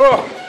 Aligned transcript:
Oh. 0.00 0.47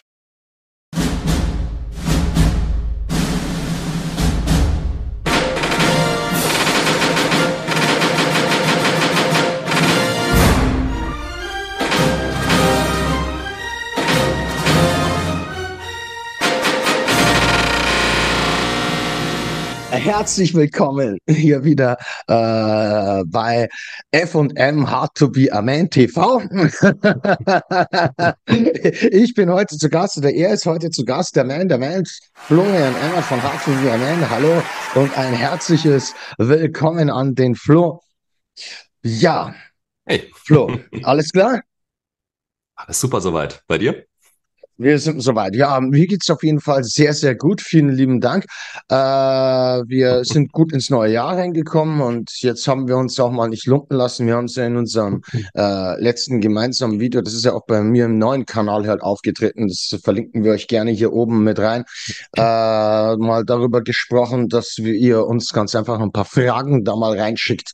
Herzlich 20.10 20.56
willkommen 20.56 21.20
hier 21.28 21.64
wieder 21.64 21.96
äh, 22.26 23.24
bei 23.28 23.70
F&M 24.10 24.90
Hard 24.90 25.14
to 25.14 25.30
be 25.30 25.48
a 25.54 25.62
Man 25.62 25.88
TV. 25.88 26.42
ich 29.12 29.36
bin 29.36 29.52
heute 29.52 29.78
zu 29.78 29.88
Gast 29.88 30.18
oder 30.18 30.32
er 30.32 30.54
ist 30.54 30.66
heute 30.66 30.90
zu 30.90 31.06
Gast, 31.06 31.36
der 31.36 31.44
Man, 31.44 31.70
der 31.70 31.78
Mensch, 31.78 32.22
Florian 32.34 32.96
Emmer 32.96 33.22
von 33.22 33.40
Hard 33.44 33.64
to 33.64 33.70
be 33.70 33.94
a 33.94 33.98
Man. 33.98 34.28
Hallo 34.32 34.64
und 34.96 35.16
ein 35.16 35.34
herzliches 35.36 36.16
Willkommen 36.40 37.12
an 37.12 37.36
den 37.36 37.54
Flo. 37.54 38.02
Ja. 39.04 39.54
Hey. 40.06 40.28
Flo, 40.34 40.80
alles 41.04 41.32
klar? 41.32 41.62
Alles 42.74 43.00
super 43.00 43.22
soweit. 43.22 43.62
Bei 43.68 43.78
dir? 43.78 44.09
Wir 44.82 44.98
sind 44.98 45.20
soweit. 45.20 45.58
Ja, 45.58 45.82
mir 45.82 46.08
geht's 46.08 46.30
auf 46.30 46.42
jeden 46.42 46.62
Fall 46.62 46.86
sehr, 46.86 47.14
sehr 47.14 47.36
gut. 47.36 47.60
Vielen 47.60 47.90
lieben 47.90 48.22
Dank. 48.22 48.46
Äh, 48.88 48.96
wir 48.96 50.24
sind 50.24 50.54
gut 50.54 50.72
ins 50.72 50.90
neue 50.90 51.12
Jahr 51.12 51.36
reingekommen 51.36 52.00
und 52.00 52.32
jetzt 52.40 52.66
haben 52.66 52.88
wir 52.88 52.96
uns 52.96 53.20
auch 53.20 53.30
mal 53.30 53.50
nicht 53.50 53.68
lumpen 53.68 53.98
lassen. 53.98 54.26
Wir 54.26 54.38
haben 54.38 54.46
es 54.46 54.56
ja 54.56 54.66
in 54.66 54.78
unserem 54.78 55.22
äh, 55.54 56.02
letzten 56.02 56.40
gemeinsamen 56.40 57.02
Video, 57.02 57.20
das 57.22 57.34
ist 57.34 57.44
ja 57.44 57.52
auch 57.52 57.66
bei 57.66 57.82
mir 57.82 58.06
im 58.06 58.20
neuen 58.20 58.46
Kanal 58.46 58.88
halt 58.88 59.02
aufgetreten, 59.02 59.68
das 59.68 60.00
verlinken 60.02 60.46
wir 60.46 60.54
euch 60.54 60.70
gerne 60.70 60.92
hier 60.92 61.12
oben 61.12 61.44
mit 61.44 61.60
rein, 61.60 61.84
äh, 62.38 62.42
mal 63.18 63.44
darüber 63.46 63.82
gesprochen, 63.82 64.48
dass 64.48 64.78
wir 64.78 64.94
ihr 64.94 65.26
uns 65.26 65.52
ganz 65.52 65.76
einfach 65.76 66.00
ein 66.00 66.14
paar 66.14 66.24
Fragen 66.24 66.86
da 66.86 66.96
mal 66.96 67.20
reinschickt 67.20 67.74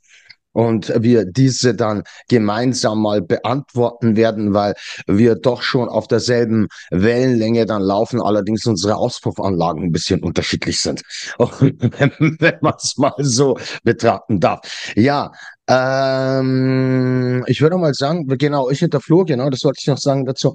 und 0.55 0.91
wir 0.97 1.25
diese 1.25 1.75
dann 1.75 2.03
gemeinsam 2.29 3.01
mal 3.01 3.21
beantworten 3.21 4.15
werden, 4.15 4.53
weil 4.53 4.73
wir 5.05 5.35
doch 5.35 5.61
schon 5.61 5.89
auf 5.89 6.07
derselben 6.07 6.67
Wellenlänge 6.91 7.65
dann 7.65 7.81
laufen, 7.81 8.21
allerdings 8.21 8.65
unsere 8.65 8.95
Auspuffanlagen 8.95 9.83
ein 9.83 9.91
bisschen 9.91 10.23
unterschiedlich 10.23 10.79
sind, 10.79 11.01
wenn, 11.37 12.37
wenn 12.39 12.57
man 12.61 12.73
es 12.81 12.95
mal 12.97 13.13
so 13.17 13.57
betrachten 13.83 14.39
darf. 14.39 14.61
Ja, 14.95 15.31
ähm, 15.67 17.43
ich 17.47 17.59
würde 17.61 17.77
mal 17.77 17.93
sagen, 17.93 18.25
genau, 18.37 18.69
ich 18.69 18.79
der 18.79 19.01
Flur, 19.01 19.25
genau, 19.25 19.49
das 19.49 19.63
wollte 19.63 19.79
ich 19.81 19.87
noch 19.87 19.97
sagen 19.97 20.25
dazu. 20.25 20.53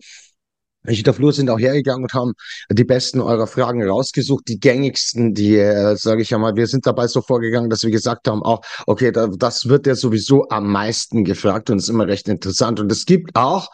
Ich 0.86 1.02
der 1.02 1.12
Flur 1.12 1.32
sind 1.32 1.50
auch 1.50 1.58
hergegangen 1.58 2.04
und 2.04 2.14
haben 2.14 2.32
die 2.70 2.84
besten 2.84 3.20
eurer 3.20 3.46
Fragen 3.46 3.86
rausgesucht, 3.86 4.48
die 4.48 4.58
gängigsten, 4.58 5.34
die, 5.34 5.56
äh, 5.56 5.94
sage 5.96 6.22
ich 6.22 6.30
ja 6.30 6.38
mal, 6.38 6.56
wir 6.56 6.66
sind 6.66 6.86
dabei 6.86 7.06
so 7.06 7.20
vorgegangen, 7.20 7.68
dass 7.68 7.82
wir 7.82 7.90
gesagt 7.90 8.28
haben, 8.28 8.42
auch, 8.42 8.62
okay, 8.86 9.12
da, 9.12 9.26
das 9.26 9.68
wird 9.68 9.86
ja 9.86 9.94
sowieso 9.94 10.48
am 10.48 10.70
meisten 10.72 11.24
gefragt 11.24 11.68
und 11.68 11.78
ist 11.78 11.90
immer 11.90 12.06
recht 12.06 12.28
interessant. 12.28 12.80
Und 12.80 12.90
es 12.90 13.04
gibt 13.04 13.36
auch 13.36 13.68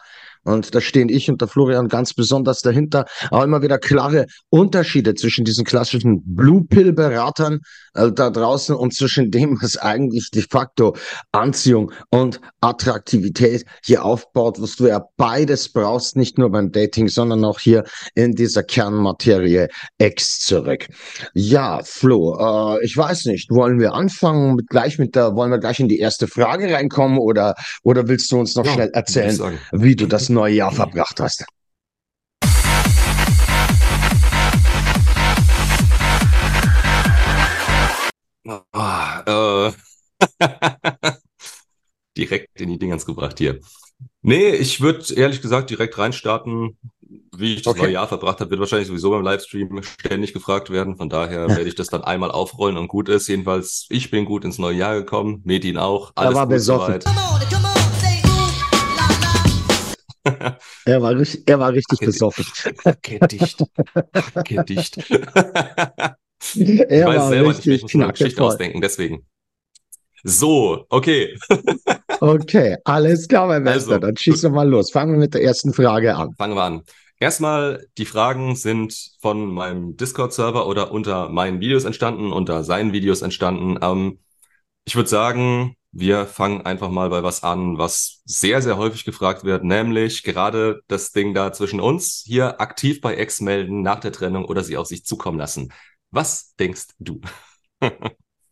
und 0.47 0.73
da 0.73 0.79
stehen 0.79 1.09
ich 1.09 1.29
und 1.29 1.41
der 1.41 1.49
Florian 1.49 1.89
ganz 1.89 2.13
besonders 2.13 2.61
dahinter. 2.61 3.05
Auch 3.31 3.43
immer 3.43 3.61
wieder 3.61 3.77
klare 3.77 4.27
Unterschiede 4.49 5.13
zwischen 5.13 5.43
diesen 5.43 5.65
klassischen 5.65 6.23
Blue 6.23 6.63
Pill 6.63 6.93
Beratern 6.93 7.59
äh, 7.97 8.11
da 8.11 8.29
draußen 8.29 8.75
und 8.75 8.93
zwischen 8.93 9.31
dem, 9.31 9.61
was 9.61 9.77
eigentlich 9.77 10.31
de 10.31 10.43
facto 10.49 10.95
Anziehung 11.31 11.91
und 12.09 12.39
Attraktivität 12.61 13.65
hier 13.83 14.05
aufbaut, 14.05 14.61
was 14.61 14.75
du 14.75 14.87
ja 14.87 15.05
beides 15.17 15.69
brauchst, 15.69 16.15
nicht 16.15 16.37
nur 16.37 16.51
beim 16.51 16.71
Dating, 16.71 17.07
sondern 17.07 17.43
auch 17.43 17.59
hier 17.59 17.83
in 18.15 18.33
dieser 18.33 18.63
Kernmaterie 18.63 19.67
X 19.97 20.39
zurück. 20.39 20.87
Ja, 21.33 21.81
Flo, 21.83 22.75
äh, 22.77 22.85
ich 22.85 22.95
weiß 22.95 23.25
nicht, 23.25 23.49
wollen 23.49 23.79
wir 23.79 23.93
anfangen 23.93 24.55
mit 24.55 24.67
gleich 24.67 24.99
mit 24.99 25.15
der, 25.15 25.35
wollen 25.35 25.51
wir 25.51 25.59
gleich 25.59 25.79
in 25.79 25.87
die 25.87 25.99
erste 25.99 26.27
Frage 26.27 26.73
reinkommen 26.73 27.17
oder, 27.17 27.55
oder 27.83 28.07
willst 28.07 28.31
du 28.31 28.39
uns 28.39 28.55
noch 28.55 28.65
ja, 28.65 28.73
schnell 28.73 28.89
erzählen, 28.93 29.57
wie 29.71 29.95
du 29.95 30.07
das 30.07 30.29
neue 30.29 30.53
Jahr 30.53 30.71
verbracht 30.71 31.19
hast. 31.19 31.45
Oh, 38.47 38.61
äh. 38.71 39.71
direkt 42.17 42.61
in 42.61 42.69
die 42.69 42.79
Dingens 42.79 43.05
gebracht 43.05 43.37
hier. 43.39 43.59
Nee, 44.21 44.51
ich 44.51 44.79
würde 44.79 45.13
ehrlich 45.15 45.41
gesagt 45.41 45.69
direkt 45.69 45.97
reinstarten. 45.97 46.77
Wie 47.35 47.55
ich 47.55 47.61
das 47.61 47.73
okay. 47.73 47.83
neue 47.83 47.91
Jahr 47.93 48.07
verbracht 48.07 48.39
habe, 48.39 48.49
wird 48.49 48.59
wahrscheinlich 48.59 48.87
sowieso 48.87 49.11
beim 49.11 49.21
Livestream 49.21 49.81
ständig 49.83 50.33
gefragt 50.33 50.69
werden. 50.69 50.95
Von 50.97 51.09
daher 51.09 51.47
werde 51.49 51.67
ich 51.67 51.75
das 51.75 51.87
dann 51.87 52.03
einmal 52.03 52.31
aufrollen 52.31 52.77
und 52.77 52.87
gut 52.87 53.09
ist. 53.09 53.27
Jedenfalls, 53.27 53.85
ich 53.89 54.11
bin 54.11 54.25
gut 54.25 54.43
ins 54.45 54.57
neue 54.57 54.77
Jahr 54.77 54.95
gekommen, 54.95 55.41
Medin 55.43 55.77
auch. 55.77 56.11
Alles 56.15 56.33
da 56.33 56.39
war 56.39 56.47
besoffen. 56.47 57.01
Soweit. 57.01 57.17
er, 60.85 61.01
war 61.01 61.15
richtig, 61.15 61.43
er 61.47 61.59
war 61.59 61.71
richtig 61.71 61.99
besoffen. 61.99 62.45
Gedicht. 63.01 63.63
Gedicht. 64.45 64.97
ich 64.97 65.09
er 66.55 67.07
weiß 67.07 67.29
selber 67.29 67.47
nicht, 67.49 67.67
ich 67.67 67.81
muss 67.83 67.95
eine 67.95 68.11
Geschichte 68.11 68.43
ausdenken, 68.43 68.81
deswegen. 68.81 69.25
So, 70.23 70.85
okay. 70.89 71.37
okay, 72.19 72.77
alles 72.83 73.27
klar, 73.27 73.47
mein 73.47 73.63
Meister. 73.63 73.93
Also, 73.93 73.99
Dann 73.99 74.17
schießen 74.17 74.51
wir 74.51 74.55
mal 74.55 74.67
los. 74.67 74.91
Fangen 74.91 75.13
wir 75.13 75.19
mit 75.19 75.33
der 75.33 75.43
ersten 75.43 75.73
Frage 75.73 76.15
an. 76.15 76.33
Fangen 76.37 76.55
wir 76.55 76.63
an. 76.63 76.81
Erstmal, 77.19 77.87
die 77.97 78.05
Fragen 78.05 78.55
sind 78.55 79.11
von 79.21 79.51
meinem 79.51 79.97
Discord-Server 79.97 80.67
oder 80.67 80.91
unter 80.91 81.29
meinen 81.29 81.59
Videos 81.59 81.85
entstanden, 81.85 82.31
unter 82.31 82.63
seinen 82.63 82.93
Videos 82.93 83.21
entstanden. 83.21 83.79
Ähm, 83.81 84.19
ich 84.85 84.95
würde 84.95 85.09
sagen, 85.09 85.75
wir 85.91 86.25
fangen 86.25 86.61
einfach 86.61 86.89
mal 86.89 87.09
bei 87.09 87.23
was 87.23 87.43
an, 87.43 87.77
was 87.77 88.21
sehr, 88.25 88.61
sehr 88.61 88.77
häufig 88.77 89.03
gefragt 89.03 89.43
wird, 89.43 89.63
nämlich 89.63 90.23
gerade 90.23 90.81
das 90.87 91.11
Ding 91.11 91.33
da 91.33 91.51
zwischen 91.53 91.79
uns, 91.79 92.23
hier 92.25 92.61
aktiv 92.61 93.01
bei 93.01 93.15
Ex 93.15 93.41
melden 93.41 93.81
nach 93.81 93.99
der 93.99 94.11
Trennung 94.11 94.45
oder 94.45 94.63
sie 94.63 94.77
auf 94.77 94.87
sich 94.87 95.05
zukommen 95.05 95.39
lassen. 95.39 95.73
Was 96.11 96.55
denkst 96.55 96.87
du? 96.99 97.21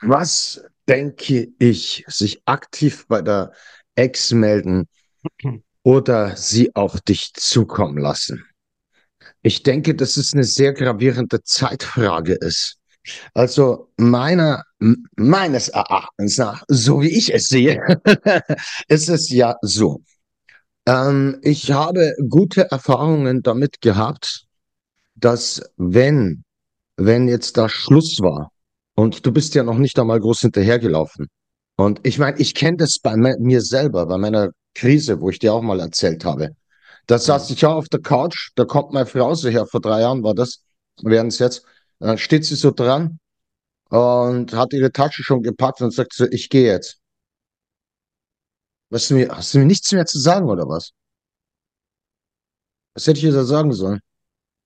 was 0.01 0.63
denke 0.87 1.49
ich, 1.59 2.03
sich 2.07 2.41
aktiv 2.45 3.05
bei 3.07 3.21
der 3.21 3.53
Ex 3.95 4.31
melden 4.31 4.87
oder 5.83 6.35
sie 6.35 6.75
auf 6.75 7.01
dich 7.01 7.33
zukommen 7.33 7.97
lassen? 7.97 8.43
Ich 9.41 9.63
denke, 9.63 9.95
dass 9.95 10.17
es 10.17 10.33
eine 10.33 10.43
sehr 10.43 10.73
gravierende 10.73 11.41
Zeitfrage 11.43 12.33
ist. 12.33 12.77
Also 13.33 13.91
meiner, 13.97 14.63
meines 15.15 15.69
Erachtens 15.69 16.37
nach, 16.37 16.63
so 16.67 17.01
wie 17.01 17.15
ich 17.15 17.33
es 17.33 17.47
sehe, 17.47 17.79
ist 18.87 19.09
es 19.09 19.29
ja 19.29 19.55
so. 19.61 20.01
Ähm, 20.87 21.39
ich 21.41 21.71
habe 21.71 22.15
gute 22.29 22.71
Erfahrungen 22.71 23.41
damit 23.43 23.81
gehabt, 23.81 24.45
dass 25.15 25.61
wenn, 25.77 26.43
wenn 26.97 27.27
jetzt 27.27 27.57
da 27.57 27.69
Schluss 27.69 28.19
war 28.21 28.51
und 28.95 29.25
du 29.25 29.31
bist 29.31 29.55
ja 29.55 29.63
noch 29.63 29.77
nicht 29.77 29.99
einmal 29.99 30.19
groß 30.19 30.41
hinterhergelaufen. 30.41 31.27
Und 31.77 31.99
ich 32.03 32.19
meine, 32.19 32.39
ich 32.39 32.53
kenne 32.53 32.77
das 32.77 32.99
bei 32.99 33.15
mir 33.17 33.61
selber, 33.61 34.05
bei 34.05 34.17
meiner 34.17 34.51
Krise, 34.73 35.19
wo 35.19 35.29
ich 35.29 35.39
dir 35.39 35.53
auch 35.53 35.61
mal 35.61 35.79
erzählt 35.79 36.23
habe. 36.25 36.55
Da 37.07 37.19
saß 37.19 37.49
ich 37.51 37.61
ja 37.61 37.69
auf 37.73 37.89
der 37.89 38.01
Couch, 38.01 38.51
da 38.55 38.65
kommt 38.65 38.93
meine 38.93 39.05
Frau 39.05 39.33
so 39.35 39.49
her, 39.49 39.65
vor 39.65 39.81
drei 39.81 40.01
Jahren 40.01 40.23
war 40.23 40.33
das, 40.33 40.63
während 41.03 41.33
es 41.33 41.39
jetzt, 41.39 41.65
dann 41.99 42.17
steht 42.17 42.45
sie 42.45 42.55
so 42.55 42.71
dran 42.71 43.19
und 43.89 44.53
hat 44.53 44.73
ihre 44.73 44.91
Tasche 44.91 45.23
schon 45.23 45.41
gepackt 45.43 45.81
und 45.81 45.93
sagt 45.93 46.13
so, 46.13 46.25
ich 46.31 46.49
gehe 46.49 46.71
jetzt. 46.71 46.99
Hast 48.91 49.09
du, 49.09 49.15
mir, 49.15 49.29
hast 49.29 49.53
du 49.53 49.59
mir 49.59 49.65
nichts 49.65 49.91
mehr 49.91 50.05
zu 50.05 50.19
sagen 50.19 50.47
oder 50.49 50.67
was? 50.67 50.91
Was 52.93 53.07
hätte 53.07 53.19
ich 53.19 53.25
ihr 53.25 53.33
da 53.33 53.43
sagen 53.43 53.73
sollen? 53.73 53.99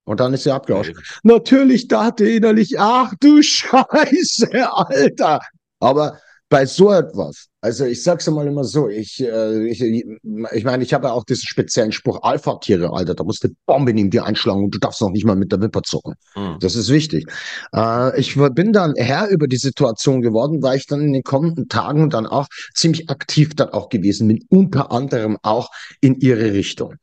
Und 0.10 0.20
dann 0.20 0.34
ist 0.34 0.42
sie 0.42 0.52
abgehauen. 0.52 0.98
Natürlich 1.22 1.88
dachte 1.88 2.28
innerlich, 2.28 2.80
ach 2.80 3.14
du 3.20 3.44
Scheiße, 3.44 4.50
Alter. 4.74 5.40
Aber 5.80 6.18
bei 6.50 6.66
so 6.66 6.92
etwas, 6.92 7.46
also 7.62 7.86
ich 7.86 8.02
sag's 8.02 8.28
mal 8.28 8.48
immer 8.48 8.64
so, 8.64 8.90
ich, 8.90 9.22
äh, 9.22 9.68
ich, 9.68 9.84
ich 9.84 10.64
meine, 10.64 10.82
ich 10.84 10.96
habe 10.96 11.06
ja 11.06 11.14
auch 11.14 11.26
diesen 11.26 11.46
speziellen 11.46 11.92
Spruch, 11.92 12.24
Alpha-Tiere, 12.24 12.92
Alter, 12.92 13.14
da 13.14 13.24
musst 13.24 13.44
du 13.44 13.50
Bombe 13.68 13.94
neben 13.94 14.10
dir 14.10 14.26
einschlagen 14.26 14.64
und 14.64 14.74
du 14.74 14.80
darfst 14.80 15.00
noch 15.00 15.12
nicht 15.12 15.26
mal 15.26 15.36
mit 15.36 15.52
der 15.52 15.62
Wimper 15.62 15.84
zucken. 15.84 16.16
Mhm. 16.36 16.58
Das 16.60 16.76
ist 16.76 16.90
wichtig. 16.90 17.28
Äh, 17.76 18.20
ich 18.20 18.36
bin 18.56 18.74
dann 18.74 18.96
Herr 18.96 19.28
über 19.28 19.48
die 19.48 19.58
Situation 19.58 20.24
geworden, 20.24 20.64
weil 20.64 20.78
ich 20.78 20.88
dann 20.88 21.02
in 21.02 21.14
den 21.14 21.24
kommenden 21.24 21.70
Tagen 21.70 22.10
dann 22.10 22.26
auch 22.26 22.48
ziemlich 22.74 23.12
aktiv 23.12 23.54
dann 23.56 23.70
auch 23.70 23.90
gewesen 23.90 24.28
bin, 24.28 24.44
unter 24.50 24.92
anderem 24.92 25.38
auch 25.44 25.70
in 26.02 26.16
ihre 26.16 26.52
Richtung. 26.54 26.96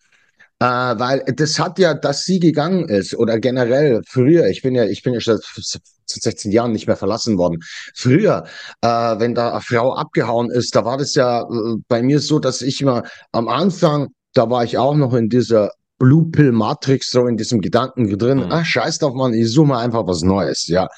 Äh, 0.59 0.65
weil 0.67 1.23
das 1.37 1.59
hat 1.59 1.79
ja, 1.79 1.95
dass 1.95 2.25
sie 2.25 2.39
gegangen 2.41 2.89
ist 2.89 3.15
oder 3.15 3.39
generell 3.39 4.01
früher, 4.09 4.47
ich 4.47 4.63
bin 4.63 4.75
ja, 4.75 4.85
ich 4.85 5.03
bin 5.03 5.13
ja 5.13 5.21
schon 5.21 5.39
seit 5.57 5.83
16 6.09 6.53
Jahren 6.53 6.73
nicht 6.73 6.87
mehr 6.87 6.97
verlassen 6.97 7.37
worden. 7.37 7.59
Früher, 7.95 8.45
äh, 8.81 8.89
wenn 8.89 9.35
da 9.35 9.53
eine 9.53 9.61
Frau 9.61 9.95
abgehauen 9.95 10.51
ist, 10.51 10.75
da 10.75 10.85
war 10.85 10.97
das 10.97 11.15
ja 11.15 11.43
äh, 11.43 11.77
bei 11.89 12.03
mir 12.03 12.21
so, 12.21 12.39
dass 12.39 12.63
ich 12.63 12.81
immer 12.81 13.03
am 13.33 13.49
Anfang 13.49 14.09
da 14.37 14.51
war 14.51 14.65
ich 14.65 14.77
auch 14.77 14.95
noch 14.95 15.15
in 15.15 15.29
dieser 15.31 15.71
Blue 15.99 16.27
Pill 16.31 16.53
Matrix, 16.53 17.11
so 17.11 17.27
in 17.27 17.39
diesem 17.39 17.63
Gedanken 17.63 18.19
drin, 18.19 18.39
Mhm. 18.39 18.53
ah, 18.53 18.65
scheiß 18.65 18.99
drauf, 18.99 19.15
Mann, 19.15 19.33
ich 19.33 19.51
suche 19.51 19.69
mal 19.69 19.83
einfach 19.83 20.07
was 20.07 20.21
Neues, 20.23 20.67
ja. 20.67 20.89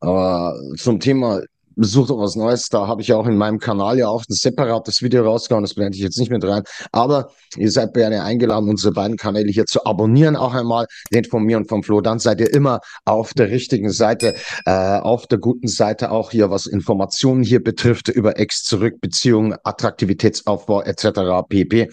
Aber 0.00 0.58
zum 0.78 0.98
Thema 0.98 1.42
such 1.84 2.08
doch 2.08 2.18
was 2.18 2.34
Neues, 2.34 2.68
da 2.68 2.86
habe 2.86 3.02
ich 3.02 3.08
ja 3.08 3.16
auch 3.16 3.26
in 3.26 3.36
meinem 3.36 3.58
Kanal 3.58 3.98
ja 3.98 4.08
auch 4.08 4.22
ein 4.28 4.34
separates 4.34 5.02
Video 5.02 5.24
rausgehauen, 5.24 5.62
das 5.62 5.74
blende 5.74 5.96
ich 5.96 6.02
jetzt 6.02 6.18
nicht 6.18 6.30
mit 6.30 6.44
rein. 6.44 6.62
Aber 6.92 7.30
ihr 7.56 7.70
seid 7.70 7.94
gerne 7.94 8.22
eingeladen, 8.22 8.68
unsere 8.68 8.92
beiden 8.92 9.16
Kanäle 9.16 9.50
hier 9.50 9.66
zu 9.66 9.84
abonnieren, 9.84 10.36
auch 10.36 10.54
einmal, 10.54 10.86
den 11.12 11.24
von 11.24 11.44
mir 11.44 11.56
und 11.56 11.68
vom 11.68 11.82
Flo. 11.82 12.00
Dann 12.00 12.18
seid 12.18 12.40
ihr 12.40 12.52
immer 12.52 12.80
auf 13.04 13.32
der 13.34 13.50
richtigen 13.50 13.90
Seite, 13.90 14.34
äh, 14.64 14.98
auf 14.98 15.26
der 15.26 15.38
guten 15.38 15.68
Seite 15.68 16.10
auch 16.10 16.30
hier, 16.30 16.50
was 16.50 16.66
Informationen 16.66 17.42
hier 17.42 17.62
betrifft, 17.62 18.08
über 18.08 18.38
Ex 18.38 18.64
zurück, 18.64 19.00
Beziehungen, 19.00 19.54
Attraktivitätsaufbau 19.62 20.82
etc. 20.82 21.46
pp. 21.48 21.90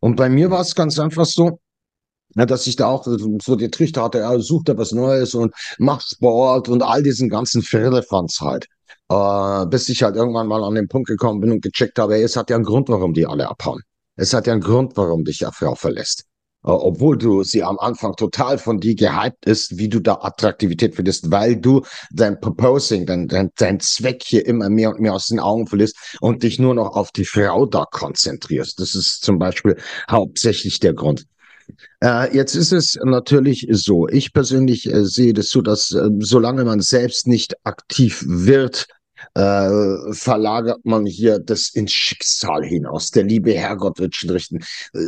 Und 0.00 0.16
bei 0.16 0.28
mir 0.28 0.50
war 0.50 0.60
es 0.60 0.74
ganz 0.74 0.98
einfach 0.98 1.26
so, 1.26 1.58
ja, 2.36 2.46
dass 2.46 2.66
ich 2.66 2.76
da 2.76 2.86
auch 2.86 3.06
so 3.06 3.56
die 3.56 3.70
Trichter 3.70 4.02
hatte, 4.02 4.18
ja, 4.18 4.38
such 4.38 4.64
dir 4.64 4.76
was 4.76 4.92
Neues 4.92 5.34
und 5.34 5.54
mach 5.78 6.00
Sport 6.00 6.68
und 6.68 6.82
all 6.82 7.02
diesen 7.02 7.28
ganzen 7.28 7.62
Firlefanz 7.62 8.40
halt. 8.40 8.66
Äh, 9.10 9.66
bis 9.66 9.88
ich 9.88 10.02
halt 10.02 10.16
irgendwann 10.16 10.46
mal 10.46 10.64
an 10.64 10.74
den 10.74 10.88
Punkt 10.88 11.08
gekommen 11.08 11.40
bin 11.40 11.52
und 11.52 11.62
gecheckt 11.62 11.98
habe, 11.98 12.20
es 12.20 12.36
hat 12.36 12.50
ja 12.50 12.56
einen 12.56 12.64
Grund, 12.64 12.88
warum 12.88 13.12
die 13.12 13.26
alle 13.26 13.48
abhauen. 13.48 13.82
Es 14.16 14.32
hat 14.32 14.46
ja 14.46 14.52
einen 14.52 14.62
Grund, 14.62 14.96
warum 14.96 15.24
dich 15.24 15.40
ja 15.40 15.50
Frau 15.50 15.74
verlässt. 15.74 16.24
Äh, 16.64 16.70
obwohl 16.70 17.18
du 17.18 17.44
sie 17.44 17.62
am 17.62 17.78
Anfang 17.78 18.14
total 18.16 18.58
von 18.58 18.80
dir 18.80 18.94
gehypt 18.94 19.44
ist, 19.44 19.76
wie 19.76 19.88
du 19.88 20.00
da 20.00 20.18
Attraktivität 20.22 20.94
findest, 20.94 21.30
weil 21.30 21.56
du 21.56 21.82
dein 22.10 22.40
Proposing, 22.40 23.04
dein, 23.06 23.28
dein, 23.28 23.50
dein 23.56 23.80
Zweck 23.80 24.22
hier 24.24 24.46
immer 24.46 24.70
mehr 24.70 24.90
und 24.90 25.00
mehr 25.00 25.14
aus 25.14 25.26
den 25.26 25.40
Augen 25.40 25.66
verlierst 25.66 26.16
und 26.20 26.42
dich 26.42 26.58
nur 26.58 26.74
noch 26.74 26.96
auf 26.96 27.12
die 27.12 27.26
Frau 27.26 27.66
da 27.66 27.84
konzentrierst. 27.90 28.80
Das 28.80 28.94
ist 28.94 29.22
zum 29.22 29.38
Beispiel 29.38 29.76
hauptsächlich 30.10 30.80
der 30.80 30.94
Grund. 30.94 31.26
Äh, 32.02 32.34
jetzt 32.34 32.54
ist 32.54 32.72
es 32.72 32.98
natürlich 33.02 33.66
so. 33.70 34.08
Ich 34.08 34.32
persönlich 34.32 34.86
äh, 34.92 35.04
sehe 35.04 35.32
das 35.32 35.48
so, 35.50 35.62
dass 35.62 35.92
äh, 35.92 36.08
solange 36.20 36.64
man 36.64 36.80
selbst 36.80 37.26
nicht 37.26 37.54
aktiv 37.64 38.24
wird, 38.26 38.86
äh, 39.34 40.12
verlagert 40.12 40.84
man 40.84 41.06
hier 41.06 41.38
das 41.38 41.70
ins 41.70 41.92
Schicksal 41.92 42.64
hinaus. 42.64 43.10
Der 43.10 43.24
liebe 43.24 43.52
Herrgott 43.54 43.98
wird 43.98 44.14
schon 44.14 44.30
richten. 44.30 44.58
Äh, 44.92 44.98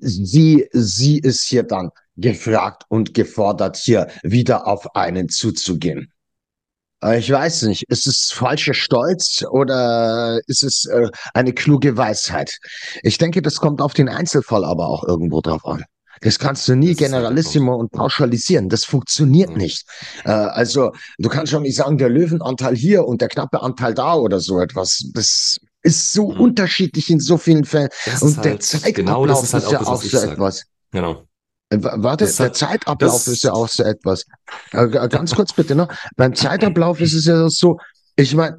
sie, 0.00 0.68
sie 0.72 1.18
ist 1.18 1.44
hier 1.44 1.62
dann 1.62 1.90
gefragt 2.16 2.84
und 2.88 3.14
gefordert, 3.14 3.76
hier 3.76 4.08
wieder 4.22 4.66
auf 4.66 4.94
einen 4.96 5.28
zuzugehen. 5.28 6.12
Äh, 7.02 7.18
Ich 7.18 7.30
weiß 7.30 7.62
nicht, 7.62 7.84
ist 7.88 8.06
es 8.06 8.30
falscher 8.32 8.74
Stolz 8.74 9.44
oder 9.50 10.40
ist 10.46 10.62
es 10.62 10.86
äh, 10.86 11.08
eine 11.34 11.52
kluge 11.52 11.96
Weisheit? 11.96 12.58
Ich 13.02 13.18
denke, 13.18 13.42
das 13.42 13.56
kommt 13.56 13.80
auf 13.80 13.94
den 13.94 14.08
Einzelfall 14.08 14.64
aber 14.64 14.88
auch 14.88 15.04
irgendwo 15.04 15.40
drauf 15.40 15.64
an. 15.66 15.84
Das 16.20 16.38
kannst 16.38 16.66
du 16.68 16.74
nie 16.74 16.88
Das 16.88 16.96
ist 16.96 17.00
halt 17.02 17.12
generalissimo 17.12 17.74
und 17.76 17.90
pauschalisieren. 17.92 18.68
Das 18.68 18.84
funktioniert 18.84 19.50
Mhm. 19.50 19.56
nicht. 19.56 19.86
Äh, 20.24 20.30
also 20.30 20.92
du 21.18 21.28
kannst 21.28 21.52
schon 21.52 21.62
nicht 21.62 21.76
sagen, 21.76 21.98
der 21.98 22.08
Löwenanteil 22.08 22.74
hier 22.76 23.04
und 23.06 23.20
der 23.20 23.28
knappe 23.28 23.62
Anteil 23.62 23.94
da 23.94 24.14
oder 24.14 24.40
so 24.40 24.60
etwas. 24.60 25.04
Das 25.14 25.58
ist 25.82 26.12
so 26.12 26.30
Mhm. 26.32 26.40
unterschiedlich 26.40 27.10
in 27.10 27.20
so 27.20 27.36
vielen 27.38 27.64
Fällen. 27.64 27.88
Das 28.04 28.22
Und 28.22 28.30
ist 28.30 28.44
der 28.44 28.52
halt, 28.52 28.62
Zeitablauf 28.62 28.94
genau 28.94 29.26
das 29.26 29.42
ist 29.44 29.54
halt 29.54 29.64
auch 29.66 29.72
ja 29.72 29.78
das, 29.78 29.88
auch 29.88 30.02
ich 30.04 30.10
so 30.10 30.18
etwas. 30.18 30.64
Genau. 30.92 31.24
Äh, 31.70 31.82
wa- 31.82 31.94
Warte, 31.98 32.24
Das 32.24 32.30
ist 32.30 32.38
der 32.40 32.46
halt, 32.46 32.56
Zeitablauf 32.56 33.12
das, 33.12 33.28
ist 33.28 33.42
ja 33.44 33.52
auch 33.52 33.68
so 33.68 33.82
etwas. 33.84 34.24
Äh, 34.72 34.88
g- 34.88 35.08
ganz 35.08 35.34
kurz 35.34 35.52
bitte 35.52 35.74
noch. 35.74 35.88
Beim 36.16 36.34
Zeitablauf 36.34 37.00
ist 37.00 37.14
es 37.14 37.26
ja 37.26 37.48
so, 37.48 37.78
ich 38.16 38.34
meine, 38.34 38.58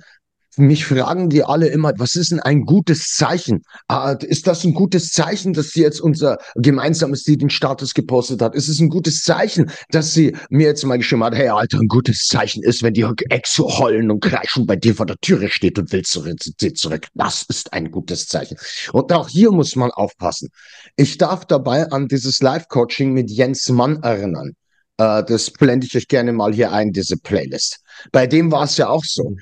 mich 0.60 0.86
fragen 0.86 1.30
die 1.30 1.44
alle 1.44 1.68
immer, 1.68 1.94
was 1.98 2.16
ist 2.16 2.32
denn 2.32 2.40
ein 2.40 2.66
gutes 2.66 3.16
Zeichen? 3.16 3.64
Ah, 3.88 4.12
ist 4.12 4.48
das 4.48 4.64
ein 4.64 4.74
gutes 4.74 5.12
Zeichen, 5.12 5.54
dass 5.54 5.72
sie 5.72 5.82
jetzt 5.82 6.02
unser 6.02 6.38
gemeinsames 6.56 7.26
Lied 7.26 7.42
den 7.42 7.50
Status 7.50 7.94
gepostet 7.94 8.42
hat? 8.42 8.56
Ist 8.56 8.68
es 8.68 8.80
ein 8.80 8.90
gutes 8.90 9.24
Zeichen, 9.24 9.72
dass 9.90 10.14
sie 10.14 10.36
mir 10.50 10.68
jetzt 10.68 10.84
mal 10.86 10.98
geschrieben 10.98 11.24
hat, 11.24 11.36
hey 11.36 11.50
Alter, 11.50 11.80
ein 11.80 11.88
gutes 11.88 12.26
Zeichen 12.28 12.64
ist, 12.64 12.84
wenn 12.84 12.94
die 12.94 13.06
Ex 13.30 13.56
so 13.56 13.80
heulen 13.80 14.12
und 14.12 14.22
kreischen 14.22 14.66
bei 14.66 14.76
dir 14.76 14.96
vor 14.96 15.06
der 15.06 15.18
Türe 15.22 15.50
steht 15.50 15.80
und 15.80 15.92
will 15.92 16.04
zurück, 16.04 16.38
zurück. 16.76 17.08
Das 17.16 17.44
ist 17.44 17.74
ein 17.74 17.92
gutes 17.92 18.28
Zeichen. 18.28 18.58
Und 18.92 19.12
auch 19.12 19.30
hier 19.30 19.52
muss 19.52 19.76
man 19.76 19.92
aufpassen. 19.92 20.50
Ich 20.96 21.18
darf 21.18 21.46
dabei 21.46 21.90
an 21.92 22.08
dieses 22.08 22.42
Live-Coaching 22.42 23.14
mit 23.14 23.30
Jens 23.32 23.70
Mann 23.70 24.02
erinnern. 24.04 24.54
Äh, 24.98 25.24
das 25.24 25.50
blende 25.52 25.88
ich 25.88 25.96
euch 25.96 26.08
gerne 26.08 26.34
mal 26.34 26.54
hier 26.54 26.72
ein, 26.72 26.92
diese 26.92 27.18
Playlist. 27.18 27.80
Bei 28.12 28.28
dem 28.28 28.52
war 28.52 28.64
es 28.66 28.78
ja 28.78 28.90
auch 28.90 29.04
so. 29.04 29.36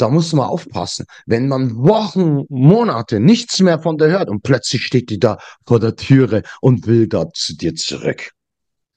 Da 0.00 0.08
muss 0.08 0.32
man 0.32 0.46
aufpassen. 0.46 1.04
Wenn 1.26 1.46
man 1.46 1.76
Wochen, 1.76 2.46
Monate 2.48 3.20
nichts 3.20 3.60
mehr 3.60 3.78
von 3.78 3.98
der 3.98 4.08
hört 4.08 4.30
und 4.30 4.42
plötzlich 4.42 4.82
steht 4.82 5.10
die 5.10 5.18
da 5.18 5.36
vor 5.66 5.78
der 5.78 5.94
Türe 5.94 6.42
und 6.62 6.86
will 6.86 7.06
da 7.06 7.30
zu 7.34 7.54
dir 7.54 7.74
zurück. 7.74 8.30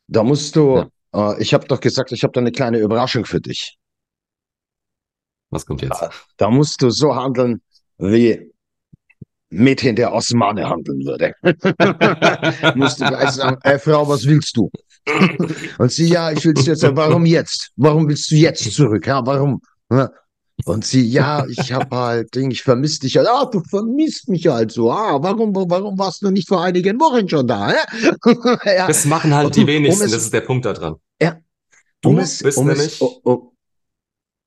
Da 0.07 0.23
musst 0.23 0.55
du, 0.55 0.85
äh, 1.13 1.41
ich 1.41 1.53
habe 1.53 1.67
doch 1.67 1.81
gesagt, 1.81 2.13
ich 2.13 2.23
habe 2.23 2.31
da 2.31 2.39
eine 2.39 2.53
kleine 2.53 2.79
Überraschung 2.79 3.25
für 3.25 3.41
dich. 3.41 3.77
was 5.50 5.65
kommt 5.65 5.81
jetzt? 5.81 6.01
Da 6.38 6.50
musst 6.50 6.81
du 6.81 6.89
so 6.89 7.13
handeln, 7.13 7.61
wie 7.97 8.49
Mädchen 9.49 9.97
der 9.97 10.13
Osmane 10.13 10.69
handeln 10.69 11.06
würde. 11.06 11.33
musst 12.75 13.01
du 13.01 13.06
gleich 13.06 13.31
sagen, 13.31 13.57
ey 13.63 13.77
Frau, 13.77 14.07
was 14.07 14.25
willst 14.25 14.56
du? 14.56 14.71
Und 15.79 15.91
sie, 15.91 16.07
ja, 16.07 16.31
ich 16.31 16.45
will's 16.45 16.65
jetzt, 16.65 16.83
warum 16.95 17.25
jetzt? 17.25 17.71
Warum 17.75 18.07
willst 18.07 18.31
du 18.31 18.35
jetzt 18.35 18.71
zurück? 18.73 19.06
Ja, 19.06 19.25
warum? 19.25 19.61
Und 20.65 20.85
sie, 20.85 21.01
ja, 21.01 21.45
ich 21.47 21.73
habe 21.73 21.95
halt, 21.95 22.35
Ding, 22.35 22.51
ich 22.51 22.61
vermisse 22.61 23.00
dich 23.00 23.17
halt. 23.17 23.27
Ah, 23.27 23.45
du 23.45 23.61
vermisst 23.69 24.29
mich 24.29 24.47
halt 24.47 24.71
so. 24.71 24.91
Ah, 24.91 25.17
warum, 25.21 25.53
warum 25.55 25.97
warst 25.97 26.21
du 26.21 26.29
nicht 26.31 26.47
vor 26.47 26.63
einigen 26.63 27.00
Wochen 27.00 27.27
schon 27.27 27.47
da? 27.47 27.73
ja, 28.65 28.88
Das 28.88 29.05
machen 29.05 29.33
halt 29.33 29.47
Um- 29.47 29.51
die 29.51 29.61
um 29.61 29.67
wenigsten, 29.67 30.05
es- 30.05 30.11
das 30.11 30.23
ist 30.23 30.33
der 30.33 30.41
Punkt 30.41 30.65
da 30.65 30.73
dran. 30.73 30.95
Ja. 31.21 31.38
Du 32.01 32.09
um 32.09 32.19
es, 32.19 32.41
bist 32.44 32.57
um 32.57 32.67
nämlich, 32.67 32.85
es, 32.94 33.01
um, 33.01 33.09
um, 33.23 33.51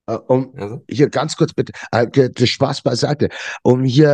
äh, 0.06 0.14
um, 0.14 0.54
also, 0.56 0.80
hier 0.88 1.08
ganz 1.10 1.36
kurz 1.36 1.52
bitte, 1.52 1.72
äh, 1.90 2.06
der 2.06 2.46
Spaß 2.46 2.82
beiseite, 2.82 3.28
um 3.62 3.82
hier, 3.82 4.10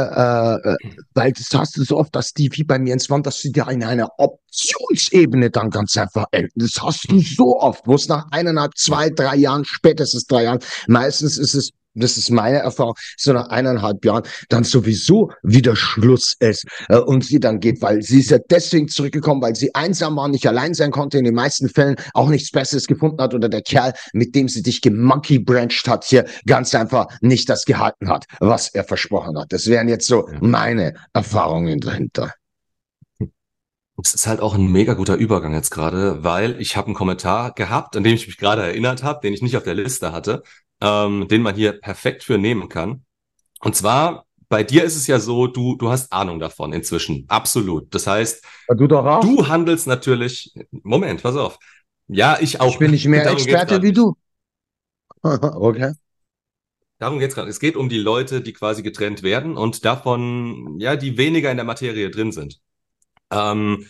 äh, 0.64 0.70
äh, 0.70 0.76
weil 1.14 1.32
das 1.32 1.48
hast 1.52 1.76
du 1.76 1.84
so 1.84 1.98
oft, 1.98 2.14
dass 2.16 2.32
die 2.32 2.48
wie 2.52 2.64
bei 2.64 2.78
mir 2.78 2.94
ins 2.94 3.10
Wand, 3.10 3.26
dass 3.26 3.38
sie 3.40 3.52
dir 3.52 3.68
in 3.68 3.84
einer 3.84 4.08
Optionsebene 4.18 5.50
dann 5.50 5.68
ganz 5.70 5.96
einfach 5.98 6.24
enden. 6.30 6.52
Das 6.58 6.82
hast 6.82 7.10
du 7.10 7.20
so 7.20 7.60
oft, 7.60 7.86
wo 7.86 7.94
es 7.96 8.08
nach 8.08 8.26
eineinhalb, 8.30 8.76
zwei, 8.76 9.10
drei 9.10 9.36
Jahren, 9.36 9.64
spätestens 9.66 10.24
drei 10.24 10.44
Jahren, 10.44 10.60
meistens 10.86 11.36
ist 11.36 11.54
es 11.54 11.70
das 11.94 12.16
ist 12.16 12.30
meine 12.30 12.58
Erfahrung, 12.58 12.94
so 13.16 13.32
nach 13.32 13.48
eineinhalb 13.48 14.04
Jahren 14.04 14.22
dann 14.48 14.64
sowieso 14.64 15.30
wieder 15.42 15.76
Schluss 15.76 16.34
ist 16.40 16.66
äh, 16.88 16.98
und 16.98 17.24
sie 17.24 17.40
dann 17.40 17.60
geht, 17.60 17.82
weil 17.82 18.02
sie 18.02 18.20
ist 18.20 18.30
ja 18.30 18.38
deswegen 18.50 18.88
zurückgekommen, 18.88 19.42
weil 19.42 19.56
sie 19.56 19.74
einsam 19.74 20.16
war, 20.16 20.28
nicht 20.28 20.46
allein 20.46 20.74
sein 20.74 20.90
konnte, 20.90 21.18
in 21.18 21.24
den 21.24 21.34
meisten 21.34 21.68
Fällen 21.68 21.96
auch 22.14 22.28
nichts 22.28 22.50
Besseres 22.50 22.86
gefunden 22.86 23.20
hat 23.20 23.34
oder 23.34 23.48
der 23.48 23.62
Kerl, 23.62 23.92
mit 24.12 24.34
dem 24.34 24.48
sie 24.48 24.62
dich 24.62 24.80
gemonkey 24.80 25.38
branched 25.38 25.88
hat, 25.88 26.04
hier 26.04 26.24
ganz 26.46 26.74
einfach 26.74 27.06
nicht 27.20 27.48
das 27.48 27.64
gehalten 27.64 28.08
hat, 28.08 28.24
was 28.40 28.68
er 28.68 28.84
versprochen 28.84 29.38
hat. 29.38 29.52
Das 29.52 29.66
wären 29.66 29.88
jetzt 29.88 30.06
so 30.06 30.28
meine 30.40 30.94
Erfahrungen 31.12 31.80
dahinter. 31.80 32.32
es 34.02 34.14
ist 34.14 34.26
halt 34.26 34.40
auch 34.40 34.54
ein 34.54 34.66
mega 34.66 34.94
guter 34.94 35.16
Übergang 35.16 35.54
jetzt 35.54 35.70
gerade, 35.70 36.24
weil 36.24 36.60
ich 36.60 36.76
habe 36.76 36.86
einen 36.86 36.94
Kommentar 36.94 37.52
gehabt, 37.52 37.96
an 37.96 38.02
den 38.02 38.14
ich 38.14 38.26
mich 38.26 38.38
gerade 38.38 38.62
erinnert 38.62 39.02
habe, 39.02 39.20
den 39.22 39.34
ich 39.34 39.42
nicht 39.42 39.56
auf 39.56 39.62
der 39.62 39.74
Liste 39.74 40.12
hatte, 40.12 40.42
ähm, 40.82 41.28
den 41.28 41.42
man 41.42 41.54
hier 41.54 41.72
perfekt 41.72 42.24
für 42.24 42.36
nehmen 42.36 42.68
kann. 42.68 43.04
Und 43.60 43.76
zwar, 43.76 44.26
bei 44.48 44.64
dir 44.64 44.82
ist 44.82 44.96
es 44.96 45.06
ja 45.06 45.20
so, 45.20 45.46
du, 45.46 45.76
du 45.76 45.88
hast 45.88 46.12
Ahnung 46.12 46.40
davon 46.40 46.72
inzwischen. 46.72 47.24
Absolut. 47.28 47.94
Das 47.94 48.06
heißt, 48.06 48.44
Du 48.68 48.86
du 48.86 49.48
handelst 49.48 49.86
natürlich, 49.86 50.52
Moment, 50.70 51.22
pass 51.22 51.36
auf. 51.36 51.58
Ja, 52.08 52.38
ich 52.40 52.60
auch. 52.60 52.72
ich 52.72 52.78
bin 52.78 52.90
nicht 52.90 53.06
mehr 53.06 53.24
Darum 53.24 53.38
Experte 53.38 53.80
wie 53.82 53.92
du. 53.92 54.16
okay. 55.22 55.92
Darum 56.98 57.18
geht's 57.18 57.34
gerade. 57.34 57.48
Es 57.48 57.60
geht 57.60 57.76
um 57.76 57.88
die 57.88 57.98
Leute, 57.98 58.40
die 58.40 58.52
quasi 58.52 58.82
getrennt 58.82 59.22
werden 59.22 59.56
und 59.56 59.84
davon, 59.84 60.78
ja, 60.78 60.96
die 60.96 61.16
weniger 61.16 61.50
in 61.50 61.56
der 61.56 61.66
Materie 61.66 62.10
drin 62.10 62.32
sind. 62.32 62.60
Ähm, 63.30 63.86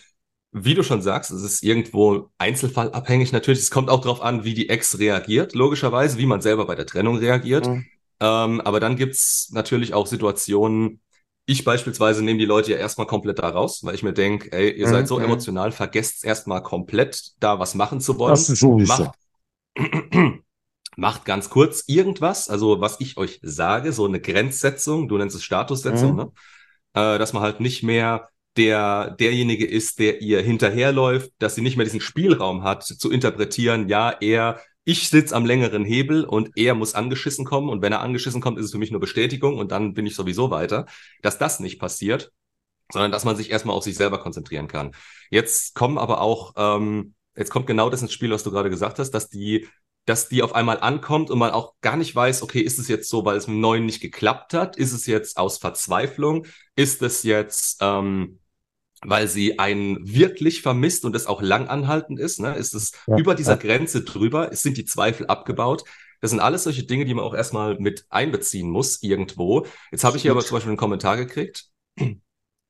wie 0.53 0.75
du 0.75 0.83
schon 0.83 1.01
sagst, 1.01 1.31
es 1.31 1.43
ist 1.43 1.63
irgendwo 1.63 2.29
einzelfallabhängig 2.37 3.31
natürlich. 3.31 3.59
Es 3.61 3.71
kommt 3.71 3.89
auch 3.89 4.01
darauf 4.01 4.21
an, 4.21 4.43
wie 4.43 4.53
die 4.53 4.69
Ex 4.69 4.99
reagiert, 4.99 5.53
logischerweise, 5.55 6.17
wie 6.17 6.25
man 6.25 6.41
selber 6.41 6.65
bei 6.67 6.75
der 6.75 6.85
Trennung 6.85 7.17
reagiert. 7.17 7.65
Mhm. 7.65 7.85
Ähm, 8.19 8.61
aber 8.61 8.79
dann 8.79 8.95
gibt's 8.95 9.49
natürlich 9.51 9.93
auch 9.93 10.07
Situationen, 10.07 11.01
ich 11.45 11.63
beispielsweise 11.65 12.23
nehme 12.23 12.39
die 12.39 12.45
Leute 12.45 12.71
ja 12.71 12.77
erstmal 12.77 13.07
komplett 13.07 13.39
da 13.39 13.49
raus, 13.49 13.83
weil 13.83 13.95
ich 13.95 14.03
mir 14.03 14.13
denke, 14.13 14.51
ey, 14.53 14.71
ihr 14.71 14.87
Mhm, 14.87 14.87
seid 14.87 15.07
so 15.07 15.17
mhm. 15.17 15.23
emotional, 15.23 15.71
vergesst 15.73 16.23
erstmal 16.23 16.63
komplett 16.63 17.33
da 17.39 17.59
was 17.59 17.75
machen 17.75 17.99
zu 17.99 18.17
wollen. 18.19 18.45
Das 18.45 18.49
ist. 18.49 18.63
Macht, 18.81 19.11
macht 20.97 21.25
ganz 21.25 21.49
kurz 21.49 21.83
irgendwas, 21.87 22.49
also 22.49 22.81
was 22.81 22.99
ich 22.99 23.17
euch 23.17 23.39
sage, 23.43 23.93
so 23.93 24.05
eine 24.05 24.21
Grenzsetzung, 24.21 25.07
du 25.07 25.17
nennst 25.17 25.35
es 25.35 25.43
Statussetzung, 25.43 26.15
Mhm. 26.15 26.17
ne? 26.17 26.31
Äh, 26.93 27.19
dass 27.19 27.33
man 27.33 27.43
halt 27.43 27.59
nicht 27.59 27.83
mehr 27.83 28.29
der, 28.57 29.11
derjenige 29.19 29.65
ist, 29.65 29.99
der 29.99 30.21
ihr 30.21 30.41
hinterherläuft, 30.41 31.31
dass 31.39 31.55
sie 31.55 31.61
nicht 31.61 31.77
mehr 31.77 31.85
diesen 31.85 32.01
Spielraum 32.01 32.63
hat, 32.63 32.83
zu 32.83 33.11
interpretieren, 33.11 33.87
ja, 33.89 34.11
er, 34.11 34.59
ich 34.83 35.09
sitze 35.09 35.35
am 35.35 35.45
längeren 35.45 35.85
Hebel 35.85 36.23
und 36.25 36.51
er 36.55 36.75
muss 36.75 36.95
angeschissen 36.95 37.45
kommen 37.45 37.69
und 37.69 37.81
wenn 37.81 37.93
er 37.93 38.01
angeschissen 38.01 38.41
kommt, 38.41 38.59
ist 38.59 38.65
es 38.65 38.71
für 38.71 38.77
mich 38.77 38.91
nur 38.91 38.99
Bestätigung 38.99 39.57
und 39.57 39.71
dann 39.71 39.93
bin 39.93 40.05
ich 40.05 40.15
sowieso 40.15 40.51
weiter, 40.51 40.85
dass 41.21 41.37
das 41.37 41.59
nicht 41.59 41.79
passiert. 41.79 42.31
sondern 42.91 43.11
dass 43.11 43.25
man 43.25 43.35
sich 43.35 43.49
erstmal 43.51 43.75
auf 43.75 43.83
sich 43.83 43.95
selber 43.95 44.19
konzentrieren 44.19 44.67
kann. 44.67 44.91
Jetzt 45.29 45.75
kommen 45.75 45.97
aber 45.97 46.21
auch, 46.21 46.53
ähm, 46.57 47.15
jetzt 47.35 47.49
kommt 47.49 47.67
genau 47.67 47.89
das 47.89 48.01
ins 48.01 48.13
Spiel, 48.13 48.31
was 48.31 48.43
du 48.43 48.51
gerade 48.51 48.69
gesagt 48.69 48.99
hast, 48.99 49.11
dass 49.11 49.29
die 49.29 49.67
dass 50.05 50.27
die 50.27 50.43
auf 50.43 50.53
einmal 50.53 50.81
ankommt 50.81 51.31
und 51.31 51.39
man 51.39 51.51
auch 51.51 51.75
gar 51.81 51.95
nicht 51.95 52.13
weiß, 52.13 52.43
okay, 52.43 52.59
ist 52.59 52.77
es 52.77 52.89
jetzt 52.89 53.09
so, 53.09 53.23
weil 53.23 53.37
es 53.37 53.47
mit 53.47 53.55
dem 53.55 53.61
Neuen 53.61 53.85
nicht 53.85 54.01
geklappt 54.01 54.53
hat? 54.53 54.75
Ist 54.75 54.91
es 54.91 55.05
jetzt 55.05 55.37
aus 55.37 55.59
Verzweiflung? 55.59 56.45
Ist 56.75 57.01
es 57.01 57.23
jetzt, 57.23 57.77
ähm, 57.79 58.39
weil 59.05 59.27
sie 59.27 59.59
einen 59.59 59.97
wirklich 60.01 60.61
vermisst 60.61 61.05
und 61.05 61.15
es 61.15 61.27
auch 61.27 61.41
lang 61.41 61.67
anhaltend 61.67 62.19
ist? 62.19 62.39
Ne? 62.39 62.55
Ist 62.55 62.73
es 62.73 62.91
ja, 63.07 63.17
über 63.17 63.35
dieser 63.35 63.53
ja. 63.53 63.57
Grenze 63.59 64.03
drüber? 64.03 64.51
Es 64.51 64.61
sind 64.61 64.77
die 64.77 64.85
Zweifel 64.85 65.27
abgebaut? 65.27 65.83
Das 66.21 66.31
sind 66.31 66.39
alles 66.39 66.63
solche 66.63 66.83
Dinge, 66.83 67.05
die 67.05 67.13
man 67.13 67.25
auch 67.25 67.33
erstmal 67.33 67.77
mit 67.79 68.05
einbeziehen 68.09 68.69
muss 68.69 69.03
irgendwo. 69.03 69.65
Jetzt 69.91 70.03
habe 70.03 70.15
ich 70.15 70.23
hier 70.23 70.31
aber 70.31 70.41
zum 70.41 70.55
Beispiel 70.55 70.69
einen 70.69 70.77
Kommentar 70.77 71.17
gekriegt 71.17 71.65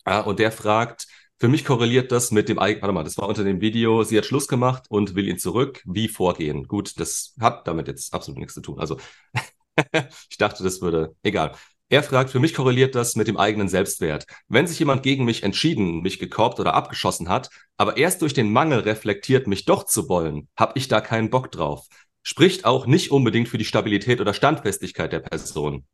ja, 0.08 0.22
und 0.22 0.40
der 0.40 0.52
fragt, 0.52 1.08
für 1.40 1.48
mich 1.48 1.66
korreliert 1.66 2.12
das 2.12 2.32
mit 2.32 2.50
dem 2.50 2.60
eigenen, 2.60 2.82
warte 2.82 2.94
mal, 2.94 3.04
das 3.04 3.18
war 3.18 3.28
unter 3.28 3.44
dem 3.44 3.62
Video, 3.62 4.04
sie 4.04 4.18
hat 4.18 4.26
Schluss 4.26 4.48
gemacht 4.48 4.86
und 4.90 5.16
will 5.16 5.28
ihn 5.28 5.40
zurück. 5.40 5.82
Wie 5.86 6.08
vorgehen? 6.08 6.68
Gut, 6.68 7.00
das 7.00 7.36
hat 7.40 7.68
damit 7.68 7.88
jetzt 7.88 8.14
absolut 8.14 8.40
nichts 8.40 8.54
zu 8.54 8.62
tun. 8.62 8.80
Also, 8.80 8.98
ich 10.30 10.38
dachte, 10.38 10.64
das 10.64 10.82
würde, 10.82 11.16
egal. 11.24 11.56
Er 11.94 12.02
fragt, 12.02 12.32
für 12.32 12.40
mich 12.40 12.56
korreliert 12.56 12.96
das 12.96 13.16
mit 13.16 13.28
dem 13.28 13.38
eigenen 13.38 13.68
Selbstwert. 13.68 14.26
Wenn 14.48 14.66
sich 14.66 14.80
jemand 14.80 15.04
gegen 15.04 15.26
mich 15.26 15.44
entschieden, 15.44 16.02
mich 16.02 16.18
gekorbt 16.18 16.60
oder 16.60 16.74
abgeschossen 16.74 17.30
hat, 17.30 17.52
aber 17.78 17.98
erst 17.98 18.24
durch 18.24 18.34
den 18.34 18.52
Mangel 18.52 18.80
reflektiert, 18.80 19.46
mich 19.46 19.66
doch 19.66 19.84
zu 19.84 20.10
wollen, 20.10 20.48
habe 20.58 20.74
ich 20.74 20.88
da 20.88 21.02
keinen 21.02 21.30
Bock 21.30 21.52
drauf. 21.52 21.86
Spricht 22.24 22.66
auch 22.66 22.88
nicht 22.88 23.12
unbedingt 23.12 23.48
für 23.48 23.60
die 23.60 23.64
Stabilität 23.64 24.22
oder 24.22 24.34
Standfestigkeit 24.34 25.14
der 25.14 25.20
Person. 25.20 25.86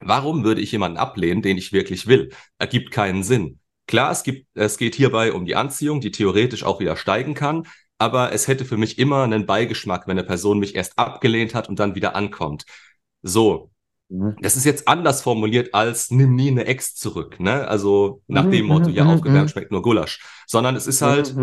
Warum 0.00 0.42
würde 0.42 0.60
ich 0.60 0.72
jemanden 0.72 0.98
ablehnen, 0.98 1.40
den 1.40 1.56
ich 1.56 1.72
wirklich 1.72 2.08
will? 2.08 2.32
Ergibt 2.58 2.90
keinen 2.90 3.22
Sinn. 3.22 3.60
Klar, 3.86 4.10
es 4.10 4.24
gibt, 4.24 4.48
es 4.54 4.76
geht 4.76 4.96
hierbei 4.96 5.32
um 5.32 5.46
die 5.46 5.54
Anziehung, 5.54 6.00
die 6.00 6.10
theoretisch 6.10 6.64
auch 6.64 6.80
wieder 6.80 6.96
steigen 6.96 7.34
kann, 7.34 7.68
aber 7.96 8.32
es 8.32 8.48
hätte 8.48 8.64
für 8.64 8.76
mich 8.76 8.98
immer 8.98 9.22
einen 9.22 9.46
Beigeschmack, 9.46 10.08
wenn 10.08 10.18
eine 10.18 10.26
Person 10.26 10.58
mich 10.58 10.74
erst 10.74 10.98
abgelehnt 10.98 11.54
hat 11.54 11.68
und 11.68 11.78
dann 11.78 11.94
wieder 11.94 12.16
ankommt. 12.16 12.64
So. 13.22 13.70
Mhm. 14.08 14.36
Das 14.40 14.56
ist 14.56 14.64
jetzt 14.64 14.88
anders 14.88 15.22
formuliert 15.22 15.74
als 15.74 16.10
nimm 16.10 16.34
nie 16.34 16.50
eine 16.50 16.66
Ex 16.66 16.94
zurück, 16.94 17.40
ne? 17.40 17.66
Also 17.66 18.22
nach 18.26 18.44
mhm, 18.44 18.50
dem 18.50 18.66
Motto, 18.66 18.90
ja, 18.90 19.04
mhm, 19.04 19.10
aufgewärmt 19.10 19.50
schmeckt 19.50 19.72
nur 19.72 19.82
Gulasch. 19.82 20.24
Sondern 20.46 20.76
es 20.76 20.86
ist 20.86 21.02
halt 21.02 21.34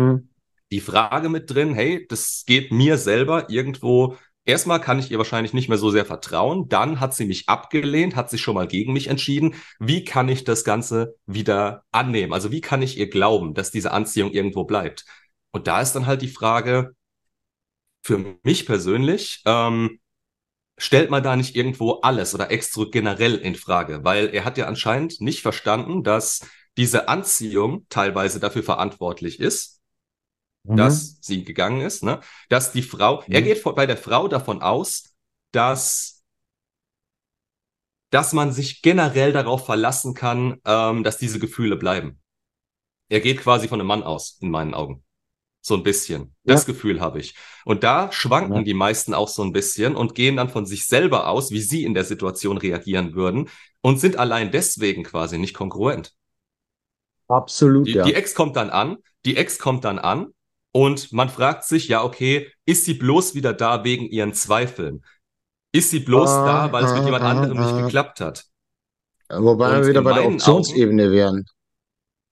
die 0.70 0.80
Frage 0.80 1.28
mit 1.28 1.50
drin, 1.50 1.74
hey, 1.74 2.06
das 2.08 2.44
geht 2.46 2.72
mir 2.72 2.96
selber 2.96 3.50
irgendwo 3.50 4.16
Erstmal 4.44 4.80
kann 4.80 4.98
ich 4.98 5.10
ihr 5.10 5.18
wahrscheinlich 5.18 5.52
nicht 5.52 5.68
mehr 5.68 5.78
so 5.78 5.90
sehr 5.90 6.04
vertrauen. 6.04 6.68
Dann 6.68 6.98
hat 6.98 7.14
sie 7.14 7.26
mich 7.26 7.48
abgelehnt, 7.48 8.16
hat 8.16 8.28
sich 8.28 8.40
schon 8.42 8.56
mal 8.56 8.66
gegen 8.66 8.92
mich 8.92 9.06
entschieden. 9.06 9.54
Wie 9.78 10.04
kann 10.04 10.28
ich 10.28 10.42
das 10.42 10.64
Ganze 10.64 11.14
wieder 11.26 11.84
annehmen? 11.92 12.32
Also 12.32 12.50
wie 12.50 12.60
kann 12.60 12.82
ich 12.82 12.98
ihr 12.98 13.08
glauben, 13.08 13.54
dass 13.54 13.70
diese 13.70 13.92
Anziehung 13.92 14.32
irgendwo 14.32 14.64
bleibt? 14.64 15.04
Und 15.52 15.68
da 15.68 15.80
ist 15.80 15.92
dann 15.92 16.06
halt 16.06 16.22
die 16.22 16.28
Frage, 16.28 16.96
für 18.02 18.36
mich 18.42 18.66
persönlich, 18.66 19.42
ähm, 19.46 20.00
stellt 20.78 21.10
man 21.10 21.22
da 21.22 21.36
nicht 21.36 21.54
irgendwo 21.54 22.00
alles 22.00 22.34
oder 22.34 22.50
extra 22.50 22.84
generell 22.90 23.36
in 23.36 23.54
Frage? 23.54 24.04
Weil 24.04 24.34
er 24.34 24.44
hat 24.44 24.58
ja 24.58 24.66
anscheinend 24.66 25.20
nicht 25.20 25.42
verstanden, 25.42 26.02
dass 26.02 26.46
diese 26.76 27.08
Anziehung 27.08 27.86
teilweise 27.88 28.40
dafür 28.40 28.62
verantwortlich 28.62 29.40
ist, 29.40 29.80
mhm. 30.64 30.76
dass 30.76 31.18
sie 31.20 31.44
gegangen 31.44 31.82
ist, 31.82 32.02
ne? 32.02 32.20
Dass 32.48 32.72
die 32.72 32.82
Frau, 32.82 33.22
mhm. 33.26 33.32
er 33.32 33.42
geht 33.42 33.62
bei 33.62 33.86
der 33.86 33.96
Frau 33.96 34.28
davon 34.28 34.62
aus, 34.62 35.14
dass, 35.52 36.24
dass 38.10 38.32
man 38.32 38.52
sich 38.52 38.82
generell 38.82 39.32
darauf 39.32 39.66
verlassen 39.66 40.14
kann, 40.14 40.60
ähm, 40.64 41.04
dass 41.04 41.18
diese 41.18 41.38
Gefühle 41.38 41.76
bleiben. 41.76 42.20
Er 43.08 43.20
geht 43.20 43.40
quasi 43.40 43.68
von 43.68 43.78
einem 43.78 43.88
Mann 43.88 44.02
aus, 44.02 44.38
in 44.40 44.50
meinen 44.50 44.72
Augen. 44.72 45.04
So 45.64 45.74
ein 45.74 45.84
bisschen. 45.84 46.34
Das 46.44 46.66
ja. 46.66 46.72
Gefühl 46.72 47.00
habe 47.00 47.20
ich. 47.20 47.34
Und 47.64 47.84
da 47.84 48.10
schwanken 48.10 48.56
ja. 48.56 48.62
die 48.62 48.74
meisten 48.74 49.14
auch 49.14 49.28
so 49.28 49.42
ein 49.42 49.52
bisschen 49.52 49.94
und 49.94 50.14
gehen 50.14 50.36
dann 50.36 50.48
von 50.48 50.66
sich 50.66 50.86
selber 50.86 51.28
aus, 51.28 51.52
wie 51.52 51.60
sie 51.60 51.84
in 51.84 51.94
der 51.94 52.04
Situation 52.04 52.58
reagieren 52.58 53.14
würden 53.14 53.48
und 53.80 54.00
sind 54.00 54.16
allein 54.16 54.50
deswegen 54.50 55.04
quasi 55.04 55.38
nicht 55.38 55.54
kongruent. 55.54 56.12
Absolut. 57.28 57.86
Die, 57.86 57.92
ja. 57.92 58.04
die 58.04 58.14
Ex 58.14 58.34
kommt 58.34 58.56
dann 58.56 58.70
an, 58.70 58.98
die 59.24 59.36
Ex 59.36 59.58
kommt 59.58 59.84
dann 59.84 59.98
an 60.00 60.34
und 60.72 61.12
man 61.12 61.28
fragt 61.28 61.64
sich, 61.64 61.86
ja, 61.88 62.02
okay, 62.02 62.50
ist 62.66 62.84
sie 62.84 62.94
bloß 62.94 63.34
wieder 63.34 63.52
da 63.52 63.84
wegen 63.84 64.06
ihren 64.06 64.34
Zweifeln? 64.34 65.04
Ist 65.72 65.90
sie 65.90 66.00
bloß 66.00 66.28
ah, 66.28 66.44
da, 66.44 66.72
weil 66.72 66.84
es 66.84 66.92
mit 66.92 67.04
jemand 67.04 67.24
ah, 67.24 67.30
anderem 67.30 67.58
ah, 67.58 67.72
nicht 67.72 67.84
geklappt 67.84 68.20
hat? 68.20 68.44
Wobei 69.30 69.80
wir 69.80 69.88
wieder 69.88 70.02
bei 70.02 70.14
der 70.14 70.26
Optionsebene 70.26 71.10
wären. 71.10 71.46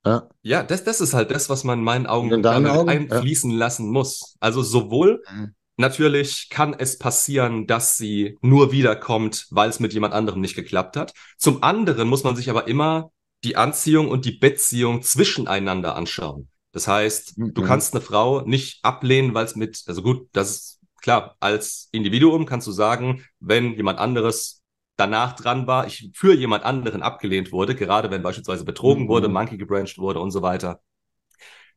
Ja, 0.05 0.29
ja 0.43 0.63
das, 0.63 0.85
das 0.85 1.01
ist 1.01 1.15
halt 1.15 1.31
das, 1.31 1.51
was 1.51 1.65
man 1.65 1.81
in 1.81 1.85
meinen 1.85 2.07
Augen 2.07 2.33
in 2.33 2.43
damit 2.43 2.73
Augen? 2.73 2.89
einfließen 2.89 3.51
ja. 3.51 3.57
lassen 3.59 3.91
muss. 3.91 4.37
Also 4.41 4.63
sowohl 4.63 5.23
mhm. 5.31 5.55
natürlich 5.77 6.49
kann 6.51 6.75
es 6.79 6.99
passieren, 6.99 7.67
dass 7.67 7.97
sie 7.97 8.39
nur 8.41 8.73
wiederkommt, 8.73 9.47
weil 9.51 9.69
es 9.69 9.81
mit 9.81 9.93
jemand 9.93 10.15
anderem 10.15 10.41
nicht 10.41 10.57
geklappt 10.57 10.97
hat. 10.97 11.13
Zum 11.39 11.63
anderen 11.63 12.09
muss 12.09 12.25
man 12.25 12.37
sich 12.37 12.51
aber 12.51 12.69
immer 12.69 13.11
die 13.45 13.57
Anziehung 13.57 14.09
und 14.09 14.25
die 14.25 14.39
Beziehung 14.39 15.03
zwischeneinander 15.03 15.97
anschauen. 15.97 16.49
Das 16.73 16.87
heißt, 16.87 17.39
mhm. 17.39 17.55
du 17.55 17.63
kannst 17.63 17.95
eine 17.95 18.03
Frau 18.03 18.43
nicht 18.43 18.85
ablehnen, 18.85 19.35
weil 19.35 19.45
es 19.45 19.57
mit, 19.57 19.83
also 19.87 20.03
gut, 20.03 20.29
das 20.33 20.51
ist 20.51 20.81
klar, 21.01 21.37
als 21.41 21.89
Individuum 21.93 22.47
kannst 22.47 22.67
du 22.67 22.73
sagen, 22.73 23.25
wenn 23.41 23.75
jemand 23.75 23.99
anderes 23.99 24.60
danach 25.01 25.35
dran 25.35 25.67
war, 25.67 25.87
ich 25.87 26.11
für 26.15 26.35
jemand 26.35 26.65
anderen 26.65 27.03
abgelehnt 27.03 27.53
wurde, 27.53 27.75
gerade 27.75 28.11
wenn 28.11 28.23
beispielsweise 28.23 28.65
betrogen 28.65 29.05
mhm. 29.05 29.09
wurde, 29.09 29.29
Monkey 29.29 29.57
gebrancht 29.57 29.99
wurde 29.99 30.21
und 30.21 30.31
so 30.31 30.43
weiter, 30.43 30.81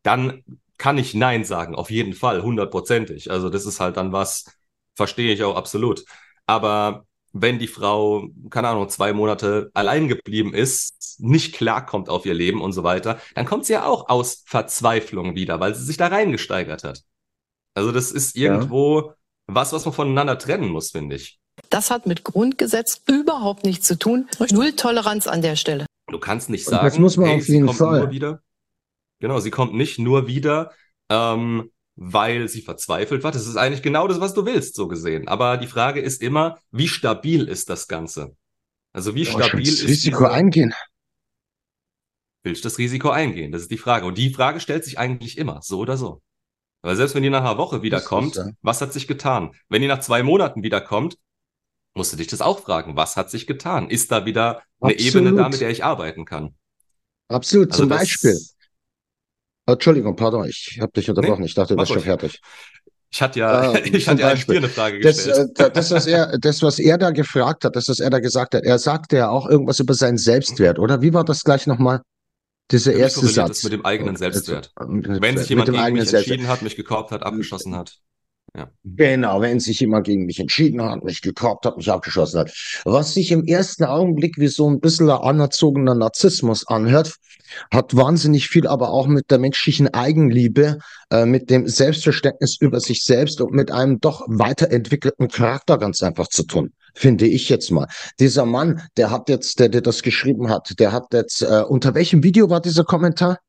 dann 0.03 0.44
kann 0.77 0.98
ich 0.98 1.13
Nein 1.13 1.46
sagen, 1.46 1.75
auf 1.75 1.89
jeden 1.89 2.13
Fall, 2.13 2.44
hundertprozentig. 2.44 3.32
Also 3.32 3.50
das 3.50 3.65
ist 3.65 3.80
halt 3.80 3.98
dann 3.98 4.12
was, 4.12 4.46
verstehe 4.96 5.34
ich 5.34 5.44
auch 5.44 5.56
absolut. 5.56 6.03
Aber 6.46 7.06
wenn 7.32 7.58
die 7.58 7.68
Frau, 7.68 8.27
keine 8.50 8.68
Ahnung, 8.68 8.89
zwei 8.89 9.13
Monate 9.13 9.72
allein 9.74 10.08
geblieben 10.08 10.53
ist, 10.53 11.20
nicht 11.20 11.56
klarkommt 11.56 12.10
auf 12.10 12.25
ihr 12.25 12.34
Leben 12.34 12.62
und 12.62 12.74
so 12.74 12.84
weiter, 12.84 13.20
dann 13.36 13.46
kommt 13.46 13.65
sie 13.65 13.74
ja 13.74 13.86
auch 13.86 14.10
aus 14.10 14.44
Verzweiflung 14.46 15.36
wieder, 15.36 15.60
weil 15.60 15.74
sie 15.74 15.84
sich 15.86 15.98
da 15.98 16.08
reingesteigert 16.08 16.84
hat. 16.84 17.03
Also 17.74 17.92
das 17.92 18.12
ist 18.12 18.36
irgendwo 18.36 19.01
ja. 19.01 19.15
was, 19.48 19.74
was 19.74 19.86
man 19.86 19.94
voneinander 19.94 20.38
trennen 20.38 20.70
muss, 20.70 20.92
finde 20.92 21.15
ich. 21.15 21.39
Das 21.74 21.89
hat 21.89 22.06
mit 22.06 22.24
Grundgesetz 22.24 23.01
überhaupt 23.08 23.65
nichts 23.65 23.88
zu 23.88 23.98
tun. 23.98 24.30
Null 24.51 24.74
Toleranz 24.74 25.25
an 25.25 25.42
der 25.42 25.56
Stelle. 25.56 25.88
Du 26.08 26.20
kannst 26.20 26.51
nicht 26.51 26.65
sagen, 26.65 26.86
das 26.86 27.00
muss 27.00 27.18
man 27.18 27.30
hey, 27.30 27.39
auf 27.39 27.48
jeden 27.48 27.74
Fall. 27.74 28.12
wieder. 28.12 28.44
Genau, 29.20 29.39
sie 29.39 29.50
kommt 29.50 29.74
nicht 29.74 29.98
nur 29.98 30.27
wieder, 30.27 30.72
ähm, 31.10 31.72
weil 31.96 32.48
sie 32.48 32.62
verzweifelt 32.62 33.24
war. 33.24 33.32
Das 33.32 33.48
ist 33.48 33.56
eigentlich 33.56 33.82
genau 33.82 34.08
das, 34.08 34.20
was 34.20 34.36
du 34.36 34.46
willst, 34.46 34.75
so 34.75 34.88
gesehen. 34.88 35.27
Aber 35.27 35.58
die 35.58 35.65
Frage 35.65 36.00
ist 36.00 36.22
immer, 36.22 36.60
wie 36.70 36.88
stabil 36.88 37.48
ist 37.48 37.72
das 37.72 37.88
Ganze? 37.88 38.36
Also 38.92 39.15
wie 39.15 39.24
ja, 39.24 39.32
stabil 39.32 39.68
ist 39.68 39.82
das 39.82 39.89
Risiko 39.89 40.25
diese... 40.25 40.32
eingehen? 40.32 40.74
Willst 42.44 42.63
du 42.63 42.70
das 42.70 42.77
Risiko 42.77 43.10
eingehen? 43.10 43.51
Das 43.51 43.63
ist 43.63 43.72
die 43.72 43.80
Frage. 43.80 44.06
Und 44.06 44.20
die 44.20 44.32
Frage 44.32 44.60
stellt 44.60 44.86
sich 44.86 45.00
eigentlich 45.00 45.39
immer, 45.39 45.60
so 45.63 45.80
oder 45.80 45.98
so. 45.98 46.22
Weil 46.84 46.98
selbst 46.98 47.15
wenn 47.15 47.24
die 47.24 47.32
nach 47.32 47.42
einer 47.42 47.58
Woche 47.58 47.82
wiederkommt, 47.82 48.39
was 48.62 48.80
hat 48.80 48.94
sich 48.94 49.08
getan? 49.08 49.56
Wenn 49.70 49.82
die 49.82 49.88
nach 49.88 50.01
zwei 50.01 50.22
Monaten 50.22 50.62
wiederkommt, 50.62 51.18
musst 51.96 52.14
du 52.14 52.18
dich 52.18 52.28
das 52.28 52.42
auch 52.42 52.60
fragen. 52.60 52.96
Was 52.96 53.18
hat 53.18 53.30
sich 53.30 53.48
getan? 53.48 53.90
Ist 53.90 54.12
da 54.12 54.26
wieder 54.26 54.62
eine 54.82 54.94
Absolut. 54.94 55.16
Ebene 55.16 55.34
da, 55.36 55.50
mit 55.50 55.62
der 55.62 55.70
ich 55.70 55.84
arbeiten 55.84 56.26
kann? 56.26 56.56
Absolut. 57.28 57.72
Also 57.72 57.84
Zum 57.84 57.90
Beispiel, 57.90 58.38
Entschuldigung, 59.66 60.16
pardon, 60.16 60.46
ich 60.48 60.80
habe 60.82 60.92
dich 60.92 61.10
unterbrochen. 61.10 61.42
Nee, 61.42 61.48
ich 61.48 61.54
dachte, 61.54 61.76
du 61.76 61.80
bist 61.80 61.94
schon 61.94 62.02
fertig. 62.02 62.42
Ich 63.12 63.22
hatte 63.22 63.40
ja, 63.40 63.74
äh, 63.74 63.90
ich 63.98 64.08
hatte 64.08 64.22
ja 64.22 64.34
dir 64.34 64.58
eine 64.58 64.70
Frage 64.70 65.00
gestellt. 65.00 65.52
Das, 65.56 65.68
äh, 65.68 65.72
das, 65.72 65.92
was 65.92 66.08
er, 66.08 66.38
das, 66.40 66.62
was 66.62 66.80
er 66.80 66.98
da 66.98 67.12
gefragt 67.12 67.64
hat, 67.64 67.76
das, 67.76 67.88
was 67.88 68.00
er 68.00 68.10
da 68.10 68.20
gesagt 68.20 68.56
hat, 68.56 68.64
er 68.64 68.80
sagte 68.80 69.18
ja 69.18 69.30
auch 69.30 69.48
irgendwas 69.48 69.80
über 69.80 69.94
seinen 69.94 70.18
Selbstwert, 70.18 70.80
oder? 70.80 71.02
Wie 71.02 71.14
war 71.14 71.24
das 71.24 71.44
gleich 71.44 71.68
nochmal? 71.68 72.02
Dieser 72.72 72.94
erste 72.94 73.28
Satz. 73.28 73.58
Das 73.58 73.64
mit 73.64 73.74
dem 73.74 73.86
eigenen 73.86 74.16
Selbstwert. 74.16 74.72
Wenn 74.78 75.38
sich 75.38 75.50
jemand 75.50 75.70
gegen 75.70 75.94
mich 75.94 76.14
entschieden 76.14 76.48
hat, 76.48 76.62
mich 76.62 76.76
gekauft 76.76 77.12
hat, 77.12 77.24
abgeschossen 77.24 77.76
hat. 77.76 78.00
Genau, 78.83 79.41
wenn 79.41 79.60
sich 79.60 79.79
jemand 79.79 80.05
gegen 80.05 80.27
mich 80.27 80.39
entschieden 80.39 80.83
hat, 80.83 81.03
mich 81.03 81.22
gekorbt 81.22 81.65
hat, 81.65 81.77
mich 81.77 81.89
abgeschossen 81.89 82.41
hat. 82.41 82.53
Was 82.86 83.15
sich 83.15 83.31
im 83.31 83.45
ersten 83.45 83.83
Augenblick 83.83 84.38
wie 84.38 84.48
so 84.48 84.69
ein 84.69 84.79
bisschen 84.79 85.10
anerzogener 85.10 85.95
Narzissmus 85.95 86.67
anhört, 86.67 87.15
hat 87.72 87.95
wahnsinnig 87.95 88.50
viel 88.50 88.67
aber 88.67 88.91
auch 88.91 89.07
mit 89.07 89.31
der 89.31 89.39
menschlichen 89.39 89.91
Eigenliebe, 89.91 90.77
äh, 91.10 91.25
mit 91.25 91.50
dem 91.50 91.67
Selbstverständnis 91.67 92.57
über 92.60 92.79
sich 92.79 93.03
selbst 93.03 93.41
und 93.41 93.53
mit 93.53 93.72
einem 93.72 94.00
doch 94.00 94.24
weiterentwickelten 94.27 95.29
Charakter 95.29 95.79
ganz 95.79 96.03
einfach 96.03 96.27
zu 96.27 96.43
tun 96.43 96.74
finde 96.95 97.25
ich 97.25 97.50
jetzt 97.50 97.72
mal. 97.72 97.88
Dieser 98.19 98.45
Mann, 98.45 98.83
der 98.98 99.10
hat 99.10 99.27
jetzt, 99.27 99.60
der, 99.60 99.69
der 99.69 99.81
das 99.81 100.03
geschrieben 100.03 100.51
hat, 100.51 100.79
der 100.79 100.91
hat 100.91 101.12
jetzt, 101.12 101.41
äh, 101.41 101.63
unter 101.67 101.95
welchem 101.95 102.22
Video 102.22 102.51
war 102.51 102.62
dieser 102.62 102.83
Kommentar? 102.83 103.39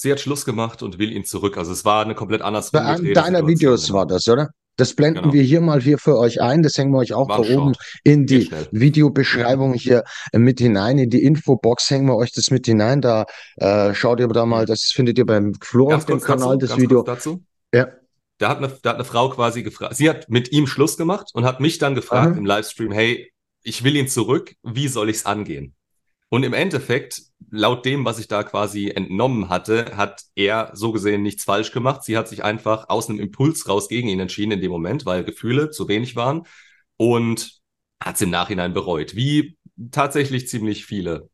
Sie 0.00 0.10
hat 0.12 0.20
Schluss 0.20 0.44
gemacht 0.44 0.82
und 0.82 0.98
will 0.98 1.12
ihn 1.12 1.24
zurück. 1.24 1.56
Also 1.56 1.72
es 1.72 1.84
war 1.84 2.04
eine 2.04 2.14
komplett 2.14 2.42
anders 2.42 2.70
Bei 2.70 2.82
einem 2.82 3.12
deiner 3.14 3.46
Videos 3.46 3.92
war 3.92 4.06
das, 4.06 4.28
oder? 4.28 4.50
Das 4.76 4.94
blenden 4.94 5.22
Genau. 5.22 5.34
wir 5.34 5.42
hier 5.42 5.60
mal 5.60 5.80
hier 5.82 5.98
für 5.98 6.16
euch 6.16 6.40
ein. 6.40 6.62
Das 6.62 6.76
hängen 6.78 6.92
wir 6.92 6.98
euch 6.98 7.12
auch 7.12 7.28
War 7.28 7.42
da 7.42 7.54
oben 7.54 7.74
in 8.02 8.24
die. 8.24 8.50
Videobeschreibung 8.70 9.74
hier 9.74 10.04
mit 10.32 10.58
hinein. 10.58 10.96
In 10.96 11.10
die 11.10 11.22
Infobox 11.22 11.90
hängen 11.90 12.06
wir 12.06 12.16
euch 12.16 12.32
das 12.32 12.50
mit 12.50 12.64
hinein. 12.66 13.02
Da 13.02 13.26
äh, 13.56 13.92
schaut 13.94 14.20
ihr 14.20 14.28
da 14.28 14.46
mal, 14.46 14.64
das 14.64 14.84
findet 14.84 15.18
ihr 15.18 15.26
beim 15.26 15.52
Flo 15.60 15.92
auf 15.92 16.06
dem 16.06 16.20
Kanal, 16.20 16.56
dazu, 16.56 16.74
das 16.74 16.80
Video. 16.80 17.02
dazu. 17.02 17.44
Ja. 17.74 17.88
Da 18.38 18.48
hat, 18.48 18.58
eine, 18.58 18.68
da 18.82 18.90
hat 18.90 18.96
eine 18.96 19.04
Frau 19.04 19.28
quasi 19.28 19.62
gefragt, 19.62 19.96
sie 19.96 20.08
hat 20.08 20.30
mit 20.30 20.50
ihm 20.50 20.66
Schluss 20.66 20.96
gemacht 20.96 21.28
und 21.34 21.44
hat 21.44 21.60
mich 21.60 21.76
dann 21.76 21.94
gefragt 21.94 22.32
Aha. 22.32 22.38
im 22.38 22.46
Livestream, 22.46 22.90
hey, 22.90 23.30
ich 23.62 23.84
will 23.84 23.96
ihn 23.96 24.08
zurück, 24.08 24.54
wie 24.62 24.88
soll 24.88 25.10
ich 25.10 25.16
es 25.16 25.26
angehen? 25.26 25.74
Und 26.30 26.44
im 26.44 26.52
Endeffekt, 26.52 27.22
laut 27.50 27.84
dem, 27.84 28.04
was 28.04 28.20
ich 28.20 28.28
da 28.28 28.44
quasi 28.44 28.88
entnommen 28.88 29.48
hatte, 29.48 29.96
hat 29.96 30.22
er 30.36 30.70
so 30.74 30.92
gesehen 30.92 31.22
nichts 31.22 31.42
falsch 31.42 31.72
gemacht. 31.72 32.04
Sie 32.04 32.16
hat 32.16 32.28
sich 32.28 32.44
einfach 32.44 32.88
aus 32.88 33.08
einem 33.08 33.18
Impuls 33.18 33.68
raus 33.68 33.88
gegen 33.88 34.08
ihn 34.08 34.20
entschieden 34.20 34.52
in 34.52 34.60
dem 34.60 34.70
Moment, 34.70 35.04
weil 35.06 35.24
Gefühle 35.24 35.70
zu 35.70 35.88
wenig 35.88 36.14
waren 36.14 36.44
und 36.96 37.60
hat 38.00 38.14
es 38.14 38.22
im 38.22 38.30
Nachhinein 38.30 38.72
bereut. 38.72 39.16
Wie 39.16 39.58
tatsächlich 39.90 40.48
ziemlich 40.48 40.86
viele, 40.86 41.29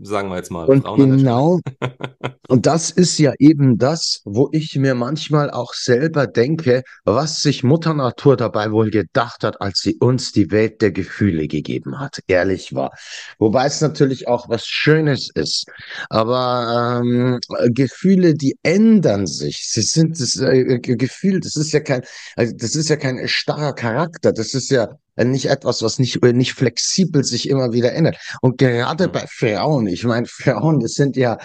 sagen 0.00 0.28
wir 0.30 0.36
jetzt 0.36 0.50
mal, 0.50 0.66
Und 0.66 0.84
genau, 0.96 1.60
und 2.48 2.66
das 2.66 2.90
ist 2.90 3.18
ja 3.18 3.32
eben 3.38 3.78
das, 3.78 4.20
wo 4.24 4.48
ich 4.52 4.76
mir 4.76 4.94
manchmal 4.94 5.50
auch 5.50 5.72
selber 5.74 6.26
denke, 6.26 6.82
was 7.04 7.42
sich 7.42 7.62
Mutter 7.64 7.94
Natur 7.94 8.36
dabei 8.36 8.72
wohl 8.72 8.90
gedacht 8.90 9.44
hat, 9.44 9.60
als 9.60 9.80
sie 9.80 9.96
uns 9.96 10.32
die 10.32 10.50
Welt 10.50 10.80
der 10.82 10.92
Gefühle 10.92 11.48
gegeben 11.48 11.98
hat, 12.00 12.20
ehrlich 12.26 12.74
war. 12.74 12.90
Wobei 13.38 13.66
es 13.66 13.80
natürlich 13.80 14.28
auch 14.28 14.48
was 14.48 14.66
Schönes 14.66 15.30
ist. 15.34 15.66
Aber 16.10 17.00
ähm, 17.04 17.38
Gefühle, 17.72 18.34
die 18.34 18.56
ändern 18.62 19.26
sich. 19.26 19.68
Sie 19.70 19.82
sind 19.82 20.20
das 20.20 20.36
äh, 20.36 20.78
Ge- 20.78 20.96
Gefühl, 20.96 21.40
das 21.40 21.56
ist 21.56 21.72
ja 21.72 21.80
kein, 21.80 22.02
also 22.36 22.54
das 22.56 22.74
ist 22.74 22.88
ja 22.88 22.96
kein 22.96 23.26
starrer 23.28 23.74
Charakter. 23.74 24.32
Das 24.32 24.54
ist 24.54 24.70
ja 24.70 24.88
nicht 25.24 25.46
etwas, 25.46 25.82
was 25.82 25.98
nicht, 25.98 26.22
äh, 26.24 26.32
nicht 26.32 26.52
flexibel 26.54 27.24
sich 27.24 27.48
immer 27.48 27.72
wieder 27.72 27.92
ändert. 27.92 28.16
Und 28.42 28.58
gerade 28.58 29.08
Mhm. 29.08 29.12
bei 29.12 29.26
Frauen, 29.28 29.86
ich 29.86 30.04
meine, 30.04 30.26
Frauen, 30.26 30.80
das 30.80 30.92
sind 30.94 31.16
ja, 31.16 31.38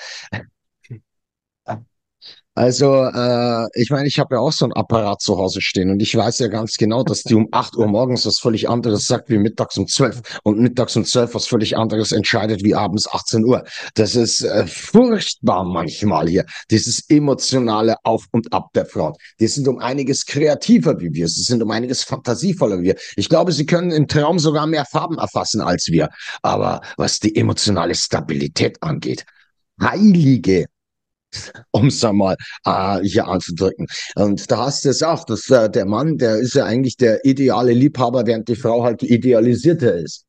also, 2.55 3.05
äh, 3.05 3.67
ich 3.74 3.89
meine, 3.89 4.07
ich 4.07 4.19
habe 4.19 4.36
ja 4.36 4.41
auch 4.41 4.51
so 4.51 4.65
ein 4.65 4.74
Apparat 4.74 5.22
zu 5.22 5.38
Hause 5.38 5.60
stehen 5.60 5.89
und 5.89 6.01
ich 6.01 6.15
weiß 6.15 6.38
ja 6.38 6.50
ganz 6.50 6.77
genau, 6.77 7.03
dass 7.03 7.24
die 7.24 7.33
um 7.33 7.48
8 7.51 7.75
Uhr 7.77 7.88
morgens 7.88 8.27
was 8.27 8.38
völlig 8.38 8.69
anderes 8.69 9.07
sagt 9.07 9.29
wie 9.31 9.39
mittags 9.39 9.75
um 9.77 9.88
12 9.88 10.22
und 10.43 10.60
mittags 10.60 10.95
um 10.95 11.03
12 11.03 11.33
was 11.33 11.48
völlig 11.48 11.75
anderes 11.77 12.12
entscheidet 12.12 12.63
wie 12.63 12.75
abends 12.75 13.07
18 13.12 13.43
Uhr. 13.43 13.63
Das 13.95 14.15
ist 14.15 14.43
äh, 14.43 14.67
furchtbar 14.67 15.63
manchmal 15.63 16.27
hier, 16.27 16.45
dieses 16.69 17.10
emotionale 17.10 17.95
Auf 18.03 18.25
und 18.31 18.53
Ab 18.53 18.69
der 18.75 18.86
Frauen. 18.86 19.13
Die 19.39 19.48
sind 19.48 19.67
um 19.67 19.79
einiges 19.79 20.25
kreativer 20.27 21.00
wie 21.00 21.12
wir, 21.12 21.27
sie 21.27 21.41
sind 21.41 21.63
um 21.63 21.72
einiges 21.72 22.03
fantasievoller 22.03 22.79
wie 22.81 22.83
wir. 22.83 22.95
Ich 23.15 23.29
glaube, 23.29 23.51
sie 23.51 23.65
können 23.65 23.89
im 23.89 24.07
Traum 24.07 24.38
sogar 24.38 24.67
mehr 24.67 24.86
Farben 24.86 25.17
erfassen 25.17 25.62
als 25.62 25.88
wir. 25.88 26.10
Aber 26.43 26.81
was 26.98 27.19
die 27.19 27.36
emotionale 27.36 27.95
Stabilität 27.95 28.77
angeht, 28.83 29.25
heilige 29.81 30.65
um 31.72 31.88
es 31.88 32.04
einmal 32.04 32.36
äh, 32.66 33.00
hier 33.02 33.28
anzudrücken. 33.28 33.88
Und 34.16 34.50
da 34.52 34.66
hast 34.66 34.86
du 34.86 34.90
es 34.90 35.04
auch, 35.04 35.24
dass 35.25 35.50
äh, 35.50 35.70
der 35.70 35.86
Mann, 35.86 36.18
der 36.18 36.38
ist 36.38 36.56
ja 36.56 36.66
eigentlich 36.66 36.98
der 36.98 37.24
ideale 37.25 37.74
Liebhaber, 37.74 38.25
während 38.25 38.48
die 38.48 38.56
Frau 38.56 38.84
halt 38.84 39.02
die 39.02 39.13
idealisierte 39.13 39.88
ist. 39.88 40.25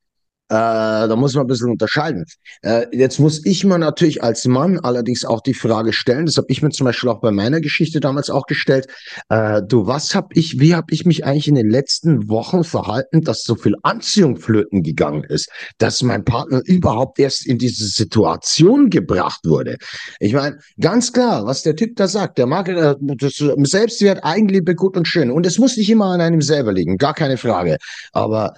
Äh, 0.51 1.09
da 1.09 1.17
muss 1.17 1.35
man 1.35 1.45
ein 1.45 1.47
bisschen 1.47 1.71
unterscheiden. 1.71 2.25
Äh, 2.61 2.87
jetzt 2.93 3.19
muss 3.19 3.45
ich 3.47 3.65
mir 3.65 3.79
natürlich 3.79 4.23
als 4.23 4.45
Mann 4.45 4.79
allerdings 4.79 5.25
auch 5.25 5.41
die 5.41 5.55
Frage 5.55 5.95
stellen, 5.95 6.27
das 6.27 6.37
habe 6.37 6.49
ich 6.51 6.61
mir 6.61 6.69
zum 6.69 6.85
Beispiel 6.85 7.09
auch 7.09 7.21
bei 7.21 7.31
meiner 7.31 7.63
Geschichte 7.63 7.99
damals 7.99 8.29
auch 8.29 8.45
gestellt, 8.45 8.87
äh, 9.31 9.63
du, 9.67 9.87
was 9.87 10.15
habe 10.15 10.29
ich, 10.35 10.61
wie 10.61 10.75
habe 10.75 10.89
ich 10.91 11.07
mich 11.07 11.25
eigentlich 11.25 11.49
in 11.49 11.55
den 11.55 11.71
letzten 11.71 12.29
Wochen 12.29 12.63
verhalten, 12.63 13.23
dass 13.23 13.45
so 13.45 13.55
viel 13.55 13.75
Anziehung 13.83 14.37
flöten 14.37 14.83
gegangen 14.83 15.25
ist, 15.25 15.49
dass 15.79 16.03
mein 16.03 16.27
Partner 16.27 16.61
überhaupt 16.67 17.19
erst 17.19 17.47
in 17.47 17.57
diese 17.57 17.87
Situation 17.87 18.91
gebracht 18.91 19.41
wurde. 19.45 19.79
Ich 20.21 20.35
meine, 20.35 20.59
ganz 20.79 21.13
klar, 21.15 21.47
was 21.47 21.63
der 21.63 21.75
Typ 21.75 21.97
da 21.97 22.07
sagt, 22.07 22.37
der 22.37 22.47
mag 22.47 22.69
äh, 22.69 22.95
das 23.01 23.37
Selbstwert, 23.37 24.23
Eigenliebe, 24.23 24.75
gut 24.75 24.99
und 24.99 25.09
schön. 25.09 25.31
Und 25.31 25.47
es 25.47 25.59
muss 25.59 25.79
nicht 25.79 25.89
immer 25.89 26.07
an 26.07 26.21
einem 26.21 26.43
selber 26.43 26.73
liegen, 26.75 26.99
gar 26.99 27.15
keine 27.15 27.39
Frage. 27.39 27.79
Aber 28.13 28.53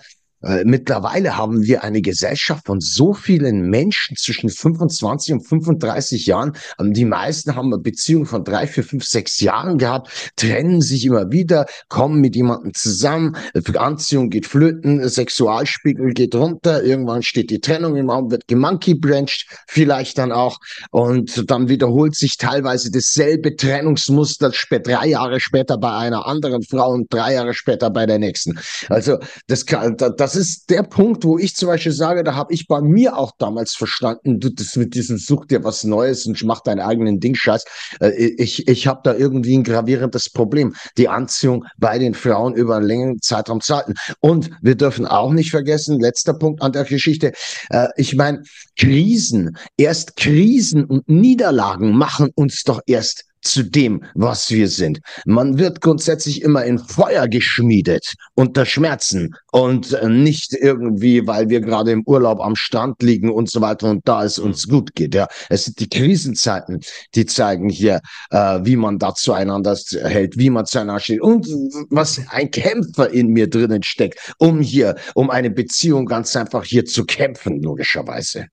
äh, 0.47 0.65
mittlerweile 0.65 1.37
haben 1.37 1.63
wir 1.63 1.83
eine 1.85 2.01
Gesellschaft 2.03 2.67
von 2.67 2.81
so 2.81 3.13
vielen 3.13 3.69
Menschen 3.69 4.17
zwischen 4.17 4.49
25 4.49 5.35
und 5.35 5.41
35 5.47 6.27
Jahren. 6.27 6.53
Ähm, 6.81 6.93
die 6.93 7.05
meisten 7.05 7.57
haben 7.57 7.73
eine 7.73 7.83
Beziehung 7.83 8.27
von 8.27 8.45
drei, 8.45 8.67
vier, 8.67 8.85
fünf, 8.85 9.05
sechs 9.05 9.41
Jahren 9.41 9.79
gehabt, 9.79 10.33
trennen 10.37 10.81
sich 10.81 11.05
immer 11.05 11.31
wieder, 11.31 11.67
kommen 11.89 12.21
mit 12.21 12.37
jemandem 12.37 12.73
zusammen, 12.75 13.37
äh, 13.55 13.61
Anziehung 13.77 14.31
geht 14.31 14.47
flöten, 14.47 15.07
Sexualspiegel 15.09 16.13
geht 16.15 16.35
runter, 16.35 16.83
irgendwann 16.83 17.23
steht 17.23 17.51
die 17.51 17.61
Trennung 17.61 17.97
im 17.97 18.09
Raum, 18.11 18.31
wird 18.31 18.47
gemonkey-branched, 18.49 19.47
vielleicht 19.67 20.19
dann 20.19 20.33
auch, 20.33 20.59
und 20.91 21.51
dann 21.51 21.69
wiederholt 21.69 22.15
sich 22.15 22.37
teilweise 22.37 22.91
dasselbe 22.91 23.57
Trennungsmuster 23.57 24.51
drei 24.51 25.09
Jahre 25.09 25.41
später 25.41 25.79
bei 25.79 25.93
einer 25.93 26.27
anderen 26.27 26.63
Frau 26.63 26.93
und 26.93 27.13
drei 27.13 27.35
Jahre 27.35 27.55
später 27.55 27.91
bei 27.91 28.07
der 28.07 28.19
nächsten. 28.19 28.59
Also 28.89 29.19
das, 29.47 29.67
kann, 29.67 29.97
da- 29.97 30.11
das 30.37 30.49
ist 30.49 30.71
der 30.71 30.83
Punkt, 30.83 31.25
wo 31.25 31.39
ich 31.39 31.57
zum 31.57 31.69
Beispiel 31.69 31.93
sage, 31.93 32.23
da 32.23 32.35
habe 32.35 32.53
ich 32.53 32.67
bei 32.67 32.81
mir 32.81 33.17
auch 33.17 33.33
damals 33.39 33.75
verstanden, 33.75 34.39
du, 34.39 34.51
das 34.51 34.77
mit 34.77 34.95
diesem 34.95 35.19
Such 35.19 35.47
dir 35.47 35.65
was 35.65 35.85
Neues 35.85 36.27
und 36.27 36.43
mach 36.45 36.61
deinen 36.61 36.81
eigenen 36.81 37.21
Ding 37.21 37.35
Scheiß. 37.35 37.65
Äh, 38.01 38.35
Ich, 38.39 38.69
ich 38.69 38.87
habe 38.87 39.01
da 39.03 39.15
irgendwie 39.15 39.57
ein 39.57 39.65
gravierendes 39.65 40.31
Problem, 40.31 40.75
die 40.99 41.09
Anziehung 41.09 41.65
bei 41.79 41.99
den 41.99 42.15
Frauen 42.15 42.55
über 42.55 42.77
einen 42.77 42.87
längeren 42.87 43.23
Zeitraum 43.23 43.61
zu 43.61 43.77
halten. 43.77 43.95
Und 44.21 44.51
wir 44.61 44.75
dürfen 44.75 45.07
auch 45.07 45.33
nicht 45.33 45.51
vergessen, 45.51 46.01
letzter 46.01 46.35
Punkt 46.35 46.63
an 46.63 46.73
der 46.73 46.85
Geschichte, 46.85 47.33
äh, 47.71 47.89
ich 47.97 48.15
meine, 48.15 48.43
Krisen, 48.79 49.57
erst 49.77 50.17
Krisen 50.17 50.85
und 50.85 51.09
Niederlagen 51.09 51.97
machen 51.97 52.31
uns 52.35 52.63
doch 52.63 52.81
erst 52.87 53.25
zu 53.47 53.65
dem, 53.65 54.05
was 54.15 54.51
wir 54.51 54.69
sind. 54.69 55.01
Man 55.25 55.59
wird 55.59 55.81
grundsätzlich 55.81 56.43
immer 56.43 56.65
in 56.65 56.79
Feuer 56.79 57.29
geschmiedet 57.29 58.15
unter 58.35 58.67
Schmerzen 58.67 59.35
und 59.53 59.93
äh, 59.93 60.09
nicht 60.09 60.53
irgendwie, 60.53 61.27
weil 61.27 61.49
wir 61.49 61.61
gerade 61.61 61.93
im 61.93 62.03
Urlaub 62.05 62.41
am 62.41 62.57
Strand 62.57 63.03
liegen 63.03 63.31
und 63.31 63.51
so 63.51 63.61
weiter 63.61 63.91
und 63.91 64.07
da 64.07 64.25
es 64.25 64.39
uns 64.39 64.69
gut 64.69 64.95
geht. 64.95 65.15
Ja, 65.15 65.29
es 65.49 65.65
sind 65.65 65.81
die 65.81 65.89
Krisenzeiten, 65.89 66.81
die 67.15 67.27
zeigen 67.27 67.69
hier, 67.69 68.01
äh, 68.31 68.61
wie 68.63 68.77
man 68.77 68.99
da 68.99 69.15
zueinander 69.15 69.77
hält, 70.03 70.37
wie 70.39 70.51
man 70.51 70.67
zueinander 70.67 71.01
steht 71.01 71.21
und 71.21 71.47
was 71.91 72.21
ein 72.29 72.51
Kämpfer 72.51 73.11
in 73.11 73.29
mir 73.29 73.49
drinnen 73.49 73.83
steckt, 73.83 74.35
um 74.39 74.61
hier, 74.61 74.97
um 75.15 75.31
eine 75.31 75.51
Beziehung 75.51 76.07
ganz 76.07 76.35
einfach 76.37 76.65
hier 76.65 76.85
zu 76.85 77.05
kämpfen, 77.05 77.63
logischerweise. 77.63 78.47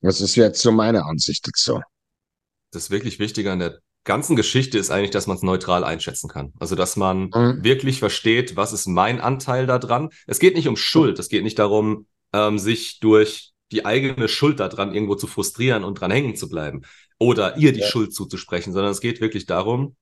Das 0.00 0.20
ist 0.20 0.34
jetzt 0.34 0.60
so 0.60 0.72
meine 0.72 1.04
Ansicht 1.04 1.46
dazu. 1.46 1.80
Das 2.72 2.90
wirklich 2.90 3.18
Wichtige 3.18 3.52
an 3.52 3.60
der 3.60 3.78
ganzen 4.04 4.36
Geschichte 4.36 4.78
ist 4.78 4.90
eigentlich, 4.90 5.10
dass 5.10 5.26
man 5.26 5.36
es 5.36 5.42
neutral 5.42 5.84
einschätzen 5.84 6.28
kann. 6.28 6.52
Also, 6.58 6.74
dass 6.74 6.96
man 6.96 7.30
Mhm. 7.34 7.62
wirklich 7.62 7.98
versteht, 8.00 8.56
was 8.56 8.72
ist 8.72 8.86
mein 8.86 9.20
Anteil 9.20 9.66
daran. 9.66 10.10
Es 10.26 10.38
geht 10.38 10.56
nicht 10.56 10.68
um 10.68 10.76
Schuld, 10.76 11.18
es 11.18 11.28
geht 11.28 11.44
nicht 11.44 11.58
darum, 11.58 12.06
ähm, 12.32 12.58
sich 12.58 13.00
durch 13.00 13.52
die 13.70 13.86
eigene 13.86 14.28
Schuld 14.28 14.60
daran 14.60 14.94
irgendwo 14.94 15.14
zu 15.14 15.26
frustrieren 15.26 15.84
und 15.84 16.00
dran 16.00 16.10
hängen 16.10 16.36
zu 16.36 16.48
bleiben 16.48 16.82
oder 17.18 17.56
ihr 17.56 17.72
die 17.72 17.80
Ja. 17.80 17.86
Schuld 17.86 18.12
zuzusprechen, 18.14 18.72
sondern 18.72 18.92
es 18.92 19.00
geht 19.00 19.20
wirklich 19.20 19.46
darum, 19.46 19.96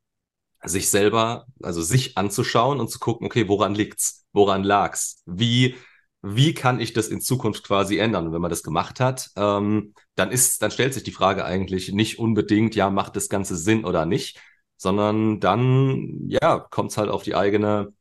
sich 0.63 0.89
selber, 0.91 1.47
also 1.63 1.81
sich 1.83 2.19
anzuschauen 2.19 2.81
und 2.81 2.91
zu 2.91 2.99
gucken, 2.99 3.27
okay, 3.27 3.49
woran 3.49 3.75
liegt's? 3.75 4.27
Woran 4.33 4.63
lag's? 4.65 5.23
Wie, 5.27 5.75
wie 6.23 6.53
kann 6.55 6.81
ich 6.81 6.93
das 6.93 7.09
in 7.09 7.21
Zukunft 7.21 7.65
quasi 7.65 7.99
ändern? 7.99 8.27
Und 8.27 8.33
wenn 8.33 8.41
man 8.43 8.51
das 8.51 8.63
gemacht 8.63 9.01
hat, 9.01 9.31
ähm, 9.37 9.95
dann 10.17 10.31
ist, 10.31 10.63
dann 10.63 10.71
stellt 10.71 10.93
sich 10.95 11.03
die 11.03 11.13
Frage 11.13 11.45
eigentlich 11.45 11.93
nicht 11.93 12.19
unbedingt, 12.19 12.75
ja, 12.75 12.91
macht 12.91 13.17
das 13.17 13.29
Ganze 13.29 13.57
Sinn 13.57 13.85
oder 13.85 14.05
nicht, 14.07 14.41
sondern 14.77 15.41
dann, 15.41 16.29
ja, 16.29 16.59
kommt's 16.59 16.97
halt 16.99 17.11
auf 17.11 17.23
die 17.23 17.35
eigene, 17.35 17.93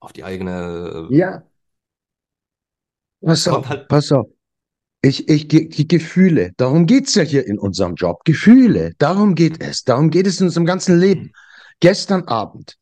auf 0.00 0.12
die 0.12 0.24
eigene, 0.24 1.08
Ja. 1.10 1.42
Pass 3.20 3.44
Kommt 3.44 3.56
auf, 3.58 3.68
halt- 3.68 3.88
pass 3.88 4.12
auf. 4.12 4.26
Ich, 5.02 5.28
ich, 5.28 5.46
die 5.48 5.68
die 5.68 5.86
Gefühle, 5.88 6.52
darum 6.56 6.86
geht's 6.86 7.14
ja 7.14 7.22
hier 7.22 7.46
in 7.46 7.58
unserem 7.58 7.94
Job. 7.94 8.24
Gefühle, 8.24 8.92
darum 8.98 9.34
geht 9.34 9.62
es. 9.62 9.84
Darum 9.84 10.10
geht 10.10 10.26
es 10.26 10.40
in 10.40 10.46
unserem 10.46 10.66
ganzen 10.66 10.98
Leben. 10.98 11.32
Gestern 11.80 12.24
Abend 12.24 12.76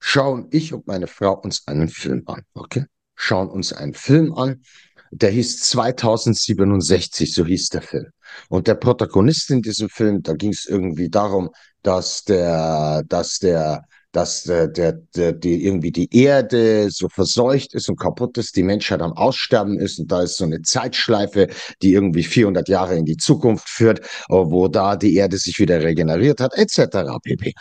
schauen 0.00 0.48
ich 0.50 0.72
und 0.72 0.86
meine 0.86 1.06
Frau 1.06 1.34
uns 1.38 1.66
einen 1.66 1.88
Film 1.88 2.22
an, 2.26 2.42
okay? 2.54 2.84
Schauen 3.20 3.48
uns 3.48 3.72
einen 3.72 3.94
Film 3.94 4.32
an, 4.32 4.62
der 5.10 5.30
hieß 5.30 5.60
2067, 5.62 7.34
so 7.34 7.44
hieß 7.44 7.70
der 7.70 7.82
Film. 7.82 8.06
Und 8.48 8.68
der 8.68 8.76
Protagonist 8.76 9.50
in 9.50 9.60
diesem 9.60 9.88
Film, 9.88 10.22
da 10.22 10.34
ging 10.34 10.52
es 10.52 10.66
irgendwie 10.66 11.08
darum, 11.08 11.50
dass 11.82 12.22
der, 12.24 13.02
dass 13.08 13.40
der, 13.40 13.84
dass 14.12 14.44
der, 14.44 14.68
der, 14.68 14.92
der, 15.16 15.32
die 15.32 15.64
irgendwie 15.64 15.90
die 15.90 16.14
Erde 16.14 16.90
so 16.90 17.08
verseucht 17.08 17.74
ist 17.74 17.88
und 17.88 17.98
kaputt 17.98 18.38
ist, 18.38 18.54
die 18.54 18.62
Menschheit 18.62 19.02
am 19.02 19.12
Aussterben 19.12 19.80
ist 19.80 19.98
und 19.98 20.12
da 20.12 20.22
ist 20.22 20.36
so 20.36 20.44
eine 20.44 20.62
Zeitschleife, 20.62 21.48
die 21.82 21.94
irgendwie 21.94 22.22
400 22.22 22.68
Jahre 22.68 22.96
in 22.96 23.04
die 23.04 23.16
Zukunft 23.16 23.68
führt, 23.68 24.00
wo 24.28 24.68
da 24.68 24.94
die 24.94 25.16
Erde 25.16 25.38
sich 25.38 25.58
wieder 25.58 25.82
regeneriert 25.82 26.40
hat, 26.40 26.54
etc. 26.54 27.18
pp. 27.22 27.52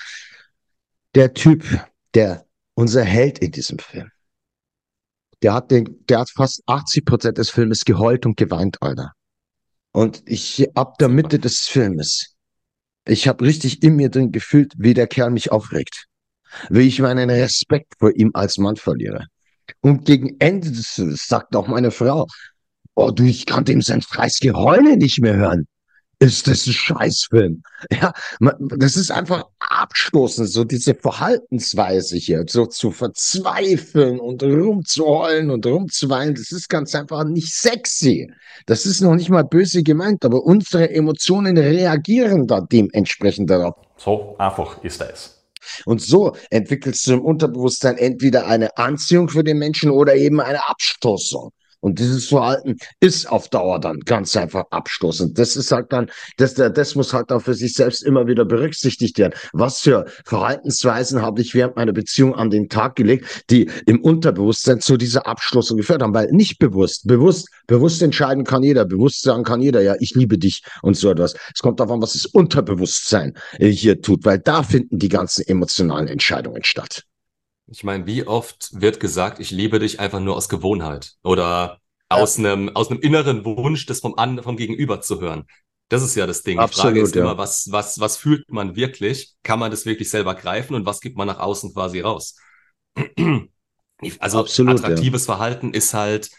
Der 1.16 1.34
Typ, 1.34 1.64
der 2.14 2.46
unser 2.76 3.04
Held 3.04 3.40
in 3.40 3.52
diesem 3.52 3.80
Film, 3.80 4.12
der 5.48 5.54
hat, 5.54 5.72
den, 5.72 6.04
der 6.10 6.20
hat 6.20 6.30
fast 6.30 6.62
80 6.66 7.06
Prozent 7.06 7.38
des 7.38 7.50
Filmes 7.50 7.86
geheult 7.86 8.26
und 8.26 8.36
geweint, 8.36 8.82
Alter. 8.82 9.14
Und 9.94 10.22
ich, 10.26 10.68
ab 10.76 10.98
der 10.98 11.08
Mitte 11.08 11.40
des 11.40 11.60
Filmes, 11.60 12.36
ich 13.08 13.30
habe 13.30 13.46
richtig 13.46 13.82
in 13.82 13.96
mir 13.96 14.10
drin 14.10 14.34
gefühlt, 14.34 14.74
wie 14.78 14.94
der 14.94 15.08
Kerl 15.08 15.32
mich 15.32 15.50
aufregt. 15.50 16.08
Wie 16.70 16.82
ich 16.82 17.00
meinen 17.00 17.30
Respekt 17.30 17.94
vor 17.98 18.14
ihm 18.14 18.32
als 18.34 18.58
Mann 18.58 18.76
verliere. 18.76 19.28
Und 19.80 20.04
gegen 20.04 20.36
Ende 20.40 20.70
des 20.70 20.96
sagt 20.96 21.56
auch 21.56 21.70
meine 21.70 21.92
Frau, 21.92 22.28
oh 22.96 23.12
du, 23.12 23.24
ich 23.24 23.46
kann 23.46 23.64
dem 23.64 23.82
sein 23.82 24.02
scheiß 24.02 24.40
Geheule 24.42 24.98
nicht 24.98 25.22
mehr 25.22 25.38
hören 25.38 25.66
ist 26.20 26.48
das 26.48 26.66
ein 26.66 26.74
Scheißfilm. 26.74 27.64
Ja, 27.92 28.12
das 28.60 28.96
ist 28.96 29.12
einfach 29.12 29.46
abstoßend, 29.60 30.50
so 30.50 30.64
diese 30.64 30.96
Verhaltensweise 30.96 32.18
hier, 32.18 32.44
so 32.50 32.66
zu 32.66 32.92
verzweifeln 32.92 34.20
und 34.20 34.42
rumzuheulen 34.42 35.52
und 35.52 35.66
rumzuweinen, 35.66 36.34
das 36.34 36.52
ist 36.52 36.70
ganz 36.70 36.96
einfach 36.96 37.24
nicht 37.24 37.54
sexy. 37.54 38.32
Das 38.66 38.86
ist 38.86 39.02
noch 39.02 39.16
nicht 39.16 39.30
mal 39.30 39.44
böse 39.44 39.84
gemeint, 39.84 40.26
aber 40.26 40.44
unsere 40.44 40.90
Emotionen 40.90 41.58
reagieren 41.58 42.48
da 42.48 42.62
dementsprechend 42.62 43.50
darauf. 43.50 43.76
So 43.98 44.36
einfach 44.38 44.84
ist 44.84 45.02
das. 45.02 45.44
Und 45.86 46.02
so 46.02 46.36
entwickelst 46.50 47.06
du 47.08 47.14
im 47.14 47.22
Unterbewusstsein 47.22 47.98
entweder 47.98 48.48
eine 48.48 48.76
Anziehung 48.78 49.30
für 49.30 49.44
den 49.44 49.60
Menschen 49.60 49.92
oder 49.92 50.16
eben 50.16 50.40
eine 50.40 50.68
Abstoßung. 50.68 51.52
Und 51.80 52.00
dieses 52.00 52.28
Verhalten 52.28 52.78
ist 53.00 53.30
auf 53.30 53.50
Dauer 53.50 53.80
dann 53.80 54.00
ganz 54.00 54.36
einfach 54.36 54.66
abstoßend. 54.72 55.38
Das 55.38 55.56
ist 55.56 55.72
halt 55.72 55.92
dann, 55.92 56.10
das, 56.38 56.56
das 56.56 56.96
muss 56.96 57.14
halt 57.14 57.32
auch 57.32 57.42
für 57.42 57.54
sich 57.54 57.74
selbst 57.74 58.04
immer 58.04 58.28
wieder 58.28 58.46
berücksichtigt 58.46 59.18
werden. 59.18 59.34
Was 59.54 59.80
für 59.80 60.06
Verhaltensweisen 60.26 61.22
habe 61.22 61.42
ich 61.42 61.54
während 61.54 61.76
meiner 61.76 61.94
Beziehung 61.94 62.36
an 62.36 62.50
den 62.50 62.70
Tag 62.70 62.96
gelegt, 62.96 63.46
die 63.50 63.70
im 63.86 64.02
Unterbewusstsein 64.02 64.82
zu 64.82 64.98
dieser 64.98 65.28
Abstoßung 65.28 65.78
geführt 65.78 66.02
haben? 66.02 66.14
Weil 66.14 66.32
nicht 66.32 66.60
bewusst, 66.60 67.08
bewusst, 67.08 67.50
bewusst 67.68 68.02
entscheiden 68.02 68.44
kann 68.44 68.64
jeder, 68.64 68.86
bewusst 68.86 69.24
sagen 69.24 69.44
kann 69.44 69.62
jeder, 69.62 69.82
ja, 69.82 69.96
ich 70.00 70.16
liebe 70.16 70.38
dich 70.38 70.64
und 70.82 70.98
so 70.98 71.12
etwas. 71.12 71.36
Es 71.54 71.62
kommt 71.62 71.80
an, 71.80 72.02
was 72.02 72.14
das 72.14 72.26
Unterbewusstsein 72.26 73.34
äh, 73.60 73.70
hier 73.70 74.02
tut, 74.02 74.26
weil 74.26 74.40
da 74.40 74.64
finden 74.64 75.00
die 75.00 75.10
ganzen 75.10 75.48
emotionalen 75.48 76.08
Entscheidungen 76.08 76.64
statt. 76.64 77.04
Ich 77.68 77.84
meine, 77.84 78.06
wie 78.06 78.26
oft 78.26 78.70
wird 78.74 79.00
gesagt, 79.00 79.40
ich 79.40 79.52
liebe 79.52 79.80
dich 79.80 80.00
einfach 80.00 80.20
nur 80.20 80.36
aus 80.36 80.50
Gewohnheit 80.50 81.16
oder 81.24 81.80
aus 82.10 82.38
einem 82.40 82.70
aus 82.76 82.90
einem 82.90 83.02
inneren 83.02 83.44
Wunsch, 83.44 83.86
das 83.86 84.00
vom 84.00 84.16
an, 84.16 84.42
vom 84.42 84.56
Gegenüber 84.56 85.02
zu 85.02 85.20
hören. 85.20 85.46
Das 85.90 86.02
ist 86.02 86.16
ja 86.16 86.26
das 86.26 86.44
Ding. 86.44 86.60
Absolut, 86.60 86.78
Die 86.78 86.82
Frage 86.82 87.02
ist 87.02 87.16
ja. 87.16 87.22
immer, 87.22 87.38
was 87.38 87.72
was 87.72 88.00
was 88.00 88.18
fühlt 88.18 88.50
man 88.52 88.76
wirklich? 88.76 89.36
Kann 89.44 89.60
man 89.60 89.72
das 89.72 89.86
wirklich 89.86 90.10
selber 90.10 90.36
greifen 90.36 90.76
und 90.76 90.86
was 90.86 91.02
gibt 91.02 91.18
man 91.18 91.28
nach 91.28 91.40
außen 91.40 91.74
quasi 91.74 92.00
raus? 92.02 92.36
Also 94.20 94.40
Absolut, 94.40 94.78
attraktives 94.80 95.26
Verhalten 95.26 95.74
ist 95.74 95.94
halt 95.94 96.30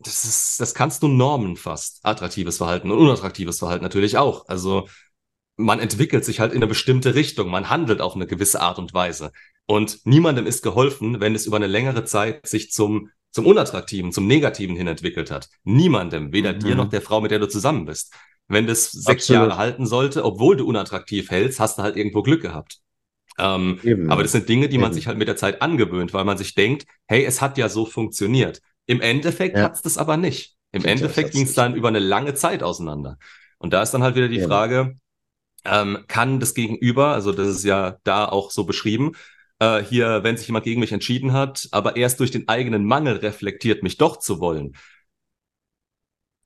das 0.00 0.24
ist 0.24 0.60
das 0.60 0.74
kannst 0.74 1.02
du 1.02 1.08
normen 1.08 1.56
fast. 1.56 2.00
Attraktives 2.04 2.58
Verhalten 2.58 2.90
und 2.90 2.98
unattraktives 2.98 3.58
Verhalten 3.58 3.82
natürlich 3.84 4.18
auch. 4.18 4.46
Also 4.48 4.88
man 5.56 5.80
entwickelt 5.80 6.24
sich 6.24 6.40
halt 6.40 6.52
in 6.52 6.58
eine 6.58 6.66
bestimmte 6.66 7.14
Richtung, 7.14 7.48
man 7.48 7.70
handelt 7.70 8.00
auf 8.00 8.14
eine 8.14 8.26
gewisse 8.26 8.60
Art 8.60 8.78
und 8.78 8.92
Weise. 8.92 9.32
Und 9.66 10.00
niemandem 10.04 10.46
ist 10.46 10.62
geholfen, 10.62 11.20
wenn 11.20 11.34
es 11.34 11.46
über 11.46 11.56
eine 11.56 11.66
längere 11.66 12.04
Zeit 12.04 12.46
sich 12.46 12.70
zum, 12.70 13.10
zum 13.30 13.46
Unattraktiven, 13.46 14.12
zum 14.12 14.26
Negativen 14.26 14.76
hin 14.76 14.86
entwickelt 14.86 15.30
hat. 15.30 15.48
Niemandem, 15.64 16.32
weder 16.32 16.52
Mhm. 16.52 16.58
dir 16.58 16.76
noch 16.76 16.88
der 16.90 17.02
Frau, 17.02 17.20
mit 17.20 17.30
der 17.30 17.38
du 17.38 17.48
zusammen 17.48 17.86
bist. 17.86 18.12
Wenn 18.46 18.66
das 18.66 18.90
sechs 18.92 19.24
Absolut. 19.24 19.48
Jahre 19.48 19.56
halten 19.56 19.86
sollte, 19.86 20.24
obwohl 20.24 20.56
du 20.56 20.66
unattraktiv 20.66 21.30
hältst, 21.30 21.60
hast 21.60 21.78
du 21.78 21.82
halt 21.82 21.96
irgendwo 21.96 22.22
Glück 22.22 22.42
gehabt. 22.42 22.78
Ähm, 23.38 23.80
aber 24.08 24.22
das 24.22 24.32
sind 24.32 24.48
Dinge, 24.48 24.68
die 24.68 24.78
man 24.78 24.88
Eben. 24.88 24.94
sich 24.94 25.06
halt 25.06 25.18
mit 25.18 25.28
der 25.28 25.36
Zeit 25.36 25.62
angewöhnt, 25.62 26.12
weil 26.14 26.24
man 26.24 26.38
sich 26.38 26.54
denkt, 26.54 26.86
hey, 27.06 27.24
es 27.24 27.40
hat 27.40 27.58
ja 27.58 27.68
so 27.68 27.86
funktioniert. 27.86 28.60
Im 28.86 29.00
Endeffekt 29.00 29.56
Ja. 29.56 29.64
hat's 29.64 29.82
das 29.82 29.98
aber 29.98 30.16
nicht. 30.16 30.56
Im 30.72 30.82
das 30.82 30.90
Endeffekt 30.92 31.32
ging 31.32 31.44
es 31.44 31.54
dann 31.54 31.74
über 31.74 31.88
eine 31.88 31.98
lange 32.00 32.34
Zeit 32.34 32.62
auseinander. 32.62 33.18
Und 33.58 33.72
da 33.72 33.82
ist 33.82 33.92
dann 33.92 34.02
halt 34.02 34.14
wieder 34.16 34.28
die 34.28 34.40
Eben. 34.40 34.46
Frage, 34.46 34.96
ähm, 35.64 36.04
kann 36.08 36.40
das 36.40 36.54
Gegenüber, 36.54 37.08
also 37.08 37.32
das 37.32 37.48
ist 37.48 37.64
ja 37.64 37.98
da 38.04 38.26
auch 38.26 38.50
so 38.50 38.64
beschrieben, 38.64 39.12
äh, 39.60 39.82
hier, 39.82 40.22
wenn 40.24 40.36
sich 40.36 40.46
jemand 40.48 40.64
gegen 40.64 40.80
mich 40.80 40.92
entschieden 40.92 41.32
hat, 41.32 41.68
aber 41.72 41.96
erst 41.96 42.20
durch 42.20 42.30
den 42.30 42.48
eigenen 42.48 42.84
Mangel 42.84 43.16
reflektiert, 43.16 43.82
mich 43.82 43.96
doch 43.98 44.18
zu 44.18 44.40
wollen. 44.40 44.74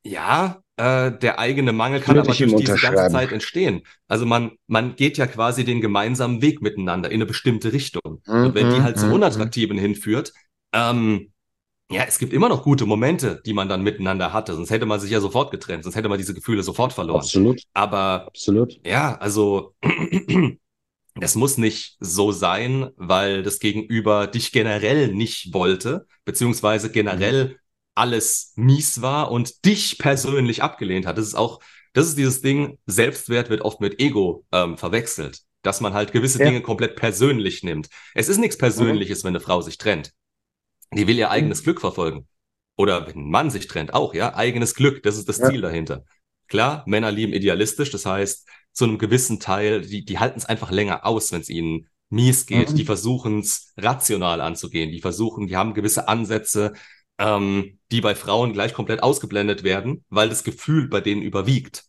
Ja, 0.05 0.63
äh, 0.77 1.13
der 1.19 1.39
eigene 1.39 1.73
Mangel 1.73 2.01
kann 2.01 2.19
aber 2.19 2.35
durch 2.35 2.55
diese 2.57 2.79
ganze. 2.79 3.07
Zeit 3.07 3.33
entstehen. 3.33 3.83
Also 4.07 4.25
man, 4.27 4.53
man 4.67 4.97
geht 4.97 5.19
ja 5.19 5.27
quasi 5.27 5.65
den 5.65 5.81
gemeinsamen 5.81 6.41
Weg 6.41 6.63
miteinander 6.63 7.11
in 7.11 7.17
eine 7.17 7.27
bestimmte 7.27 7.73
Richtung. 7.73 8.23
Und 8.41 8.55
wenn 8.55 8.69
die 8.69 8.83
Mhm, 8.83 8.83
halt 8.83 8.99
zum 8.99 9.11
mhm, 9.11 9.11
Unattraktiven 9.11 9.77
hinführt, 9.79 10.33
ähm, 10.73 11.33
ja, 11.91 12.05
es 12.05 12.19
gibt 12.19 12.33
immer 12.33 12.49
noch 12.51 12.65
gute 12.65 12.87
Momente, 12.87 13.43
die 13.47 13.55
man 13.55 13.69
dann 13.69 13.83
miteinander 13.83 14.33
hatte. 14.33 14.55
Sonst 14.55 14.71
hätte 14.71 14.87
man 14.87 15.01
sich 15.01 15.11
ja 15.13 15.21
sofort 15.21 15.51
getrennt, 15.53 15.85
sonst 15.85 15.97
hätte 15.97 16.09
man 16.11 16.19
diese 16.19 16.35
Gefühle 16.35 16.63
sofort 16.65 16.93
verloren. 16.95 17.31
Absolut, 17.31 17.61
Aber 17.75 18.33
absolut. 18.33 18.81
ja, 18.87 19.17
also 19.19 19.75
das 21.21 21.35
muss 21.35 21.59
nicht 21.59 21.97
so 22.01 22.33
sein, 22.33 22.91
weil 22.97 23.43
das 23.43 23.59
Gegenüber 23.59 24.27
dich 24.27 24.53
generell 24.53 25.09
nicht 25.09 25.53
wollte, 25.53 26.07
beziehungsweise 26.25 26.91
generell 26.91 27.59
alles 27.95 28.53
mies 28.57 29.03
war 29.03 29.31
und 29.31 29.65
dich 29.65 29.99
persönlich 29.99 30.63
abgelehnt 30.63 31.07
hat. 31.07 31.19
Das 31.19 31.27
ist 31.27 31.35
auch, 31.35 31.61
das 31.93 32.07
ist 32.07 32.19
dieses 32.19 32.43
Ding, 32.43 32.79
Selbstwert 32.87 33.51
wird 33.51 33.63
oft 33.63 33.81
mit 33.81 34.01
Ego 34.01 34.45
ähm, 34.53 34.79
verwechselt, 34.79 35.41
dass 35.63 35.81
man 35.81 35.95
halt 35.95 36.13
gewisse 36.13 36.39
Ja. 36.39 36.47
Dinge 36.47 36.61
komplett 36.63 36.95
persönlich 36.97 37.63
nimmt. 37.65 37.89
Es 38.15 38.29
ist 38.29 38.39
nichts 38.39 38.57
Persönliches, 38.59 39.25
wenn 39.25 39.31
eine 39.31 39.41
Frau 39.41 39.61
sich 39.63 39.79
trennt. 39.79 40.13
Die 40.93 41.07
will 41.07 41.19
ihr 41.19 41.31
eigenes 41.31 41.65
Glück 41.65 41.81
verfolgen. 41.81 42.29
Oder 42.77 43.07
wenn 43.09 43.17
ein 43.17 43.31
Mann 43.31 43.51
sich 43.51 43.67
trennt, 43.67 43.93
auch, 43.93 44.15
ja, 44.15 44.37
eigenes 44.37 44.75
Glück, 44.75 45.03
das 45.03 45.17
ist 45.17 45.29
das 45.29 45.39
Ja. 45.39 45.51
Ziel 45.51 45.61
dahinter. 45.61 46.05
Klar, 46.47 46.85
Männer 46.87 47.11
lieben 47.11 47.33
idealistisch, 47.33 47.91
das 47.91 48.07
heißt, 48.07 48.49
zu 48.79 48.85
einem 48.85 48.99
gewissen 48.99 49.41
Teil, 49.41 49.81
die, 49.81 50.05
die 50.05 50.21
halten 50.21 50.39
es 50.39 50.45
einfach 50.45 50.71
länger 50.71 51.05
aus, 51.05 51.33
wenn 51.33 51.41
es 51.41 51.51
ihnen 51.51 51.89
mies 52.11 52.47
geht. 52.47 52.71
Mhm. 52.71 52.77
Die 52.77 52.85
versuchen 52.85 53.41
es 53.41 53.73
rational 53.77 54.41
anzugehen. 54.41 54.93
Die 54.93 55.01
versuchen, 55.01 55.49
die 55.49 55.57
haben 55.57 55.75
gewisse 55.75 56.07
Ansätze, 56.07 56.75
ähm, 57.19 57.81
die 57.91 58.01
bei 58.01 58.15
Frauen 58.15 58.53
gleich 58.53 58.75
komplett 58.75 59.03
ausgeblendet 59.03 59.65
werden, 59.65 60.05
weil 60.11 60.29
das 60.29 60.45
Gefühl 60.45 60.87
bei 60.87 61.01
denen 61.01 61.23
überwiegt. 61.23 61.87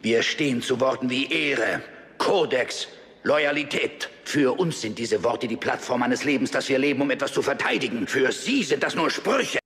Wir 0.00 0.22
stehen 0.22 0.62
zu 0.62 0.78
Worten 0.78 1.10
wie 1.10 1.26
Ehre, 1.26 1.82
Kodex, 2.18 2.86
Loyalität. 3.24 4.08
Für 4.22 4.60
uns 4.60 4.80
sind 4.80 4.96
diese 4.96 5.24
Worte 5.24 5.48
die 5.48 5.56
Plattform 5.56 6.04
eines 6.04 6.22
Lebens, 6.22 6.52
das 6.52 6.68
wir 6.68 6.78
leben, 6.78 7.02
um 7.02 7.10
etwas 7.10 7.32
zu 7.32 7.42
verteidigen. 7.42 8.06
Für 8.06 8.30
Sie 8.30 8.62
sind 8.62 8.84
das 8.84 8.94
nur 8.94 9.10
Sprüche. 9.10 9.58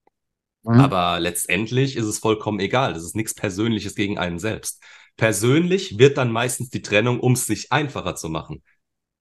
Mhm. 0.62 0.80
Aber 0.80 1.20
letztendlich 1.20 1.96
ist 1.96 2.06
es 2.06 2.18
vollkommen 2.18 2.60
egal. 2.60 2.94
Das 2.94 3.02
ist 3.02 3.14
nichts 3.14 3.34
Persönliches 3.34 3.94
gegen 3.94 4.16
einen 4.16 4.38
selbst. 4.38 4.82
Persönlich 5.16 5.98
wird 5.98 6.18
dann 6.18 6.32
meistens 6.32 6.70
die 6.70 6.82
Trennung, 6.82 7.20
um 7.20 7.32
es 7.32 7.46
sich 7.46 7.70
einfacher 7.72 8.14
zu 8.16 8.28
machen. 8.28 8.62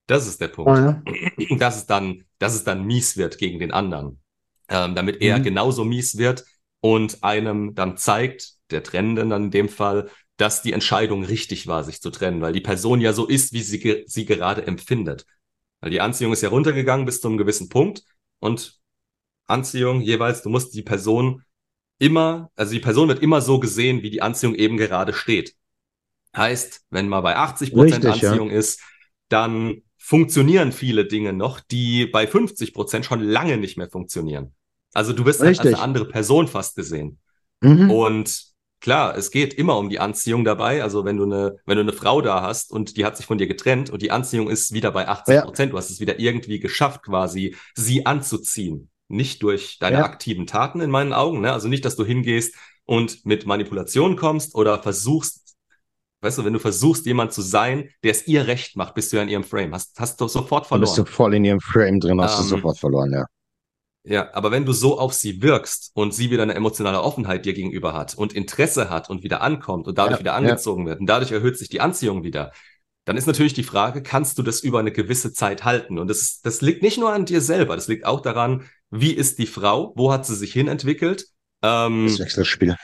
Das 0.08 0.27
ist 0.27 0.41
der 0.41 0.47
Punkt. 0.47 0.71
Oh 0.71 0.75
ja. 0.75 1.01
dass 1.58 1.77
es 1.77 1.86
dann, 1.86 2.25
dass 2.39 2.54
es 2.54 2.63
dann 2.63 2.86
mies 2.86 3.17
wird 3.17 3.38
gegen 3.38 3.60
den 3.60 3.71
anderen. 3.71 4.19
Ähm, 4.69 4.95
damit 4.95 5.21
er 5.21 5.39
Mhm. 5.39 5.43
genauso 5.43 5.84
mies 5.84 6.17
wird 6.17 6.45
und 6.80 7.23
einem 7.23 7.75
dann 7.75 7.97
zeigt, 7.97 8.54
der 8.71 8.84
Trennenden 8.84 9.30
dann 9.30 9.45
in 9.45 9.51
dem 9.51 9.69
Fall, 9.69 10.10
dass 10.38 10.62
die 10.62 10.73
Entscheidung 10.73 11.23
richtig 11.23 11.67
war, 11.67 11.84
sich 11.84 12.01
zu 12.01 12.10
trennen, 12.10 12.41
weil 12.41 12.54
die 12.54 12.62
Person 12.62 13.01
ja 13.01 13.13
so 13.13 13.27
ist, 13.27 13.54
wie 13.54 13.62
sie, 13.62 13.80
ge 13.80 14.04
sie 14.08 14.25
gerade 14.25 14.65
empfindet. 14.65 15.25
Weil 15.82 15.91
die 15.91 16.01
Anziehung 16.01 16.34
ist 16.34 16.41
ja 16.41 16.49
runtergegangen 16.49 17.06
bis 17.06 17.21
zu 17.21 17.27
einem 17.27 17.38
gewissen 17.38 17.69
Punkt 17.69 18.04
und 18.39 18.80
Anziehung 19.47 20.01
jeweils, 20.01 20.41
du 20.41 20.49
musst 20.49 20.73
die 20.73 20.84
Person 20.84 21.43
immer, 21.99 22.49
also 22.56 22.73
die 22.73 22.80
Person 22.80 23.08
wird 23.10 23.21
immer 23.21 23.41
so 23.41 23.60
gesehen, 23.60 24.01
wie 24.04 24.10
die 24.10 24.21
Anziehung 24.21 24.56
eben 24.56 24.77
gerade 24.77 25.13
steht. 25.13 25.56
Heißt, 26.36 26.82
wenn 26.89 27.10
man 27.10 27.24
bei 27.24 27.36
80 27.36 27.74
Prozent 27.74 28.06
Richtig, 28.06 28.22
ja. 28.22 28.30
Anziehung 28.32 28.50
ist, 28.50 28.82
dann 29.30 29.82
funktionieren 29.98 30.72
viele 30.72 31.06
Dinge 31.06 31.34
noch, 31.34 31.60
die 31.60 32.06
bei 32.06 32.28
50 32.28 32.74
Prozent 32.74 33.06
schon 33.06 33.22
lange 33.22 33.58
nicht 33.58 33.78
mehr 33.78 33.89
funktionieren. 33.89 34.54
Also 34.94 35.13
du 35.13 35.26
wirst 35.26 35.41
halt 35.41 35.60
als 35.60 35.67
eine 35.67 35.80
andere 35.80 36.06
Person 36.06 36.48
fast 36.48 36.76
gesehen. 36.76 37.20
Mhm. 37.62 37.91
Und 37.91 38.44
klar, 38.82 39.15
es 39.15 39.32
geht 39.32 39.54
immer 39.54 39.78
um 39.78 39.89
die 39.89 40.00
Anziehung 40.00 40.44
dabei. 40.44 40.84
Also 40.84 41.06
wenn 41.06 41.17
du 41.17 41.24
eine, 41.24 41.58
wenn 41.65 41.78
du 41.78 41.82
eine 41.82 41.94
Frau 41.94 42.22
da 42.22 42.41
hast 42.41 42.72
und 42.72 42.98
die 42.98 43.06
hat 43.06 43.15
sich 43.15 43.26
von 43.26 43.38
dir 43.38 43.48
getrennt 43.48 43.89
und 43.89 44.02
die 44.02 44.12
Anziehung 44.12 44.50
ist 44.50 44.74
wieder 44.74 44.91
bei 44.91 45.08
80 45.08 45.41
Prozent, 45.44 45.74
du 45.74 45.78
hast 45.78 45.89
es 45.89 46.00
wieder 46.00 46.20
irgendwie 46.20 46.60
geschafft, 46.60 47.04
quasi 47.04 47.56
sie 47.76 48.06
anzuziehen. 48.06 48.89
Nicht 49.08 49.44
durch 49.44 49.78
deine 49.80 49.98
Ja. 49.98 50.06
aktiven 50.06 50.48
Taten 50.48 50.82
in 50.82 50.89
meinen 50.89 51.13
Augen, 51.13 51.41
ne? 51.41 51.52
Also 51.54 51.67
nicht, 51.67 51.86
dass 51.86 51.96
du 51.96 52.06
hingehst 52.06 52.56
und 52.86 53.26
mit 53.26 53.46
Manipulation 53.46 54.15
kommst 54.15 54.56
oder 54.56 54.82
versuchst, 54.82 55.40
weißt 56.21 56.38
du, 56.39 56.45
wenn 56.45 56.53
du 56.53 56.60
versuchst, 56.60 57.05
jemand 57.05 57.34
zu 57.34 57.41
sein, 57.41 57.89
der 58.03 58.12
es 58.12 58.27
ihr 58.27 58.47
recht 58.47 58.75
macht, 58.75 58.95
bist 58.95 59.12
du 59.12 59.17
ja 59.17 59.23
in 59.23 59.29
ihrem 59.29 59.43
Frame. 59.43 59.73
Hast, 59.73 59.99
hast 59.99 60.19
du 60.21 60.27
sofort 60.27 60.67
Du 60.73 60.79
bist 60.79 60.95
verloren. 60.95 60.95
so 60.95 61.05
voll 61.05 61.34
in 61.36 61.45
ihrem 61.45 61.62
Frame 61.62 61.99
drin, 62.01 62.19
hast 62.21 62.38
du 62.38 62.43
Ähm, 62.43 62.49
sofort 62.49 62.77
verloren, 62.77 63.12
ja. 63.13 63.25
Ja, 64.03 64.34
aber 64.34 64.49
wenn 64.49 64.65
du 64.65 64.73
so 64.73 64.97
auf 64.99 65.13
sie 65.13 65.43
wirkst 65.43 65.91
und 65.93 66.12
sie 66.13 66.31
wieder 66.31 66.41
eine 66.41 66.55
emotionale 66.55 67.01
Offenheit 67.01 67.45
dir 67.45 67.53
gegenüber 67.53 67.93
hat 67.93 68.15
und 68.15 68.34
Interesse 68.34 68.89
hat 68.89 69.10
und 69.12 69.21
wieder 69.23 69.41
ankommt 69.41 69.88
und 69.88 69.97
dadurch 69.97 70.17
Ja, 70.17 70.19
wieder 70.19 70.36
ja. 70.38 70.38
angezogen 70.38 70.88
wird 70.88 70.99
und 70.99 71.05
dadurch 71.05 71.31
erhöht 71.31 71.57
sich 71.57 71.69
die 71.69 71.81
Anziehung 71.81 72.23
wieder, 72.23 72.51
dann 73.05 73.15
ist 73.17 73.27
natürlich 73.27 73.53
die 73.53 73.63
Frage, 73.63 74.01
kannst 74.01 74.38
du 74.39 74.43
das 74.43 74.62
über 74.62 74.79
eine 74.79 74.91
gewisse 74.91 75.34
Zeit 75.34 75.65
halten? 75.65 75.99
Und 75.99 76.07
das, 76.10 76.41
das 76.41 76.62
liegt 76.62 76.81
nicht 76.81 76.97
nur 76.99 77.13
an 77.13 77.25
dir 77.25 77.41
selber, 77.41 77.75
das 77.75 77.88
liegt 77.88 78.05
auch 78.05 78.21
daran, 78.21 78.63
wie 78.89 79.13
ist 79.13 79.38
die 79.39 79.47
Frau, 79.47 79.93
wo 79.95 80.12
hat 80.12 80.25
sie 80.25 80.36
sich 80.36 80.51
hinentwickelt? 80.53 81.27
Ähm, 81.62 82.07
das 82.07 82.19
Wechselspiel. 82.19 82.75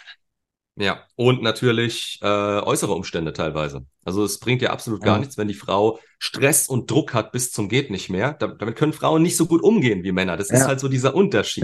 Ja, 0.80 1.04
und 1.16 1.42
natürlich 1.42 2.20
äh, 2.22 2.28
äußere 2.28 2.94
Umstände 2.94 3.34
teilweise. 3.34 3.86
Also 4.06 4.24
es 4.24 4.40
bringt 4.40 4.62
ja 4.62 4.70
absolut 4.70 5.02
gar 5.02 5.16
ja. 5.16 5.20
nichts, 5.20 5.36
wenn 5.36 5.48
die 5.48 5.56
Frau 5.56 6.00
Stress 6.20 6.70
und 6.70 6.90
Druck 6.92 7.16
hat 7.16 7.32
bis 7.32 7.52
zum 7.52 7.68
geht 7.68 7.90
nicht 7.90 8.10
mehr. 8.10 8.34
Da, 8.34 8.48
damit 8.48 8.76
können 8.76 8.94
Frauen 8.94 9.24
nicht 9.24 9.38
so 9.38 9.48
gut 9.48 9.64
umgehen 9.64 10.04
wie 10.04 10.12
Männer. 10.12 10.38
Das 10.38 10.50
ja. 10.50 10.58
ist 10.58 10.68
halt 10.68 10.80
so 10.80 10.88
dieser 10.88 11.16
Unterschied. 11.16 11.64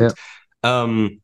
Ja. 0.64 0.84
Ähm, 0.84 1.22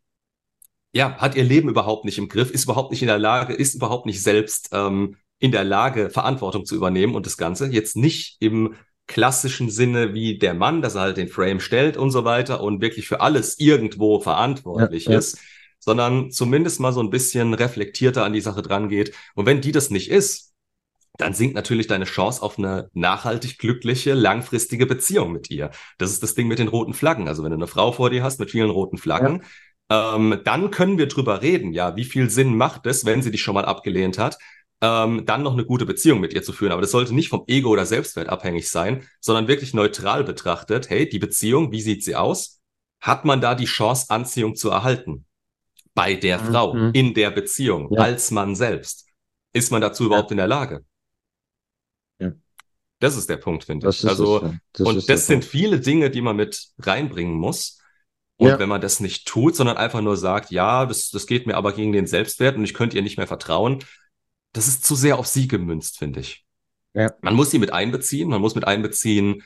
ja, 0.91 1.17
hat 1.17 1.35
ihr 1.35 1.43
Leben 1.43 1.69
überhaupt 1.69 2.05
nicht 2.05 2.19
im 2.19 2.29
Griff, 2.29 2.51
ist 2.51 2.65
überhaupt 2.65 2.91
nicht 2.91 3.01
in 3.01 3.07
der 3.07 3.19
Lage, 3.19 3.53
ist 3.53 3.73
überhaupt 3.73 4.05
nicht 4.05 4.21
selbst 4.21 4.69
ähm, 4.71 5.17
in 5.39 5.51
der 5.51 5.63
Lage, 5.63 6.11
Verantwortung 6.11 6.65
zu 6.65 6.75
übernehmen 6.75 7.15
und 7.15 7.25
das 7.25 7.37
Ganze 7.37 7.67
jetzt 7.67 7.95
nicht 7.95 8.37
im 8.39 8.75
klassischen 9.07 9.71
Sinne 9.71 10.13
wie 10.13 10.37
der 10.37 10.53
Mann, 10.53 10.83
dass 10.83 10.93
er 10.95 11.01
halt 11.01 11.17
den 11.17 11.27
Frame 11.27 11.59
stellt 11.59 11.97
und 11.97 12.11
so 12.11 12.23
weiter 12.23 12.61
und 12.61 12.81
wirklich 12.81 13.07
für 13.07 13.21
alles 13.21 13.59
irgendwo 13.59 14.19
verantwortlich 14.19 15.07
ist, 15.07 15.39
sondern 15.79 16.31
zumindest 16.31 16.79
mal 16.79 16.93
so 16.93 17.01
ein 17.01 17.09
bisschen 17.09 17.53
reflektierter 17.53 18.25
an 18.25 18.33
die 18.33 18.41
Sache 18.41 18.61
dran 18.61 18.89
geht. 18.89 19.15
Und 19.35 19.45
wenn 19.45 19.61
die 19.61 19.71
das 19.71 19.89
nicht 19.89 20.09
ist, 20.09 20.49
dann 21.17 21.33
sinkt 21.33 21.55
natürlich 21.55 21.87
deine 21.87 22.05
Chance 22.05 22.41
auf 22.41 22.57
eine 22.57 22.89
nachhaltig 22.93 23.57
glückliche, 23.57 24.13
langfristige 24.13 24.85
Beziehung 24.85 25.31
mit 25.31 25.51
ihr. 25.51 25.69
Das 25.97 26.11
ist 26.11 26.23
das 26.23 26.33
Ding 26.33 26.47
mit 26.47 26.59
den 26.59 26.69
roten 26.69 26.93
Flaggen. 26.93 27.27
Also 27.27 27.43
wenn 27.43 27.51
du 27.51 27.57
eine 27.57 27.67
Frau 27.67 27.91
vor 27.91 28.09
dir 28.09 28.23
hast 28.23 28.39
mit 28.39 28.51
vielen 28.51 28.69
roten 28.69 28.97
Flaggen, 28.97 29.43
ja. 29.91 30.15
ähm, 30.15 30.39
dann 30.45 30.71
können 30.71 30.97
wir 30.97 31.07
drüber 31.07 31.41
reden, 31.41 31.73
ja, 31.73 31.95
wie 31.97 32.05
viel 32.05 32.29
Sinn 32.29 32.55
macht 32.55 32.85
es, 32.85 33.05
wenn 33.05 33.21
sie 33.21 33.31
dich 33.31 33.41
schon 33.41 33.55
mal 33.55 33.65
abgelehnt 33.65 34.17
hat, 34.17 34.37
ähm, 34.81 35.25
dann 35.25 35.43
noch 35.43 35.53
eine 35.53 35.65
gute 35.65 35.85
Beziehung 35.85 36.21
mit 36.21 36.33
ihr 36.33 36.43
zu 36.43 36.53
führen. 36.53 36.71
Aber 36.71 36.81
das 36.81 36.91
sollte 36.91 37.13
nicht 37.13 37.29
vom 37.29 37.43
Ego 37.47 37.69
oder 37.69 37.85
Selbstwert 37.85 38.29
abhängig 38.29 38.69
sein, 38.69 39.03
sondern 39.19 39.49
wirklich 39.49 39.73
neutral 39.73 40.23
betrachtet, 40.23 40.89
hey, 40.89 41.07
die 41.07 41.19
Beziehung, 41.19 41.71
wie 41.71 41.81
sieht 41.81 42.03
sie 42.03 42.15
aus? 42.15 42.61
Hat 43.01 43.25
man 43.25 43.41
da 43.41 43.55
die 43.55 43.65
Chance, 43.65 44.05
Anziehung 44.09 44.55
zu 44.55 44.69
erhalten? 44.69 45.25
Bei 45.99 46.13
der 46.13 46.39
mhm. 46.41 46.45
Frau, 46.45 46.73
mhm. 46.73 46.91
in 46.93 47.13
der 47.13 47.29
Beziehung, 47.29 47.89
ja. 47.91 47.99
als 47.99 48.31
Mann 48.31 48.55
selbst. 48.55 49.05
Ist 49.51 49.69
man 49.69 49.81
dazu 49.81 50.05
überhaupt 50.05 50.29
ja. 50.29 50.35
in 50.35 50.37
der 50.37 50.47
Lage? 50.47 50.85
Ja. 52.19 52.31
Das 52.99 53.17
ist 53.17 53.29
der 53.29 53.35
Punkt, 53.35 53.65
finde 53.65 53.89
ich. 53.89 54.07
Also, 54.07 54.39
das, 54.39 54.53
das 54.71 54.87
und 54.87 55.09
das 55.09 55.27
sind 55.27 55.41
Punkt. 55.41 55.51
viele 55.51 55.81
Dinge, 55.81 56.09
die 56.09 56.21
man 56.21 56.37
mit 56.37 56.69
reinbringen 56.79 57.33
muss. 57.33 57.79
Und 58.37 58.57
wenn 58.57 58.69
man 58.69 58.79
das 58.79 59.01
nicht 59.01 59.27
tut, 59.27 59.57
sondern 59.57 59.75
einfach 59.75 59.99
nur 59.99 60.15
sagt, 60.15 60.51
ja, 60.51 60.85
das, 60.85 61.09
das 61.09 61.27
geht 61.27 61.45
mir 61.45 61.57
aber 61.57 61.73
gegen 61.73 61.91
den 61.91 62.07
Selbstwert 62.07 62.55
und 62.55 62.63
ich 62.63 62.73
könnte 62.73 62.95
ihr 62.95 63.03
nicht 63.03 63.17
mehr 63.17 63.27
vertrauen, 63.27 63.83
das 64.53 64.69
ist 64.69 64.85
zu 64.85 64.95
sehr 64.95 65.19
auf 65.19 65.27
sie 65.27 65.49
gemünzt, 65.49 65.97
finde 65.97 66.21
ich. 66.21 66.45
Man 67.21 67.35
muss 67.35 67.51
sie 67.51 67.59
mit 67.59 67.73
einbeziehen, 67.73 68.29
man 68.29 68.39
muss 68.39 68.55
mit 68.55 68.65
einbeziehen, 68.65 69.43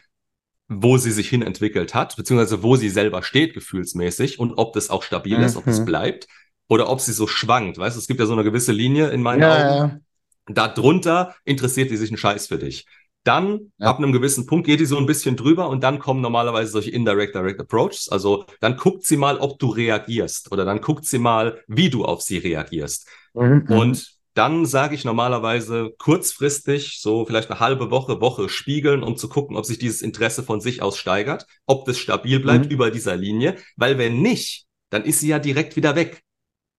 wo 0.68 0.98
sie 0.98 1.12
sich 1.12 1.28
hin 1.28 1.42
entwickelt 1.42 1.96
hat, 1.96 2.16
beziehungsweise 2.16 2.62
wo 2.62 2.76
sie 2.76 2.90
selber 2.90 3.24
steht, 3.24 3.56
gefühlsmäßig 3.56 4.38
und 4.38 4.54
ob 4.54 4.74
das 4.74 4.92
auch 4.92 5.02
stabil 5.02 5.40
mhm. 5.40 5.44
ist, 5.44 5.56
ob 5.56 5.66
es 5.66 5.80
mhm. 5.80 5.86
bleibt 5.86 6.28
oder 6.68 6.90
ob 6.90 7.02
sie 7.02 7.14
so 7.14 7.28
schwankt. 7.28 7.78
Weißt 7.78 7.96
du, 7.96 8.00
es 8.00 8.08
gibt 8.08 8.20
ja 8.20 8.26
so 8.26 8.34
eine 8.34 8.44
gewisse 8.44 8.72
Linie 8.72 9.10
in 9.10 9.22
meinen 9.22 9.42
ja, 9.42 9.56
Augen. 9.56 10.02
Ja. 10.48 10.54
Darunter 10.54 11.36
interessiert 11.46 11.90
sie 11.90 11.98
sich 11.98 12.10
einen 12.10 12.18
Scheiß 12.18 12.48
für 12.48 12.58
dich. 12.58 12.86
Dann, 13.24 13.72
ja. 13.78 13.88
ab 13.88 14.00
einem 14.00 14.12
gewissen 14.12 14.46
Punkt, 14.46 14.68
geht 14.68 14.82
die 14.82 14.86
so 14.86 14.98
ein 14.98 15.06
bisschen 15.06 15.38
drüber 15.38 15.70
und 15.70 15.82
dann 15.82 16.00
kommen 16.00 16.20
normalerweise 16.20 16.72
solche 16.72 16.92
Indirect 16.92 17.36
Direct 17.36 17.60
Approaches. 17.62 18.10
Also 18.10 18.46
dann 18.60 18.76
guckt 18.76 19.06
sie 19.06 19.16
mal, 19.16 19.38
ob 19.38 19.60
du 19.60 19.70
reagierst 19.70 20.52
oder 20.52 20.66
dann 20.66 20.82
guckt 20.82 21.06
sie 21.06 21.20
mal, 21.20 21.62
wie 21.68 21.90
du 21.90 22.04
auf 22.04 22.22
sie 22.22 22.38
reagierst. 22.38 23.08
Mhm. 23.34 23.66
Und 23.70 24.14
dann 24.34 24.66
sage 24.66 24.96
ich 24.96 25.06
normalerweise 25.06 25.94
kurzfristig, 26.00 27.00
so 27.00 27.26
vielleicht 27.26 27.52
eine 27.52 27.60
halbe 27.60 27.92
Woche, 27.92 28.20
Woche 28.20 28.50
spiegeln, 28.50 29.04
um 29.04 29.16
zu 29.16 29.30
gucken, 29.30 29.56
ob 29.56 29.66
sich 29.66 29.78
dieses 29.78 30.02
Interesse 30.02 30.44
von 30.44 30.60
sich 30.60 30.82
aus 30.82 30.98
steigert, 30.98 31.46
ob 31.66 31.86
das 31.86 32.00
stabil 32.00 32.40
bleibt 32.40 32.66
mhm. 32.66 32.72
über 32.72 32.92
dieser 32.92 33.16
Linie, 33.16 33.56
weil 33.78 33.98
wenn 33.98 34.22
nicht, 34.22 34.66
dann 34.90 35.06
ist 35.06 35.20
sie 35.20 35.30
ja 35.30 35.40
direkt 35.40 35.76
wieder 35.76 35.96
weg. 35.96 36.24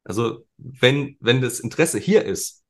Also 0.05 0.47
wenn, 0.59 1.17
wenn 1.21 1.41
das 1.41 1.61
Interesse 1.61 1.99
hier 1.99 2.25
ist, 2.25 2.63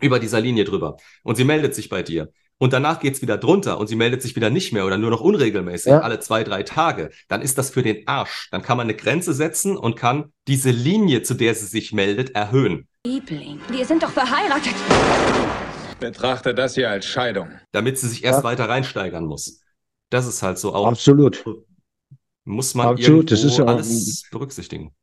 über 0.00 0.18
dieser 0.18 0.40
Linie 0.40 0.64
drüber, 0.64 0.96
und 1.22 1.36
sie 1.36 1.44
meldet 1.44 1.74
sich 1.74 1.88
bei 1.88 2.02
dir, 2.02 2.32
und 2.62 2.74
danach 2.74 3.00
geht's 3.00 3.22
wieder 3.22 3.38
drunter 3.38 3.78
und 3.78 3.86
sie 3.86 3.96
meldet 3.96 4.20
sich 4.20 4.36
wieder 4.36 4.50
nicht 4.50 4.72
mehr 4.72 4.84
oder 4.84 4.98
nur 4.98 5.08
noch 5.08 5.22
unregelmäßig, 5.22 5.92
ja. 5.92 6.00
alle 6.00 6.20
zwei, 6.20 6.44
drei 6.44 6.62
Tage, 6.62 7.10
dann 7.28 7.40
ist 7.40 7.56
das 7.56 7.70
für 7.70 7.82
den 7.82 8.06
Arsch. 8.06 8.48
Dann 8.50 8.60
kann 8.60 8.76
man 8.76 8.86
eine 8.86 8.94
Grenze 8.94 9.32
setzen 9.32 9.78
und 9.78 9.96
kann 9.96 10.32
diese 10.46 10.70
Linie, 10.70 11.22
zu 11.22 11.32
der 11.32 11.54
sie 11.54 11.64
sich 11.64 11.92
meldet, 11.92 12.34
erhöhen. 12.34 12.86
Liebling, 13.06 13.60
wir 13.70 13.86
sind 13.86 14.02
doch 14.02 14.10
verheiratet. 14.10 14.74
Betrachte 16.00 16.54
das 16.54 16.74
hier 16.74 16.90
als 16.90 17.06
Scheidung. 17.06 17.48
Damit 17.72 17.98
sie 17.98 18.08
sich 18.08 18.24
erst 18.24 18.40
ja. 18.40 18.44
weiter 18.44 18.68
reinsteigern 18.68 19.24
muss. 19.24 19.62
Das 20.10 20.26
ist 20.26 20.42
halt 20.42 20.58
so 20.58 20.74
auch. 20.74 20.86
Absolut. 20.86 21.42
Muss 22.44 22.74
man 22.74 22.88
Absolut. 22.88 23.30
Das 23.30 23.42
ist 23.42 23.56
ja 23.56 23.64
alles 23.64 24.24
berücksichtigen. 24.30 24.94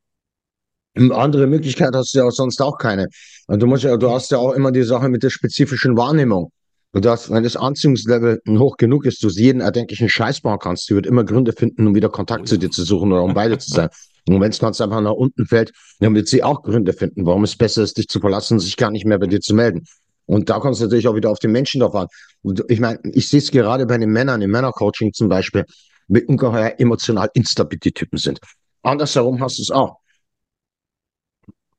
Andere 0.94 1.46
Möglichkeit 1.46 1.90
hast 1.94 2.14
du 2.14 2.18
ja 2.18 2.30
sonst 2.30 2.60
auch 2.60 2.78
keine. 2.78 3.08
Und 3.46 3.60
du 3.60 3.66
musst 3.66 3.84
ja, 3.84 3.96
du 3.96 4.10
hast 4.10 4.30
ja 4.30 4.38
auch 4.38 4.52
immer 4.52 4.72
die 4.72 4.82
Sache 4.82 5.08
mit 5.08 5.22
der 5.22 5.30
spezifischen 5.30 5.96
Wahrnehmung. 5.96 6.50
Du 6.92 7.00
darfst, 7.00 7.30
wenn 7.30 7.42
das 7.42 7.54
Anziehungslevel 7.54 8.40
hoch 8.48 8.76
genug 8.78 9.04
ist, 9.04 9.22
du 9.22 9.28
jeden 9.28 9.60
erdenklichen 9.60 10.08
Scheiß 10.08 10.40
bauen 10.40 10.58
kannst, 10.58 10.88
du 10.90 10.94
wird 10.94 11.06
immer 11.06 11.22
Gründe 11.22 11.52
finden, 11.52 11.86
um 11.86 11.94
wieder 11.94 12.08
Kontakt 12.08 12.48
zu 12.48 12.58
dir 12.58 12.70
zu 12.70 12.82
suchen 12.82 13.12
oder 13.12 13.22
um 13.22 13.34
beide 13.34 13.58
zu 13.58 13.70
sein. 13.70 13.88
Und 14.28 14.40
wenn 14.40 14.50
es 14.50 14.58
ganz 14.58 14.80
einfach 14.80 15.00
nach 15.00 15.12
unten 15.12 15.46
fällt, 15.46 15.72
dann 16.00 16.14
wird 16.14 16.28
sie 16.28 16.42
auch 16.42 16.62
Gründe 16.62 16.92
finden, 16.92 17.24
warum 17.24 17.44
es 17.44 17.56
besser 17.56 17.82
ist, 17.82 17.96
dich 17.96 18.08
zu 18.08 18.20
verlassen 18.20 18.54
und 18.54 18.60
sich 18.60 18.76
gar 18.76 18.90
nicht 18.90 19.06
mehr 19.06 19.18
bei 19.18 19.26
dir 19.26 19.40
zu 19.40 19.54
melden. 19.54 19.86
Und 20.26 20.50
da 20.50 20.58
kommst 20.58 20.80
du 20.80 20.84
natürlich 20.84 21.08
auch 21.08 21.14
wieder 21.14 21.30
auf 21.30 21.38
den 21.38 21.50
Menschen 21.50 21.80
drauf 21.80 21.94
an. 21.94 22.08
Und 22.42 22.62
ich 22.68 22.78
meine, 22.78 22.98
ich 23.14 23.30
sehe 23.30 23.38
es 23.38 23.50
gerade 23.50 23.86
bei 23.86 23.96
den 23.96 24.10
Männern, 24.10 24.42
im 24.42 24.50
Männercoaching 24.50 25.14
zum 25.14 25.30
Beispiel, 25.30 25.64
mit 26.08 26.28
ungeheuer 26.28 26.74
emotional 26.76 27.30
instabile 27.32 27.92
Typen 27.92 28.18
sind. 28.18 28.38
Andersherum 28.82 29.40
hast 29.40 29.56
du 29.56 29.62
es 29.62 29.70
auch. 29.70 29.96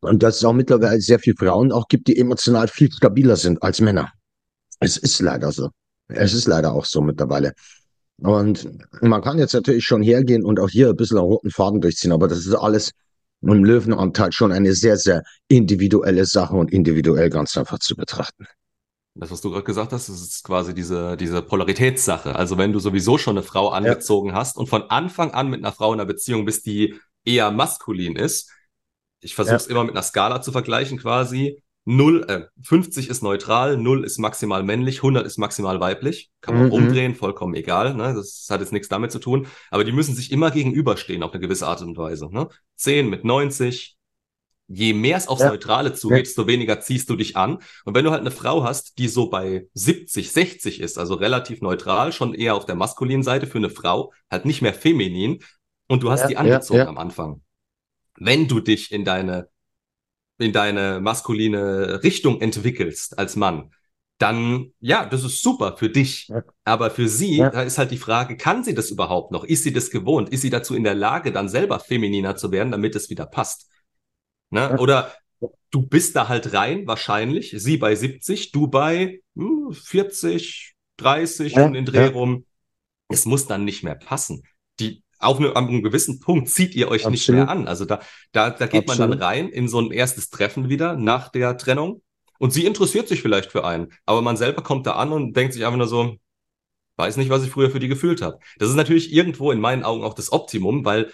Und 0.01 0.23
dass 0.23 0.37
es 0.37 0.45
auch 0.45 0.53
mittlerweile 0.53 1.01
sehr 1.01 1.19
viele 1.19 1.35
Frauen 1.35 1.71
auch 1.71 1.87
gibt, 1.87 2.07
die 2.07 2.17
emotional 2.17 2.67
viel 2.67 2.91
stabiler 2.91 3.35
sind 3.35 3.61
als 3.61 3.81
Männer. 3.81 4.11
Es 4.79 4.97
ist 4.97 5.19
leider 5.19 5.51
so. 5.51 5.69
Es 6.07 6.33
ist 6.33 6.47
leider 6.47 6.73
auch 6.73 6.85
so 6.85 7.01
mittlerweile. 7.01 7.53
Und 8.17 8.67
man 9.01 9.21
kann 9.21 9.39
jetzt 9.39 9.53
natürlich 9.53 9.85
schon 9.85 10.01
hergehen 10.01 10.43
und 10.43 10.59
auch 10.59 10.69
hier 10.69 10.89
ein 10.89 10.95
bisschen 10.95 11.17
einen 11.17 11.27
roten 11.27 11.51
Faden 11.51 11.81
durchziehen, 11.81 12.11
aber 12.11 12.27
das 12.27 12.39
ist 12.39 12.53
alles 12.53 12.91
im 13.41 13.63
Löwenanteil 13.63 14.31
schon 14.33 14.51
eine 14.51 14.73
sehr, 14.73 14.97
sehr 14.97 15.23
individuelle 15.47 16.25
Sache 16.25 16.55
und 16.55 16.71
individuell 16.71 17.29
ganz 17.29 17.55
einfach 17.57 17.79
zu 17.79 17.95
betrachten. 17.95 18.45
Das, 19.15 19.31
was 19.31 19.41
du 19.41 19.49
gerade 19.51 19.63
gesagt 19.63 19.91
hast, 19.91 20.09
das 20.09 20.21
ist 20.21 20.43
quasi 20.43 20.73
diese, 20.73 21.17
diese 21.17 21.41
Polaritätssache. 21.41 22.35
Also 22.35 22.57
wenn 22.57 22.73
du 22.73 22.79
sowieso 22.79 23.17
schon 23.17 23.37
eine 23.37 23.45
Frau 23.45 23.69
angezogen 23.69 24.29
ja. 24.29 24.35
hast 24.35 24.57
und 24.57 24.67
von 24.67 24.83
Anfang 24.83 25.31
an 25.31 25.49
mit 25.49 25.63
einer 25.63 25.73
Frau 25.73 25.93
in 25.93 25.99
einer 25.99 26.07
Beziehung 26.07 26.45
bist, 26.45 26.65
die 26.65 26.95
eher 27.25 27.51
maskulin 27.51 28.15
ist, 28.15 28.51
ich 29.21 29.35
versuche 29.35 29.55
es 29.55 29.65
ja. 29.65 29.71
immer 29.71 29.83
mit 29.83 29.93
einer 29.93 30.03
Skala 30.03 30.41
zu 30.41 30.51
vergleichen 30.51 30.97
quasi, 30.97 31.61
0, 31.85 32.25
äh, 32.27 32.41
50 32.63 33.09
ist 33.09 33.23
neutral, 33.23 33.77
0 33.77 34.03
ist 34.03 34.19
maximal 34.19 34.63
männlich, 34.63 34.97
100 34.97 35.25
ist 35.25 35.37
maximal 35.37 35.79
weiblich. 35.79 36.29
Kann 36.41 36.55
man 36.55 36.67
mhm. 36.67 36.71
umdrehen, 36.71 37.15
vollkommen 37.15 37.55
egal. 37.55 37.95
Ne? 37.95 38.13
Das 38.13 38.47
hat 38.49 38.59
jetzt 38.59 38.73
nichts 38.73 38.89
damit 38.89 39.11
zu 39.11 39.17
tun. 39.17 39.47
Aber 39.71 39.83
die 39.83 39.91
müssen 39.91 40.13
sich 40.13 40.31
immer 40.31 40.51
gegenüberstehen 40.51 41.23
auf 41.23 41.31
eine 41.31 41.39
gewisse 41.39 41.65
Art 41.65 41.81
und 41.81 41.97
Weise. 41.97 42.29
Ne? 42.31 42.47
10 42.75 43.09
mit 43.09 43.25
90. 43.25 43.97
Je 44.71 44.93
mehr 44.93 45.17
es 45.17 45.27
aufs 45.27 45.41
ja. 45.41 45.49
Neutrale 45.49 45.93
zugeht, 45.93 46.17
ja. 46.17 46.23
desto 46.25 46.45
weniger 46.45 46.79
ziehst 46.79 47.09
du 47.09 47.15
dich 47.15 47.35
an. 47.35 47.57
Und 47.85 47.95
wenn 47.95 48.05
du 48.05 48.11
halt 48.11 48.21
eine 48.21 48.29
Frau 48.29 48.63
hast, 48.63 48.99
die 48.99 49.07
so 49.07 49.31
bei 49.31 49.67
70, 49.73 50.31
60 50.31 50.79
ist, 50.81 50.99
also 50.99 51.15
relativ 51.15 51.61
neutral, 51.61 52.11
schon 52.11 52.35
eher 52.35 52.53
auf 52.53 52.67
der 52.67 52.75
maskulinen 52.75 53.23
Seite 53.23 53.47
für 53.47 53.57
eine 53.57 53.71
Frau, 53.71 54.13
halt 54.29 54.45
nicht 54.45 54.61
mehr 54.61 54.75
feminin, 54.75 55.39
und 55.87 56.03
du 56.03 56.11
hast 56.11 56.21
ja, 56.21 56.27
die 56.27 56.37
angezogen 56.37 56.81
am 56.81 56.99
Anfang. 56.99 57.41
Wenn 58.19 58.47
du 58.47 58.59
dich 58.59 58.91
in 58.91 59.05
deine 59.05 59.49
in 60.37 60.53
deine 60.53 61.01
maskuline 61.01 62.01
Richtung 62.01 62.39
entwickelst 62.39 63.19
als 63.19 63.35
Mann, 63.35 63.71
dann 64.19 64.73
ja, 64.79 65.05
das 65.05 65.23
ist 65.23 65.41
super 65.41 65.77
für 65.77 65.89
dich. 65.89 66.27
Ja. 66.27 66.43
Aber 66.63 66.91
für 66.91 67.07
sie, 67.07 67.37
ja. 67.37 67.49
da 67.49 67.63
ist 67.63 67.77
halt 67.77 67.91
die 67.91 67.97
Frage, 67.97 68.37
kann 68.37 68.63
sie 68.63 68.73
das 68.73 68.89
überhaupt 68.91 69.31
noch? 69.31 69.43
Ist 69.43 69.63
sie 69.63 69.73
das 69.73 69.89
gewohnt? 69.89 70.29
Ist 70.29 70.41
sie 70.41 70.49
dazu 70.49 70.75
in 70.75 70.83
der 70.83 70.95
Lage, 70.95 71.31
dann 71.31 71.49
selber 71.49 71.79
femininer 71.79 72.35
zu 72.35 72.51
werden, 72.51 72.71
damit 72.71 72.95
es 72.95 73.09
wieder 73.09 73.25
passt? 73.25 73.69
Ne? 74.49 74.61
Ja. 74.61 74.77
Oder 74.77 75.13
du 75.71 75.81
bist 75.81 76.15
da 76.15 76.27
halt 76.27 76.53
rein, 76.53 76.85
wahrscheinlich, 76.87 77.53
sie 77.57 77.77
bei 77.77 77.95
70, 77.95 78.51
du 78.51 78.67
bei 78.67 79.21
hm, 79.35 79.71
40, 79.71 80.75
30 80.97 81.55
und 81.55 81.75
in 81.75 81.85
Dreh 81.85 82.07
rum. 82.07 82.45
Es 83.07 83.25
muss 83.25 83.47
dann 83.47 83.65
nicht 83.65 83.83
mehr 83.83 83.95
passen. 83.95 84.43
Auf 85.19 85.37
einem, 85.37 85.53
einem 85.55 85.83
gewissen 85.83 86.19
Punkt 86.19 86.49
zieht 86.49 86.75
ihr 86.75 86.87
euch 86.87 87.05
Absolut. 87.05 87.11
nicht 87.11 87.29
mehr 87.29 87.49
an. 87.49 87.67
Also 87.67 87.85
da, 87.85 87.99
da, 88.31 88.49
da 88.49 88.67
geht 88.67 88.89
Absolut. 88.89 89.09
man 89.09 89.19
dann 89.19 89.27
rein 89.27 89.49
in 89.49 89.67
so 89.67 89.79
ein 89.79 89.91
erstes 89.91 90.29
Treffen 90.29 90.69
wieder 90.69 90.95
nach 90.95 91.29
der 91.29 91.57
Trennung. 91.57 92.01
Und 92.39 92.51
sie 92.51 92.65
interessiert 92.65 93.07
sich 93.09 93.21
vielleicht 93.21 93.51
für 93.51 93.65
einen, 93.65 93.91
aber 94.05 94.21
man 94.21 94.37
selber 94.37 94.63
kommt 94.63 94.87
da 94.87 94.93
an 94.93 95.11
und 95.11 95.35
denkt 95.35 95.53
sich 95.53 95.65
einfach 95.65 95.77
nur 95.77 95.87
so, 95.89 96.15
weiß 96.95 97.17
nicht, 97.17 97.29
was 97.29 97.43
ich 97.43 97.49
früher 97.49 97.69
für 97.69 97.79
die 97.79 97.89
gefühlt 97.89 98.21
habe. 98.21 98.39
Das 98.57 98.69
ist 98.69 98.75
natürlich 98.75 99.11
irgendwo 99.13 99.51
in 99.51 99.59
meinen 99.59 99.83
Augen 99.83 100.03
auch 100.03 100.13
das 100.13 100.31
Optimum, 100.31 100.85
weil 100.85 101.11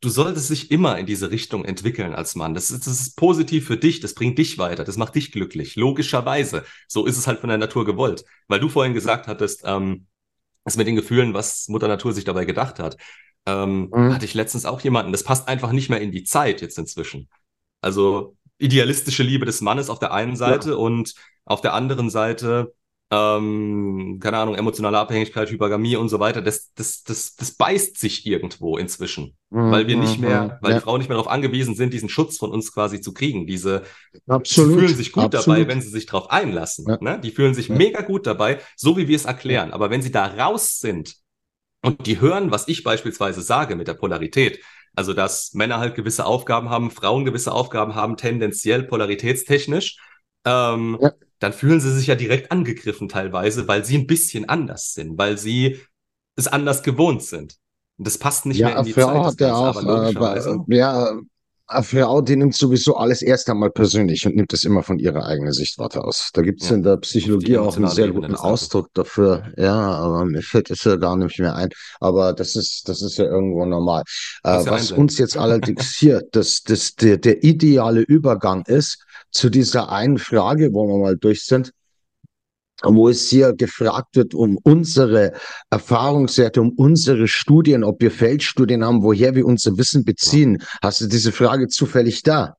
du 0.00 0.08
solltest 0.08 0.50
dich 0.50 0.70
immer 0.70 0.98
in 0.98 1.06
diese 1.06 1.30
Richtung 1.30 1.64
entwickeln 1.64 2.14
als 2.14 2.34
Mann. 2.34 2.54
Das 2.54 2.70
ist, 2.70 2.86
das 2.86 3.00
ist 3.00 3.16
positiv 3.16 3.66
für 3.66 3.76
dich, 3.76 4.00
das 4.00 4.14
bringt 4.14 4.38
dich 4.38 4.58
weiter, 4.58 4.84
das 4.84 4.96
macht 4.96 5.14
dich 5.14 5.32
glücklich. 5.32 5.76
Logischerweise. 5.76 6.64
So 6.88 7.06
ist 7.06 7.16
es 7.16 7.26
halt 7.26 7.40
von 7.40 7.48
der 7.48 7.58
Natur 7.58 7.84
gewollt. 7.84 8.24
Weil 8.48 8.60
du 8.60 8.68
vorhin 8.68 8.94
gesagt 8.94 9.26
hattest, 9.26 9.62
ähm, 9.64 10.06
das 10.64 10.76
mit 10.76 10.86
den 10.86 10.96
Gefühlen, 10.96 11.34
was 11.34 11.68
Mutter 11.68 11.88
Natur 11.88 12.12
sich 12.12 12.24
dabei 12.24 12.44
gedacht 12.44 12.78
hat. 12.78 12.96
Ähm, 13.46 13.90
Mhm. 13.92 14.14
Hatte 14.14 14.24
ich 14.24 14.34
letztens 14.34 14.64
auch 14.64 14.80
jemanden, 14.80 15.12
das 15.12 15.22
passt 15.24 15.48
einfach 15.48 15.72
nicht 15.72 15.90
mehr 15.90 16.00
in 16.00 16.12
die 16.12 16.24
Zeit 16.24 16.60
jetzt 16.62 16.78
inzwischen. 16.78 17.28
Also 17.82 18.36
idealistische 18.58 19.22
Liebe 19.22 19.44
des 19.46 19.60
Mannes 19.60 19.90
auf 19.90 19.98
der 19.98 20.12
einen 20.12 20.36
Seite 20.36 20.78
und 20.78 21.14
auf 21.44 21.60
der 21.60 21.74
anderen 21.74 22.08
Seite, 22.08 22.72
ähm, 23.10 24.18
keine 24.20 24.38
Ahnung, 24.38 24.54
emotionale 24.54 24.98
Abhängigkeit, 24.98 25.50
Hypergamie 25.50 25.96
und 25.96 26.08
so 26.08 26.20
weiter, 26.20 26.40
das, 26.40 26.72
das, 26.74 27.02
das, 27.02 27.36
das 27.36 27.52
beißt 27.52 27.98
sich 27.98 28.26
irgendwo 28.26 28.78
inzwischen. 28.78 29.36
Weil 29.50 29.86
wir 29.86 29.96
nicht 29.98 30.18
mehr, 30.18 30.58
weil 30.62 30.70
Mhm. 30.70 30.74
ja, 30.74 30.74
die 30.78 30.80
Frauen 30.84 30.98
nicht 30.98 31.08
mehr 31.08 31.16
darauf 31.18 31.30
angewiesen 31.30 31.74
sind, 31.76 31.92
diesen 31.92 32.08
Schutz 32.08 32.38
von 32.38 32.50
uns 32.50 32.72
quasi 32.72 33.00
zu 33.00 33.12
kriegen. 33.12 33.46
Diese, 33.46 33.82
absolut. 34.26 34.70
Sie 34.72 34.78
fühlen 34.78 34.96
sich 34.96 35.12
gut 35.12 35.24
dabei, 35.34 35.38
absolut. 35.38 35.68
wenn 35.68 35.80
sie 35.82 35.90
sich 35.90 36.06
darauf 36.06 36.30
einlassen. 36.30 36.86
Ja. 36.88 36.98
Ne? 37.00 37.20
Die 37.22 37.30
fühlen 37.30 37.54
sich 37.54 37.68
Ja. 37.68 37.74
mega 37.76 38.00
gut 38.00 38.26
dabei, 38.26 38.58
so 38.76 38.96
wie 38.96 39.06
wir 39.06 39.16
es 39.16 39.26
erklären. 39.26 39.72
Aber 39.72 39.90
wenn 39.90 40.00
sie 40.02 40.10
da 40.10 40.24
raus 40.26 40.78
sind 40.80 41.14
und 41.84 42.06
die 42.06 42.20
hören, 42.20 42.50
was 42.50 42.68
ich 42.68 42.82
beispielsweise 42.84 43.42
sage 43.42 43.76
mit 43.76 43.88
der 43.88 43.94
Polarität, 43.94 44.60
also 44.94 45.12
dass 45.12 45.54
Männer 45.54 45.78
halt 45.78 45.94
gewisse 45.94 46.24
Aufgaben 46.26 46.70
haben, 46.70 46.90
Frauen 46.90 47.24
gewisse 47.24 47.52
Aufgaben 47.52 47.94
haben, 47.94 48.16
tendenziell 48.16 48.84
polaritätstechnisch, 48.84 49.98
ähm, 50.44 50.98
Ja. 51.00 51.12
dann 51.40 51.52
fühlen 51.52 51.80
sie 51.80 51.92
sich 51.92 52.06
ja 52.06 52.14
direkt 52.14 52.52
angegriffen 52.52 53.08
teilweise, 53.08 53.68
weil 53.68 53.84
sie 53.84 53.98
ein 53.98 54.06
bisschen 54.06 54.48
anders 54.48 54.94
sind, 54.94 55.18
weil 55.18 55.36
sie 55.38 55.80
es 56.36 56.46
anders 56.48 56.82
gewohnt 56.82 57.22
sind. 57.22 57.56
Und 57.96 58.06
das 58.06 58.18
passt 58.18 58.46
nicht 58.46 58.58
ja, 58.58 58.68
mehr 58.68 58.76
in 58.78 58.84
die 58.84 58.94
Zeit. 58.94 59.36
ja 59.38 59.52
Ganze, 59.52 59.54
auch, 59.54 59.76
aber 59.76 60.08
äh, 60.08 60.12
bei- 60.14 60.40
ja, 60.68 61.20
Frau, 61.66 62.20
die 62.20 62.36
nimmt 62.36 62.54
sowieso 62.54 62.96
alles 62.96 63.22
erst 63.22 63.48
einmal 63.48 63.70
persönlich 63.70 64.26
und 64.26 64.36
nimmt 64.36 64.52
es 64.52 64.64
immer 64.64 64.82
von 64.82 64.98
ihrer 64.98 65.24
eigenen 65.26 65.52
Sichtwarte 65.52 66.04
aus. 66.04 66.30
Da 66.34 66.42
gibt 66.42 66.62
es 66.62 66.68
Ja, 66.68 66.76
in 66.76 66.82
der 66.82 66.98
Psychologie 66.98 67.56
auch 67.56 67.76
einen 67.76 67.88
sehr 67.88 68.10
guten. 68.10 68.34
Ausdruck 68.34 68.88
dafür. 68.92 69.50
Ja, 69.56 69.74
aber 69.74 70.26
mir 70.26 70.42
fällt 70.42 70.70
es 70.70 70.84
ja 70.84 70.96
gar 70.96 71.16
nicht 71.16 71.38
mehr 71.38 71.54
ein. 71.56 71.70
Aber 72.00 72.34
das 72.34 72.54
ist, 72.54 72.88
das 72.88 73.00
ist 73.00 73.16
ja 73.16 73.24
irgendwo 73.24 73.64
normal. 73.64 74.02
Äh, 74.42 74.50
was 74.66 74.66
einblenden. 74.66 74.98
uns 74.98 75.18
jetzt 75.18 75.36
allerdings 75.38 75.94
hier, 75.96 76.22
das, 76.32 76.62
das, 76.62 76.94
der, 76.96 77.16
der 77.16 77.42
ideale 77.42 78.02
Übergang 78.02 78.64
ist 78.66 79.02
zu 79.30 79.48
dieser 79.48 79.90
einen 79.90 80.18
Frage, 80.18 80.70
wo 80.72 80.86
wir 80.86 80.98
mal 80.98 81.16
durch 81.16 81.44
sind, 81.44 81.72
wo 82.84 83.08
es 83.08 83.28
hier 83.28 83.52
gefragt 83.54 84.16
wird 84.16 84.34
um 84.34 84.58
unsere 84.62 85.32
Erfahrungswerte, 85.70 86.60
um 86.60 86.70
unsere 86.70 87.28
Studien, 87.28 87.84
ob 87.84 88.00
wir 88.00 88.10
Feldstudien 88.10 88.84
haben, 88.84 89.02
woher 89.02 89.34
wir 89.34 89.46
unser 89.46 89.76
Wissen 89.78 90.04
beziehen. 90.04 90.62
Hast 90.82 91.00
du 91.00 91.06
diese 91.06 91.32
Frage 91.32 91.68
zufällig 91.68 92.22
da? 92.22 92.56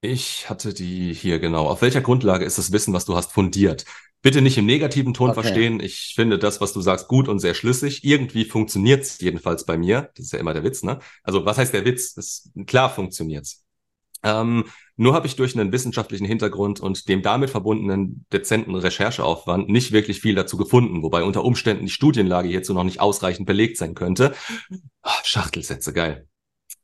Ich 0.00 0.50
hatte 0.50 0.74
die 0.74 1.14
hier 1.14 1.38
genau. 1.38 1.66
Auf 1.66 1.80
welcher 1.82 2.02
Grundlage 2.02 2.44
ist 2.44 2.58
das 2.58 2.72
Wissen, 2.72 2.92
was 2.92 3.06
du 3.06 3.16
hast, 3.16 3.32
fundiert? 3.32 3.84
Bitte 4.20 4.40
nicht 4.42 4.56
im 4.58 4.66
negativen 4.66 5.14
Ton 5.14 5.30
Okay. 5.30 5.42
verstehen. 5.42 5.80
Ich 5.80 6.12
finde 6.14 6.38
das, 6.38 6.60
was 6.60 6.72
du 6.72 6.80
sagst, 6.80 7.08
gut 7.08 7.28
und 7.28 7.38
sehr 7.40 7.54
schlüssig. 7.54 8.04
Irgendwie 8.04 8.44
funktioniert's 8.44 9.20
jedenfalls 9.20 9.64
bei 9.64 9.76
mir. 9.78 10.10
Das 10.16 10.26
ist 10.26 10.32
ja 10.32 10.38
immer 10.38 10.54
der 10.54 10.64
Witz, 10.64 10.82
ne? 10.82 10.98
Also 11.22 11.44
was 11.44 11.58
heißt 11.58 11.72
der 11.74 11.84
Witz? 11.84 12.14
Das, 12.14 12.50
klar 12.66 12.90
funktioniert's. 12.90 13.64
Ähm, 14.22 14.64
nur 14.96 15.14
habe 15.14 15.26
ich 15.26 15.36
durch 15.36 15.58
einen 15.58 15.72
wissenschaftlichen 15.72 16.24
Hintergrund 16.24 16.80
und 16.80 17.08
dem 17.08 17.22
damit 17.22 17.50
verbundenen 17.50 18.26
dezenten 18.32 18.74
Rechercheaufwand 18.74 19.68
nicht 19.68 19.92
wirklich 19.92 20.20
viel 20.20 20.34
dazu 20.34 20.56
gefunden, 20.56 21.02
wobei 21.02 21.24
unter 21.24 21.44
Umständen 21.44 21.86
die 21.86 21.92
Studienlage 21.92 22.48
hierzu 22.48 22.74
noch 22.74 22.84
nicht 22.84 23.00
ausreichend 23.00 23.46
belegt 23.46 23.76
sein 23.76 23.94
könnte. 23.94 24.34
Ah, 25.02 25.18
Schachtelsätze, 25.24 25.92
geil. 25.92 26.28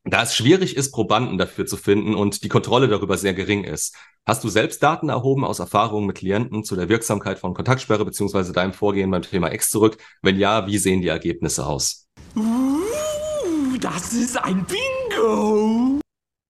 Da 0.05 0.23
es 0.23 0.35
schwierig 0.35 0.77
ist, 0.77 0.93
Probanden 0.93 1.37
dafür 1.37 1.67
zu 1.67 1.77
finden 1.77 2.15
und 2.15 2.43
die 2.43 2.49
Kontrolle 2.49 2.89
darüber 2.89 3.19
sehr 3.19 3.35
gering 3.35 3.65
ist, 3.65 3.95
hast 4.27 4.43
du 4.43 4.49
selbst 4.49 4.83
Daten 4.83 5.11
erhoben 5.11 5.45
aus 5.45 5.59
Erfahrungen 5.59 6.07
mit 6.07 6.17
Klienten 6.17 6.65
zu 6.65 6.75
der 6.75 6.89
Wirksamkeit 6.89 7.39
von 7.39 7.53
Kontaktsperre 7.53 8.05
beziehungsweise 8.05 8.53
deinem 8.53 8.73
Vorgehen 8.73 9.11
beim 9.11 9.23
Thema 9.23 9.53
X 9.53 9.69
zurück? 9.69 9.99
Wenn 10.23 10.39
ja, 10.39 10.67
wie 10.67 10.79
sehen 10.79 11.03
die 11.03 11.09
Ergebnisse 11.09 11.67
aus? 11.67 12.09
Uh, 12.35 13.77
das 13.79 14.15
ist 14.15 14.39
ein 14.39 14.65
Bingo! 14.65 16.01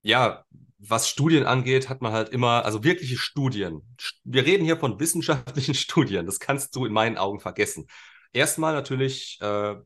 Ja, 0.03 0.45
was 0.81 1.09
Studien 1.09 1.45
angeht, 1.45 1.89
hat 1.89 2.01
man 2.01 2.13
halt 2.13 2.31
immer, 2.31 2.65
also 2.65 2.83
wirkliche 2.83 3.17
Studien. 3.17 3.83
Wir 4.25 4.47
reden 4.47 4.65
hier 4.65 4.79
von 4.79 4.99
wissenschaftlichen 4.99 5.75
Studien. 5.75 6.27
Das 6.27 6.41
kannst 6.41 6.75
du 6.75 6.87
in 6.87 6.93
meinen 6.93 7.19
Augen 7.19 7.41
vergessen. 7.41 7.87
Erstmal 8.33 8.73
natürlich 8.73 9.39
äh, 9.41 9.77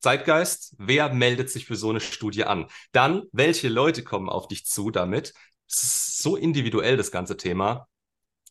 Zeitgeist. 0.00 0.74
Wer 0.78 1.12
meldet 1.12 1.50
sich 1.50 1.64
für 1.64 1.76
so 1.76 1.90
eine 1.90 2.00
Studie 2.00 2.44
an? 2.44 2.66
Dann, 2.92 3.22
welche 3.32 3.68
Leute 3.68 4.04
kommen 4.04 4.28
auf 4.28 4.48
dich 4.48 4.66
zu 4.66 4.90
damit? 4.90 5.32
So 5.66 6.36
individuell, 6.36 6.96
das 6.98 7.10
ganze 7.10 7.36
Thema, 7.36 7.88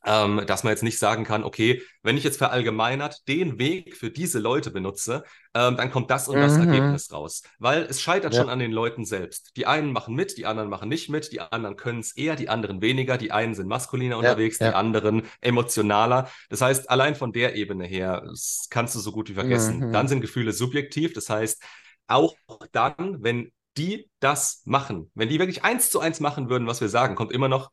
ähm, 0.05 0.43
dass 0.47 0.63
man 0.63 0.71
jetzt 0.71 0.83
nicht 0.83 0.97
sagen 0.97 1.23
kann, 1.23 1.43
okay, 1.43 1.81
wenn 2.01 2.17
ich 2.17 2.23
jetzt 2.23 2.37
verallgemeinert 2.37 3.27
den 3.27 3.59
Weg 3.59 3.95
für 3.95 4.09
diese 4.09 4.39
Leute 4.39 4.71
benutze, 4.71 5.23
ähm, 5.53 5.77
dann 5.77 5.91
kommt 5.91 6.09
das 6.09 6.27
und 6.27 6.37
das 6.39 6.57
Mhm. 6.57 6.69
Ergebnis 6.69 7.11
raus. 7.11 7.43
Weil 7.59 7.83
es 7.83 8.01
scheitert 8.01 8.33
Ja. 8.33 8.41
schon 8.41 8.49
an 8.49 8.59
den 8.59 8.71
Leuten 8.71 9.05
selbst. 9.05 9.51
Die 9.57 9.67
einen 9.67 9.91
machen 9.91 10.15
mit, 10.15 10.37
die 10.37 10.45
anderen 10.47 10.69
machen 10.69 10.89
nicht 10.89 11.09
mit, 11.09 11.31
die 11.31 11.39
anderen 11.41 11.75
können 11.75 11.99
es 11.99 12.13
eher, 12.17 12.35
die 12.35 12.49
anderen 12.49 12.81
weniger, 12.81 13.17
die 13.17 13.31
einen 13.31 13.53
sind 13.53 13.67
maskuliner 13.67 14.17
unterwegs, 14.17 14.57
ja. 14.59 14.69
die 14.69 14.75
anderen 14.75 15.23
emotionaler. 15.41 16.29
Das 16.49 16.61
heißt, 16.61 16.89
allein 16.89 17.15
von 17.15 17.31
der 17.33 17.55
Ebene 17.55 17.85
her 17.85 18.23
das 18.27 18.67
kannst 18.69 18.95
du 18.95 18.99
so 18.99 19.11
gut 19.11 19.29
wie 19.29 19.33
vergessen. 19.35 19.79
Mhm. 19.79 19.91
Dann 19.93 20.07
sind 20.07 20.21
Gefühle 20.21 20.53
subjektiv, 20.53 21.13
das 21.13 21.29
heißt, 21.29 21.61
auch 22.07 22.35
dann, 22.71 23.23
wenn 23.23 23.51
die 23.77 24.09
das 24.19 24.63
machen, 24.65 25.11
wenn 25.15 25.29
die 25.29 25.39
wirklich 25.39 25.63
eins 25.63 25.89
zu 25.89 25.99
eins 25.99 26.19
machen 26.19 26.49
würden, 26.49 26.67
was 26.67 26.81
wir 26.81 26.89
sagen, 26.89 27.15
kommt 27.15 27.31
immer 27.31 27.47
noch 27.47 27.71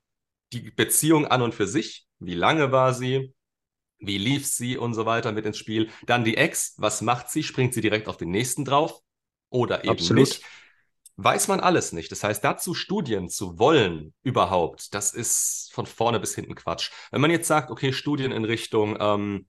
die 0.52 0.70
Beziehung 0.70 1.26
an 1.26 1.42
und 1.42 1.54
für 1.54 1.66
sich. 1.66 2.07
Wie 2.18 2.34
lange 2.34 2.72
war 2.72 2.94
sie? 2.94 3.34
Wie 3.98 4.18
lief 4.18 4.46
sie 4.46 4.76
und 4.76 4.94
so 4.94 5.06
weiter 5.06 5.32
mit 5.32 5.44
ins 5.44 5.58
Spiel? 5.58 5.90
Dann 6.06 6.24
die 6.24 6.36
Ex, 6.36 6.74
was 6.78 7.02
macht 7.02 7.30
sie? 7.30 7.42
Springt 7.42 7.74
sie 7.74 7.80
direkt 7.80 8.08
auf 8.08 8.16
den 8.16 8.30
nächsten 8.30 8.64
drauf? 8.64 9.00
Oder 9.50 9.84
eben 9.84 9.90
Absolut. 9.90 10.28
nicht? 10.28 10.44
Weiß 11.16 11.48
man 11.48 11.58
alles 11.58 11.92
nicht. 11.92 12.12
Das 12.12 12.22
heißt, 12.22 12.44
dazu 12.44 12.74
Studien 12.74 13.28
zu 13.28 13.58
wollen 13.58 14.14
überhaupt, 14.22 14.94
das 14.94 15.14
ist 15.14 15.70
von 15.72 15.86
vorne 15.86 16.20
bis 16.20 16.34
hinten 16.36 16.54
Quatsch. 16.54 16.92
Wenn 17.10 17.20
man 17.20 17.32
jetzt 17.32 17.48
sagt, 17.48 17.70
okay, 17.72 17.92
Studien 17.92 18.30
in 18.30 18.44
Richtung, 18.44 18.96
ähm, 19.00 19.48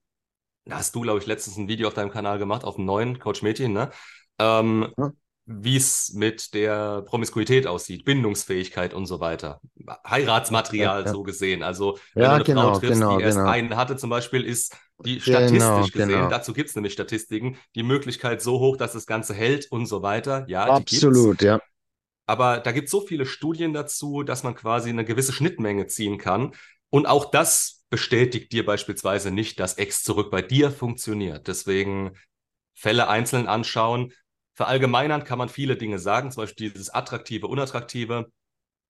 da 0.65 0.77
hast 0.77 0.95
du, 0.95 1.01
glaube 1.01 1.19
ich, 1.19 1.27
letztens 1.27 1.57
ein 1.57 1.67
Video 1.67 1.87
auf 1.87 1.93
deinem 1.93 2.11
Kanal 2.11 2.39
gemacht, 2.39 2.63
auf 2.63 2.75
dem 2.75 2.85
neuen 2.85 3.19
Coach 3.19 3.43
Metin, 3.43 3.73
ne? 3.73 3.91
Ähm, 4.39 4.93
Ja. 4.97 5.11
Wie 5.51 5.77
es 5.77 6.13
mit 6.13 6.53
der 6.53 7.01
Promiskuität 7.01 7.65
aussieht, 7.65 8.05
Bindungsfähigkeit 8.05 8.93
und 8.93 9.07
so 9.07 9.19
weiter. 9.19 9.61
Heiratsmaterial 10.07 11.01
Ja, 11.01 11.05
ja. 11.05 11.11
so 11.11 11.23
gesehen. 11.23 11.63
Also, 11.63 11.97
wenn 12.13 12.23
Ja, 12.23 12.29
du 12.29 12.35
eine 12.35 12.43
genau, 12.43 12.73
Frau 12.73 12.79
triffst, 12.79 12.93
genau, 12.99 13.17
die 13.17 13.23
erst 13.23 13.37
genau. 13.37 13.49
einen 13.49 13.75
hatte, 13.75 13.95
zum 13.97 14.09
Beispiel, 14.09 14.43
ist 14.45 14.75
die 15.05 15.19
Genau, 15.23 15.39
statistisch 15.39 15.91
gesehen, 15.91 16.09
genau. 16.09 16.29
dazu 16.29 16.53
gibt 16.53 16.69
es 16.69 16.75
nämlich 16.75 16.93
Statistiken, 16.93 17.57
die 17.75 17.83
Möglichkeit 17.83 18.41
so 18.41 18.59
hoch, 18.59 18.77
dass 18.77 18.93
das 18.93 19.05
Ganze 19.05 19.33
hält 19.33 19.71
und 19.71 19.85
so 19.87 20.01
weiter. 20.03 20.45
Ja. 20.47 20.65
Absolut, 20.65 21.41
ja. 21.41 21.59
Aber 22.25 22.59
da 22.59 22.71
gibt 22.71 22.85
es 22.85 22.91
so 22.91 23.01
viele 23.01 23.25
Studien 23.25 23.73
dazu, 23.73 24.23
dass 24.23 24.43
man 24.43 24.55
quasi 24.55 24.89
eine 24.89 25.05
gewisse 25.05 25.33
Schnittmenge 25.33 25.87
ziehen 25.87 26.17
kann. 26.17 26.53
Und 26.89 27.07
auch 27.07 27.31
das 27.31 27.83
bestätigt 27.89 28.51
dir 28.51 28.65
beispielsweise 28.65 29.31
nicht, 29.31 29.59
dass 29.59 29.75
Ex 29.75 30.03
zurück 30.03 30.29
bei 30.29 30.41
dir 30.41 30.71
funktioniert. 30.71 31.47
Deswegen 31.47 32.11
Fälle 32.75 33.07
einzeln 33.07 33.47
anschauen. 33.47 34.13
Verallgemeinern 34.59 35.23
kann 35.23 35.39
man 35.39 35.49
viele 35.49 35.77
Dinge 35.77 35.99
sagen, 35.99 36.31
zum 36.31 36.43
Beispiel 36.43 36.71
dieses 36.71 36.89
attraktive, 36.93 37.47
unattraktive, 37.47 38.31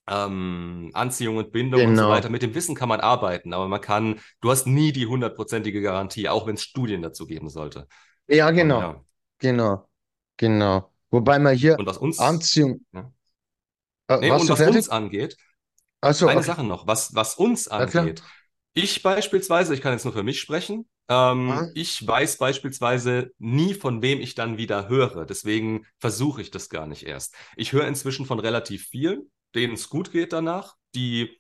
ähm, 0.10 0.92
Anziehung 0.94 1.38
und 1.38 1.52
Bindung 1.52 1.86
und 1.86 1.96
so 1.96 2.08
Genau. 2.08 2.10
weiter. 2.10 2.30
Mit 2.30 2.42
dem 2.44 2.56
Wissen 2.56 2.76
kann 2.76 2.90
man 2.90 3.02
arbeiten, 3.02 3.54
aber 3.54 3.68
man 3.68 3.82
kann, 3.82 4.20
du 4.42 4.52
hast 4.52 4.68
nie 4.68 4.92
die 4.94 5.08
hundertprozentige 5.08 5.82
Garantie, 5.82 6.30
auch 6.30 6.48
wenn 6.48 6.56
es 6.56 6.64
Studien 6.64 7.02
dazu 7.04 7.28
geben 7.28 7.50
sollte. 7.50 7.88
Ja, 8.28 8.52
genau, 8.52 8.82
Ja. 8.82 9.04
genau, 9.40 9.90
genau. 10.38 10.94
Wobei 11.12 11.40
man 11.40 11.56
hier 11.56 11.80
Und 11.80 11.86
was 11.86 11.98
uns, 11.98 12.20
Anziehung. 12.20 12.86
Ja. 12.94 13.12
Äh, 14.08 14.18
nee, 14.20 14.32
und 14.32 14.50
was 14.50 14.58
fertig? 14.58 14.76
uns 14.76 14.90
angeht, 14.90 15.38
Achso, 16.02 16.28
Eine 16.28 16.40
okay. 16.40 16.48
Sache 16.48 16.64
noch, 16.64 16.88
was, 16.88 17.16
was 17.16 17.36
uns 17.36 17.68
Ja, 17.78 17.86
angeht. 17.88 18.24
Ich 18.74 19.04
beispielsweise, 19.04 19.74
ich 19.74 19.82
kann 19.82 19.94
jetzt 19.94 20.06
nur 20.06 20.14
für 20.14 20.24
mich 20.24 20.40
sprechen, 20.40 20.88
ähm, 21.10 21.66
ich 21.74 22.06
weiß 22.06 22.38
beispielsweise 22.38 23.32
nie, 23.40 23.74
von 23.74 24.02
wem 24.02 24.22
ich 24.22 24.36
dann 24.36 24.58
wieder 24.58 24.90
höre. 24.90 25.26
Deswegen 25.26 25.86
versuche 26.00 26.42
ich 26.42 26.52
das 26.52 26.70
gar 26.70 26.88
nicht 26.88 27.04
erst. 27.04 27.36
Ich 27.56 27.74
höre 27.74 27.88
inzwischen 27.88 28.26
von 28.26 28.40
relativ 28.40 28.88
vielen, 28.88 29.32
denen 29.56 29.74
es 29.74 29.90
gut 29.90 30.12
geht 30.12 30.34
danach, 30.34 30.76
die 30.96 31.40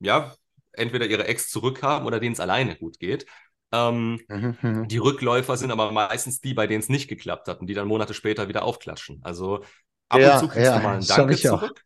ja 0.00 0.34
entweder 0.72 1.06
ihre 1.06 1.26
Ex 1.26 1.50
zurückhaben 1.50 2.06
oder 2.06 2.20
denen 2.20 2.34
es 2.34 2.40
alleine 2.40 2.76
gut 2.76 2.98
geht. 2.98 3.26
Ähm, 3.72 4.20
Mhm, 4.28 4.58
mhm. 4.62 4.92
die 4.92 4.98
Rückläufer 4.98 5.56
sind 5.56 5.70
aber 5.72 5.90
meistens 5.92 6.40
die, 6.40 6.54
bei 6.54 6.66
denen 6.66 6.80
es 6.80 6.88
nicht 6.88 7.08
geklappt 7.08 7.48
hat 7.48 7.60
und 7.60 7.66
die 7.68 7.74
dann 7.74 7.88
Monate 7.88 8.14
später 8.14 8.48
wieder 8.48 8.64
aufklatschen. 8.64 9.20
Also 9.24 9.64
ab 10.08 10.22
Ja, 10.22 10.26
und 10.26 10.36
zu 10.36 10.48
kriegst 10.48 10.74
ja, 10.74 10.74
du 10.74 10.80
mal 10.80 10.96
ein 10.96 11.06
das 11.06 11.16
hab 11.18 11.28
Danke 11.28 11.38
zurück. 11.40 11.84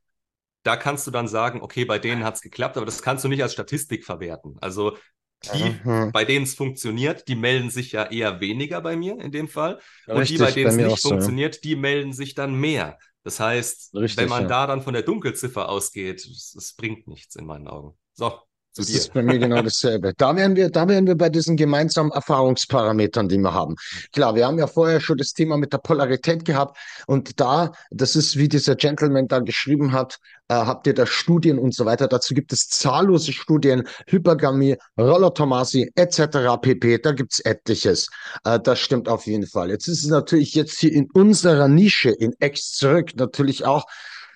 Da 0.62 0.76
kannst 0.76 1.06
du 1.06 1.10
dann 1.10 1.26
sagen, 1.28 1.62
okay, 1.62 1.84
bei 1.86 1.98
denen 1.98 2.22
hat 2.24 2.34
es 2.36 2.42
geklappt, 2.42 2.76
aber 2.76 2.84
das 2.86 3.02
kannst 3.02 3.24
du 3.24 3.28
nicht 3.28 3.42
als 3.42 3.52
Statistik 3.54 4.04
verwerten. 4.04 4.58
Also 4.60 4.96
die, 5.42 5.80
Mhm. 5.84 6.12
bei 6.12 6.24
denen 6.24 6.44
es 6.44 6.54
funktioniert, 6.54 7.28
die 7.28 7.34
melden 7.36 7.70
sich 7.70 7.92
ja 7.92 8.04
eher 8.10 8.40
weniger 8.40 8.80
bei 8.80 8.96
mir 8.96 9.18
in 9.20 9.32
dem 9.32 9.48
Fall. 9.48 9.80
Und 10.06 10.28
die, 10.28 10.38
bei 10.38 10.50
denen 10.52 10.68
es 10.68 10.76
nicht 10.76 10.98
so, 11.00 11.08
ja. 11.10 11.14
funktioniert, 11.14 11.64
die 11.64 11.76
melden 11.76 12.12
sich 12.12 12.34
dann 12.34 12.54
mehr. 12.54 12.98
Das 13.22 13.40
heißt, 13.40 13.94
Richtig, 13.94 14.16
wenn 14.16 14.28
man 14.28 14.42
ja. 14.44 14.48
da 14.48 14.66
dann 14.66 14.82
von 14.82 14.94
der 14.94 15.02
Dunkelziffer 15.02 15.68
ausgeht, 15.68 16.20
es, 16.24 16.74
bringt 16.76 17.06
nichts 17.06 17.36
in 17.36 17.46
meinen 17.46 17.68
Augen. 17.68 17.96
So, 18.14 18.40
Das 18.76 18.86
dir. 18.86 18.98
ist 18.98 19.12
bei 19.12 19.22
mir 19.22 19.38
genau 19.38 19.62
dasselbe. 19.62 20.12
Da 20.16 20.36
wären 20.36 20.54
wir, 20.54 20.70
da 20.70 20.86
wären 20.86 21.06
wir 21.06 21.16
bei 21.16 21.28
diesen 21.28 21.56
gemeinsamen 21.56 22.12
Erfahrungsparametern, 22.12 23.28
die 23.28 23.38
wir 23.38 23.52
haben. 23.52 23.74
Klar, 24.12 24.36
wir 24.36 24.46
haben 24.46 24.58
ja 24.58 24.68
vorher 24.68 25.00
schon 25.00 25.18
das 25.18 25.32
Thema 25.32 25.56
mit 25.56 25.72
der 25.72 25.78
Polarität 25.78 26.44
gehabt 26.44 26.78
und 27.06 27.40
da, 27.40 27.72
das 27.90 28.14
ist, 28.14 28.36
wie 28.36 28.48
dieser 28.48 28.76
Gentleman 28.76 29.26
da 29.26 29.40
geschrieben 29.40 29.92
hat, 29.92 30.18
äh, 30.48 30.54
habt 30.54 30.86
ihr 30.86 30.94
da 30.94 31.04
Studien 31.04 31.58
und 31.58 31.74
so 31.74 31.84
weiter. 31.84 32.06
Dazu 32.06 32.32
gibt 32.32 32.52
es 32.52 32.68
zahllose 32.68 33.32
Studien, 33.32 33.88
Hypergamie, 34.06 34.76
Rollotomasi 34.96 35.90
etc. 35.96 36.60
pp. 36.60 36.98
Da 36.98 37.10
gibt's 37.10 37.40
etliches. 37.40 38.08
Äh, 38.44 38.60
das 38.60 38.78
stimmt 38.78 39.08
auf 39.08 39.26
jeden 39.26 39.46
Fall. 39.46 39.70
Jetzt 39.70 39.88
ist 39.88 40.04
es 40.04 40.10
natürlich 40.10 40.54
jetzt 40.54 40.78
hier 40.78 40.92
in 40.92 41.08
unserer 41.12 41.66
Nische, 41.66 42.10
in 42.10 42.34
Ex 42.38 42.72
zurück, 42.72 43.16
natürlich 43.16 43.64
auch, 43.64 43.84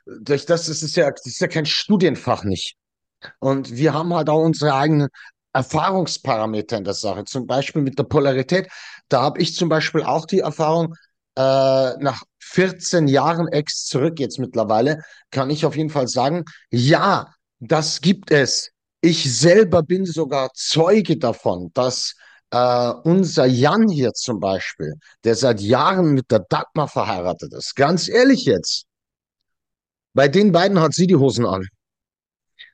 durch 0.06 0.44
das, 0.44 0.66
das 0.66 0.82
ist 0.82 0.96
ja, 0.96 1.10
das 1.10 1.24
ist 1.24 1.40
ja 1.40 1.46
kein 1.48 1.66
Studienfach 1.66 2.44
nicht. 2.44 2.76
Und 3.38 3.76
wir 3.76 3.94
haben 3.94 4.14
halt 4.14 4.28
auch 4.28 4.42
unsere 4.42 4.74
eigenen 4.74 5.08
Erfahrungsparameter 5.52 6.78
in 6.78 6.84
der 6.84 6.94
Sache. 6.94 7.24
Zum 7.24 7.46
Beispiel 7.46 7.82
mit 7.82 7.98
der 7.98 8.04
Polarität. 8.04 8.68
Da 9.08 9.22
habe 9.22 9.40
ich 9.40 9.54
zum 9.54 9.68
Beispiel 9.68 10.02
auch 10.02 10.26
die 10.26 10.40
Erfahrung, 10.40 10.94
äh, 11.36 11.96
nach 11.98 12.22
14 12.40 13.08
Jahren 13.08 13.48
Ex 13.48 13.86
zurück 13.86 14.20
jetzt 14.20 14.38
mittlerweile, 14.38 15.02
kann 15.30 15.50
ich 15.50 15.66
auf 15.66 15.76
jeden 15.76 15.90
Fall 15.90 16.08
sagen, 16.08 16.44
ja, 16.70 17.34
das 17.58 18.00
gibt 18.00 18.30
es. 18.30 18.70
Ich 19.00 19.38
selber 19.38 19.82
bin 19.82 20.06
sogar 20.06 20.50
Zeuge 20.54 21.18
davon, 21.18 21.70
dass 21.74 22.14
äh, 22.50 22.92
unser 23.04 23.46
Jan 23.46 23.88
hier 23.88 24.12
zum 24.12 24.40
Beispiel, 24.40 24.94
der 25.24 25.34
seit 25.34 25.60
Jahren 25.60 26.12
mit 26.14 26.30
der 26.30 26.40
Dagmar 26.40 26.88
verheiratet 26.88 27.52
ist, 27.52 27.74
ganz 27.74 28.08
ehrlich 28.08 28.44
jetzt, 28.44 28.86
bei 30.14 30.28
den 30.28 30.52
beiden 30.52 30.80
hat 30.80 30.94
sie 30.94 31.08
die 31.08 31.16
Hosen 31.16 31.44
an. 31.46 31.66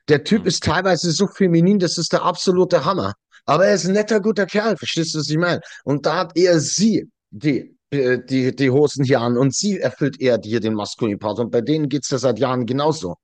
Der 0.07 0.23
Typ 0.23 0.45
ist 0.45 0.63
teilweise 0.63 1.11
so 1.11 1.27
feminin, 1.27 1.79
das 1.79 1.97
ist 1.97 2.13
der 2.13 2.23
absolute 2.23 2.85
Hammer. 2.85 3.13
Aber 3.45 3.65
er 3.65 3.75
ist 3.75 3.85
ein 3.85 3.93
netter, 3.93 4.19
guter 4.19 4.45
Kerl, 4.45 4.77
verstehst 4.77 5.15
du, 5.15 5.19
was 5.19 5.29
ich 5.29 5.37
meine? 5.37 5.61
Und 5.83 6.05
da 6.05 6.17
hat 6.17 6.37
eher 6.37 6.59
sie 6.59 7.09
die, 7.31 7.75
äh, 7.91 8.19
die, 8.19 8.55
die 8.55 8.69
Hosen 8.69 9.03
hier 9.03 9.21
an 9.21 9.37
und 9.37 9.55
sie 9.55 9.79
erfüllt 9.79 10.19
eher 10.21 10.39
hier 10.43 10.59
den 10.59 10.73
maskulinen 10.73 11.19
Part. 11.19 11.39
Und 11.39 11.51
bei 11.51 11.61
denen 11.61 11.89
geht's 11.89 12.09
ja 12.09 12.17
seit 12.17 12.39
Jahren 12.39 12.65
genauso. 12.65 13.15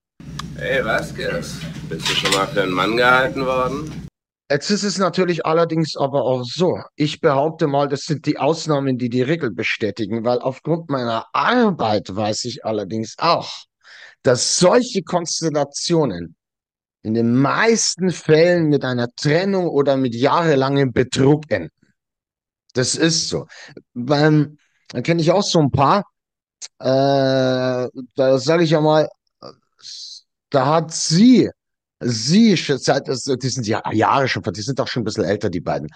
Hey 0.55 0.83
Vasquez, 0.83 1.55
bist 1.87 2.09
du 2.09 2.13
schon 2.13 2.31
mal 2.31 2.47
für 2.47 2.63
einen 2.63 2.71
Mann 2.71 2.97
gehalten 2.97 3.45
worden? 3.45 4.07
Jetzt 4.49 4.69
ist 4.69 4.83
es 4.83 4.97
natürlich 4.97 5.45
allerdings 5.45 5.97
aber 5.97 6.23
auch 6.23 6.45
so. 6.45 6.79
Ich 6.95 7.19
behaupte 7.19 7.67
mal, 7.67 7.89
das 7.89 8.03
sind 8.03 8.25
die 8.25 8.37
Ausnahmen, 8.37 8.97
die 8.97 9.09
die 9.09 9.21
Regel 9.21 9.51
bestätigen, 9.51 10.23
weil 10.23 10.39
aufgrund 10.39 10.89
meiner 10.89 11.25
Arbeit 11.33 12.15
weiß 12.15 12.45
ich 12.45 12.63
allerdings 12.63 13.15
auch, 13.17 13.49
dass 14.23 14.57
solche 14.57 15.03
Konstellationen 15.03 16.36
in 17.03 17.13
den 17.13 17.35
meisten 17.35 18.11
Fällen 18.11 18.67
mit 18.67 18.83
einer 18.83 19.07
Trennung 19.15 19.67
oder 19.67 19.97
mit 19.97 20.15
jahrelangem 20.15 20.91
Betrug 20.91 21.49
enden. 21.49 21.71
Das 22.73 22.95
ist 22.95 23.29
so. 23.29 23.47
Beim, 23.93 24.57
da 24.89 25.01
kenne 25.01 25.21
ich 25.21 25.31
auch 25.31 25.43
so 25.43 25.59
ein 25.59 25.71
paar, 25.71 26.03
äh, 26.79 27.87
da 28.15 28.37
sage 28.39 28.63
ich 28.63 28.71
ja 28.71 28.81
mal, 28.81 29.07
da 30.49 30.65
hat 30.65 30.93
sie, 30.93 31.49
sie, 31.99 32.55
seit, 32.55 33.07
die 33.07 33.49
sind 33.49 33.67
ja 33.67 33.81
Jahre 33.91 34.27
schon, 34.27 34.43
die 34.43 34.61
sind 34.61 34.79
auch 34.79 34.87
schon 34.87 35.01
ein 35.01 35.05
bisschen 35.05 35.25
älter, 35.25 35.49
die 35.49 35.61
beiden. 35.61 35.89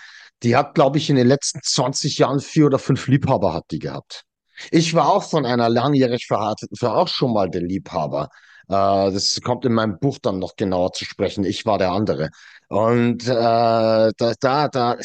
Die 0.44 0.56
hat, 0.56 0.74
glaube 0.76 0.98
ich, 0.98 1.10
in 1.10 1.16
den 1.16 1.28
letzten 1.28 1.60
20 1.64 2.18
Jahren 2.18 2.40
vier 2.40 2.66
oder 2.66 2.80
fünf 2.80 3.08
Liebhaber 3.08 3.54
hat 3.54 3.66
die 3.72 3.80
gehabt. 3.80 4.24
Ich 4.72 4.94
war 4.94 5.10
auch 5.10 5.24
von 5.24 5.46
einer 5.46 5.70
langjährig 5.70 6.26
verheirateten 6.28 6.76
Frau 6.78 6.94
auch 6.94 7.08
schon 7.08 7.34
mal 7.34 7.50
der 7.50 7.62
Liebhaber. 7.62 8.30
Äh, 8.72 9.12
das 9.12 9.40
kommt 9.44 9.66
in 9.66 9.74
meinem 9.74 10.00
Buch 10.00 10.18
dann 10.20 10.40
noch 10.40 10.56
genauer 10.56 10.94
zu 10.94 11.06
sprechen. 11.06 11.44
Ich 11.44 11.66
war 11.66 11.78
der 11.78 11.92
andere. 11.92 12.30
Und 12.72 13.28
äh, 13.28 13.34
da, 13.34 14.12
da, 14.40 14.70
da, 14.70 14.98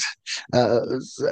äh, 0.53 0.81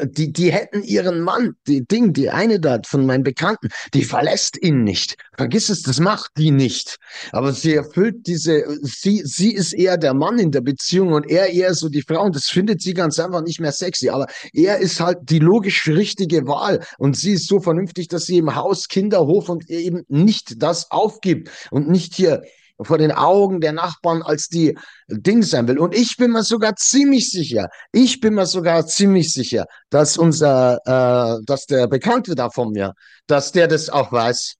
die, 0.02 0.32
die 0.32 0.52
hätten 0.52 0.82
ihren 0.82 1.20
Mann, 1.20 1.54
die 1.68 1.86
Ding, 1.86 2.12
die 2.12 2.28
eine 2.28 2.58
da 2.58 2.80
von 2.84 3.06
meinen 3.06 3.22
Bekannten, 3.22 3.68
die 3.94 4.02
verlässt 4.02 4.60
ihn 4.60 4.82
nicht. 4.82 5.14
Vergiss 5.36 5.68
es, 5.68 5.82
das 5.82 6.00
macht 6.00 6.32
die 6.36 6.50
nicht. 6.50 6.96
Aber 7.30 7.52
sie 7.52 7.74
erfüllt 7.74 8.26
diese, 8.26 8.64
sie, 8.82 9.22
sie 9.24 9.54
ist 9.54 9.74
eher 9.74 9.96
der 9.96 10.12
Mann 10.12 10.40
in 10.40 10.50
der 10.50 10.62
Beziehung 10.62 11.12
und 11.12 11.30
er 11.30 11.50
eher 11.50 11.72
so 11.72 11.88
die 11.88 12.02
Frau. 12.02 12.24
Und 12.24 12.34
das 12.34 12.46
findet 12.46 12.82
sie 12.82 12.94
ganz 12.94 13.20
einfach 13.20 13.42
nicht 13.42 13.60
mehr 13.60 13.70
sexy. 13.70 14.08
Aber 14.08 14.26
er 14.52 14.78
ist 14.78 14.98
halt 14.98 15.18
die 15.22 15.38
logisch 15.38 15.86
richtige 15.86 16.48
Wahl. 16.48 16.84
Und 16.98 17.16
sie 17.16 17.34
ist 17.34 17.46
so 17.46 17.60
vernünftig, 17.60 18.08
dass 18.08 18.24
sie 18.24 18.38
im 18.38 18.56
Haus, 18.56 18.88
Kinder, 18.88 19.20
Hof 19.20 19.48
und 19.48 19.70
eben 19.70 20.02
nicht 20.08 20.60
das 20.60 20.90
aufgibt 20.90 21.48
und 21.70 21.88
nicht 21.88 22.12
hier 22.12 22.42
vor 22.80 22.98
den 22.98 23.12
Augen 23.12 23.60
der 23.60 23.72
Nachbarn 23.72 24.22
als 24.22 24.48
die 24.48 24.76
Ding 25.08 25.42
sein 25.42 25.68
will. 25.68 25.78
Und 25.78 25.94
ich 25.94 26.16
bin 26.16 26.32
mir 26.32 26.42
sogar 26.42 26.76
ziemlich 26.76 27.30
sicher, 27.30 27.68
ich 27.92 28.20
bin 28.20 28.34
mir 28.34 28.46
sogar 28.46 28.86
ziemlich 28.86 29.32
sicher, 29.32 29.66
dass 29.90 30.16
unser, 30.16 30.78
äh, 30.84 31.42
dass 31.46 31.66
der 31.66 31.86
Bekannte 31.86 32.34
da 32.34 32.50
von 32.50 32.72
mir, 32.72 32.94
dass 33.26 33.52
der 33.52 33.68
das 33.68 33.88
auch 33.88 34.12
weiß. 34.12 34.54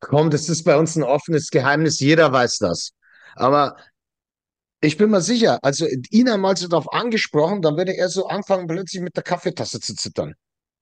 Komm, 0.00 0.30
das 0.30 0.48
ist 0.48 0.64
bei 0.64 0.76
uns 0.76 0.96
ein 0.96 1.02
offenes 1.02 1.50
Geheimnis, 1.50 2.00
jeder 2.00 2.32
weiß 2.32 2.58
das. 2.58 2.90
Aber 3.34 3.76
ich 4.80 4.96
bin 4.96 5.10
mir 5.10 5.20
sicher, 5.20 5.58
also 5.62 5.86
ihn 6.10 6.28
einmal 6.28 6.56
so 6.56 6.68
darauf 6.68 6.92
angesprochen, 6.92 7.62
dann 7.62 7.76
würde 7.76 7.96
er 7.96 8.08
so 8.08 8.26
anfangen, 8.28 8.68
plötzlich 8.68 9.02
mit 9.02 9.16
der 9.16 9.24
Kaffeetasse 9.24 9.80
zu 9.80 9.94
zittern. 9.94 10.34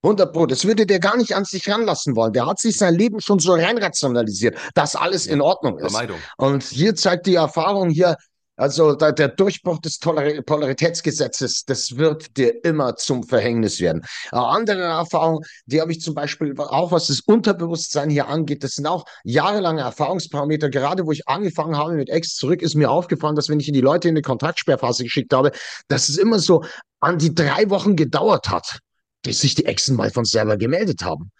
100 0.06 0.32
Pro, 0.32 0.46
das 0.46 0.64
würde 0.64 0.86
der 0.86 1.00
gar 1.00 1.16
nicht 1.16 1.34
an 1.34 1.44
sich 1.44 1.68
ranlassen 1.68 2.14
wollen. 2.14 2.32
Der 2.32 2.46
hat 2.46 2.60
sich 2.60 2.76
sein 2.76 2.94
Leben 2.94 3.20
schon 3.20 3.40
so 3.40 3.54
reinrationalisiert, 3.54 4.56
dass 4.74 4.94
alles 4.94 5.26
in 5.26 5.40
Ordnung 5.40 5.78
ist. 5.78 5.90
Vermeidung. 5.90 6.18
Und 6.36 6.62
hier 6.62 6.94
zeigt 6.94 7.26
die 7.26 7.34
Erfahrung 7.34 7.90
hier, 7.90 8.16
also 8.58 8.94
da, 8.94 9.12
der 9.12 9.28
Durchbruch 9.28 9.80
des 9.80 9.98
Toler 9.98 10.40
Polaritätsgesetzes, 10.42 11.64
das 11.66 11.98
wird 11.98 12.36
dir 12.38 12.64
immer 12.64 12.96
zum 12.96 13.24
Verhängnis 13.24 13.80
werden. 13.80 14.02
Eine 14.30 14.46
andere 14.46 14.82
Erfahrung, 14.82 15.44
die 15.66 15.80
habe 15.80 15.92
ich 15.92 16.00
zum 16.00 16.14
Beispiel 16.14 16.54
auch, 16.56 16.92
was 16.92 17.08
das 17.08 17.20
Unterbewusstsein 17.20 18.08
hier 18.08 18.28
angeht, 18.28 18.64
das 18.64 18.72
sind 18.72 18.86
auch 18.86 19.04
jahrelange 19.24 19.82
Erfahrungsparameter. 19.82 20.70
Gerade 20.70 21.04
wo 21.04 21.12
ich 21.12 21.28
angefangen 21.28 21.76
habe 21.76 21.94
mit 21.94 22.08
Ex 22.08 22.34
zurück, 22.36 22.62
ist 22.62 22.76
mir 22.76 22.90
aufgefallen, 22.90 23.34
dass 23.34 23.48
wenn 23.48 23.60
ich 23.60 23.70
die 23.70 23.80
Leute 23.80 24.08
in 24.08 24.14
eine 24.14 24.22
Kontaktsperrphase 24.22 25.02
geschickt 25.02 25.34
habe, 25.34 25.50
dass 25.88 26.08
es 26.08 26.16
immer 26.16 26.38
so 26.38 26.64
an 27.00 27.18
die 27.18 27.34
drei 27.34 27.68
Wochen 27.68 27.96
gedauert 27.96 28.48
hat 28.48 28.78
bis 29.26 29.40
sich 29.40 29.56
die 29.56 29.66
Exen 29.66 29.96
mal 29.96 30.10
von 30.10 30.24
selber 30.24 30.56
gemeldet 30.56 31.02
haben. 31.02 31.32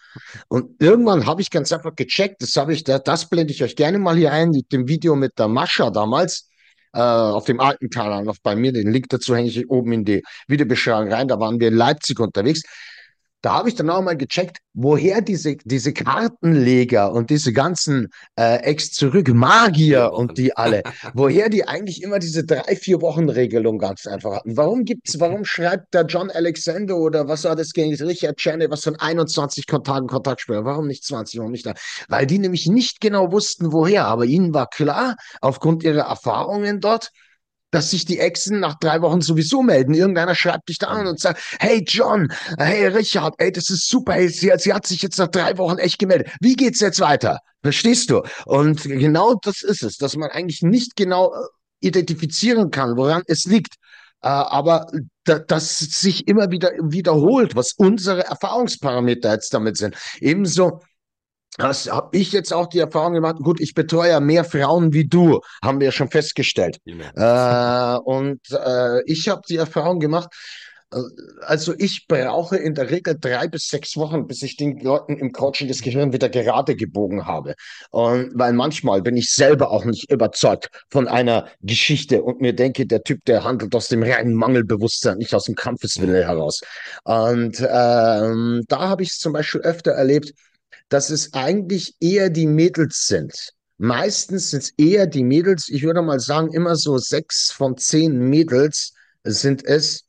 Und 0.49 0.83
irgendwann 0.83 1.25
habe 1.25 1.41
ich 1.41 1.51
ganz 1.51 1.73
einfach 1.73 1.95
gecheckt, 1.95 2.43
das 2.43 2.57
habe 2.57 2.75
ich, 2.75 2.83
da, 2.83 2.99
das 2.99 3.29
blende 3.29 3.53
ich 3.53 3.63
euch 3.63 3.77
gerne 3.77 3.99
mal 3.99 4.17
hier 4.17 4.33
ein, 4.33 4.51
mit 4.51 4.73
dem 4.73 4.89
Video 4.89 5.15
mit 5.15 5.39
der 5.39 5.47
Mascha 5.47 5.91
damals, 5.91 6.49
äh, 6.93 6.99
auf 6.99 7.45
dem 7.45 7.61
alten 7.61 7.89
Kanal 7.89 8.25
noch 8.25 8.39
bei 8.43 8.57
mir, 8.57 8.73
den 8.73 8.91
Link 8.91 9.09
dazu 9.09 9.37
hänge 9.37 9.49
ich 9.49 9.71
oben 9.71 9.93
in 9.93 10.05
die 10.05 10.23
Videobeschreibung 10.49 11.13
rein, 11.13 11.29
da 11.29 11.39
waren 11.39 11.61
wir 11.61 11.69
in 11.69 11.75
Leipzig 11.75 12.19
unterwegs. 12.19 12.63
Da 13.43 13.55
habe 13.55 13.69
ich 13.69 13.75
dann 13.75 13.91
auch 13.91 14.03
mal 14.03 14.17
gecheckt, 14.17 14.59
woher 14.73 15.21
diese, 15.21 15.57
diese 15.65 15.93
Kartenleger 15.93 17.13
und 17.13 17.31
diese 17.31 17.53
ganzen 17.53 18.09
äh, 18.39 18.57
Ex-Zurück-Magier 18.63 20.13
und 20.13 20.39
die 20.39 20.57
alle, 20.57 20.83
woher 21.15 21.49
die 21.49 21.67
eigentlich 21.67 22.03
immer 22.03 22.19
diese 22.19 22.45
drei, 22.45 22.77
vier 22.77 23.01
Wochen-Regelung 23.01 23.79
ganz 23.79 24.07
einfach 24.07 24.37
hatten. 24.37 24.57
Warum 24.57 24.85
gibt's, 24.85 25.21
warum 25.21 25.45
schreibt 25.45 25.95
der 25.95 26.07
John 26.07 26.31
Alexander 26.31 26.97
oder 26.97 27.29
was 27.29 27.45
war 27.45 27.57
das 27.57 27.73
gegen 27.73 27.95
Richard 27.95 28.37
Channel, 28.39 28.71
was 28.71 28.85
von 28.85 28.97
21 28.97 29.67
Kontakten 29.67 30.09
Kontaktspieler? 30.09 30.65
Warum 30.65 30.87
nicht 30.87 31.05
20, 31.05 31.39
warum 31.39 31.53
nicht 31.53 31.67
da? 31.67 31.75
Weil 32.09 32.27
die 32.27 32.39
nämlich 32.39 32.67
nicht 32.67 33.01
genau 33.01 33.33
wussten, 33.33 33.73
woher, 33.73 34.07
aber 34.07 34.25
ihnen 34.25 34.55
war 34.55 34.69
klar, 34.69 35.17
aufgrund 35.41 35.85
ihrer 35.85 36.09
Erfahrungen 36.09 36.81
dort, 36.81 37.13
dass 37.71 37.91
sich 37.91 38.05
die 38.05 38.19
Exen 38.19 38.61
nach 38.61 38.79
drei 38.79 39.03
Wochen 39.03 39.21
sowieso 39.21 39.63
melden. 39.63 39.95
Irgendeiner 39.95 40.35
schreibt 40.35 40.69
dich 40.69 40.79
da 40.79 40.89
an 40.89 41.07
und 41.07 41.21
sagt, 41.21 41.41
hey 41.61 41.85
John, 41.87 42.33
hey 42.59 42.87
Richard, 42.87 43.35
ey, 43.39 43.53
das 43.53 43.71
ist 43.71 43.89
super, 43.89 44.15
hey, 44.15 44.29
sie, 44.29 44.53
sie 44.59 44.73
hat 44.73 44.87
sich 44.87 45.03
jetzt 45.03 45.19
nach 45.19 45.29
drei 45.29 45.57
Wochen 45.59 45.79
echt 45.79 45.99
gemeldet. 45.99 46.31
Wie 46.41 46.55
geht's 46.55 46.81
jetzt 46.81 47.01
weiter? 47.01 47.41
Verstehst 47.63 48.11
du? 48.11 48.23
Und 48.45 48.83
genau 48.83 49.35
das 49.43 49.63
ist 49.63 49.83
es, 49.83 49.97
dass 49.97 50.17
man 50.17 50.31
eigentlich 50.31 50.63
nicht 50.63 50.95
genau 50.97 51.33
äh, 51.33 51.39
identifizieren 51.81 52.71
kann, 52.71 52.97
woran 52.97 53.23
es 53.27 53.45
liegt. 53.45 53.75
Äh, 54.23 54.29
aber 54.29 54.87
da, 55.25 55.41
das 55.41 55.79
sich 55.79 56.29
immer 56.29 56.51
wieder 56.51 56.71
wiederholt, 56.81 57.57
was 57.57 57.73
unsere 57.77 58.25
Erfahrungsparameter 58.25 59.33
jetzt 59.33 59.53
damit 59.53 59.77
sind. 59.77 59.97
Ebenso 60.21 60.81
das 61.57 61.91
habe 61.91 62.17
ich 62.17 62.33
jetzt 62.33 62.53
auch 62.53 62.67
die 62.67 62.79
Erfahrung 62.79 63.15
gemacht. 63.15 63.37
Gut, 63.43 63.61
ich 63.61 63.75
betreue 63.75 64.11
ja 64.11 64.21
mehr 64.21 64.45
Frauen 64.45 64.93
wie 64.93 65.07
du, 65.07 65.41
haben 65.63 65.81
wir 65.81 65.87
ja 65.87 65.93
schon 65.93 66.11
festgestellt. 66.11 66.79
Äh, 66.87 67.97
und 68.05 68.41
äh, 68.51 69.03
ich 69.05 69.29
habe 69.29 69.43
die 69.49 69.57
Erfahrung 69.57 69.99
gemacht, 69.99 70.29
äh, 70.93 70.99
also 71.41 71.75
ich 71.79 72.07
brauche 72.09 72.57
in 72.57 72.75
der 72.75 72.91
Regel 72.91 73.17
drei 73.19 73.49
bis 73.49 73.69
sechs 73.69 73.97
Wochen, 73.97 74.27
bis 74.27 74.43
ich 74.43 74.57
den 74.57 74.79
Leuten 74.81 75.17
im 75.17 75.33
Coaching 75.33 75.69
das 75.69 75.81
Gehirn 75.81 76.13
wieder 76.13 76.29
gerade 76.29 76.77
gebogen 76.77 77.27
habe. 77.27 77.55
Und 77.91 78.33
weil 78.35 78.53
manchmal 78.53 79.03
bin 79.03 79.17
ich 79.17 79.33
selber 79.33 79.71
auch 79.71 79.85
nicht 79.85 80.11
überzeugt 80.11 80.69
von 80.91 81.09
einer 81.09 81.49
Geschichte 81.63 82.23
und 82.23 82.41
mir 82.41 82.55
denke, 82.55 82.87
der 82.87 83.03
Typ, 83.03 83.25
der 83.25 83.45
handelt 83.45 83.75
aus 83.75 83.89
dem 83.89 84.03
reinen 84.03 84.35
Mangelbewusstsein, 84.35 85.19
nicht 85.19 85.35
aus 85.35 85.45
dem 85.45 85.55
Kampfeswille 85.55 86.25
heraus. 86.25 86.61
Und 87.05 87.61
ähm, 87.61 88.63
da 88.69 88.89
habe 88.89 89.03
ich 89.03 89.11
es 89.11 89.19
zum 89.19 89.33
Beispiel 89.33 89.63
öfter 89.63 89.93
erlebt, 89.93 90.33
dass 90.89 91.11
es 91.11 91.33
eigentlich 91.33 91.95
eher 92.01 92.31
die 92.31 92.47
Mädels 92.47 93.07
sind. 93.07 93.33
Meistens 93.79 94.51
sind 94.51 94.63
es 94.63 94.73
eher 94.79 95.07
die 95.07 95.25
Mädels. 95.25 95.69
Ich 95.69 95.83
würde 95.83 96.03
mal 96.03 96.21
sagen, 96.21 96.53
immer 96.53 96.77
so 96.77 96.99
sechs 96.99 97.51
von 97.53 97.77
zehn 97.77 98.19
Mädels 98.19 98.95
sind 99.25 99.65
es, 99.65 100.05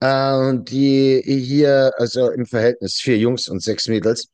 äh, 0.00 0.54
die 0.58 1.22
hier, 1.26 1.92
also 1.98 2.30
im 2.30 2.46
Verhältnis 2.46 2.94
vier 2.96 3.18
Jungs 3.18 3.48
und 3.48 3.62
sechs 3.62 3.88
Mädels, 3.88 4.28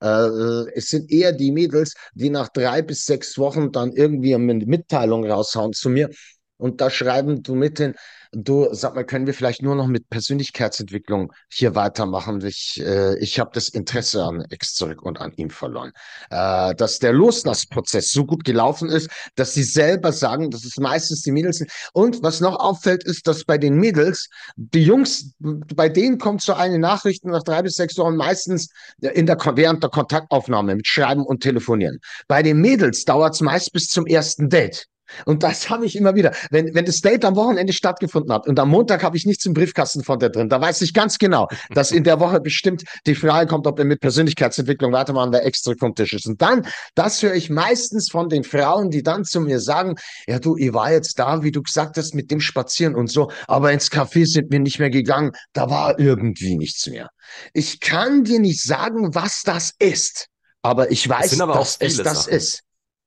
äh, 0.00 0.70
es 0.74 0.88
sind 0.88 1.10
eher 1.10 1.32
die 1.32 1.50
Mädels, 1.50 1.94
die 2.14 2.30
nach 2.30 2.48
drei 2.48 2.82
bis 2.82 3.04
sechs 3.04 3.36
Wochen 3.38 3.72
dann 3.72 3.92
irgendwie 3.92 4.34
eine 4.34 4.54
Mitteilung 4.54 5.28
raushauen 5.30 5.72
zu 5.72 5.90
mir 5.90 6.08
und 6.56 6.80
da 6.80 6.90
schreiben 6.90 7.42
du 7.42 7.54
mit 7.54 7.78
hin, 7.78 7.94
du 8.34 8.68
sag 8.72 8.94
mal, 8.94 9.04
können 9.04 9.26
wir 9.26 9.34
vielleicht 9.34 9.62
nur 9.62 9.74
noch 9.74 9.86
mit 9.86 10.08
Persönlichkeitsentwicklung 10.08 11.32
hier 11.48 11.74
weitermachen? 11.74 12.44
Ich, 12.44 12.80
äh, 12.84 13.18
ich 13.18 13.38
habe 13.38 13.50
das 13.54 13.68
Interesse 13.68 14.22
an 14.24 14.44
Ex 14.50 14.74
zurück 14.74 15.02
und 15.02 15.20
an 15.20 15.32
ihm 15.36 15.50
verloren. 15.50 15.92
Äh, 16.30 16.74
dass 16.74 16.98
der 16.98 17.12
Loslassprozess 17.12 18.10
so 18.10 18.24
gut 18.24 18.44
gelaufen 18.44 18.88
ist, 18.88 19.10
dass 19.36 19.54
sie 19.54 19.62
selber 19.62 20.12
sagen, 20.12 20.50
dass 20.50 20.64
es 20.64 20.76
meistens 20.78 21.22
die 21.22 21.32
Mädels 21.32 21.58
sind. 21.58 21.70
Und 21.92 22.22
was 22.22 22.40
noch 22.40 22.58
auffällt, 22.58 23.04
ist, 23.04 23.26
dass 23.26 23.44
bei 23.44 23.58
den 23.58 23.76
Mädels, 23.76 24.28
die 24.56 24.84
Jungs, 24.84 25.32
bei 25.38 25.88
denen 25.88 26.18
kommt 26.18 26.42
so 26.42 26.54
eine 26.54 26.78
Nachricht 26.78 27.24
nach 27.24 27.42
drei 27.42 27.62
bis 27.62 27.74
sechs 27.74 27.96
Wochen 27.98 28.16
meistens 28.16 28.68
in 29.00 29.26
der, 29.26 29.38
während 29.54 29.82
der 29.82 29.90
Kontaktaufnahme 29.90 30.76
mit 30.76 30.86
Schreiben 30.86 31.24
und 31.24 31.42
Telefonieren. 31.42 31.98
Bei 32.28 32.42
den 32.42 32.60
Mädels 32.60 33.04
dauert 33.04 33.34
es 33.34 33.40
meist 33.40 33.72
bis 33.72 33.88
zum 33.88 34.06
ersten 34.06 34.48
Date. 34.48 34.86
Und 35.24 35.42
das 35.42 35.70
habe 35.70 35.86
ich 35.86 35.96
immer 35.96 36.14
wieder. 36.14 36.32
Wenn, 36.50 36.74
wenn 36.74 36.84
das 36.84 37.00
Date 37.00 37.24
am 37.24 37.36
Wochenende 37.36 37.72
stattgefunden 37.72 38.32
hat 38.32 38.46
und 38.46 38.58
am 38.58 38.68
Montag 38.70 39.02
habe 39.02 39.16
ich 39.16 39.26
nichts 39.26 39.44
im 39.46 39.54
Briefkasten 39.54 40.04
von 40.04 40.18
der 40.18 40.30
drin, 40.30 40.48
da 40.48 40.60
weiß 40.60 40.82
ich 40.82 40.94
ganz 40.94 41.18
genau, 41.18 41.48
dass 41.70 41.90
in 41.90 42.04
der 42.04 42.20
Woche 42.20 42.40
bestimmt 42.40 42.84
die 43.06 43.14
Frage 43.14 43.48
kommt, 43.48 43.66
ob 43.66 43.78
wir 43.78 43.84
mit 43.84 44.00
Persönlichkeitsentwicklung 44.00 44.92
weitermachen, 44.92 45.32
der 45.32 45.44
extra 45.44 45.74
vom 45.78 45.94
Tisch 45.94 46.12
ist. 46.12 46.26
Und 46.26 46.40
dann, 46.42 46.66
das 46.94 47.22
höre 47.22 47.34
ich 47.34 47.50
meistens 47.50 48.10
von 48.10 48.28
den 48.28 48.44
Frauen, 48.44 48.90
die 48.90 49.02
dann 49.02 49.24
zu 49.24 49.40
mir 49.40 49.60
sagen, 49.60 49.96
ja 50.26 50.38
du, 50.38 50.56
ich 50.56 50.72
war 50.72 50.92
jetzt 50.92 51.18
da, 51.18 51.42
wie 51.42 51.52
du 51.52 51.62
gesagt 51.62 51.96
hast, 51.96 52.14
mit 52.14 52.30
dem 52.30 52.40
Spazieren 52.40 52.94
und 52.94 53.10
so, 53.10 53.30
aber 53.46 53.72
ins 53.72 53.90
Café 53.90 54.26
sind 54.26 54.50
wir 54.50 54.60
nicht 54.60 54.78
mehr 54.78 54.90
gegangen, 54.90 55.32
da 55.52 55.70
war 55.70 55.98
irgendwie 55.98 56.56
nichts 56.56 56.86
mehr. 56.86 57.10
Ich 57.52 57.80
kann 57.80 58.24
dir 58.24 58.40
nicht 58.40 58.62
sagen, 58.62 59.14
was 59.14 59.42
das 59.42 59.72
ist, 59.78 60.28
aber 60.62 60.90
ich 60.90 61.08
weiß, 61.08 61.36
dass 61.36 61.76
es 61.80 61.96
das 61.98 62.26
ist. 62.26 62.62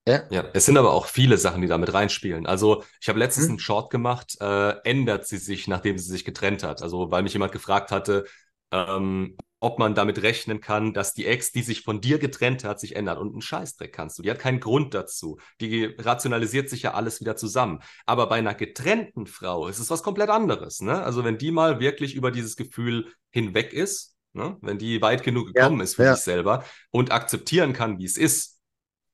Ja. 0.07 0.23
ja, 0.29 0.45
es 0.53 0.65
sind 0.65 0.77
aber 0.77 0.93
auch 0.93 1.05
viele 1.05 1.37
Sachen, 1.37 1.61
die 1.61 1.67
damit 1.67 1.93
reinspielen. 1.93 2.45
Also 2.45 2.83
ich 3.01 3.09
habe 3.09 3.19
letztens 3.19 3.47
hm. 3.47 3.51
einen 3.51 3.59
Short 3.59 3.89
gemacht, 3.89 4.37
äh, 4.39 4.69
ändert 4.85 5.27
sie 5.27 5.37
sich, 5.37 5.67
nachdem 5.67 5.97
sie 5.97 6.09
sich 6.09 6.23
getrennt 6.23 6.63
hat. 6.63 6.81
Also 6.81 7.11
weil 7.11 7.23
mich 7.23 7.33
jemand 7.33 7.51
gefragt 7.51 7.91
hatte, 7.91 8.25
ähm, 8.71 9.35
ob 9.59 9.79
man 9.79 9.95
damit 9.95 10.21
rechnen 10.21 10.61
kann, 10.61 10.93
dass 10.93 11.13
die 11.13 11.25
Ex, 11.25 11.51
die 11.51 11.61
sich 11.61 11.81
von 11.81 11.99
dir 11.99 12.19
getrennt 12.19 12.63
hat, 12.63 12.79
sich 12.79 12.95
ändert. 12.95 13.17
Und 13.17 13.33
einen 13.33 13.41
Scheißdreck 13.41 13.91
kannst 13.91 14.17
du. 14.17 14.23
Die 14.23 14.31
hat 14.31 14.39
keinen 14.39 14.61
Grund 14.61 14.93
dazu. 14.93 15.39
Die 15.59 15.83
rationalisiert 15.97 16.69
sich 16.69 16.83
ja 16.83 16.93
alles 16.93 17.19
wieder 17.19 17.35
zusammen. 17.35 17.79
Aber 18.05 18.29
bei 18.29 18.35
einer 18.35 18.53
getrennten 18.53 19.27
Frau 19.27 19.67
ist 19.67 19.79
es 19.79 19.89
was 19.89 20.03
komplett 20.03 20.29
anderes. 20.29 20.79
Ne? 20.79 21.03
Also 21.03 21.25
wenn 21.25 21.37
die 21.37 21.51
mal 21.51 21.81
wirklich 21.81 22.15
über 22.15 22.31
dieses 22.31 22.55
Gefühl 22.55 23.11
hinweg 23.31 23.73
ist, 23.73 24.15
ne? 24.31 24.57
wenn 24.61 24.77
die 24.77 25.01
weit 25.01 25.23
genug 25.23 25.53
gekommen 25.53 25.79
ja, 25.79 25.83
ist 25.83 25.95
für 25.95 26.03
ja. 26.03 26.15
sich 26.15 26.23
selber 26.23 26.63
und 26.91 27.11
akzeptieren 27.11 27.73
kann, 27.73 27.97
wie 27.97 28.05
es 28.05 28.15
ist, 28.15 28.56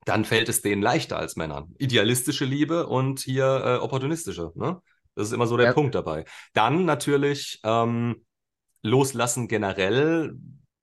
dann 0.04 0.24
fällt 0.24 0.48
es 0.48 0.62
denen 0.62 0.82
leichter 0.82 1.18
als 1.18 1.36
Männern. 1.36 1.74
Idealistische 1.78 2.44
Liebe 2.44 2.86
und 2.86 3.20
hier 3.20 3.62
äh, 3.64 3.76
opportunistische. 3.76 4.52
Ne? 4.54 4.80
Das 5.14 5.28
ist 5.28 5.32
immer 5.32 5.46
so 5.46 5.56
der 5.56 5.66
ja. 5.66 5.72
Punkt 5.72 5.94
dabei. 5.94 6.24
Dann 6.52 6.84
natürlich 6.84 7.60
ähm, 7.64 8.24
loslassen 8.82 9.48
generell. 9.48 10.36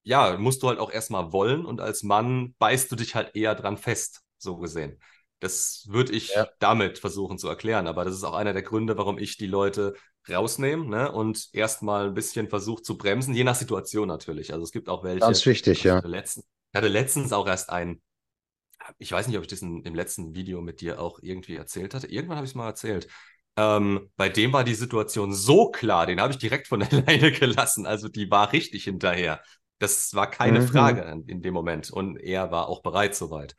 Ja, 0.04 0.38
musst 0.38 0.64
du 0.64 0.70
halt 0.70 0.80
auch 0.80 0.92
erstmal 0.92 1.32
wollen 1.32 1.66
und 1.66 1.80
als 1.80 2.02
Mann 2.02 2.56
beißt 2.58 2.92
du 2.92 2.96
dich 2.96 3.14
halt 3.14 3.36
eher 3.36 3.54
dran 3.54 3.78
fest, 3.78 4.22
so 4.38 4.58
gesehen. 4.58 5.00
Das 5.40 5.86
würde 5.90 6.14
ich 6.14 6.30
ja. 6.30 6.48
damit 6.60 7.00
versuchen 7.00 7.38
zu 7.38 7.48
erklären, 7.48 7.88
aber 7.88 8.06
das 8.06 8.16
ist 8.16 8.24
auch 8.24 8.34
einer 8.34 8.54
der 8.54 8.62
Gründe, 8.62 8.98
warum 8.98 9.18
ich 9.18 9.38
die 9.38 9.48
Leute 9.48 9.96
rausnehme 10.30 10.86
ne, 10.86 11.12
und 11.12 11.50
erstmal 11.54 12.08
ein 12.08 12.14
bisschen 12.14 12.48
versuche 12.48 12.84
zu 12.84 12.98
bremsen, 12.98 13.34
je 13.34 13.44
nach 13.44 13.56
Situation 13.56 14.08
natürlich. 14.08 14.54
Also 14.54 14.64
es 14.64 14.72
gibt 14.72 14.88
auch 14.90 15.04
welche. 15.04 15.20
Ganz 15.20 15.46
wichtig, 15.46 15.84
ja. 15.84 15.98
Ich 15.98 16.78
hatte 16.78 16.88
letztens 16.88 17.34
auch 17.34 17.48
erst 17.48 17.70
einen 17.70 18.02
ich 18.98 19.12
weiß 19.12 19.28
nicht, 19.28 19.38
ob 19.38 19.44
ich 19.44 19.50
das 19.50 19.62
in, 19.62 19.84
im 19.84 19.96
letzten 19.96 20.36
Video 20.36 20.62
mit 20.62 20.82
dir 20.82 21.00
auch 21.00 21.20
irgendwie 21.22 21.56
erzählt 21.56 21.94
hatte. 21.94 22.08
Irgendwann 22.08 22.38
habe 22.38 22.46
ich 22.46 22.52
es 22.52 22.56
mal 22.56 22.68
erzählt. 22.68 23.08
Ähm, 23.58 24.10
bei 24.16 24.30
dem 24.30 24.54
war 24.54 24.64
die 24.64 24.76
Situation 24.76 25.34
so 25.34 25.72
klar, 25.72 26.06
den 26.06 26.22
habe 26.22 26.32
ich 26.32 26.40
direkt 26.40 26.68
von 26.68 26.82
alleine 26.84 27.32
gelassen. 27.32 27.86
Also 27.86 28.08
die 28.08 28.30
war 28.32 28.54
richtig 28.54 28.86
hinterher. 28.86 29.42
Das 29.80 30.14
war 30.14 30.30
keine 30.30 30.62
mhm. 30.62 30.68
Frage 30.68 31.02
in, 31.02 31.28
in, 31.28 31.42
dem 31.42 31.54
Moment. 31.54 31.92
Und 31.92 32.18
er 32.18 32.52
war 32.52 32.68
auch 32.68 32.82
bereit 32.82 33.16
soweit. 33.16 33.56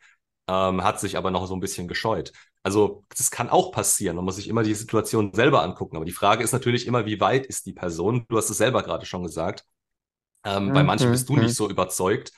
Ähm, 0.49 0.83
hat 0.83 1.01
sich 1.01 1.17
aber 1.17 1.31
noch 1.31 1.47
so 1.47 1.55
ein 1.55 1.61
bisschen 1.61 1.89
gescheut. 1.89 2.33
Also 2.63 3.05
das 3.09 3.31
kann 3.31 3.51
auch 3.51 3.73
passieren. 3.73 4.17
Man 4.17 4.25
muss 4.25 4.37
sich 4.37 4.49
immer 4.49 4.63
die 4.63 4.75
Situation 4.75 5.33
selber 5.35 5.63
angucken. 5.63 5.97
Aber 5.97 6.05
die 6.05 6.13
Frage 6.13 6.45
ist 6.45 6.53
natürlich 6.53 6.87
immer, 6.87 7.07
wie 7.07 7.21
weit 7.21 7.47
ist 7.47 7.67
die 7.67 7.73
Person? 7.73 8.25
Du 8.29 8.37
hast 8.37 8.51
es 8.51 8.59
selber 8.59 8.83
gerade 8.83 9.05
schon 9.05 9.25
gesagt. 9.25 9.65
Ähm, 10.45 10.67
mhm. 10.67 10.73
Bei 10.73 10.83
manchen 10.83 11.11
bist 11.11 11.29
du 11.29 11.35
nicht 11.35 11.51
mhm. 11.51 11.55
so 11.55 11.71
überzeugt. 11.71 12.33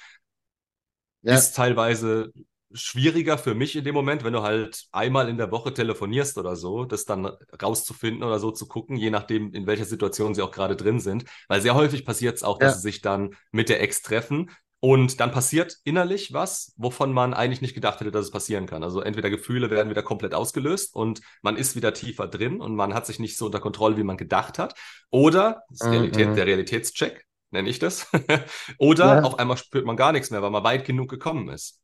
Ja. 1.22 1.35
Ist 1.35 1.57
teilweise 1.57 2.32
schwieriger 2.74 3.38
für 3.38 3.54
mich 3.54 3.76
in 3.76 3.84
dem 3.84 3.94
Moment, 3.94 4.24
wenn 4.24 4.32
du 4.32 4.42
halt 4.42 4.86
einmal 4.92 5.28
in 5.28 5.38
der 5.38 5.50
Woche 5.50 5.72
telefonierst 5.72 6.36
oder 6.38 6.56
so, 6.56 6.84
das 6.84 7.04
dann 7.04 7.30
rauszufinden 7.62 8.22
oder 8.24 8.38
so 8.38 8.50
zu 8.50 8.66
gucken, 8.66 8.96
je 8.96 9.10
nachdem, 9.10 9.52
in 9.52 9.66
welcher 9.66 9.84
Situation 9.84 10.34
sie 10.34 10.42
auch 10.42 10.50
gerade 10.50 10.76
drin 10.76 11.00
sind. 11.00 11.24
Weil 11.48 11.62
sehr 11.62 11.74
häufig 11.74 12.04
passiert 12.04 12.36
es 12.36 12.42
auch, 12.42 12.58
dass 12.58 12.72
ja. 12.72 12.76
sie 12.76 12.82
sich 12.82 13.00
dann 13.00 13.36
mit 13.52 13.68
der 13.68 13.80
Ex 13.80 14.02
treffen 14.02 14.50
und 14.84 15.18
dann 15.18 15.32
passiert 15.32 15.78
innerlich 15.84 16.34
was, 16.34 16.74
wovon 16.76 17.10
man 17.10 17.32
eigentlich 17.32 17.62
nicht 17.62 17.72
gedacht 17.72 18.00
hätte, 18.00 18.10
dass 18.10 18.26
es 18.26 18.30
passieren 18.30 18.66
kann. 18.66 18.82
Also 18.82 19.00
entweder 19.00 19.30
Gefühle 19.30 19.70
werden 19.70 19.88
wieder 19.88 20.02
komplett 20.02 20.34
ausgelöst 20.34 20.94
und 20.94 21.22
man 21.40 21.56
ist 21.56 21.74
wieder 21.74 21.94
tiefer 21.94 22.26
drin 22.26 22.60
und 22.60 22.76
man 22.76 22.92
hat 22.92 23.06
sich 23.06 23.18
nicht 23.18 23.38
so 23.38 23.46
unter 23.46 23.60
Kontrolle, 23.60 23.96
wie 23.96 24.02
man 24.02 24.18
gedacht 24.18 24.58
hat. 24.58 24.74
Oder 25.08 25.62
das 25.70 25.88
Realität, 25.88 26.28
mhm. 26.28 26.34
der 26.36 26.46
Realitätscheck, 26.46 27.24
nenne 27.50 27.70
ich 27.70 27.78
das. 27.78 28.08
oder 28.78 29.06
ja. 29.06 29.22
auf 29.22 29.38
einmal 29.38 29.56
spürt 29.56 29.86
man 29.86 29.96
gar 29.96 30.12
nichts 30.12 30.30
mehr, 30.30 30.42
weil 30.42 30.50
man 30.50 30.64
weit 30.64 30.84
genug 30.84 31.08
gekommen 31.08 31.48
ist. 31.48 31.80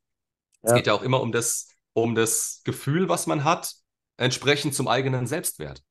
Es 0.62 0.74
geht 0.74 0.86
ja 0.86 0.94
auch 0.94 1.02
immer 1.02 1.20
um 1.20 1.32
das, 1.32 1.68
um 1.92 2.14
das 2.14 2.60
Gefühl, 2.64 3.08
was 3.08 3.26
man 3.26 3.44
hat, 3.44 3.74
entsprechend 4.16 4.74
zum 4.74 4.88
eigenen 4.88 5.26
Selbstwert. 5.26 5.82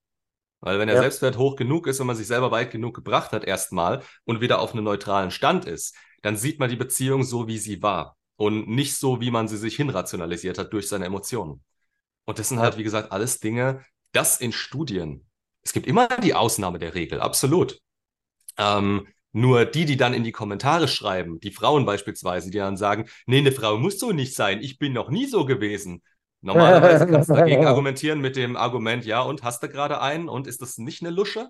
Weil 0.61 0.77
wenn 0.77 0.87
der 0.87 0.95
ja. 0.95 1.01
Selbstwert 1.01 1.37
hoch 1.37 1.55
genug 1.55 1.87
ist, 1.87 1.99
wenn 1.99 2.07
man 2.07 2.15
sich 2.15 2.27
selber 2.27 2.51
weit 2.51 2.71
genug 2.71 2.93
gebracht 2.93 3.31
hat 3.31 3.45
erstmal 3.45 4.03
und 4.25 4.41
wieder 4.41 4.59
auf 4.59 4.73
einem 4.73 4.83
neutralen 4.83 5.31
Stand 5.31 5.65
ist, 5.65 5.95
dann 6.21 6.35
sieht 6.35 6.59
man 6.59 6.69
die 6.69 6.75
Beziehung 6.75 7.23
so, 7.23 7.47
wie 7.47 7.57
sie 7.57 7.81
war 7.81 8.17
und 8.35 8.67
nicht 8.67 8.95
so, 8.95 9.21
wie 9.21 9.31
man 9.31 9.47
sie 9.47 9.57
sich 9.57 9.77
hinrationalisiert 9.77 10.57
hat 10.57 10.73
durch 10.73 10.87
seine 10.87 11.05
Emotionen. 11.05 11.63
Und 12.25 12.39
das 12.39 12.49
sind 12.49 12.59
halt, 12.59 12.77
wie 12.77 12.83
gesagt, 12.83 13.11
alles 13.11 13.39
Dinge, 13.39 13.83
das 14.11 14.39
in 14.39 14.51
Studien. 14.51 15.25
Es 15.61 15.73
gibt 15.73 15.87
immer 15.87 16.07
die 16.07 16.33
Ausnahme 16.33 16.77
der 16.77 16.93
Regel, 16.93 17.21
absolut. 17.21 17.79
Ähm, 18.57 19.07
nur 19.31 19.65
die, 19.65 19.85
die 19.85 19.97
dann 19.97 20.13
in 20.13 20.23
die 20.23 20.31
Kommentare 20.31 20.87
schreiben, 20.87 21.39
die 21.39 21.51
Frauen 21.51 21.85
beispielsweise, 21.85 22.49
die 22.49 22.57
dann 22.57 22.77
sagen, 22.77 23.05
nee, 23.25 23.39
eine 23.39 23.51
Frau 23.51 23.77
muss 23.77 23.99
so 23.99 24.11
nicht 24.11 24.35
sein, 24.35 24.61
ich 24.61 24.79
bin 24.79 24.93
noch 24.93 25.09
nie 25.09 25.25
so 25.25 25.45
gewesen. 25.45 26.01
Normalerweise 26.41 27.05
kannst 27.05 27.29
du 27.29 27.33
dagegen 27.33 27.65
argumentieren 27.67 28.21
mit 28.21 28.35
dem 28.35 28.55
Argument, 28.55 29.05
ja, 29.05 29.21
und 29.21 29.43
hast 29.43 29.61
du 29.61 29.69
gerade 29.69 30.01
einen 30.01 30.29
und 30.29 30.47
ist 30.47 30.61
das 30.61 30.77
nicht 30.77 31.01
eine 31.01 31.11
Lusche? 31.11 31.49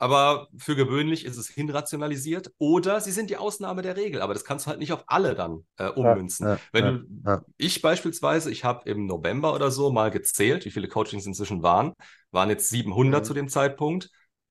Aber 0.00 0.46
für 0.56 0.76
gewöhnlich 0.76 1.24
ist 1.24 1.36
es 1.36 1.48
hinrationalisiert 1.48 2.52
oder 2.58 3.00
sie 3.00 3.10
sind 3.10 3.30
die 3.30 3.36
Ausnahme 3.36 3.82
der 3.82 3.96
Regel. 3.96 4.22
Aber 4.22 4.32
das 4.32 4.44
kannst 4.44 4.64
du 4.64 4.70
halt 4.70 4.78
nicht 4.78 4.92
auf 4.92 5.02
alle 5.08 5.34
dann 5.34 5.66
äh, 5.76 5.88
ummünzen. 5.88 6.46
Ja, 6.46 6.54
ja, 6.54 6.60
Wenn 6.70 6.84
du, 6.84 7.04
ja, 7.26 7.42
ich 7.56 7.82
beispielsweise, 7.82 8.52
ich 8.52 8.62
habe 8.62 8.88
im 8.88 9.06
November 9.06 9.52
oder 9.54 9.72
so 9.72 9.90
mal 9.90 10.12
gezählt, 10.12 10.64
wie 10.64 10.70
viele 10.70 10.86
Coachings 10.86 11.26
inzwischen 11.26 11.64
waren, 11.64 11.94
waren 12.30 12.48
jetzt 12.48 12.68
700 12.68 13.22
mhm. 13.22 13.24
zu 13.26 13.34
dem 13.34 13.48
Zeitpunkt. 13.48 14.10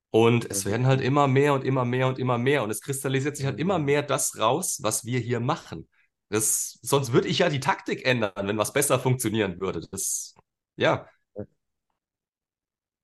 Und 0.09 0.49
es 0.49 0.65
werden 0.65 0.85
halt 0.87 1.01
immer 1.01 1.27
mehr 1.27 1.53
und 1.53 1.63
immer 1.65 1.85
mehr 1.85 2.07
und 2.07 2.17
immer 2.17 2.37
mehr. 2.37 2.63
Und 2.63 2.69
es 2.69 2.81
kristallisiert 2.81 3.35
sich 3.35 3.45
halt 3.45 3.59
immer 3.59 3.77
mehr 3.77 4.03
das 4.03 4.39
raus, 4.39 4.79
was 4.81 5.05
wir 5.05 5.19
hier 5.19 5.39
machen. 5.39 5.87
Das, 6.29 6.79
sonst 6.81 7.13
würde 7.13 7.27
ich 7.27 7.39
ja 7.39 7.49
die 7.49 7.59
Taktik 7.59 8.05
ändern, 8.05 8.31
wenn 8.35 8.57
was 8.57 8.73
besser 8.73 8.99
funktionieren 8.99 9.59
würde. 9.59 9.81
Das, 9.91 10.35
ja. 10.75 11.07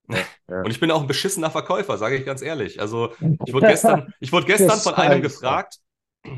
ja. 0.08 0.24
Und 0.46 0.70
ich 0.70 0.80
bin 0.80 0.90
auch 0.90 1.00
ein 1.00 1.06
beschissener 1.06 1.50
Verkäufer, 1.50 1.98
sage 1.98 2.16
ich 2.16 2.26
ganz 2.26 2.42
ehrlich. 2.42 2.80
Also 2.80 3.14
ich 3.46 3.52
wurde 3.52 3.66
gestern, 3.68 4.12
ich 4.20 4.32
wurde 4.32 4.46
gestern 4.46 4.78
von 4.78 4.94
einem 4.94 5.22
gefragt, 5.22 5.78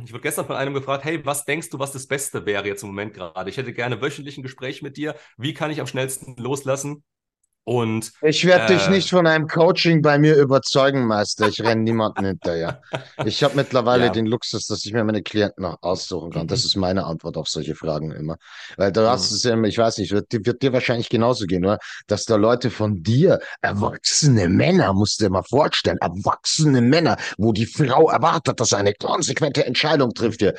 ich 0.04 0.12
wurde 0.12 0.22
gestern 0.22 0.46
von 0.46 0.56
einem 0.56 0.74
gefragt, 0.74 1.04
hey, 1.04 1.24
was 1.24 1.44
denkst 1.44 1.70
du, 1.70 1.78
was 1.78 1.92
das 1.92 2.06
Beste 2.08 2.44
wäre 2.44 2.66
jetzt 2.66 2.82
im 2.82 2.88
Moment 2.88 3.14
gerade? 3.14 3.48
Ich 3.50 3.56
hätte 3.56 3.72
gerne 3.72 4.00
wöchentlich 4.00 4.36
ein 4.36 4.42
Gespräch 4.42 4.82
mit 4.82 4.96
dir. 4.96 5.14
Wie 5.36 5.54
kann 5.54 5.70
ich 5.70 5.80
am 5.80 5.86
schnellsten 5.86 6.36
loslassen? 6.36 7.04
Und 7.68 8.12
Ich 8.22 8.44
werde 8.44 8.74
dich 8.74 8.86
äh, 8.86 8.90
nicht 8.90 9.10
von 9.10 9.26
einem 9.26 9.48
Coaching 9.48 10.00
bei 10.00 10.20
mir 10.20 10.36
überzeugen, 10.36 11.04
Meister. 11.04 11.48
Ich 11.48 11.60
renne 11.60 11.82
niemanden 11.82 12.24
hinterher. 12.24 12.80
Ich 13.26 13.42
habe 13.42 13.56
mittlerweile 13.56 14.06
Ja. 14.06 14.12
den 14.12 14.26
Luxus, 14.26 14.66
dass 14.68 14.84
ich 14.84 14.92
mir 14.92 15.02
meine 15.02 15.20
Klienten 15.22 15.62
noch 15.64 15.78
aussuchen 15.82 16.30
kann. 16.30 16.46
Das 16.46 16.64
ist 16.64 16.76
meine 16.76 17.04
Antwort 17.04 17.36
auf 17.36 17.48
solche 17.48 17.74
Fragen 17.74 18.12
immer. 18.12 18.36
Weil 18.76 18.92
du 18.92 19.08
hast 19.10 19.32
es 19.32 19.44
immer, 19.44 19.66
ich 19.66 19.78
weiß 19.78 19.98
nicht, 19.98 20.12
wird, 20.12 20.26
wird 20.30 20.62
dir 20.62 20.72
wahrscheinlich 20.72 21.08
genauso 21.08 21.46
gehen, 21.46 21.64
oder? 21.64 21.78
Dass 22.06 22.24
da 22.24 22.36
Leute 22.36 22.70
von 22.70 23.02
dir, 23.02 23.40
erwachsene 23.62 24.48
Männer, 24.48 24.92
musst 24.92 25.20
du 25.20 25.24
dir 25.24 25.30
mal 25.30 25.42
vorstellen, 25.42 25.98
erwachsene 26.00 26.80
Männer, 26.80 27.16
wo 27.36 27.52
die 27.52 27.66
Frau 27.66 28.10
erwartet, 28.10 28.60
dass 28.60 28.74
eine 28.74 28.94
konsequente 28.94 29.66
Entscheidung 29.66 30.14
trifft, 30.14 30.40
dir, 30.40 30.54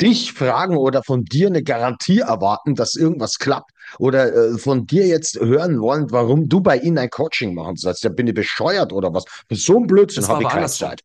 dich 0.00 0.32
fragen 0.32 0.76
oder 0.76 1.04
von 1.04 1.24
dir 1.24 1.46
eine 1.46 1.62
Garantie 1.62 2.18
erwarten, 2.18 2.74
dass 2.74 2.96
irgendwas 2.96 3.38
klappt 3.38 3.70
oder 3.98 4.34
äh, 4.34 4.58
von 4.58 4.86
dir 4.86 5.06
jetzt 5.06 5.38
hören 5.40 5.80
wollen, 5.80 6.10
warum 6.10 6.48
du 6.48 6.60
bei 6.60 6.78
ihnen 6.78 6.98
ein 6.98 7.10
Coaching 7.10 7.54
machen 7.54 7.76
sollst. 7.76 8.04
Ja, 8.04 8.10
bin 8.10 8.26
ich 8.26 8.34
bescheuert 8.34 8.92
oder 8.92 9.12
was? 9.12 9.24
Für 9.48 9.56
so 9.56 9.78
ein 9.78 9.86
Blödsinn 9.86 10.26
habe 10.28 10.42
ich 10.42 10.48
keine. 10.48 10.68
Zeit. 10.68 11.02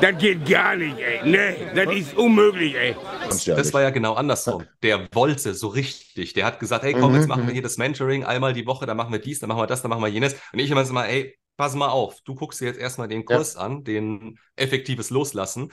Das 0.00 0.16
geht 0.18 0.48
gar 0.48 0.76
nicht, 0.76 0.98
ey. 0.98 1.20
Nee, 1.24 1.56
das 1.74 1.94
ist 1.94 2.16
unmöglich, 2.16 2.74
ey. 2.74 2.96
Das 3.28 3.72
war 3.74 3.82
ja 3.82 3.90
genau 3.90 4.14
andersrum. 4.14 4.64
Der 4.82 5.08
wollte 5.12 5.52
so 5.52 5.68
richtig. 5.68 6.32
Der 6.32 6.46
hat 6.46 6.58
gesagt, 6.58 6.84
hey, 6.84 6.94
komm, 6.94 7.10
Mhm, 7.12 7.16
jetzt 7.16 7.28
machen 7.28 7.42
wir 7.42 7.50
mhm. 7.50 7.54
hier 7.54 7.62
das 7.62 7.76
Mentoring 7.76 8.24
einmal 8.24 8.52
die 8.52 8.66
Woche, 8.66 8.86
dann 8.86 8.96
machen 8.96 9.12
wir 9.12 9.18
dies, 9.18 9.40
dann 9.40 9.48
machen 9.48 9.60
wir 9.60 9.66
das, 9.66 9.82
dann 9.82 9.90
machen 9.90 10.02
wir 10.02 10.08
jenes. 10.08 10.34
Und 10.52 10.58
ich 10.58 10.70
immer 10.70 10.84
so 10.84 10.94
mal, 10.94 11.06
ey, 11.06 11.36
pass 11.56 11.74
mal 11.74 11.88
auf, 11.88 12.20
du 12.24 12.34
guckst 12.34 12.60
dir 12.60 12.66
jetzt 12.66 12.78
erstmal 12.78 13.08
den 13.08 13.24
Kurs 13.24 13.56
an, 13.56 13.84
den 13.84 14.38
effektives 14.56 15.10
Loslassen, 15.10 15.72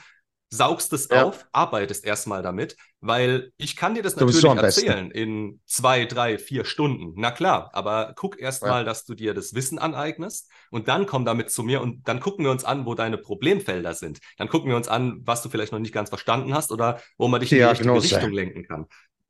saugst 0.49 0.93
es 0.93 1.09
Ja. 1.09 1.21
auf, 1.25 1.45
arbeitest 1.51 2.05
erstmal 2.05 2.41
damit, 2.41 2.77
weil 3.01 3.51
ich 3.57 3.75
kann 3.75 3.95
dir 3.95 4.03
das 4.03 4.15
Du 4.15 4.25
natürlich 4.25 4.49
am 4.49 4.59
besten. 4.61 4.85
erzählen 4.87 5.11
in 5.11 5.59
zwei, 5.65 6.05
drei, 6.05 6.37
vier 6.37 6.65
Stunden. 6.65 7.13
Na 7.15 7.31
klar, 7.31 7.69
aber 7.73 8.13
guck 8.15 8.39
erst 8.39 8.65
Ja. 8.65 8.67
mal, 8.67 8.85
dass 8.85 9.05
du 9.05 9.15
dir 9.15 9.33
das 9.33 9.53
Wissen 9.53 9.79
aneignest 9.79 10.49
und 10.71 10.87
dann 10.87 11.05
komm 11.07 11.25
damit 11.25 11.51
zu 11.51 11.63
mir 11.63 11.81
und 11.81 12.07
dann 12.07 12.19
gucken 12.19 12.45
wir 12.45 12.51
uns 12.51 12.63
an, 12.63 12.85
wo 12.85 12.95
deine 12.95 13.17
Problemfelder 13.17 13.93
sind. 13.93 14.19
Dann 14.37 14.47
gucken 14.47 14.69
wir 14.69 14.77
uns 14.77 14.87
an, 14.87 15.21
was 15.25 15.41
du 15.41 15.49
vielleicht 15.49 15.71
noch 15.73 15.79
nicht 15.79 15.93
ganz 15.93 16.09
verstanden 16.09 16.53
hast 16.53 16.71
oder 16.71 17.01
wo 17.17 17.27
man 17.27 17.41
dich 17.41 17.51
in 17.51 17.59
die 17.59 17.65
richtige 17.65 18.01
Diagnose. 18.01 18.01
Richtung 18.01 18.31
lenken 18.31 18.63
kann. 18.67 18.85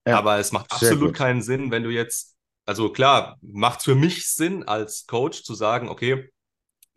Ja, 0.05 0.21
Aber 0.21 0.37
es 0.37 0.51
macht 0.51 0.71
sehr 0.71 0.95
absolut 0.95 0.95
gut. 0.97 1.15
keinen 1.15 1.41
Sinn, 1.41 1.71
wenn 1.71 1.83
du 1.83 1.89
jetzt, 1.89 2.35
also 2.65 2.91
klar, 2.91 3.37
macht 3.41 3.81
für 3.83 3.95
mich 3.95 4.27
Sinn 4.29 4.63
als 4.63 5.07
Coach 5.07 5.43
zu 5.43 5.55
sagen, 5.55 5.89
okay, 5.89 6.29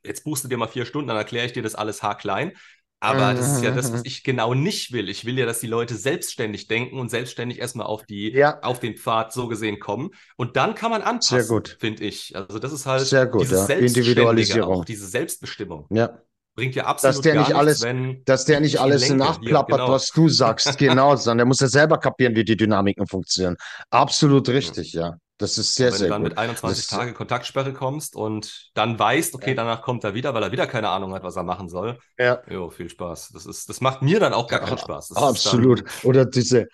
jetzt 0.05 0.25
buchst 0.25 0.45
du 0.45 0.49
dir 0.49 0.59
mal 0.59 0.69
vier 0.69 0.87
Stunden, 0.87 1.09
dann 1.09 1.16
erkläre 1.16 1.47
ich 1.47 1.53
dir 1.53 1.62
das 1.62 1.75
alles 1.75 2.03
haarklein. 2.03 2.53
Aber 3.01 3.32
das 3.34 3.53
ist 3.57 3.62
ja 3.62 3.70
das, 3.70 3.90
Mhm. 3.90 3.94
was 3.94 4.01
ich 4.05 4.24
genau 4.24 4.55
nicht 4.55 4.92
will. 4.92 5.09
Ich 5.09 5.24
will 5.24 5.38
ja, 5.38 5.46
dass 5.46 5.61
die 5.61 5.68
Leute 5.68 5.94
selbstständig 5.94 6.66
denken 6.66 6.99
und 6.99 7.11
selbstständig 7.11 7.59
erstmal 7.61 7.86
auf 7.86 8.05
die, 8.05 8.32
Ja. 8.32 8.59
auf 8.62 8.80
den 8.80 8.96
Pfad 8.96 9.32
so 9.32 9.46
gesehen 9.46 9.78
kommen. 9.78 10.11
Und 10.36 10.57
dann 10.57 10.74
kann 10.74 10.90
man 10.90 11.03
anpassen, 11.03 11.62
finde 11.78 12.05
ich. 12.05 12.34
Also 12.34 12.59
das 12.59 12.72
ist 12.72 12.86
halt 12.86 13.07
Sehr 13.07 13.26
gut, 13.26 13.42
dieses 13.42 13.68
ja. 13.68 13.74
Individualisierung. 13.76 14.80
Auch, 14.80 14.84
diese 14.84 15.07
Selbstbestimmung. 15.07 15.86
Ja. 15.90 16.18
Bringt 16.59 16.75
ja 16.75 16.87
absolut 16.87 17.15
Dass 17.17 17.23
der 17.23 17.35
nicht 17.35 17.41
nichts, 17.47 17.55
alles, 17.55 17.83
wenn 17.83 18.25
dass 18.25 18.45
der 18.47 18.57
ich 18.57 18.63
nicht 18.63 18.81
alles 18.81 19.09
nachplappert, 19.11 19.79
genau. 19.79 19.93
was 19.93 20.09
du 20.11 20.29
sagst, 20.29 20.77
genau, 20.79 21.15
sondern 21.15 21.39
der 21.39 21.47
muss 21.47 21.61
ja 21.61 21.69
selber 21.69 21.99
kapieren, 21.99 22.35
wie 22.35 22.43
die 22.43 22.57
Dynamiken 22.57 23.07
funktionieren. 23.07 23.57
Absolut 23.91 24.49
richtig, 24.49 24.93
ja. 24.93 25.15
Das 25.41 25.57
ist 25.57 25.77
sehr, 25.77 25.93
Und 25.93 25.93
wenn 25.93 25.99
sehr 25.99 26.09
du 26.09 26.13
dann 26.15 26.23
gut. 26.23 26.31
mit 26.31 26.39
21 26.39 26.87
Das- 26.89 26.99
Tage 26.99 27.13
Kontaktsperre 27.15 27.73
kommst 27.73 28.17
und 28.17 28.71
dann 28.75 28.99
weißt, 28.99 29.37
okay, 29.37 29.51
Ja. 29.51 29.55
danach 29.55 29.83
kommt 29.83 30.03
er 30.03 30.15
wieder, 30.15 30.35
weil 30.35 30.43
er 30.43 30.51
wieder 30.51 30.67
keine 30.67 30.89
Ahnung 30.89 31.15
hat, 31.15 31.23
was 31.23 31.37
er 31.37 31.45
machen 31.45 31.69
soll. 31.69 31.97
Ja. 32.19 32.43
Jo, 32.51 32.71
viel 32.71 32.91
Spaß. 32.91 33.29
Das 33.35 33.47
ist, 33.47 33.69
das 33.69 33.81
macht 33.81 34.03
mir 34.03 34.19
dann 34.19 34.33
auch 34.33 34.49
gar 34.49 34.59
keinen 34.59 34.79
Spaß. 34.79 35.11
Das 35.11 35.17
Absolut. 35.17 35.85
Oder 36.03 36.25
diese, 36.25 36.67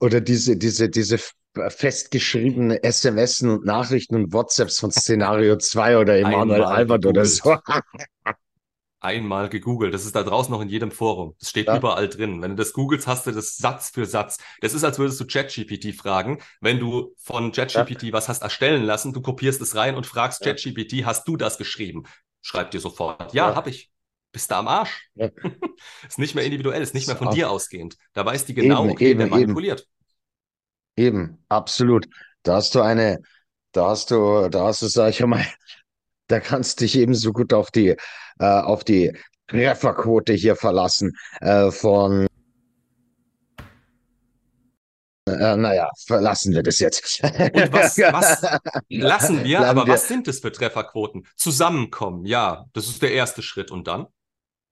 oder 0.00 0.20
diese, 0.20 0.56
diese, 0.56 0.88
diese 0.88 1.20
festgeschriebene 1.68 2.82
SMS 2.82 3.40
und 3.42 3.64
Nachrichten 3.64 4.16
und 4.16 4.32
WhatsApps 4.32 4.80
von 4.80 4.90
Szenario 4.90 5.56
2 5.58 5.98
oder 5.98 6.16
Emanuel 6.18 6.64
Albert 6.64 7.06
oder 7.06 7.24
so. 7.24 7.56
einmal 9.00 9.48
gegoogelt. 9.48 9.94
Das 9.94 10.04
ist 10.04 10.14
da 10.16 10.22
draußen 10.22 10.50
noch 10.52 10.60
in 10.60 10.68
jedem 10.68 10.90
Forum. 10.90 11.34
Das 11.38 11.50
steht 11.50 11.66
Ja. 11.68 11.76
überall 11.76 12.08
drin. 12.08 12.42
Wenn 12.42 12.50
du 12.52 12.56
das 12.56 12.72
googelst, 12.72 13.06
hast 13.06 13.26
du 13.26 13.32
das 13.32 13.56
Satz 13.56 13.90
für 13.90 14.06
Satz. 14.06 14.38
Das 14.60 14.74
ist, 14.74 14.84
als 14.84 14.98
würdest 14.98 15.20
du 15.20 15.26
ChatGPT 15.26 15.94
fragen. 15.94 16.38
Wenn 16.60 16.78
du 16.80 17.14
von 17.18 17.52
ChatGPT 17.52 18.12
was 18.12 18.28
hast 18.28 18.42
erstellen 18.42 18.84
lassen, 18.84 19.12
du 19.12 19.20
kopierst 19.22 19.60
es 19.60 19.74
rein 19.76 19.94
und 19.94 20.06
fragst 20.06 20.44
Ja. 20.44 20.52
ChatGPT, 20.52 21.04
hast 21.04 21.28
du 21.28 21.36
das 21.36 21.58
geschrieben? 21.58 22.04
Schreibt 22.42 22.74
dir 22.74 22.80
sofort. 22.80 23.32
Ja, 23.34 23.50
Ja. 23.50 23.54
hab 23.56 23.66
ich. 23.66 23.90
Bist 24.32 24.50
du 24.50 24.56
am 24.56 24.68
Arsch? 24.68 25.08
Ja. 25.14 25.30
ist 26.08 26.18
nicht 26.18 26.34
mehr 26.34 26.44
individuell, 26.44 26.82
ist 26.82 26.94
nicht 26.94 27.06
mehr 27.06 27.16
von 27.16 27.30
dir 27.30 27.50
ausgehend. 27.50 27.96
Da 28.12 28.26
weiß 28.26 28.44
die 28.46 28.54
genau, 28.54 28.82
Eben, 28.84 28.92
okay, 28.92 29.10
eben, 29.10 29.18
wer 29.20 29.26
eben. 29.26 29.34
manipuliert. 29.36 29.86
Eben, 30.96 31.38
absolut. 31.48 32.06
Da 32.42 32.56
hast 32.56 32.74
du 32.74 32.80
eine, 32.80 33.20
da 33.72 33.90
hast 33.90 34.10
du, 34.10 34.48
da 34.48 34.66
hast 34.66 34.82
du, 34.82 34.86
sag 34.88 35.10
ich 35.10 35.24
mal, 35.24 35.46
da 36.28 36.40
kannst 36.40 36.80
du 36.80 36.84
dich 36.84 36.96
ebenso 36.96 37.32
gut 37.32 37.52
auf 37.52 37.70
die, 37.70 37.96
äh, 38.38 38.44
auf 38.44 38.84
die 38.84 39.12
Trefferquote 39.48 40.32
hier 40.34 40.56
verlassen, 40.56 41.16
äh, 41.40 41.70
von, 41.70 42.26
äh, 45.26 45.56
naja, 45.56 45.90
verlassen 46.06 46.54
wir 46.54 46.62
das 46.62 46.78
jetzt. 46.78 47.22
Und 47.22 47.72
was, 47.72 47.98
was 47.98 48.42
lassen 48.88 49.44
wir, 49.44 49.58
Bleiben 49.58 49.78
aber 49.78 49.86
wir- 49.86 49.94
was 49.94 50.08
sind 50.08 50.28
es 50.28 50.40
für 50.40 50.52
Trefferquoten? 50.52 51.26
Zusammenkommen, 51.36 52.24
ja, 52.24 52.64
das 52.72 52.88
ist 52.88 53.02
der 53.02 53.12
erste 53.12 53.42
Schritt. 53.42 53.70
Und 53.70 53.86
dann? 53.86 54.06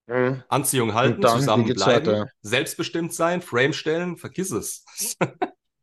Mhm. 0.09 0.43
Anziehung 0.49 0.95
halten, 0.95 1.21
dann, 1.21 1.41
zusammenbleiben, 1.41 2.07
weiter? 2.07 2.31
selbstbestimmt 2.43 3.13
sein, 3.13 3.43
Frame 3.43 3.73
stellen, 3.73 4.17
vergiss 4.17 4.51
es. 4.51 4.85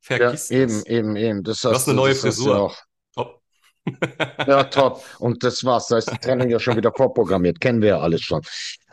Ja, 0.10 0.18
vergiss 0.18 0.52
eben, 0.52 0.72
es. 0.80 0.86
eben, 0.86 1.16
eben. 1.16 1.44
Das 1.44 1.62
Du 1.62 1.70
hast 1.72 1.88
eine 1.88 1.96
neue 1.96 2.10
das 2.14 2.18
hast 2.26 2.36
Frisur. 2.36 2.76
Ja, 4.48 4.64
top. 4.66 5.04
Und 5.20 5.44
das 5.44 5.64
war's. 5.64 5.88
Da 5.88 5.98
ist 5.98 6.12
die 6.12 6.18
Trennung 6.18 6.50
ja 6.50 6.60
schon 6.60 6.78
wieder 6.78 6.92
vorprogrammiert. 6.92 7.60
Kennen 7.60 7.82
wir 7.82 7.90
ja 7.90 8.00
alles 8.00 8.22
schon. 8.22 8.42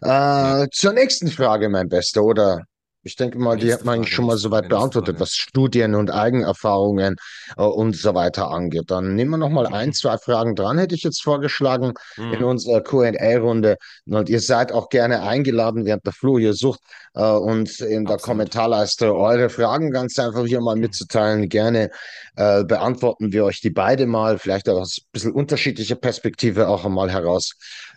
Äh, 0.02 0.68
zur 0.72 0.92
nächsten 0.92 1.28
Frage, 1.28 1.68
mein 1.68 1.88
Bester, 1.88 2.22
oder? 2.22 2.64
Ich 3.02 3.16
denke 3.16 3.38
mal, 3.38 3.56
die 3.56 3.72
hat 3.72 3.84
man 3.86 3.94
eigentlich 3.94 4.08
Frage, 4.08 4.14
schon 4.16 4.26
mal 4.26 4.36
soweit 4.36 4.68
beantwortet, 4.68 5.16
Frage. 5.16 5.20
was 5.20 5.34
Studien 5.34 5.94
und 5.94 6.10
Eigenerfahrungen 6.10 7.16
äh, 7.56 7.62
und 7.62 7.96
so 7.96 8.14
weiter 8.14 8.50
angeht. 8.50 8.90
Dann 8.90 9.14
nehmen 9.14 9.30
wir 9.30 9.36
noch 9.38 9.48
mal 9.48 9.66
ein, 9.66 9.94
zwei 9.94 10.18
Fragen 10.18 10.54
dran, 10.54 10.76
hätte 10.76 10.94
ich 10.94 11.02
jetzt 11.02 11.22
vorgeschlagen 11.22 11.94
in 12.18 12.40
Mhm. 12.40 12.44
unserer 12.44 12.82
Q&A-Runde. 12.82 13.76
Und 14.06 14.28
ihr 14.28 14.40
seid 14.40 14.72
auch 14.72 14.90
gerne 14.90 15.22
eingeladen, 15.22 15.86
während 15.86 16.04
der 16.04 16.12
Flo 16.12 16.38
hier 16.38 16.52
sucht, 16.52 16.80
äh, 17.14 17.22
uns 17.22 17.80
in 17.80 18.04
der 18.04 18.16
Absolut. 18.16 18.22
Kommentarleiste 18.22 19.14
eure 19.14 19.48
Fragen 19.48 19.92
ganz 19.92 20.18
einfach 20.18 20.44
hier 20.44 20.60
mal 20.60 20.76
mitzuteilen. 20.76 21.48
Gerne 21.48 21.88
äh, 22.36 22.64
beantworten 22.64 23.32
wir 23.32 23.46
euch 23.46 23.62
die 23.62 23.70
beide 23.70 24.04
mal, 24.04 24.38
vielleicht 24.38 24.68
auch 24.68 24.78
aus 24.78 24.98
ein 25.00 25.08
bisschen 25.12 25.32
unterschiedlicher 25.32 25.96
Perspektive 25.96 26.68
auch 26.68 26.84
einmal 26.84 27.10
heraus. 27.10 27.52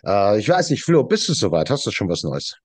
Äh, 0.05 0.39
ich 0.39 0.47
weiß 0.47 0.69
nicht, 0.69 0.83
Flo, 0.85 1.03
bist 1.03 1.27
du 1.27 1.33
soweit? 1.33 1.69
Hast 1.69 1.85
du 1.85 1.91
schon 1.91 2.07
was 2.07 2.23
Neues? 2.23 2.55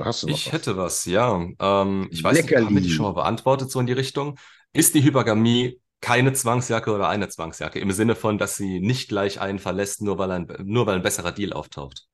Hast 0.00 0.22
du 0.22 0.28
Ich 0.28 0.46
was? 0.46 0.52
hätte 0.52 0.76
was, 0.76 1.04
ja. 1.04 1.46
Ähm, 1.58 2.08
ich 2.10 2.22
weiß 2.22 2.42
nicht, 2.42 2.50
Leckerli. 2.50 2.64
haben 2.66 2.74
wir 2.74 2.82
die 2.82 2.90
schon 2.90 3.04
mal 3.04 3.12
beantwortet, 3.12 3.70
so 3.70 3.80
in 3.80 3.86
die 3.86 3.92
Richtung? 3.92 4.38
Ist 4.72 4.94
die 4.94 5.02
Hypergamie 5.02 5.80
keine 6.00 6.32
Zwangsjacke 6.32 6.92
oder 6.92 7.08
eine 7.08 7.28
Zwangsjacke? 7.28 7.78
Im 7.78 7.92
Sinne 7.92 8.14
von, 8.16 8.38
dass 8.38 8.56
sie 8.56 8.80
nicht 8.80 9.08
gleich 9.08 9.40
einen 9.40 9.58
verlässt, 9.58 10.02
nur 10.02 10.18
weil 10.18 10.30
ein, 10.32 10.46
nur 10.64 10.86
weil 10.86 10.96
ein 10.96 11.02
besserer 11.02 11.32
Deal 11.32 11.52
auftaucht. 11.52 12.06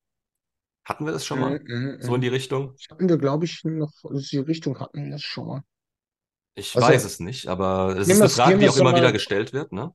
Hatten 0.85 1.07
wir 1.07 1.13
das 1.13 1.25
schon 1.25 1.41
mal? 1.41 1.61
Mhm, 1.61 1.99
So 2.01 2.15
in 2.15 2.21
die 2.21 2.29
Richtung? 2.29 2.75
Das 2.77 2.89
hatten 2.91 3.09
wir, 3.09 3.19
glaube 3.19 3.45
ich, 3.47 3.63
noch, 3.65 3.93
die 4.05 4.39
Richtung 4.39 4.79
hatten 4.81 5.05
wir 5.05 5.13
das 5.13 5.23
schon 5.23 5.47
mal. 5.47 5.63
Ich 6.55 6.77
Also, 6.77 6.89
weiß 6.89 7.05
es 7.05 7.19
nicht, 7.21 7.47
aber 7.49 7.97
es 7.97 8.09
ist 8.09 8.21
eine 8.21 8.29
Frage, 8.29 8.59
die 8.59 8.69
auch 8.69 8.77
immer 8.77 8.91
mal- 8.93 8.99
wieder 8.99 9.13
gestellt 9.13 9.53
wird, 9.53 9.73
ne? 9.73 9.95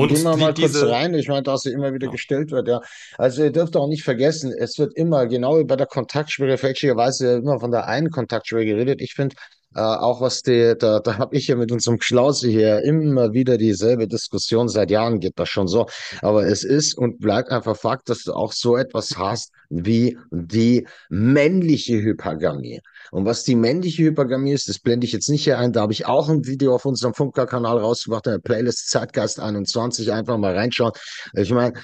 Und 0.00 0.08
Gehen 0.08 0.22
wir 0.24 0.36
mal 0.36 0.54
kurz 0.54 0.72
diese, 0.72 0.90
rein. 0.90 1.14
Ich 1.14 1.28
meine, 1.28 1.42
dass 1.42 1.62
sie 1.62 1.72
immer 1.72 1.92
wieder 1.92 2.06
Ja. 2.06 2.12
gestellt 2.12 2.50
wird, 2.50 2.68
ja. 2.68 2.80
Also 3.18 3.42
ihr 3.44 3.52
dürft 3.52 3.76
auch 3.76 3.88
nicht 3.88 4.02
vergessen, 4.02 4.52
es 4.56 4.78
wird 4.78 4.94
immer, 4.96 5.26
genau 5.26 5.58
wie 5.58 5.64
bei 5.64 5.76
der 5.76 5.86
Kontaktsperre, 5.86 6.58
fälschlicherweise 6.58 7.34
immer 7.38 7.60
von 7.60 7.70
der 7.70 7.86
einen 7.86 8.10
Kontaktsperre 8.10 8.64
geredet. 8.64 9.00
Ich 9.00 9.14
finde, 9.14 9.36
äh, 9.74 9.80
auch 9.80 10.20
was 10.20 10.42
die, 10.42 10.74
da, 10.78 10.98
da 10.98 11.18
habe 11.18 11.36
ich 11.36 11.46
ja 11.46 11.56
mit 11.56 11.70
unserem 11.70 11.98
Geschlause 11.98 12.48
hier 12.48 12.82
immer 12.82 13.32
wieder 13.32 13.56
dieselbe 13.56 14.08
Diskussion. 14.08 14.68
Seit 14.68 14.90
Jahren 14.90 15.20
geht 15.20 15.38
das 15.38 15.48
schon 15.48 15.68
so. 15.68 15.86
Aber 16.22 16.46
es 16.46 16.64
ist 16.64 16.98
und 16.98 17.20
bleibt 17.20 17.50
einfach 17.50 17.76
Fakt, 17.76 18.08
dass 18.08 18.24
du 18.24 18.32
auch 18.32 18.52
so 18.52 18.76
etwas 18.76 19.16
hast 19.16 19.52
wie 19.68 20.18
die 20.30 20.88
männliche 21.08 22.02
Hypergamie. 22.02 22.80
Und 23.12 23.24
was 23.24 23.44
die 23.44 23.54
männliche 23.54 24.04
Hypergamie 24.04 24.52
ist, 24.52 24.68
das 24.68 24.80
blende 24.80 25.06
ich 25.06 25.12
jetzt 25.12 25.28
nicht 25.28 25.44
hier 25.44 25.58
ein. 25.58 25.72
Da 25.72 25.82
habe 25.82 25.92
ich 25.92 26.06
auch 26.06 26.28
ein 26.28 26.46
Video 26.46 26.74
auf 26.74 26.84
unserem 26.84 27.14
Funker-Kanal 27.14 27.78
rausgebracht, 27.78 28.26
in 28.26 28.32
der 28.32 28.38
Playlist 28.40 28.90
Zeitgeist 28.90 29.38
21. 29.38 30.12
Einfach 30.12 30.36
mal 30.36 30.54
reinschauen. 30.56 30.92
Ich 31.34 31.50
meine, 31.52 31.74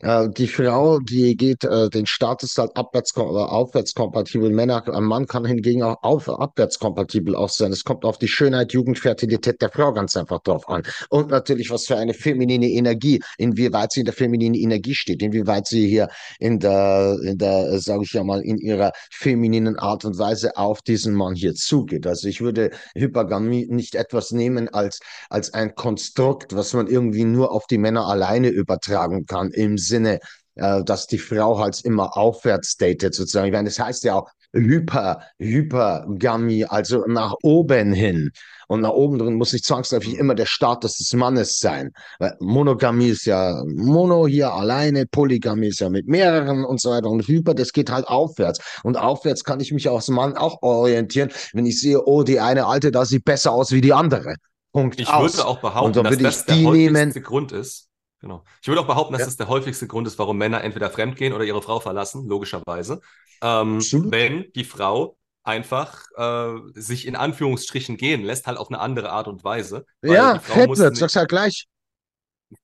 äh, 0.00 0.28
die 0.28 0.46
Frau, 0.46 0.98
die 0.98 1.36
geht 1.36 1.64
äh, 1.64 1.88
den 1.88 2.04
Status 2.04 2.58
halt 2.58 2.76
abwärts 2.76 3.16
oder 3.16 3.50
aufwärtskompatibel. 3.50 4.50
Männer, 4.50 4.86
ein 4.92 5.04
Mann 5.04 5.26
kann 5.26 5.46
hingegen 5.46 5.82
auch 5.82 6.02
auf, 6.02 6.28
abwärtskompatibel 6.28 7.34
auch 7.34 7.48
sein. 7.48 7.72
Es 7.72 7.82
kommt 7.82 8.04
auf 8.04 8.18
die 8.18 8.28
Schönheit, 8.28 8.72
Jugend, 8.74 8.98
Fertilität 8.98 9.62
der 9.62 9.70
Frau 9.70 9.92
ganz 9.92 10.14
einfach 10.16 10.40
drauf 10.40 10.68
an. 10.68 10.82
Und 11.08 11.30
natürlich, 11.30 11.70
was 11.70 11.86
für 11.86 11.96
eine 11.96 12.12
feminine 12.12 12.68
Energie, 12.68 13.22
inwieweit 13.38 13.92
sie 13.92 14.00
in 14.00 14.06
der 14.06 14.14
femininen 14.14 14.54
Energie 14.54 14.94
steht, 14.94 15.22
inwieweit 15.22 15.66
sie 15.66 15.88
hier 15.88 16.08
in 16.38 16.58
der, 16.58 17.18
in 17.22 17.38
der, 17.38 17.78
sage 17.78 18.02
ich 18.04 18.12
ja 18.12 18.22
mal, 18.22 18.42
in 18.42 18.58
ihrer 18.58 18.92
femininen 19.10 19.78
Art 19.78 20.04
und 20.04 20.18
Weise 20.18 20.56
auf 20.58 20.82
diesen 20.82 21.14
Mann 21.14 21.34
hier 21.34 21.54
zugeht. 21.54 22.06
Also 22.06 22.28
ich 22.28 22.42
würde 22.42 22.70
Hypergamie 22.94 23.66
nicht 23.70 23.94
etwas 23.94 24.30
nehmen 24.30 24.68
als, 24.68 25.00
als 25.30 25.54
ein 25.54 25.74
Konstrukt, 25.74 26.54
was 26.54 26.74
man 26.74 26.86
irgendwie 26.86 27.24
nur 27.24 27.50
auf 27.50 27.66
die 27.66 27.78
Männer 27.78 28.06
alleine 28.06 28.48
übertragen 28.48 29.24
kann, 29.24 29.50
im 29.52 29.78
Sinne, 29.86 30.20
äh, 30.56 30.82
dass 30.84 31.06
die 31.06 31.18
Frau 31.18 31.58
halt 31.58 31.80
immer 31.84 32.16
aufwärts 32.16 32.76
datet, 32.76 33.14
sozusagen. 33.14 33.46
Ich 33.46 33.52
meine, 33.52 33.68
das 33.68 33.78
heißt 33.78 34.04
ja 34.04 34.14
auch 34.14 34.28
Hyper, 34.52 35.20
Hypergamie, 35.38 36.64
also 36.64 37.04
nach 37.06 37.34
oben 37.42 37.92
hin. 37.92 38.30
Und 38.68 38.80
nach 38.80 38.90
oben 38.90 39.18
drin 39.18 39.34
muss 39.34 39.52
nicht 39.52 39.64
zwangsläufig 39.64 40.16
immer 40.16 40.34
der 40.34 40.46
Status 40.46 40.96
des 40.96 41.12
Mannes 41.12 41.60
sein. 41.60 41.92
Weil 42.18 42.36
Monogamie 42.40 43.08
ist 43.08 43.26
ja 43.26 43.62
Mono 43.66 44.26
hier 44.26 44.52
alleine, 44.52 45.06
Polygamie 45.06 45.68
ist 45.68 45.80
ja 45.80 45.88
mit 45.88 46.08
mehreren 46.08 46.64
und 46.64 46.80
so 46.80 46.90
weiter. 46.90 47.08
Und 47.08 47.28
Hyper, 47.28 47.54
das 47.54 47.72
geht 47.72 47.90
halt 47.90 48.08
aufwärts. 48.08 48.60
Und 48.82 48.96
aufwärts 48.96 49.44
kann 49.44 49.60
ich 49.60 49.72
mich 49.72 49.88
als 49.90 50.08
Mann 50.08 50.36
auch 50.36 50.62
orientieren, 50.62 51.30
wenn 51.52 51.66
ich 51.66 51.78
sehe, 51.80 52.02
oh, 52.04 52.22
die 52.22 52.40
eine 52.40 52.66
Alte, 52.66 52.90
da 52.90 53.04
sieht 53.04 53.24
besser 53.24 53.52
aus 53.52 53.72
wie 53.72 53.80
die 53.80 53.92
andere. 53.92 54.34
Punkt 54.72 54.98
Ich 55.00 55.08
aus. 55.08 55.36
würde 55.36 55.46
auch 55.46 55.60
behaupten, 55.60 56.02
dass 56.02 56.18
das 56.18 56.44
der 56.46 56.56
häufigste 56.56 56.92
nehmen. 56.92 57.12
Grund 57.22 57.52
ist. 57.52 57.88
Genau. 58.26 58.42
Ich 58.60 58.66
würde 58.66 58.80
auch 58.80 58.86
behaupten, 58.88 59.12
dass 59.12 59.20
Ja. 59.20 59.26
das 59.26 59.36
der 59.36 59.46
häufigste 59.46 59.86
Grund 59.86 60.06
ist, 60.08 60.18
warum 60.18 60.36
Männer 60.36 60.64
entweder 60.64 60.90
fremdgehen 60.90 61.32
oder 61.32 61.44
ihre 61.44 61.62
Frau 61.62 61.78
verlassen, 61.78 62.26
logischerweise. 62.28 63.00
Ähm, 63.40 63.78
wenn 64.10 64.50
die 64.56 64.64
Frau 64.64 65.16
einfach 65.44 66.02
äh, 66.16 66.54
sich 66.74 67.06
in 67.06 67.14
Anführungsstrichen 67.14 67.96
gehen 67.96 68.24
lässt, 68.24 68.48
halt 68.48 68.58
auf 68.58 68.68
eine 68.68 68.80
andere 68.80 69.10
Art 69.12 69.28
und 69.28 69.44
Weise. 69.44 69.86
Ja, 70.02 70.40
fett 70.40 70.68
wird, 70.76 70.90
nicht- 70.90 70.98
sag's 70.98 71.14
halt 71.14 71.28
gleich. 71.28 71.66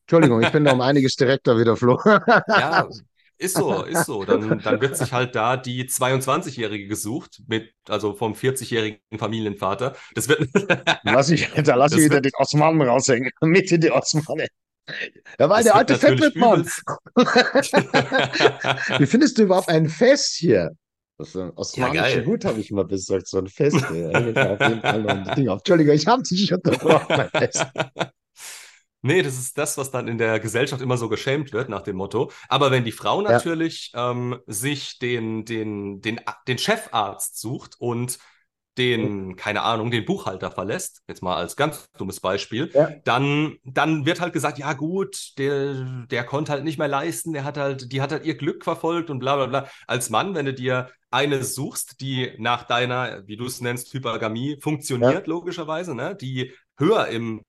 Entschuldigung, 0.07 0.43
ich 0.43 0.51
bin 0.51 0.65
da 0.65 0.73
um 0.73 0.81
einiges 0.91 1.15
direkter 1.15 1.57
wieder, 1.59 1.77
Flo. 1.77 2.01
Ja, 2.49 2.89
ist 3.39 3.57
so, 3.57 3.83
ist 3.85 4.07
so. 4.07 4.25
Dann, 4.25 4.59
dann 4.61 4.81
wird 4.81 4.97
sich 4.97 5.13
halt 5.13 5.35
da 5.37 5.57
die 5.57 5.85
22-Jährige 5.89 6.87
gesucht, 6.89 7.41
mit, 7.47 7.73
also 7.89 8.15
vom 8.15 8.33
40-jährigen 8.35 9.01
Familienvater. 9.19 9.95
Das 10.15 10.29
wird. 10.29 10.49
Lass 11.05 11.31
ich, 11.31 11.49
da 11.53 11.75
lass 11.77 11.93
ich 11.93 11.99
wieder 12.05 12.15
wird- 12.17 12.25
den 12.27 12.33
Osmanen 12.37 12.83
raushängen. 12.83 13.31
Mitte 13.43 13.79
die 13.79 13.91
Osmanen. 13.93 14.47
Ja, 15.39 15.49
weil 15.49 15.63
Das 15.63 15.65
der 15.65 15.75
alte 15.77 15.95
Fett 15.97 16.19
natürlich 16.19 16.35
wird, 16.35 16.37
Mann. 16.37 16.63
übelst- 16.63 16.83
Wie 19.01 19.07
findest 19.07 19.39
du 19.39 19.43
überhaupt 19.43 19.69
ein 19.69 19.89
Fest 19.89 20.35
hier? 20.35 20.71
Das 21.19 21.29
ist 21.29 21.37
ein 21.37 21.51
osmanischer 21.55 22.03
geil. 22.03 22.27
Hut, 22.27 22.45
habe 22.45 22.59
ich 22.61 22.71
mal 22.73 22.85
besorgt, 22.85 23.29
so 23.29 23.39
ein 23.39 23.47
Fest. 23.47 23.77
Ja. 23.93 25.53
Entschuldigung, 25.55 25.95
ich 25.95 26.07
habe 26.07 26.23
dich 26.23 26.53
unterbrochen, 26.53 27.07
mein 27.17 27.29
Fest. 27.31 27.65
Nee, 29.05 29.23
das 29.23 29.37
ist 29.37 29.59
das, 29.59 29.77
was 29.77 29.91
dann 29.91 30.07
in 30.07 30.17
der 30.17 30.39
Gesellschaft 30.39 30.81
immer 30.81 30.97
so 30.97 31.09
geschämt 31.09 31.53
wird, 31.53 31.69
nach 31.69 31.83
dem 31.83 31.97
Motto. 31.97 32.31
Aber 32.49 32.71
wenn 32.71 32.85
die 32.85 32.93
Frau 32.93 33.21
natürlich 33.21 33.91
ähm, 33.97 34.39
sich 34.47 35.01
den, 35.01 35.45
den, 35.45 36.01
den, 36.01 36.21
den 36.47 36.57
Chefarzt 36.57 37.41
sucht 37.41 37.75
und 37.81 38.19
den, 38.79 39.37
keine 39.37 39.63
Ahnung, 39.63 39.91
den 39.91 40.05
Buchhalter 40.05 40.51
verlässt, 40.51 41.03
jetzt 41.09 41.23
mal 41.23 41.37
als 41.37 41.57
ganz 41.57 41.87
dummes 41.99 42.21
Beispiel, 42.21 42.73
Ja. 42.75 42.89
dann, 43.05 43.57
dann 43.65 44.07
wird 44.07 44.21
halt 44.21 44.33
gesagt, 44.33 44.59
ja 44.59 44.73
gut, 44.73 45.33
der, 45.39 46.07
der 46.11 46.25
konnte 46.25 46.53
halt 46.53 46.65
nicht 46.65 46.79
mehr 46.79 46.89
leisten, 46.89 47.33
der 47.33 47.45
hat 47.45 47.59
halt, 47.59 47.93
die 47.93 48.01
hat 48.01 48.13
halt 48.13 48.25
ihr 48.25 48.37
Glück 48.37 48.65
verfolgt 48.65 49.11
und 49.11 49.19
bla 49.19 49.37
bla 49.37 49.47
bla. 49.47 49.69
Als 49.87 50.09
Mann, 50.11 50.35
wenn 50.35 50.47
du 50.47 50.55
dir 50.55 50.89
eine 51.11 51.45
suchst, 51.45 52.01
die 52.01 52.33
nach 52.39 52.63
deiner, 52.65 53.27
wie 53.27 53.37
du 53.37 53.45
es 53.45 53.61
nennst, 53.61 53.93
Hypergamie 53.93 54.59
funktioniert, 54.61 55.27
logischerweise, 55.27 55.95
ne, 55.95 56.15
die 56.17 56.53
höher 56.79 57.09
im 57.09 57.43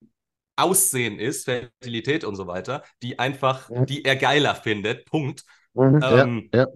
Aussehen 0.56 1.20
ist, 1.20 1.46
Fertilität 1.46 2.24
und 2.24 2.36
so 2.36 2.46
weiter, 2.48 2.84
die 3.02 3.18
einfach, 3.18 3.70
Ja. 3.70 3.86
die 3.86 4.06
er 4.06 4.16
geiler 4.16 4.56
findet, 4.56 5.06
Punkt, 5.06 5.44
Mhm, 5.76 5.98
Ähm, 6.02 6.50
ja, 6.54 6.60
ja. 6.60 6.68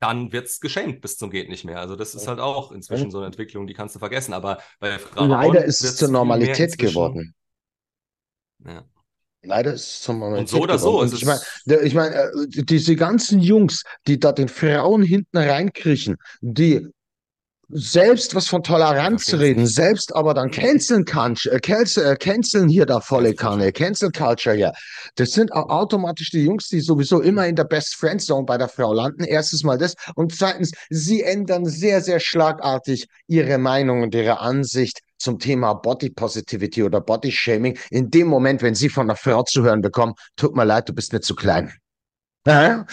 Dann 0.00 0.32
wird's 0.32 0.60
geschämt 0.60 1.00
bis 1.00 1.16
zum 1.16 1.30
geht 1.30 1.48
nicht 1.48 1.64
mehr. 1.64 1.80
Also 1.80 1.96
das 1.96 2.14
ist 2.14 2.28
halt 2.28 2.38
auch 2.38 2.72
inzwischen 2.72 3.10
so 3.10 3.18
eine 3.18 3.26
Entwicklung, 3.26 3.66
die 3.66 3.74
kannst 3.74 3.94
du 3.94 3.98
vergessen. 3.98 4.32
Aber 4.32 4.58
bei 4.78 4.98
Frauen 4.98 5.30
Leider 5.30 5.64
ist 5.64 5.82
es 5.82 5.96
zur 5.96 6.08
Normalität 6.08 6.78
geworden. 6.78 7.34
Ja. 8.64 8.84
Leider 9.42 9.72
ist 9.72 9.82
es 9.82 10.00
zur 10.02 10.14
Normalität 10.14 10.50
so 10.50 10.60
oder 10.60 10.78
so, 10.78 10.92
geworden. 10.92 11.06
es 11.06 11.12
Und 11.12 11.18
ich 11.18 11.26
meine, 11.26 11.82
ich 11.82 11.94
meine, 11.94 12.14
äh, 12.16 12.30
diese 12.64 12.96
ganzen 12.96 13.40
Jungs, 13.40 13.84
die 14.06 14.18
da 14.18 14.32
den 14.32 14.48
Frauen 14.48 15.02
hinten 15.02 15.36
reinkriechen, 15.36 16.16
die 16.40 16.86
selbst 17.70 18.34
was 18.34 18.48
von 18.48 18.62
Toleranz 18.62 19.24
Verstehen's 19.24 19.42
reden, 19.42 19.62
nicht. 19.62 19.74
selbst 19.74 20.14
aber 20.16 20.32
dann 20.34 20.50
canceln 20.50 21.04
kann, 21.04 21.36
äh, 21.50 21.60
cancel, 21.60 22.12
äh, 22.12 22.16
canceln 22.16 22.68
hier 22.68 22.86
da 22.86 23.00
volle 23.00 23.34
Kanne, 23.34 23.72
Cancel 23.72 24.10
Culture 24.10 24.56
hier. 24.56 24.72
Das 25.16 25.32
sind 25.32 25.52
au- 25.52 25.68
automatisch 25.68 26.30
die 26.30 26.44
Jungs, 26.44 26.68
die 26.68 26.80
sowieso 26.80 27.20
immer 27.20 27.46
in 27.46 27.56
der 27.56 27.64
Best 27.64 27.94
Friend 27.96 28.20
Zone 28.22 28.44
bei 28.46 28.56
der 28.56 28.68
Frau 28.68 28.92
landen. 28.94 29.24
Erstens 29.24 29.64
mal 29.64 29.76
das. 29.76 29.94
Und 30.14 30.34
zweitens, 30.34 30.72
sie 30.88 31.22
ändern 31.22 31.66
sehr, 31.66 32.00
sehr 32.00 32.20
schlagartig 32.20 33.06
ihre 33.26 33.58
Meinung 33.58 34.02
und 34.02 34.14
ihre 34.14 34.40
Ansicht 34.40 35.00
zum 35.18 35.38
Thema 35.38 35.74
Body 35.74 36.10
Positivity 36.10 36.82
oder 36.84 37.00
Body 37.00 37.32
Shaming. 37.32 37.76
In 37.90 38.10
dem 38.10 38.28
Moment, 38.28 38.62
wenn 38.62 38.74
sie 38.74 38.88
von 38.88 39.10
einer 39.10 39.16
Frau 39.16 39.42
zu 39.42 39.62
hören 39.62 39.82
bekommen, 39.82 40.14
tut 40.36 40.54
mir 40.56 40.64
leid, 40.64 40.88
du 40.88 40.94
bist 40.94 41.12
mir 41.12 41.20
zu 41.20 41.34
klein. 41.34 41.72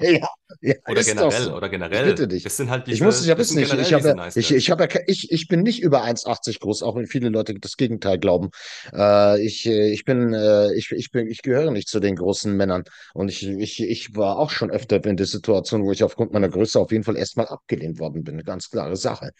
Ja, 0.00 0.28
ja, 0.60 0.74
Oder 0.88 1.04
generell, 1.04 1.44
so. 1.44 1.54
oder 1.54 1.66
Ich 1.66 1.70
generell. 1.72 2.04
bitte 2.10 2.28
dich. 2.28 2.44
Es 2.46 2.56
sind 2.56 2.70
halt 2.70 2.86
Ich 2.88 2.94
diese, 2.94 3.04
muss 3.04 3.20
es 3.20 3.26
ja 3.26 3.34
das 3.34 3.54
wissen, 3.54 3.54
sind 3.54 3.80
ich, 3.80 3.80
ich, 3.80 3.92
habe, 3.92 4.14
nice 4.14 4.36
ich, 4.36 4.50
ich, 4.52 4.70
habe, 4.70 4.88
ich, 5.06 5.30
ich 5.30 5.48
bin 5.48 5.62
nicht 5.62 5.82
über 5.82 6.02
1,80 6.02 6.58
groß, 6.60 6.82
auch 6.82 6.96
wenn 6.96 7.06
viele 7.06 7.28
Leute 7.28 7.54
das 7.54 7.76
Gegenteil 7.76 8.18
glauben. 8.18 8.50
Äh, 8.92 9.44
ich, 9.44 9.66
äh, 9.66 9.90
ich 9.92 10.04
bin, 10.04 10.32
äh, 10.34 10.72
ich, 10.74 10.90
ich 10.92 11.10
bin, 11.10 11.28
ich 11.28 11.42
gehöre 11.42 11.70
nicht 11.70 11.88
zu 11.88 12.00
den 12.00 12.16
großen 12.16 12.56
Männern. 12.56 12.84
Und 13.14 13.28
ich, 13.28 13.46
ich, 13.46 13.80
ich 13.82 14.16
war 14.16 14.38
auch 14.38 14.50
schon 14.50 14.70
öfter 14.70 15.04
in 15.04 15.16
der 15.16 15.26
Situation, 15.26 15.84
wo 15.84 15.92
ich 15.92 16.02
aufgrund 16.02 16.32
meiner 16.32 16.48
Größe 16.48 16.78
auf 16.80 16.90
jeden 16.92 17.04
Fall 17.04 17.16
erstmal 17.16 17.46
abgelehnt 17.46 17.98
worden 17.98 18.24
bin. 18.24 18.38
Ganz 18.42 18.70
klare 18.70 18.96
Sache. 18.96 19.30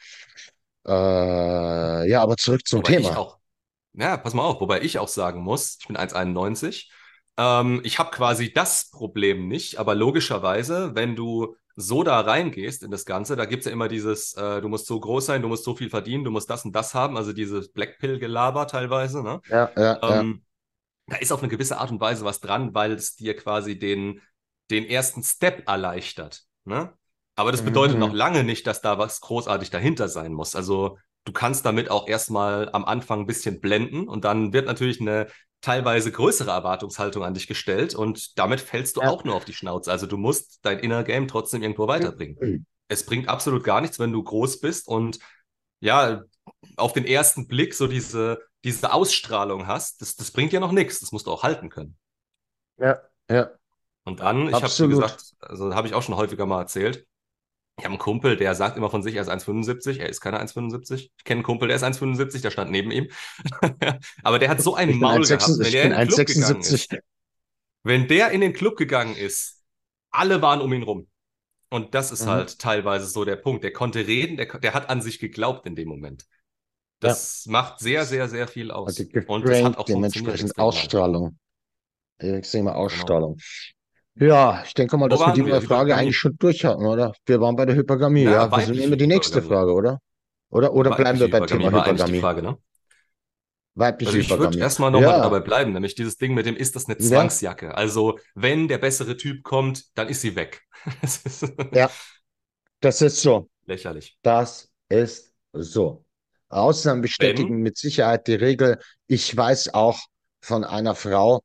Äh, 0.87 0.91
ja, 2.11 2.23
aber 2.23 2.37
zurück 2.37 2.67
zum 2.67 2.81
Wobei 2.81 2.93
Thema. 2.95 3.11
ich 3.11 3.17
auch, 3.17 3.39
ja, 3.95 4.17
pass 4.17 4.35
mal 4.35 4.45
auf, 4.45 4.61
wobei 4.61 4.83
ich 4.83 4.99
auch 4.99 5.09
sagen 5.09 5.43
muss, 5.43 5.79
ich 5.81 5.87
bin 5.89 5.97
1,91. 5.97 6.91
Ähm, 7.41 7.81
ich 7.85 7.99
habe 7.99 8.11
quasi 8.11 8.53
das 8.53 8.91
Problem 8.91 9.49
nicht, 9.49 9.79
aber 9.79 9.95
logischerweise, 9.95 10.95
wenn 10.95 11.17
du 11.17 11.57
so 11.77 12.03
da 12.03 12.21
reingehst 12.21 12.83
in 12.83 12.91
das 12.91 13.07
Ganze, 13.07 13.37
da 13.37 13.47
gibt's 13.47 13.65
ja 13.67 13.73
immer 13.73 13.89
dieses, 13.89 14.35
äh, 14.35 14.61
du 14.61 14.69
musst 14.69 14.87
so 14.87 15.01
groß 15.01 15.25
sein, 15.27 15.41
du 15.43 15.49
musst 15.49 15.65
so 15.65 15.75
viel 15.75 15.89
verdienen, 15.89 16.25
du 16.25 16.31
musst 16.31 16.51
das 16.51 16.65
und 16.67 16.77
das 16.77 16.95
haben, 16.95 17.17
also 17.17 17.33
dieses 17.33 17.73
Blackpill-Gelaber 17.73 18.67
teilweise, 18.67 19.23
ne? 19.23 19.41
Ja, 19.49 19.73
ja, 19.77 20.03
ja. 20.07 20.21
Ähm, 20.21 20.45
da 21.07 21.17
ist 21.17 21.33
auf 21.33 21.41
eine 21.41 21.49
gewisse 21.51 21.79
Art 21.79 21.91
und 21.91 22.01
Weise 22.01 22.25
was 22.25 22.41
dran, 22.41 22.75
weil 22.75 22.93
es 22.93 23.17
dir 23.17 23.37
quasi 23.37 23.79
den, 23.79 24.21
den 24.71 24.85
ersten 24.87 25.23
Step 25.23 25.69
erleichtert. 25.69 26.45
Ne? 26.65 26.93
Aber 27.37 27.53
das 27.53 27.63
bedeutet 27.65 27.97
Mhm. 27.97 28.01
noch 28.01 28.13
lange 28.13 28.45
nicht, 28.45 28.67
dass 28.67 28.81
da 28.81 28.99
was 28.99 29.21
großartig 29.21 29.71
dahinter 29.71 30.09
sein 30.09 30.33
muss. 30.33 30.55
Also 30.57 30.99
du 31.25 31.33
kannst 31.33 31.67
damit 31.67 31.91
auch 31.91 32.09
erstmal 32.09 32.71
am 32.73 32.85
Anfang 32.85 33.21
ein 33.21 33.27
bisschen 33.27 33.61
blenden 33.61 34.09
und 34.09 34.25
dann 34.25 34.53
wird 34.53 34.67
natürlich 34.67 35.01
eine 35.01 35.29
teilweise 35.61 36.11
größere 36.11 36.51
Erwartungshaltung 36.51 37.23
an 37.23 37.35
dich 37.35 37.47
gestellt 37.47 37.95
und 37.95 38.39
damit 38.39 38.61
fällst 38.61 38.97
du 38.97 39.03
Ja. 39.03 39.11
auch 39.11 39.25
nur 39.25 39.35
auf 39.35 39.45
die 39.45 39.53
Schnauze. 39.53 39.91
Also 39.91 40.07
du 40.07 40.17
musst 40.17 40.61
dein 40.63 40.79
Inner 40.79 41.05
Game 41.05 41.29
trotzdem 41.29 41.63
irgendwo 41.63 41.87
weiterbringen. 41.89 42.37
Mhm. 42.41 42.67
Es 42.89 43.05
bringt 43.05 43.29
absolut 43.29 43.63
gar 43.63 43.81
nichts, 43.81 43.99
wenn 43.99 44.13
du 44.13 44.23
groß 44.23 44.61
bist 44.61 44.89
und 44.89 45.19
ja, 45.81 46.23
auf 46.77 46.93
den 46.93 47.05
ersten 47.07 47.47
Blick 47.47 47.75
so 47.75 47.87
diese, 47.87 48.41
diese 48.65 48.93
Ausstrahlung 48.93 49.67
hast. 49.67 50.03
Das, 50.03 50.17
das 50.17 50.31
bringt 50.31 50.53
ja 50.53 50.61
noch 50.61 50.73
nichts. 50.73 51.01
Das 51.01 51.13
musst 51.13 51.27
du 51.27 51.31
auch 51.31 51.43
halten 51.43 51.71
können. 51.71 51.97
Ja, 52.79 53.01
ja. 53.31 53.51
Und 54.05 54.21
dann, 54.21 54.49
ich 54.49 54.55
habe, 54.55 54.67
wie 54.67 54.89
gesagt, 54.89 55.35
also 55.41 55.75
habe 55.75 55.87
ich 55.87 55.95
auch 55.95 56.03
schon 56.03 56.17
häufiger 56.17 56.47
mal 56.47 56.61
erzählt. 56.61 57.07
Ich 57.81 57.85
habe 57.85 57.93
einen 57.95 57.99
Kumpel, 57.99 58.37
der 58.37 58.55
sagt 58.55 58.77
immer 58.77 58.91
von 58.91 59.03
sich, 59.03 59.15
er 59.15 59.23
ist 59.23 59.31
1,75. 59.31 59.99
Er 59.99 60.09
ist 60.09 60.21
keine 60.21 60.39
1,75. 60.39 61.11
Ich 61.17 61.25
kenne 61.25 61.39
einen 61.39 61.43
Kumpel, 61.45 61.69
der 61.69 61.77
ist 61.77 61.83
1,75, 61.83 62.43
der 62.43 62.51
stand 62.51 62.71
neben 62.71 62.91
ihm. 62.91 63.09
Aber 64.23 64.39
der 64.39 64.51
hat 64.51 64.61
so 64.61 64.75
einen 64.75 64.99
Maul 64.99 65.25
gehabt, 65.27 65.43
1,76 65.43 65.63
wenn 65.65 65.73
der 65.73 65.85
in 65.85 65.91
den 65.93 66.09
Club 66.09 66.27
gegangen 66.27 66.63
1,76. 66.63 66.75
ist. 66.75 66.97
Wenn 67.83 68.09
der 68.09 68.31
in 68.33 68.41
den 68.43 68.53
Club 68.53 68.77
gegangen 68.77 69.17
ist, 69.17 69.63
alle 70.11 70.43
waren 70.43 70.61
um 70.61 70.73
ihn 70.73 70.83
rum. 70.83 71.09
Und 71.71 71.95
das 71.95 72.13
ist 72.13 72.25
Mhm. 72.27 72.31
halt 72.31 72.59
teilweise 72.59 73.07
so 73.07 73.25
der 73.25 73.37
Punkt. 73.37 73.65
Der 73.65 73.73
konnte 73.73 74.07
reden, 74.07 74.37
der, 74.37 74.47
der 74.47 74.75
hat 74.75 74.91
an 74.91 75.01
sich 75.01 75.19
geglaubt 75.19 75.67
in 75.67 75.75
dem 75.75 75.89
Moment. 75.89 76.27
Das 76.99 77.47
macht 77.47 77.79
sehr, 77.81 78.05
sehr, 78.05 78.29
sehr 78.29 78.47
viel 78.47 78.71
aus. 78.71 78.99
Also 78.99 79.05
Und 79.27 79.47
das 79.47 79.63
hat 79.63 79.79
auch 79.79 79.87
dementsprechend. 79.87 80.59
Ausstrahlung. 80.59 81.39
Extreme 82.19 82.75
Ausstrahlung. 82.75 83.39
Ja, 84.21 84.63
ich 84.65 84.75
denke 84.75 84.97
mal. 84.97 85.07
Wo 85.07 85.09
dass 85.09 85.21
wir 85.21 85.33
die 85.33 85.47
wir? 85.47 85.55
Hypergamie. 85.61 85.93
eigentlich 85.93 86.17
schon 86.19 86.37
durch 86.39 86.65
hatten, 86.65 86.85
oder? 86.87 87.13
Wir 87.27 87.41
waren 87.41 87.57
bei 87.57 87.67
der 87.67 87.75
Hypergamie, 87.77 88.25
Ja, 88.25 88.31
ja. 88.31 88.57
Wir 88.57 88.67
nehmen 88.75 88.99
die 88.99 89.07
nächste 89.07 89.41
Hypergamie. 89.41 89.49
Frage, 89.49 89.73
oder? 89.73 89.99
Oder, 90.51 90.73
oder 90.75 90.91
bleiben 90.93 91.19
wir 91.21 91.31
beim 91.31 91.47
Thema 91.47 91.73
eigentlich 91.73 92.05
die 92.05 92.13
Hypergamie? 92.13 92.21
Frage, 92.21 92.43
ne? 92.43 92.59
Weibliche 93.75 94.09
Also 94.11 94.19
ich 94.19 94.29
würde 94.39 94.45
Hypergamie. 94.45 94.63
erstmal 94.63 94.91
nochmal 94.91 95.17
Ja. 95.17 95.23
dabei 95.23 95.41
bleiben, 95.41 95.73
nämlich 95.73 95.95
dieses 95.95 96.17
Ding 96.17 96.35
mit 96.35 96.45
dem, 96.47 96.57
ist 96.57 96.77
das 96.77 96.87
eine 96.87 96.99
Ja. 96.99 97.07
Zwangsjacke? 97.09 97.75
Also, 97.77 98.19
wenn 98.35 98.69
der 98.69 98.79
bessere 98.79 99.17
Typ 99.17 99.43
kommt, 99.43 99.97
dann 99.97 100.09
ist 100.09 100.21
sie 100.21 100.37
weg. 100.37 100.63
Ja, 101.73 101.91
das 102.81 103.03
ist 103.03 103.23
so. 103.23 103.51
lächerlich. 103.67 104.19
Das 104.23 104.71
ist 104.89 105.35
so. 105.53 106.05
Ausnahmen 106.49 107.01
bestätigen 107.01 107.59
mit 107.63 107.77
Sicherheit 107.79 108.27
die 108.27 108.35
Regel. 108.35 108.79
Ich 109.07 109.37
weiß 109.37 109.73
auch 109.75 109.99
von 110.43 110.65
einer 110.65 110.95
Frau, 110.95 111.43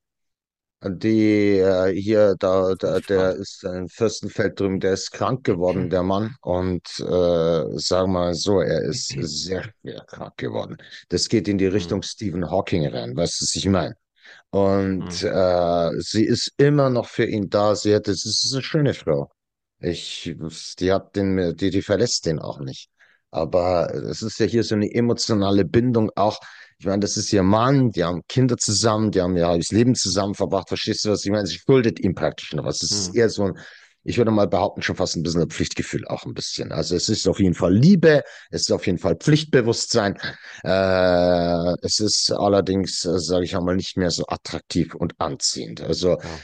die 0.83 1.57
äh, 1.59 1.93
hier, 1.99 2.35
da, 2.39 2.75
da, 2.75 2.99
der 3.01 3.35
ist 3.35 3.63
in 3.63 3.89
Fürstenfeld 3.89 4.59
drüben, 4.59 4.79
der 4.79 4.93
ist 4.93 5.11
krank 5.11 5.43
geworden, 5.43 5.89
der 5.89 6.03
Mann. 6.03 6.35
Und 6.41 6.83
äh, 6.99 7.03
sagen 7.77 8.11
wir 8.13 8.19
mal 8.19 8.33
so, 8.35 8.61
er 8.61 8.81
ist 8.83 9.15
sehr 9.19 9.63
schwer 9.81 10.03
krank 10.07 10.37
geworden. 10.37 10.77
Das 11.09 11.27
geht 11.29 11.47
in 11.47 11.57
die 11.57 11.65
Richtung 11.67 12.01
Stephen 12.03 12.49
Hawking 12.51 12.87
rein, 12.87 13.15
weißt 13.15 13.41
du, 13.41 13.45
was 13.45 13.55
ich 13.55 13.65
meine? 13.67 13.95
Und 14.51 15.21
Mhm. 15.21 15.27
äh, 15.27 15.91
sie 16.01 16.25
ist 16.25 16.53
immer 16.57 16.89
noch 16.89 17.07
für 17.07 17.25
ihn 17.25 17.49
da. 17.49 17.75
Sie 17.75 17.93
hat, 17.95 18.07
das 18.07 18.25
ist 18.25 18.53
eine 18.53 18.63
schöne 18.63 18.93
Frau. 18.93 19.31
Ich, 19.79 20.35
die 20.79 20.91
hat 20.93 21.15
den, 21.15 21.55
die, 21.57 21.69
die 21.69 21.81
verlässt 21.81 22.25
den 22.25 22.39
auch 22.39 22.59
nicht. 22.59 22.89
Aber 23.31 23.93
es 23.93 24.21
ist 24.21 24.39
ja 24.39 24.45
hier 24.45 24.63
so 24.63 24.75
eine 24.75 24.91
emotionale 24.93 25.65
Bindung 25.65 26.09
auch. 26.15 26.39
Ich 26.77 26.85
meine, 26.85 26.99
das 26.99 27.15
ist 27.17 27.31
ihr 27.31 27.43
Mann, 27.43 27.91
die 27.91 28.03
haben 28.03 28.21
Kinder 28.27 28.57
zusammen, 28.57 29.11
die 29.11 29.21
haben 29.21 29.37
ja 29.37 29.55
das 29.57 29.71
Leben 29.71 29.95
zusammen 29.95 30.35
verbracht. 30.35 30.67
Verstehst 30.67 31.05
du 31.05 31.09
was? 31.11 31.23
Ich 31.25 31.31
meine, 31.31 31.47
sie 31.47 31.57
schuldet 31.57 31.99
ihm 32.01 32.15
praktisch 32.15 32.53
noch 32.53 32.65
was. 32.65 32.83
Es 32.83 32.91
ist 32.91 33.07
Mhm. 33.09 33.15
eher 33.15 33.29
so 33.29 33.43
ein, 33.45 33.53
ich 34.03 34.17
würde 34.17 34.29
mal 34.31 34.47
behaupten, 34.47 34.81
schon 34.81 34.95
fast 34.97 35.15
ein 35.15 35.23
bisschen 35.23 35.41
ein 35.41 35.49
Pflichtgefühl 35.49 36.05
auch 36.07 36.25
ein 36.25 36.33
bisschen. 36.33 36.71
Also 36.71 36.95
es 36.95 37.07
ist 37.09 37.27
auf 37.27 37.39
jeden 37.39 37.55
Fall 37.55 37.73
Liebe, 37.73 38.23
es 38.51 38.61
ist 38.63 38.71
auf 38.71 38.85
jeden 38.85 38.99
Fall 38.99 39.15
Pflichtbewusstsein. 39.15 40.17
Äh, 40.63 41.75
es 41.81 41.99
ist 41.99 42.31
allerdings, 42.31 43.05
äh, 43.05 43.19
sage 43.19 43.45
ich 43.45 43.55
einmal, 43.55 43.75
nicht 43.77 43.97
mehr 43.97 44.11
so 44.11 44.25
attraktiv 44.27 44.93
und 44.95 45.13
anziehend. 45.19 45.81
Also 45.81 46.17
Ja. 46.23 46.39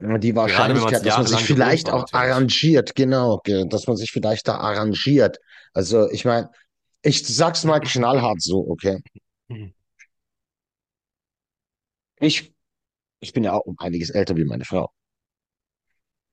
die 0.00 0.34
Wahrscheinlichkeit, 0.36 1.06
dass 1.06 1.16
man 1.16 1.26
sich 1.26 1.44
vielleicht 1.44 1.90
auch 1.90 2.02
natürlich. 2.02 2.12
arrangiert, 2.12 2.94
genau, 2.94 3.40
ge- 3.44 3.66
dass 3.68 3.86
man 3.86 3.96
sich 3.96 4.10
vielleicht 4.12 4.46
da 4.48 4.56
arrangiert. 4.58 5.38
Also 5.72 6.10
ich 6.10 6.24
meine, 6.24 6.50
ich 7.02 7.26
sag's 7.26 7.64
mal 7.64 7.80
knallhart 7.82 8.42
so, 8.42 8.58
okay. 8.68 8.98
Mhm. 9.48 9.72
Ich, 12.20 12.52
ich 13.20 13.32
bin 13.34 13.44
ja 13.44 13.54
auch 13.54 13.66
um 13.66 13.76
einiges 13.78 14.10
älter 14.10 14.36
wie 14.36 14.44
meine 14.44 14.64
Frau. 14.66 14.90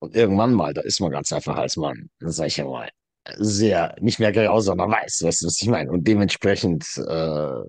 Und 0.00 0.14
irgendwann 0.14 0.52
mal, 0.54 0.74
da 0.74 0.82
ist 0.82 1.00
man 1.00 1.10
ganz 1.10 1.32
einfach 1.32 1.56
als 1.56 1.76
Mann, 1.76 2.10
sag 2.20 2.46
ich 2.48 2.58
ja 2.58 2.64
mal, 2.66 2.90
sehr, 3.36 3.96
nicht 4.00 4.18
mehr 4.18 4.32
grau, 4.32 4.60
sondern 4.60 4.90
weiß, 4.90 5.22
weißt 5.22 5.42
du, 5.42 5.46
was 5.46 5.60
ich 5.62 5.68
meine? 5.68 5.90
Und 5.90 6.06
dementsprechend 6.06 6.84
äh, 6.98 7.62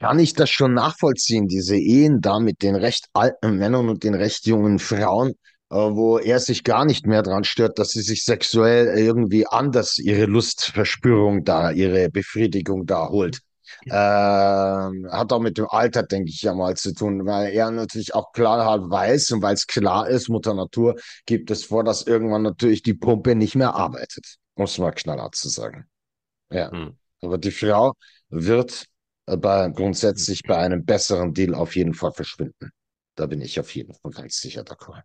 kann 0.00 0.18
ich 0.18 0.34
das 0.34 0.50
schon 0.50 0.74
nachvollziehen, 0.74 1.48
diese 1.48 1.76
Ehen 1.76 2.20
da 2.20 2.38
mit 2.38 2.62
den 2.62 2.74
recht 2.76 3.06
alten 3.12 3.56
Männern 3.56 3.88
und 3.88 4.04
den 4.04 4.14
recht 4.14 4.46
jungen 4.46 4.78
Frauen, 4.78 5.34
wo 5.68 6.18
er 6.18 6.38
sich 6.40 6.64
gar 6.64 6.84
nicht 6.84 7.06
mehr 7.06 7.22
dran 7.22 7.44
stört, 7.44 7.78
dass 7.78 7.90
sie 7.90 8.02
sich 8.02 8.24
sexuell 8.24 8.98
irgendwie 8.98 9.46
anders 9.46 9.98
ihre 9.98 10.26
Lustverspürung 10.26 11.44
da, 11.44 11.70
ihre 11.70 12.08
Befriedigung 12.08 12.86
da 12.86 13.08
holt. 13.08 13.40
Ähm, 13.84 15.08
hat 15.10 15.32
auch 15.32 15.40
mit 15.40 15.58
dem 15.58 15.66
Alter, 15.68 16.04
denke 16.04 16.30
ich, 16.30 16.42
ja 16.42 16.54
mal 16.54 16.76
zu 16.76 16.94
tun, 16.94 17.26
weil 17.26 17.52
er 17.52 17.70
natürlich 17.70 18.14
auch 18.14 18.32
klar 18.32 18.64
halt 18.64 18.88
weiß 18.90 19.32
und 19.32 19.42
weil 19.42 19.54
es 19.54 19.66
klar 19.66 20.08
ist, 20.08 20.28
Mutter 20.28 20.54
Natur 20.54 20.94
gibt 21.26 21.50
es 21.50 21.64
vor, 21.64 21.82
dass 21.84 22.02
irgendwann 22.06 22.42
natürlich 22.42 22.82
die 22.82 22.94
Pumpe 22.94 23.34
nicht 23.34 23.56
mehr 23.56 23.74
arbeitet, 23.74 24.36
um 24.54 24.64
es 24.64 24.78
mal 24.78 24.92
knallhart 24.92 25.34
zu 25.34 25.48
sagen. 25.48 25.86
Ja. 26.50 26.72
Mhm. 26.72 26.96
Aber 27.22 27.38
die 27.38 27.50
Frau 27.50 27.94
wird 28.28 28.86
äh, 29.26 29.36
bei, 29.36 29.68
grundsätzlich 29.70 30.42
bei 30.42 30.56
einem 30.58 30.84
besseren 30.84 31.34
Deal 31.34 31.54
auf 31.54 31.76
jeden 31.76 31.94
Fall 31.94 32.12
verschwinden. 32.12 32.70
Da 33.16 33.26
bin 33.26 33.40
ich 33.40 33.58
auf 33.58 33.74
jeden 33.74 33.94
Fall 33.94 34.12
ganz 34.12 34.38
sicher 34.38 34.62
d'accord. 34.62 35.02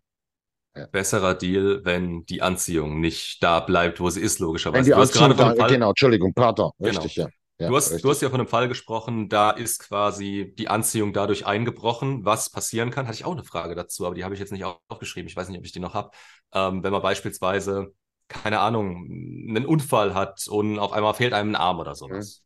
Besserer 0.90 1.34
Deal, 1.34 1.80
wenn 1.84 2.24
die 2.26 2.42
Anziehung 2.42 3.00
nicht 3.00 3.42
da 3.42 3.60
bleibt, 3.60 4.00
wo 4.00 4.10
sie 4.10 4.20
ist, 4.20 4.40
Wenn 4.40 4.40
logischerweise. 4.46 4.84
die 4.84 4.94
Du 4.94 5.00
hast 5.00 5.12
gerade 5.12 5.34
von 5.34 5.54
da, 5.54 5.54
Fall, 5.54 5.68
genau, 5.68 5.90
Entschuldigung, 5.90 6.32
pardon, 6.34 6.70
Genau. 6.78 7.00
richtig, 7.00 7.16
ja. 7.16 7.28
Ja, 7.58 7.68
Du 7.68 7.76
hast, 7.76 7.90
richtig. 7.92 8.02
du 8.02 8.10
hast 8.10 8.20
ja 8.22 8.28
von 8.30 8.40
einem 8.40 8.48
Fall 8.48 8.68
gesprochen, 8.68 9.28
da 9.28 9.50
ist 9.50 9.78
quasi 9.80 10.52
die 10.58 10.68
Anziehung 10.68 11.12
dadurch 11.12 11.46
eingebrochen, 11.46 12.24
was 12.24 12.50
passieren 12.50 12.90
kann. 12.90 13.06
Hatte 13.06 13.14
ich 13.16 13.24
auch 13.24 13.32
eine 13.32 13.44
Frage 13.44 13.74
dazu, 13.76 14.04
aber 14.04 14.16
die 14.16 14.24
habe 14.24 14.34
ich 14.34 14.40
jetzt 14.40 14.50
nicht 14.52 14.64
aufgeschrieben. 14.88 15.28
Ich 15.28 15.36
weiß 15.36 15.48
nicht, 15.48 15.58
ob 15.58 15.64
ich 15.64 15.72
die 15.72 15.78
noch 15.80 15.94
habe. 15.94 16.10
Ähm, 16.52 16.82
wenn 16.82 16.92
man 16.92 17.02
beispielsweise, 17.02 17.94
keine 18.28 18.58
Ahnung, 18.60 19.06
einen 19.48 19.64
Unfall 19.66 20.14
hat 20.14 20.48
und 20.48 20.78
auf 20.80 20.92
einmal 20.92 21.14
fehlt 21.14 21.34
einem 21.34 21.50
ein 21.52 21.56
Arm 21.56 21.78
oder 21.78 21.94
sowas. 21.94 22.42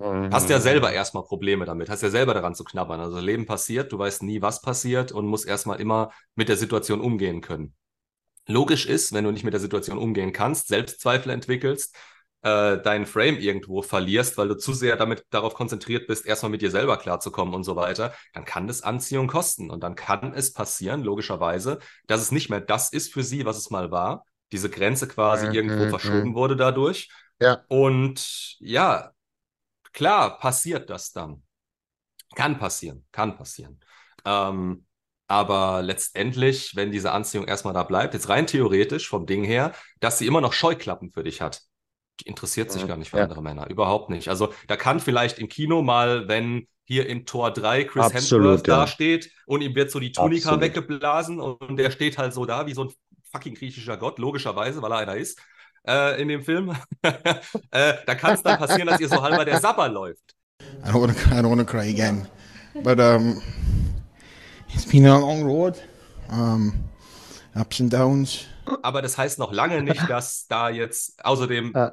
Hast 0.00 0.48
ja 0.48 0.60
selber 0.60 0.92
erstmal 0.92 1.24
Probleme 1.24 1.66
damit, 1.66 1.90
hast 1.90 2.02
ja 2.02 2.10
selber 2.10 2.32
daran 2.32 2.54
zu 2.54 2.64
knabbern. 2.64 3.00
Also 3.00 3.18
Leben 3.18 3.46
passiert, 3.46 3.92
du 3.92 3.98
weißt 3.98 4.22
nie, 4.22 4.40
was 4.40 4.62
passiert 4.62 5.12
und 5.12 5.26
musst 5.26 5.46
erstmal 5.46 5.80
immer 5.80 6.10
mit 6.34 6.48
der 6.48 6.56
Situation 6.56 7.00
umgehen 7.00 7.42
können. 7.42 7.74
Logisch 8.46 8.86
ist, 8.86 9.12
wenn 9.12 9.24
du 9.24 9.30
nicht 9.30 9.44
mit 9.44 9.52
der 9.52 9.60
Situation 9.60 9.98
umgehen 9.98 10.32
kannst, 10.32 10.68
Selbstzweifel 10.68 11.30
entwickelst, 11.30 11.94
äh, 12.42 12.78
deinen 12.78 13.04
Frame 13.04 13.36
irgendwo 13.36 13.82
verlierst, 13.82 14.38
weil 14.38 14.48
du 14.48 14.56
zu 14.56 14.72
sehr 14.72 14.96
damit 14.96 15.24
darauf 15.30 15.52
konzentriert 15.52 16.06
bist, 16.06 16.24
erstmal 16.24 16.50
mit 16.50 16.62
dir 16.62 16.70
selber 16.70 16.96
klarzukommen 16.96 17.54
und 17.54 17.64
so 17.64 17.76
weiter, 17.76 18.14
dann 18.32 18.46
kann 18.46 18.66
das 18.66 18.82
Anziehung 18.82 19.26
kosten. 19.26 19.70
Und 19.70 19.82
dann 19.82 19.94
kann 19.94 20.32
es 20.32 20.54
passieren, 20.54 21.02
logischerweise, 21.02 21.78
dass 22.06 22.22
es 22.22 22.32
nicht 22.32 22.48
mehr 22.48 22.60
das 22.62 22.90
ist 22.92 23.12
für 23.12 23.22
sie, 23.22 23.44
was 23.44 23.58
es 23.58 23.70
mal 23.70 23.90
war. 23.90 24.24
Diese 24.52 24.70
Grenze 24.70 25.06
quasi 25.06 25.46
Mhm, 25.48 25.52
irgendwo 25.52 25.84
mhm. 25.84 25.90
verschoben 25.90 26.34
wurde 26.34 26.56
dadurch. 26.56 27.10
Ja. 27.38 27.62
Und 27.68 28.56
ja, 28.58 29.12
klar, 30.00 30.38
passiert 30.38 30.88
das 30.88 31.12
dann. 31.12 31.42
Kann 32.34 32.58
passieren, 32.58 33.04
kann 33.12 33.36
passieren. 33.36 33.80
Ähm, 34.24 34.86
aber 35.28 35.82
letztendlich, 35.82 36.74
wenn 36.74 36.90
diese 36.90 37.12
Anziehung 37.12 37.46
erstmal 37.46 37.74
da 37.74 37.82
bleibt, 37.82 38.14
jetzt 38.14 38.30
rein 38.30 38.46
theoretisch 38.46 39.08
vom 39.10 39.26
Ding 39.26 39.44
her, 39.44 39.74
dass 40.00 40.18
sie 40.18 40.26
immer 40.26 40.40
noch 40.40 40.54
Scheuklappen 40.54 41.10
für 41.10 41.22
dich 41.22 41.42
hat, 41.42 41.60
die 42.20 42.28
interessiert 42.28 42.72
sich 42.72 42.82
Mhm, 42.82 42.88
gar 42.88 42.96
nicht 42.96 43.10
für 43.10 43.18
ja. 43.18 43.24
andere 43.24 43.42
Männer, 43.42 43.68
überhaupt 43.68 44.08
nicht. 44.08 44.28
Also 44.28 44.54
da 44.68 44.76
kann 44.78 45.00
vielleicht 45.00 45.38
im 45.38 45.48
Kino 45.50 45.82
mal, 45.82 46.28
wenn 46.28 46.66
hier 46.84 47.06
in 47.06 47.26
Tor 47.26 47.52
3 47.52 47.84
Chris 47.84 48.06
Absolut, 48.06 48.14
Hemsworth 48.14 48.68
ja. 48.68 48.76
dasteht 48.78 49.30
und 49.44 49.60
ihm 49.60 49.74
wird 49.74 49.90
so 49.90 50.00
die 50.00 50.12
Tunika 50.12 50.54
Absolut. 50.54 50.62
weggeblasen 50.62 51.40
und 51.40 51.76
der 51.76 51.90
steht 51.90 52.16
halt 52.16 52.32
so 52.32 52.46
da 52.46 52.66
wie 52.66 52.74
so 52.74 52.84
ein 52.84 52.92
fucking 53.30 53.54
griechischer 53.54 53.98
Gott, 53.98 54.18
logischerweise, 54.18 54.80
weil 54.80 54.92
er 54.92 54.98
einer 54.98 55.16
ist, 55.16 55.40
äh, 55.86 56.20
in 56.20 56.28
dem 56.28 56.42
Film. 56.42 56.70
äh, 57.02 57.94
da 58.06 58.14
kann 58.14 58.34
es 58.34 58.42
dann 58.42 58.58
passieren, 58.58 58.86
dass 58.86 59.00
ihr 59.00 59.08
so 59.08 59.22
halber 59.22 59.44
der 59.44 59.60
Sabber 59.60 59.88
läuft. 59.88 60.34
I 60.84 60.88
don't 60.90 61.00
want 61.00 61.16
to. 61.16 61.30
I 61.30 61.38
don't 61.40 61.48
want 61.50 61.60
to 61.60 61.66
cry 61.66 61.88
again, 61.88 62.26
but 62.82 62.98
um, 63.00 63.40
it's 64.74 64.86
been 64.86 65.06
a 65.06 65.18
long 65.18 65.42
road, 65.44 65.76
um, 66.30 66.72
ups 67.54 67.80
and 67.80 67.92
downs. 67.92 68.46
Aber 68.82 69.02
das 69.02 69.16
heißt 69.18 69.38
noch 69.38 69.52
lange 69.52 69.82
nicht, 69.82 70.08
dass 70.08 70.46
da 70.46 70.68
jetzt, 70.68 71.24
außerdem, 71.24 71.74
Äh. 71.74 71.90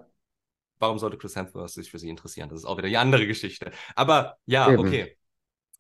warum 0.80 1.00
sollte 1.00 1.18
Chris 1.18 1.36
Hemsworth 1.36 1.72
sich 1.72 1.90
für 1.90 1.98
sie 1.98 2.10
interessieren? 2.10 2.50
Das 2.50 2.60
ist 2.60 2.66
auch 2.66 2.78
wieder 2.78 2.90
die 2.90 2.98
andere 2.98 3.26
Geschichte. 3.26 3.72
Aber 3.96 4.38
ja, 4.46 4.70
Eben. 4.70 4.86
okay. 4.86 5.18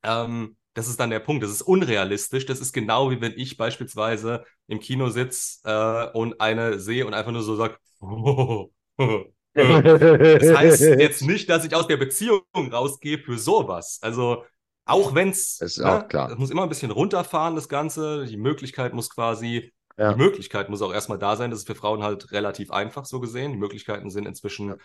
Ähm, 0.03 0.55
das 0.73 0.87
ist 0.87 0.99
dann 0.99 1.09
der 1.09 1.19
Punkt. 1.19 1.43
Das 1.43 1.51
ist 1.51 1.61
unrealistisch. 1.61 2.45
Das 2.45 2.59
ist 2.59 2.71
genau 2.71 3.11
wie 3.11 3.19
wenn 3.21 3.33
ich 3.35 3.57
beispielsweise 3.57 4.43
im 4.67 4.79
Kino 4.79 5.09
sitze 5.09 5.59
äh, 5.65 6.17
und 6.17 6.39
eine 6.41 6.79
sehe 6.79 7.05
und 7.05 7.13
einfach 7.13 7.31
nur 7.31 7.43
so 7.43 7.55
sage, 7.55 7.77
das 9.53 10.55
heißt 10.55 10.81
jetzt 10.81 11.21
nicht, 11.23 11.49
dass 11.49 11.65
ich 11.65 11.75
aus 11.75 11.87
der 11.87 11.97
Beziehung 11.97 12.41
rausgehe 12.55 13.17
für 13.19 13.37
sowas. 13.37 13.99
Also 14.01 14.43
auch 14.85 15.15
wenn 15.15 15.29
es, 15.29 15.59
Ist 15.59 15.81
auch 15.81 16.07
klar. 16.07 16.29
das 16.29 16.37
muss 16.37 16.49
immer 16.51 16.63
ein 16.63 16.69
bisschen 16.69 16.91
runterfahren, 16.91 17.55
das 17.55 17.67
Ganze. 17.69 18.25
Die 18.25 18.37
Möglichkeit 18.37 18.93
muss 18.93 19.09
quasi 19.09 19.73
Ja. 19.97 20.13
die 20.13 20.17
Möglichkeit 20.19 20.69
muss 20.69 20.81
auch 20.81 20.93
erstmal 20.93 21.17
da 21.17 21.35
sein. 21.35 21.49
Das 21.49 21.59
ist 21.61 21.67
für 21.67 21.75
Frauen 21.75 22.03
halt 22.03 22.31
relativ 22.31 22.71
einfach 22.71 23.05
so 23.05 23.19
gesehen. 23.19 23.51
Die 23.51 23.57
Möglichkeiten 23.57 24.09
sind 24.09 24.27
inzwischen, 24.27 24.75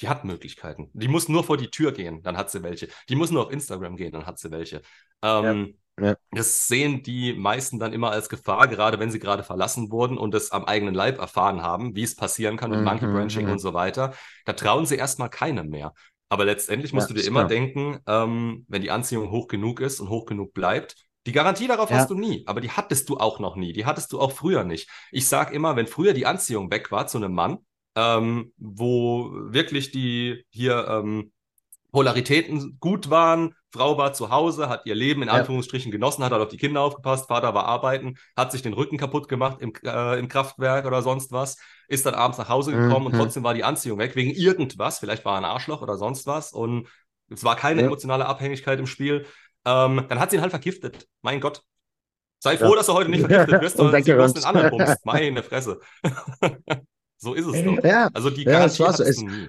die 0.00 0.08
hat 0.08 0.24
Möglichkeiten. 0.24 0.90
Die 0.92 1.08
muss 1.08 1.28
nur 1.28 1.44
vor 1.44 1.56
die 1.56 1.70
Tür 1.70 1.92
gehen, 1.92 2.22
dann 2.22 2.36
hat 2.36 2.50
sie 2.50 2.62
welche. 2.62 2.88
Die 3.08 3.16
muss 3.16 3.30
nur 3.30 3.46
auf 3.46 3.52
Instagram 3.52 3.96
gehen, 3.96 4.12
dann 4.12 4.26
hat 4.26 4.38
sie 4.38 4.50
welche. 4.50 4.80
Ähm, 5.22 5.76
Ja. 6.00 6.16
Das 6.34 6.68
sehen 6.68 7.02
die 7.02 7.32
meisten 7.32 7.78
dann 7.78 7.92
immer 7.92 8.10
als 8.10 8.28
Gefahr, 8.28 8.68
gerade 8.68 8.98
wenn 9.00 9.10
sie 9.10 9.18
gerade 9.18 9.42
verlassen 9.42 9.90
wurden 9.90 10.18
und 10.18 10.34
es 10.34 10.52
am 10.52 10.64
eigenen 10.66 10.94
Leib 10.94 11.18
erfahren 11.18 11.62
haben, 11.62 11.96
wie 11.96 12.02
es 12.02 12.14
passieren 12.16 12.56
kann 12.56 12.70
mit 12.70 12.80
Mhm, 12.80 12.84
Monkey 12.84 13.06
Branching 13.08 13.46
mhm. 13.46 13.52
und 13.52 13.58
so 13.58 13.74
weiter. 13.74 14.12
Da 14.44 14.52
trauen 14.52 14.86
sie 14.86 14.96
erstmal 14.96 15.30
keinem 15.30 15.68
mehr. 15.70 15.94
Aber 16.28 16.44
letztendlich 16.44 16.92
musst 16.92 17.08
Ja, 17.08 17.10
du 17.10 17.14
dir 17.14 17.24
immer 17.24 17.44
klar. 17.44 17.46
denken, 17.46 18.00
ähm, 18.06 18.66
wenn 18.68 18.82
die 18.82 18.90
Anziehung 18.90 19.30
hoch 19.30 19.48
genug 19.48 19.80
ist 19.80 20.00
und 20.00 20.10
hoch 20.10 20.26
genug 20.26 20.52
bleibt, 20.52 20.96
die 21.26 21.32
Garantie 21.32 21.66
darauf 21.66 21.90
Ja. 21.90 21.94
hast 21.94 22.10
du 22.10 22.14
nie, 22.14 22.44
aber 22.46 22.60
die 22.60 22.70
hattest 22.70 23.08
du 23.08 23.16
auch 23.18 23.38
noch 23.38 23.56
nie. 23.56 23.72
Die 23.72 23.86
hattest 23.86 24.12
du 24.12 24.20
auch 24.20 24.32
früher 24.32 24.64
nicht. 24.64 24.88
Ich 25.10 25.26
sag 25.28 25.52
immer, 25.52 25.76
wenn 25.76 25.86
früher 25.86 26.12
die 26.12 26.26
Anziehung 26.26 26.70
weg 26.70 26.90
war 26.92 27.06
zu 27.06 27.18
einem 27.18 27.32
Mann, 27.34 27.58
ähm, 27.96 28.52
wo 28.58 29.30
wirklich 29.32 29.90
die 29.90 30.44
hier 30.50 30.86
ähm, 30.88 31.32
Polaritäten 31.98 32.78
gut 32.80 33.10
waren, 33.10 33.54
Frau 33.72 33.98
war 33.98 34.12
zu 34.14 34.30
Hause, 34.30 34.68
hat 34.68 34.86
ihr 34.86 34.94
Leben 34.94 35.22
in 35.22 35.28
Ja. 35.28 35.34
Anführungsstrichen 35.34 35.90
genossen, 35.92 36.24
hat 36.24 36.32
halt 36.32 36.42
auf 36.42 36.48
die 36.48 36.56
Kinder 36.56 36.80
aufgepasst, 36.80 37.28
Vater 37.28 37.54
war 37.54 37.64
arbeiten, 37.66 38.14
hat 38.36 38.52
sich 38.52 38.62
den 38.62 38.72
Rücken 38.72 38.96
kaputt 38.98 39.28
gemacht 39.28 39.58
im, 39.60 39.72
äh, 39.84 40.18
im 40.18 40.28
Kraftwerk 40.28 40.86
oder 40.86 41.02
sonst 41.02 41.32
was, 41.32 41.56
ist 41.88 42.06
dann 42.06 42.14
abends 42.14 42.38
nach 42.38 42.48
Hause 42.48 42.72
gekommen 42.72 43.06
und 43.06 43.12
Mhm. 43.12 43.18
trotzdem 43.18 43.42
war 43.44 43.54
die 43.54 43.64
Anziehung 43.64 43.98
weg, 43.98 44.16
wegen 44.16 44.30
irgendwas, 44.30 44.98
vielleicht 45.00 45.24
war 45.24 45.34
er 45.34 45.38
ein 45.38 45.44
Arschloch 45.44 45.82
oder 45.82 45.96
sonst 45.96 46.26
was 46.26 46.52
und 46.52 46.88
es 47.30 47.44
war 47.44 47.56
keine 47.56 47.80
Ja. 47.80 47.86
emotionale 47.88 48.26
Abhängigkeit 48.26 48.78
im 48.78 48.86
Spiel. 48.86 49.26
Ähm, 49.66 50.06
dann 50.08 50.18
hat 50.20 50.30
sie 50.30 50.36
ihn 50.36 50.42
halt 50.42 50.50
vergiftet. 50.52 51.06
Mein 51.22 51.40
Gott. 51.40 51.62
Sei 52.40 52.52
Ja. 52.52 52.66
froh, 52.66 52.74
dass 52.76 52.86
du 52.86 52.92
heute 52.94 53.10
nicht 53.10 53.20
vergiftet 53.20 53.60
wirst, 53.60 53.78
Und 53.78 53.86
sondern 53.86 54.02
bloß 54.04 54.06
weggeräumt. 54.06 54.36
den 54.36 54.44
anderen 54.44 54.70
bummst. 54.70 55.04
Meine 55.04 55.42
Fresse. 55.42 55.80
so 57.18 57.34
ist 57.34 57.46
es 57.46 57.64
doch. 57.64 57.82
Ja, 57.84 58.08
Also 58.14 58.30
die 58.30 58.44
ja, 58.44 58.52
Garantie 58.52 58.82
war 58.84 58.92
so. 58.94 59.02
Es, 59.02 59.16
du. 59.16 59.48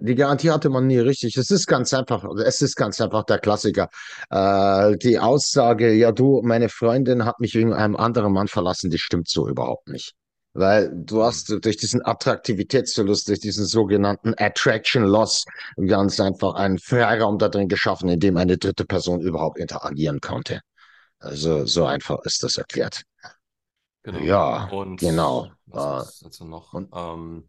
Die 0.00 0.14
Garantie 0.14 0.50
hatte 0.50 0.70
man 0.70 0.86
nie 0.86 0.98
richtig. 0.98 1.36
Es 1.36 1.50
ist 1.50 1.66
ganz 1.66 1.92
einfach, 1.92 2.24
es 2.44 2.62
ist 2.62 2.76
ganz 2.76 3.00
einfach 3.00 3.24
der 3.24 3.38
Klassiker. 3.38 3.88
Äh, 4.30 4.96
die 4.96 5.18
Aussage, 5.18 5.92
ja 5.92 6.12
du, 6.12 6.40
meine 6.42 6.68
Freundin 6.68 7.24
hat 7.24 7.40
mich 7.40 7.54
wegen 7.54 7.72
einem 7.72 7.96
anderen 7.96 8.32
Mann 8.32 8.48
verlassen, 8.48 8.90
die 8.90 8.98
stimmt 8.98 9.28
so 9.28 9.48
überhaupt 9.48 9.88
nicht. 9.88 10.14
Weil 10.54 10.90
du 10.94 11.22
hast 11.22 11.48
durch 11.62 11.78
diesen 11.78 12.04
Attraktivitätsverlust, 12.04 13.28
durch 13.28 13.40
diesen 13.40 13.64
sogenannten 13.64 14.34
Attraction 14.36 15.04
Loss 15.04 15.44
ganz 15.86 16.20
einfach 16.20 16.54
einen 16.54 16.78
Freiraum 16.78 17.38
da 17.38 17.48
drin 17.48 17.68
geschaffen, 17.68 18.08
in 18.10 18.20
dem 18.20 18.36
eine 18.36 18.58
dritte 18.58 18.84
Person 18.84 19.20
überhaupt 19.20 19.58
interagieren 19.58 20.20
konnte. 20.20 20.60
Also 21.18 21.64
so 21.64 21.86
einfach 21.86 22.20
ist 22.24 22.42
das 22.42 22.58
erklärt. 22.58 23.02
Genau. 24.02 24.18
Ja, 24.18 24.68
Und 24.70 24.98
genau. 24.98 25.52
was 25.66 26.14
ist 26.14 26.22
jetzt 26.22 26.40
noch? 26.42 26.74
Ähm, 26.74 27.48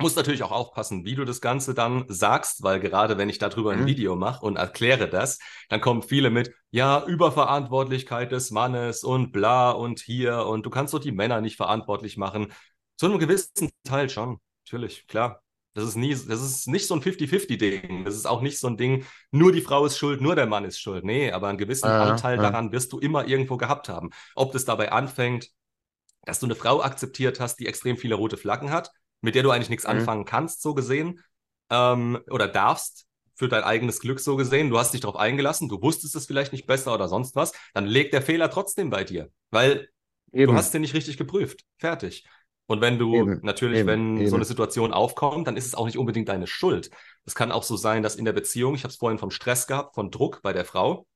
muss 0.00 0.16
natürlich 0.16 0.42
auch 0.42 0.52
aufpassen, 0.52 1.04
wie 1.04 1.14
du 1.14 1.24
das 1.24 1.40
Ganze 1.40 1.74
dann 1.74 2.04
sagst, 2.08 2.62
weil 2.62 2.80
gerade 2.80 3.18
wenn 3.18 3.28
ich 3.28 3.38
darüber 3.38 3.72
ein 3.72 3.82
Mhm. 3.82 3.86
Video 3.86 4.16
mache 4.16 4.44
und 4.44 4.56
erkläre 4.56 5.08
das, 5.08 5.38
dann 5.68 5.80
kommen 5.80 6.02
viele 6.02 6.30
mit, 6.30 6.52
ja, 6.70 7.04
Überverantwortlichkeit 7.06 8.32
des 8.32 8.50
Mannes 8.50 9.04
und 9.04 9.32
bla 9.32 9.70
und 9.70 10.00
hier 10.00 10.46
und 10.46 10.64
du 10.66 10.70
kannst 10.70 10.94
doch 10.94 10.98
die 11.00 11.12
Männer 11.12 11.40
nicht 11.40 11.56
verantwortlich 11.56 12.16
machen. 12.16 12.52
Zu 12.96 13.06
einem 13.06 13.18
gewissen 13.18 13.70
Teil 13.84 14.08
schon, 14.10 14.38
natürlich, 14.66 15.06
klar. 15.06 15.42
Das 15.74 15.84
ist 15.86 15.94
nie, 15.96 16.10
das 16.10 16.42
ist 16.42 16.66
nicht 16.66 16.86
so 16.88 16.94
ein 16.94 17.02
50-50-Ding. 17.02 18.04
Das 18.04 18.16
ist 18.16 18.26
auch 18.26 18.40
nicht 18.40 18.58
so 18.58 18.66
ein 18.66 18.76
Ding, 18.76 19.04
nur 19.30 19.52
die 19.52 19.60
Frau 19.60 19.84
ist 19.86 19.96
schuld, 19.96 20.20
nur 20.20 20.34
der 20.34 20.46
Mann 20.46 20.64
ist 20.64 20.80
schuld. 20.80 21.04
Nee, 21.04 21.30
aber 21.30 21.48
einen 21.48 21.58
gewissen 21.58 21.86
Ah, 21.86 22.00
Anteil 22.00 22.38
ah. 22.38 22.42
daran 22.42 22.72
wirst 22.72 22.92
du 22.92 22.98
immer 22.98 23.26
irgendwo 23.28 23.56
gehabt 23.56 23.88
haben. 23.88 24.10
Ob 24.34 24.52
das 24.52 24.64
dabei 24.64 24.90
anfängt, 24.90 25.50
dass 26.24 26.40
du 26.40 26.46
eine 26.46 26.54
Frau 26.54 26.82
akzeptiert 26.82 27.40
hast, 27.40 27.56
die 27.60 27.66
extrem 27.66 27.96
viele 27.96 28.14
rote 28.16 28.36
Flaggen 28.36 28.70
hat, 28.70 28.90
mit 29.20 29.34
der 29.34 29.42
du 29.42 29.50
eigentlich 29.50 29.70
nichts 29.70 29.86
Mhm. 29.86 29.90
anfangen 29.90 30.24
kannst, 30.24 30.62
so 30.62 30.74
gesehen, 30.74 31.20
ähm, 31.70 32.18
oder 32.30 32.48
darfst, 32.48 33.06
für 33.34 33.48
dein 33.48 33.62
eigenes 33.62 34.00
Glück 34.00 34.18
so 34.20 34.36
gesehen. 34.36 34.68
Du 34.70 34.78
hast 34.78 34.92
dich 34.94 35.00
darauf 35.00 35.16
eingelassen, 35.16 35.68
du 35.68 35.80
wusstest 35.80 36.16
es 36.16 36.26
vielleicht 36.26 36.52
nicht 36.52 36.66
besser 36.66 36.92
oder 36.94 37.08
sonst 37.08 37.36
was, 37.36 37.52
dann 37.72 37.86
legt 37.86 38.12
der 38.12 38.22
Fehler 38.22 38.50
trotzdem 38.50 38.90
bei 38.90 39.04
dir, 39.04 39.30
weil 39.50 39.88
Eben. 40.32 40.50
du 40.50 40.54
hast 40.54 40.74
den 40.74 40.82
nicht 40.82 40.94
richtig 40.94 41.16
geprüft. 41.16 41.64
Fertig. 41.78 42.26
Und 42.66 42.80
wenn 42.80 42.98
du 42.98 43.14
Eben, 43.16 43.40
natürlich, 43.42 43.78
eben, 43.80 43.86
wenn 43.86 44.26
so 44.26 44.36
eine 44.36 44.44
Situation 44.44 44.92
aufkommt, 44.92 45.46
dann 45.46 45.56
ist 45.56 45.66
es 45.66 45.74
auch 45.74 45.86
nicht 45.86 45.96
unbedingt 45.96 46.28
deine 46.28 46.46
Schuld. 46.46 46.90
Es 47.24 47.34
kann 47.34 47.50
auch 47.52 47.62
so 47.62 47.76
sein, 47.76 48.02
dass 48.02 48.16
in 48.16 48.24
der 48.24 48.32
Beziehung, 48.34 48.74
ich 48.74 48.82
habe 48.84 48.90
es 48.92 48.98
vorhin 48.98 49.18
vom 49.18 49.30
Stress 49.30 49.66
gehabt, 49.66 49.94
von 49.94 50.10
Druck 50.10 50.42
bei 50.42 50.52
der 50.52 50.64
Frau, 50.64 51.06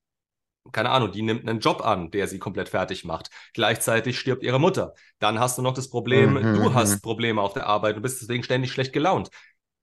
keine 0.70 0.90
Ahnung, 0.90 1.10
die 1.12 1.22
nimmt 1.22 1.48
einen 1.48 1.60
Job 1.60 1.84
an, 1.84 2.10
der 2.10 2.28
sie 2.28 2.38
komplett 2.38 2.68
fertig 2.68 3.04
macht. 3.04 3.30
Gleichzeitig 3.54 4.18
stirbt 4.18 4.42
ihre 4.44 4.60
Mutter. 4.60 4.94
Dann 5.18 5.40
hast 5.40 5.58
du 5.58 5.62
noch 5.62 5.74
das 5.74 5.88
Problem, 5.90 6.34
Mhm, 6.34 6.54
du 6.54 6.70
mhm. 6.70 6.74
hast 6.74 7.02
Probleme 7.02 7.40
auf 7.40 7.52
der 7.52 7.66
Arbeit 7.66 7.96
und 7.96 8.02
bist 8.02 8.20
deswegen 8.22 8.44
ständig 8.44 8.72
schlecht 8.72 8.92
gelaunt. 8.92 9.30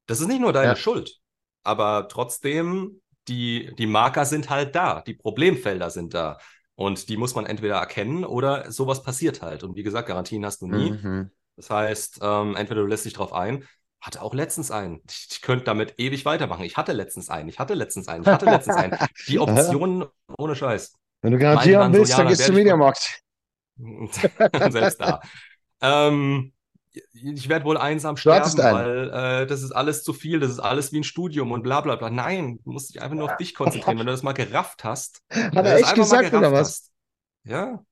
Das 0.05 0.21
ist 0.21 0.27
nicht 0.27 0.41
nur 0.41 0.53
deine 0.53 0.69
Ja. 0.69 0.75
Schuld, 0.75 1.17
aber 1.63 2.07
trotzdem, 2.09 3.01
die, 3.27 3.71
die 3.77 3.86
Marker 3.88 4.25
sind 4.25 4.49
halt 4.49 4.75
da, 4.75 5.01
die 5.01 5.13
Problemfelder 5.13 5.89
sind 5.89 6.13
da. 6.13 6.38
Und 6.75 7.09
die 7.09 7.17
muss 7.17 7.36
man 7.36 7.45
entweder 7.45 7.75
erkennen 7.75 8.23
oder 8.23 8.71
sowas 8.71 9.03
passiert 9.03 9.41
halt. 9.41 9.63
Und 9.63 9.75
wie 9.75 9.84
gesagt, 9.84 10.07
Garantien 10.07 10.45
hast 10.45 10.61
du 10.61 10.67
nie. 10.67 10.91
Mhm. 10.91 11.30
Das 11.57 11.69
heißt, 11.69 12.19
ähm, 12.21 12.55
entweder 12.55 12.82
du 12.82 12.88
lässt 12.88 13.03
dich 13.05 13.13
drauf 13.13 13.34
ein. 13.34 13.65
Hatte 14.02 14.22
auch 14.22 14.34
letztens 14.34 14.72
einen. 14.72 15.02
Ich, 15.10 15.28
ich 15.32 15.41
könnte 15.41 15.66
damit 15.66 15.95
ewig 15.97 16.26
weitermachen. 16.26 16.64
Ich 16.64 16.78
hatte 16.78 16.93
letztens 16.93 17.30
einen. 17.30 17.50
Ich 17.50 17.60
hatte 17.60 17.74
letztens 17.74 18.08
einen. 18.08 18.24
Ich 18.24 18.30
hatte 18.30 18.45
letztens 18.45 18.78
einen. 18.78 18.97
Die 19.28 19.39
Optionen 19.39 20.06
ohne 20.38 20.56
Scheiß. 20.56 20.93
Wenn 21.22 21.32
du 21.32 21.38
Meine 21.38 21.56
Garantie 21.56 21.74
waren 21.74 21.84
haben 21.84 21.93
so, 21.93 22.00
willst, 22.00 22.12
ja, 22.12 22.18
dann 22.20 22.28
gehst 22.28 22.41
du 22.41 22.45
zum 22.45 22.56
Mediamarkt. 22.56 23.22
Selbst 24.72 25.02
da. 25.02 25.22
Ähm, 25.82 26.54
ich 27.14 27.50
werde 27.50 27.66
wohl 27.66 27.78
einsam 27.78 28.18
sterben, 28.18 28.58
weil 28.58 29.10
äh, 29.10 29.47
das 29.47 29.62
ist 29.62 29.72
alles 29.72 30.04
zu 30.04 30.14
viel, 30.14 30.39
das 30.39 30.52
ist 30.52 30.60
alles 30.60 30.91
wie 30.91 31.00
ein 31.00 31.04
Studium 31.04 31.52
und 31.52 31.62
bla 31.64 31.82
bla 31.82 31.95
bla. 31.95 32.10
Nein, 32.10 32.60
du 32.64 32.72
musst 32.72 32.89
dich 32.89 33.02
einfach 33.02 33.16
nur 33.16 33.26
auf 33.32 33.38
dich 33.38 33.54
konzentrieren. 33.54 34.00
Wenn 34.00 34.06
du 34.08 34.12
das 34.12 34.24
mal 34.24 34.34
gerafft 34.34 34.84
hast, 34.84 35.22
Hat 35.30 35.54
er 35.56 35.64
das 35.64 35.82
echt 35.82 35.95
gesagt 35.95 36.34
oder 36.34 36.52
was? 36.52 36.60
hast, 36.60 36.91
ja. 37.43 37.84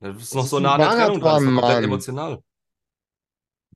Du 0.00 0.14
bist 0.14 0.30
Das 0.30 0.34
noch 0.34 0.44
ist 0.44 0.50
so 0.50 0.60
nah 0.60 0.74
an 0.74 0.80
der 0.80 0.90
Trennung 0.90 1.20
dran, 1.20 1.56
das 1.56 1.78
ist 1.78 1.84
emotional. 1.84 2.42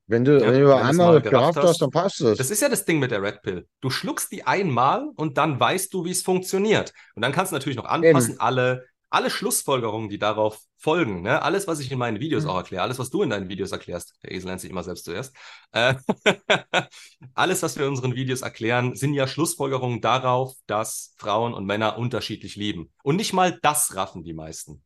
Wenn 0.06 0.24
du, 0.24 0.40
Ja, 0.40 0.46
wenn 0.46 0.60
du 0.60 0.74
einmal 0.74 0.94
mal 0.96 1.20
gerafft 1.22 1.56
hast, 1.56 1.64
hast. 1.68 1.82
dann 1.82 1.90
passt 1.90 2.20
es. 2.20 2.38
Das 2.38 2.50
ist 2.50 2.60
ja 2.60 2.68
das 2.68 2.84
Ding 2.84 2.98
mit 2.98 3.10
der 3.10 3.22
Red 3.22 3.42
Pill. 3.42 3.66
Du 3.80 3.90
schluckst 3.90 4.32
die 4.32 4.46
einmal 4.46 5.08
und 5.16 5.38
dann 5.38 5.60
weißt 5.60 5.92
du, 5.94 6.04
wie 6.04 6.10
es 6.10 6.22
funktioniert. 6.22 6.92
Und 7.14 7.22
dann 7.22 7.32
kannst 7.32 7.52
du 7.52 7.56
natürlich 7.56 7.76
noch 7.76 7.84
anpassen, 7.84 8.34
Eben. 8.34 8.40
alle, 8.40 8.86
alle 9.10 9.30
Schlussfolgerungen, 9.30 10.08
die 10.08 10.18
darauf 10.18 10.58
folgen. 10.78 11.22
Ne? 11.22 11.42
Alles, 11.42 11.66
was 11.68 11.78
ich 11.80 11.92
in 11.92 11.98
meinen 11.98 12.20
Videos 12.20 12.44
Mhm. 12.44 12.50
auch 12.50 12.56
erkläre, 12.56 12.82
alles, 12.82 12.98
was 12.98 13.10
du 13.10 13.22
in 13.22 13.30
deinen 13.30 13.48
Videos 13.48 13.70
erklärst. 13.72 14.14
Der 14.22 14.32
Esel 14.32 14.48
nennt 14.48 14.60
sich 14.60 14.70
immer 14.70 14.82
selbst 14.82 15.04
zuerst. 15.04 15.34
Äh, 15.72 15.94
alles, 17.34 17.62
was 17.62 17.76
wir 17.76 17.84
in 17.84 17.90
unseren 17.90 18.14
Videos 18.14 18.42
erklären, 18.42 18.96
sind 18.96 19.14
ja 19.14 19.26
Schlussfolgerungen 19.28 20.00
darauf, 20.00 20.54
dass 20.66 21.14
Frauen 21.18 21.54
und 21.54 21.66
Männer 21.66 21.98
unterschiedlich 21.98 22.56
lieben. 22.56 22.92
Und 23.02 23.16
nicht 23.16 23.32
mal 23.32 23.58
das 23.62 23.94
raffen 23.94 24.24
die 24.24 24.32
meisten. 24.34 24.82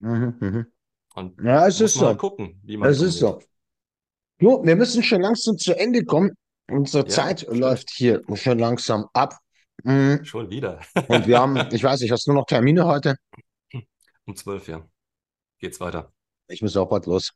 Mhm, 0.00 0.36
mhm. 0.40 0.72
Und 1.14 1.38
Ja, 1.42 1.66
es 1.66 1.80
muss 1.80 1.92
ist 1.92 1.94
so. 1.94 2.06
halt 2.06 2.18
gucken, 2.18 2.60
wie 2.64 2.76
man 2.76 2.88
Es 2.90 3.00
ist 3.00 3.18
so. 3.18 3.40
Jo, 4.40 4.62
wir 4.64 4.76
müssen 4.76 5.02
schon 5.02 5.20
langsam 5.20 5.58
zu 5.58 5.76
Ende 5.78 6.04
kommen. 6.04 6.30
Unsere 6.70 7.04
Ja, 7.04 7.08
Zeit 7.08 7.40
stimmt. 7.40 7.58
läuft 7.58 7.90
hier 7.90 8.22
schon 8.34 8.58
langsam 8.58 9.06
ab. 9.12 9.34
Mhm. 9.84 10.24
Schon 10.24 10.50
wieder. 10.50 10.80
Und 11.08 11.26
wir 11.26 11.38
haben, 11.38 11.56
ich 11.72 11.82
weiß 11.82 12.00
nicht, 12.00 12.12
hast 12.12 12.26
du 12.26 12.32
noch 12.32 12.46
Termine 12.46 12.86
heute? 12.86 13.16
um 14.26 14.36
zwölf, 14.36 14.68
ja. 14.68 14.86
Geht's 15.58 15.80
weiter. 15.80 16.12
Ich 16.48 16.62
muss 16.62 16.76
auch 16.76 16.88
bald 16.88 17.06
los. 17.06 17.32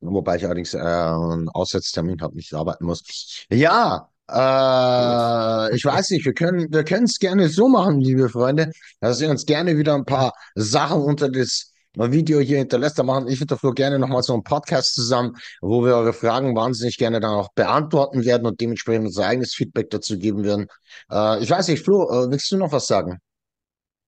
Wobei 0.00 0.36
ich 0.36 0.44
allerdings 0.44 0.74
äh, 0.74 0.78
einen 0.80 1.48
Aussetztermin 1.50 2.20
habe, 2.22 2.34
nicht 2.36 2.52
arbeiten 2.54 2.86
muss. 2.86 3.46
Ja, 3.50 4.08
äh, 4.30 5.76
ich 5.76 5.84
weiß 5.84 6.10
nicht, 6.10 6.24
wir 6.24 6.34
können 6.34 6.72
wir 6.72 6.84
können 6.84 7.04
es 7.04 7.18
gerne 7.18 7.48
so 7.48 7.68
machen, 7.68 8.00
liebe 8.00 8.28
Freunde, 8.28 8.72
dass 9.00 9.20
ihr 9.20 9.30
uns 9.30 9.46
gerne 9.46 9.76
wieder 9.78 9.94
ein 9.94 10.04
paar 10.04 10.32
Sachen 10.56 11.02
unter 11.02 11.30
das 11.30 11.71
Video 11.96 12.40
hier 12.40 12.58
hinterlässt. 12.58 12.98
Da 12.98 13.02
machen 13.02 13.28
ich 13.28 13.40
und 13.40 13.50
der 13.50 13.58
Flo 13.58 13.72
gerne 13.72 13.98
nochmal 13.98 14.22
so 14.22 14.32
einen 14.32 14.42
Podcast 14.42 14.94
zusammen, 14.94 15.36
wo 15.60 15.84
wir 15.84 15.94
eure 15.94 16.12
Fragen 16.12 16.56
wahnsinnig 16.56 16.96
gerne 16.96 17.20
dann 17.20 17.32
auch 17.32 17.48
beantworten 17.54 18.24
werden 18.24 18.46
und 18.46 18.60
dementsprechend 18.60 19.06
unser 19.06 19.26
eigenes 19.26 19.54
Feedback 19.54 19.90
dazu 19.90 20.18
geben 20.18 20.44
werden. 20.44 20.66
Äh, 21.10 21.42
ich 21.42 21.50
weiß 21.50 21.68
nicht, 21.68 21.84
Flo, 21.84 22.08
äh, 22.10 22.30
willst 22.30 22.50
du 22.50 22.56
noch 22.56 22.72
was 22.72 22.86
sagen? 22.86 23.18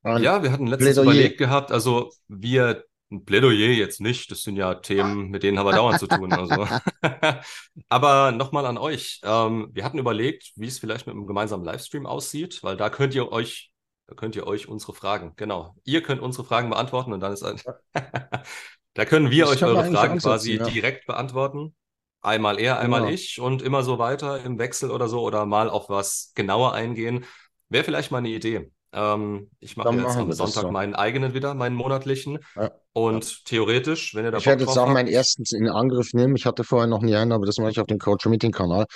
Ein 0.03 0.23
Ja, 0.23 0.43
wir 0.43 0.53
hatten 0.53 0.67
letztens 0.67 0.95
Plädoyer. 0.95 1.15
überlegt 1.15 1.39
gehabt, 1.39 1.73
also 1.73 2.11
wir, 2.29 2.85
ein 3.11 3.25
Plädoyer 3.25 3.73
jetzt 3.73 4.01
nicht, 4.01 4.31
das 4.31 4.43
sind 4.43 4.57
ja 4.57 4.75
Themen, 4.75 5.29
mit 5.31 5.43
denen 5.43 5.59
haben 5.59 5.67
wir 5.67 5.73
dauernd 5.73 5.99
zu 5.99 6.07
tun. 6.07 6.33
Also. 6.33 6.67
Aber 7.89 8.33
nochmal 8.33 8.67
an 8.67 8.79
euch. 8.79 9.21
Ähm, 9.25 9.69
wir 9.73 9.85
hatten 9.85 9.99
überlegt, 9.99 10.53
wie 10.57 10.67
es 10.67 10.79
vielleicht 10.79 11.07
mit 11.07 11.15
einem 11.15 11.27
gemeinsamen 11.27 11.65
Livestream 11.65 12.07
aussieht, 12.07 12.63
weil 12.63 12.77
da 12.77 12.91
könnt 12.91 13.15
ihr 13.15 13.31
euch, 13.33 13.73
da 14.07 14.15
könnt 14.15 14.37
ihr 14.37 14.47
euch 14.47 14.69
unsere 14.69 14.95
Fragen, 14.95 15.33
genau, 15.37 15.75
ihr 15.85 16.03
könnt 16.03 16.21
unsere 16.21 16.45
Fragen 16.45 16.71
beantworten 16.71 17.13
und 17.13 17.21
dann 17.21 17.33
ist 17.33 17.43
ein, 17.43 17.61
da 18.95 19.05
können 19.05 19.31
wir 19.31 19.45
Das 19.45 19.57
euch 19.57 19.65
eure 19.65 19.85
Fragen 19.91 20.19
quasi 20.19 20.57
ja. 20.57 20.65
direkt 20.65 21.07
beantworten. 21.07 21.75
Einmal 22.21 22.59
er, 22.59 22.79
einmal 22.79 23.03
Genau. 23.03 23.13
ich 23.13 23.41
und 23.41 23.61
immer 23.61 23.83
so 23.83 23.99
weiter 23.99 24.43
im 24.45 24.59
Wechsel 24.59 24.91
oder 24.91 25.09
so 25.09 25.21
oder 25.21 25.45
mal 25.45 25.69
auf 25.69 25.91
was 25.91 26.33
genauer 26.35 26.73
eingehen. 26.73 27.25
Wäre 27.69 27.85
vielleicht 27.85 28.11
mal 28.11 28.19
eine 28.19 28.31
Idee. 28.31 28.71
Ähm, 28.95 29.51
ich 29.61 29.77
mache 29.77 29.95
jetzt 29.97 30.17
am 30.17 30.33
Sonntag 30.33 30.63
so. 30.63 30.71
meinen 30.71 30.95
eigenen 30.95 31.35
wieder, 31.35 31.55
meinen 31.55 31.75
monatlichen. 31.75 32.39
Ja. 32.55 32.71
Und 32.93 33.45
theoretisch, 33.45 34.15
wenn 34.15 34.25
ihr 34.25 34.31
da 34.31 34.39
Ich 34.39 34.47
werde 34.47 34.65
jetzt 34.65 34.79
auch 34.79 34.87
meinen 34.87 35.07
habt, 35.07 35.17
ersten 35.17 35.45
in 35.55 35.69
Angriff 35.69 36.15
nehmen. 36.15 36.37
Ich 36.37 36.47
hatte 36.47 36.63
vorher 36.63 36.87
noch 36.87 37.03
nie 37.03 37.17
einen, 37.17 37.33
aber 37.33 37.45
das 37.45 37.59
mache 37.59 37.73
ich 37.73 37.81
auf 37.81 37.89
dem 37.89 37.99
Coach 37.99 38.25
Meeting 38.27 38.53
Kanal. 38.53 38.87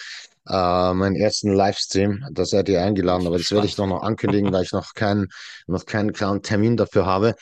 Äh, 0.48 0.94
meinen 0.94 1.16
ersten 1.16 1.52
Livestream. 1.52 2.24
Da 2.32 2.44
seid 2.44 2.68
ihr 2.68 2.82
eingeladen, 2.82 3.26
aber 3.26 3.36
das 3.36 3.50
werde 3.50 3.66
ich 3.66 3.76
noch 3.76 3.86
noch 3.86 4.02
ankündigen, 4.02 4.52
weil 4.52 4.62
ich 4.62 4.72
noch 4.72 4.94
keinen, 4.94 5.28
noch 5.66 5.84
keinen 5.84 6.12
klaren 6.12 6.42
Termin 6.42 6.76
dafür 6.76 7.04
habe. 7.04 7.34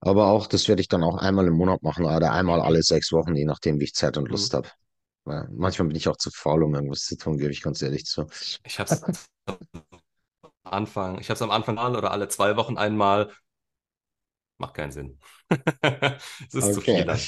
Aber 0.00 0.26
auch, 0.26 0.48
das 0.48 0.68
werde 0.68 0.82
ich 0.82 0.88
dann 0.88 1.02
auch 1.04 1.16
einmal 1.16 1.46
im 1.46 1.54
Monat 1.54 1.82
machen 1.82 2.04
oder 2.04 2.32
einmal 2.32 2.60
alle 2.60 2.82
sechs 2.82 3.12
Wochen, 3.12 3.34
je 3.36 3.44
nachdem, 3.44 3.78
wie 3.80 3.84
ich 3.84 3.94
Zeit 3.94 4.18
und 4.18 4.28
Lust 4.28 4.52
habe. 4.52 4.68
Ja, 5.26 5.46
manchmal 5.50 5.88
bin 5.88 5.96
ich 5.96 6.08
auch 6.08 6.16
zu 6.16 6.30
faul, 6.30 6.62
um 6.64 6.74
irgendwas 6.74 7.04
zu 7.04 7.16
tun, 7.16 7.38
gebe 7.38 7.52
ich 7.52 7.62
ganz 7.62 7.80
ehrlich 7.80 8.04
zu. 8.04 8.26
ich 8.64 8.78
habe 8.78 8.92
es 8.92 9.02
am 9.02 10.72
Anfang, 10.72 11.18
ich 11.20 11.30
habe 11.30 11.36
es 11.36 11.42
am 11.42 11.50
Anfang 11.50 11.76
mal 11.76 11.96
oder 11.96 12.10
alle 12.10 12.28
zwei 12.28 12.56
Wochen 12.56 12.76
einmal. 12.76 13.30
Macht 14.58 14.74
keinen 14.74 14.92
Sinn. 14.92 15.18
Es 16.48 16.54
ist 16.54 16.74
zu 16.74 16.80
Okay. 16.80 16.94
viel 16.94 17.04
dann. 17.04 17.18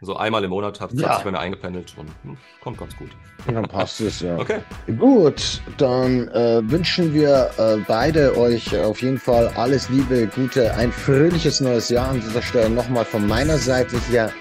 So 0.00 0.16
einmal 0.16 0.42
im 0.44 0.50
Monat 0.50 0.80
hat, 0.80 0.92
Ja. 0.92 1.14
sich 1.14 1.24
meine 1.24 1.38
eingependelt 1.38 1.96
und 1.96 2.10
hm, 2.22 2.38
kommt 2.60 2.78
ganz 2.78 2.96
gut. 2.96 3.10
Dann 3.46 3.66
passt 3.68 4.00
es, 4.00 4.20
ja. 4.20 4.36
Okay. 4.36 4.60
Gut, 4.98 5.62
dann 5.78 6.28
äh, 6.28 6.60
wünschen 6.70 7.12
wir 7.14 7.50
äh, 7.58 7.76
beide 7.86 8.36
euch 8.36 8.76
auf 8.76 9.02
jeden 9.02 9.18
Fall 9.18 9.48
alles 9.54 9.88
Liebe, 9.88 10.28
Gute, 10.28 10.74
ein 10.74 10.92
fröhliches 10.92 11.60
neues 11.60 11.88
Jahr 11.88 12.10
an 12.10 12.20
dieser 12.20 12.42
Stelle 12.42 12.70
nochmal 12.70 13.04
von 13.04 13.26
meiner 13.26 13.58
Seite 13.58 13.96
hier. 14.08 14.32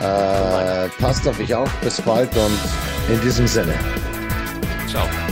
Äh, 0.00 0.88
passt 1.00 1.28
auf 1.28 1.38
euch 1.40 1.54
auf, 1.54 1.72
bis 1.80 2.00
bald 2.00 2.34
und 2.36 2.58
in 3.12 3.20
diesem 3.20 3.46
Sinne. 3.46 3.74
Ciao. 4.86 5.29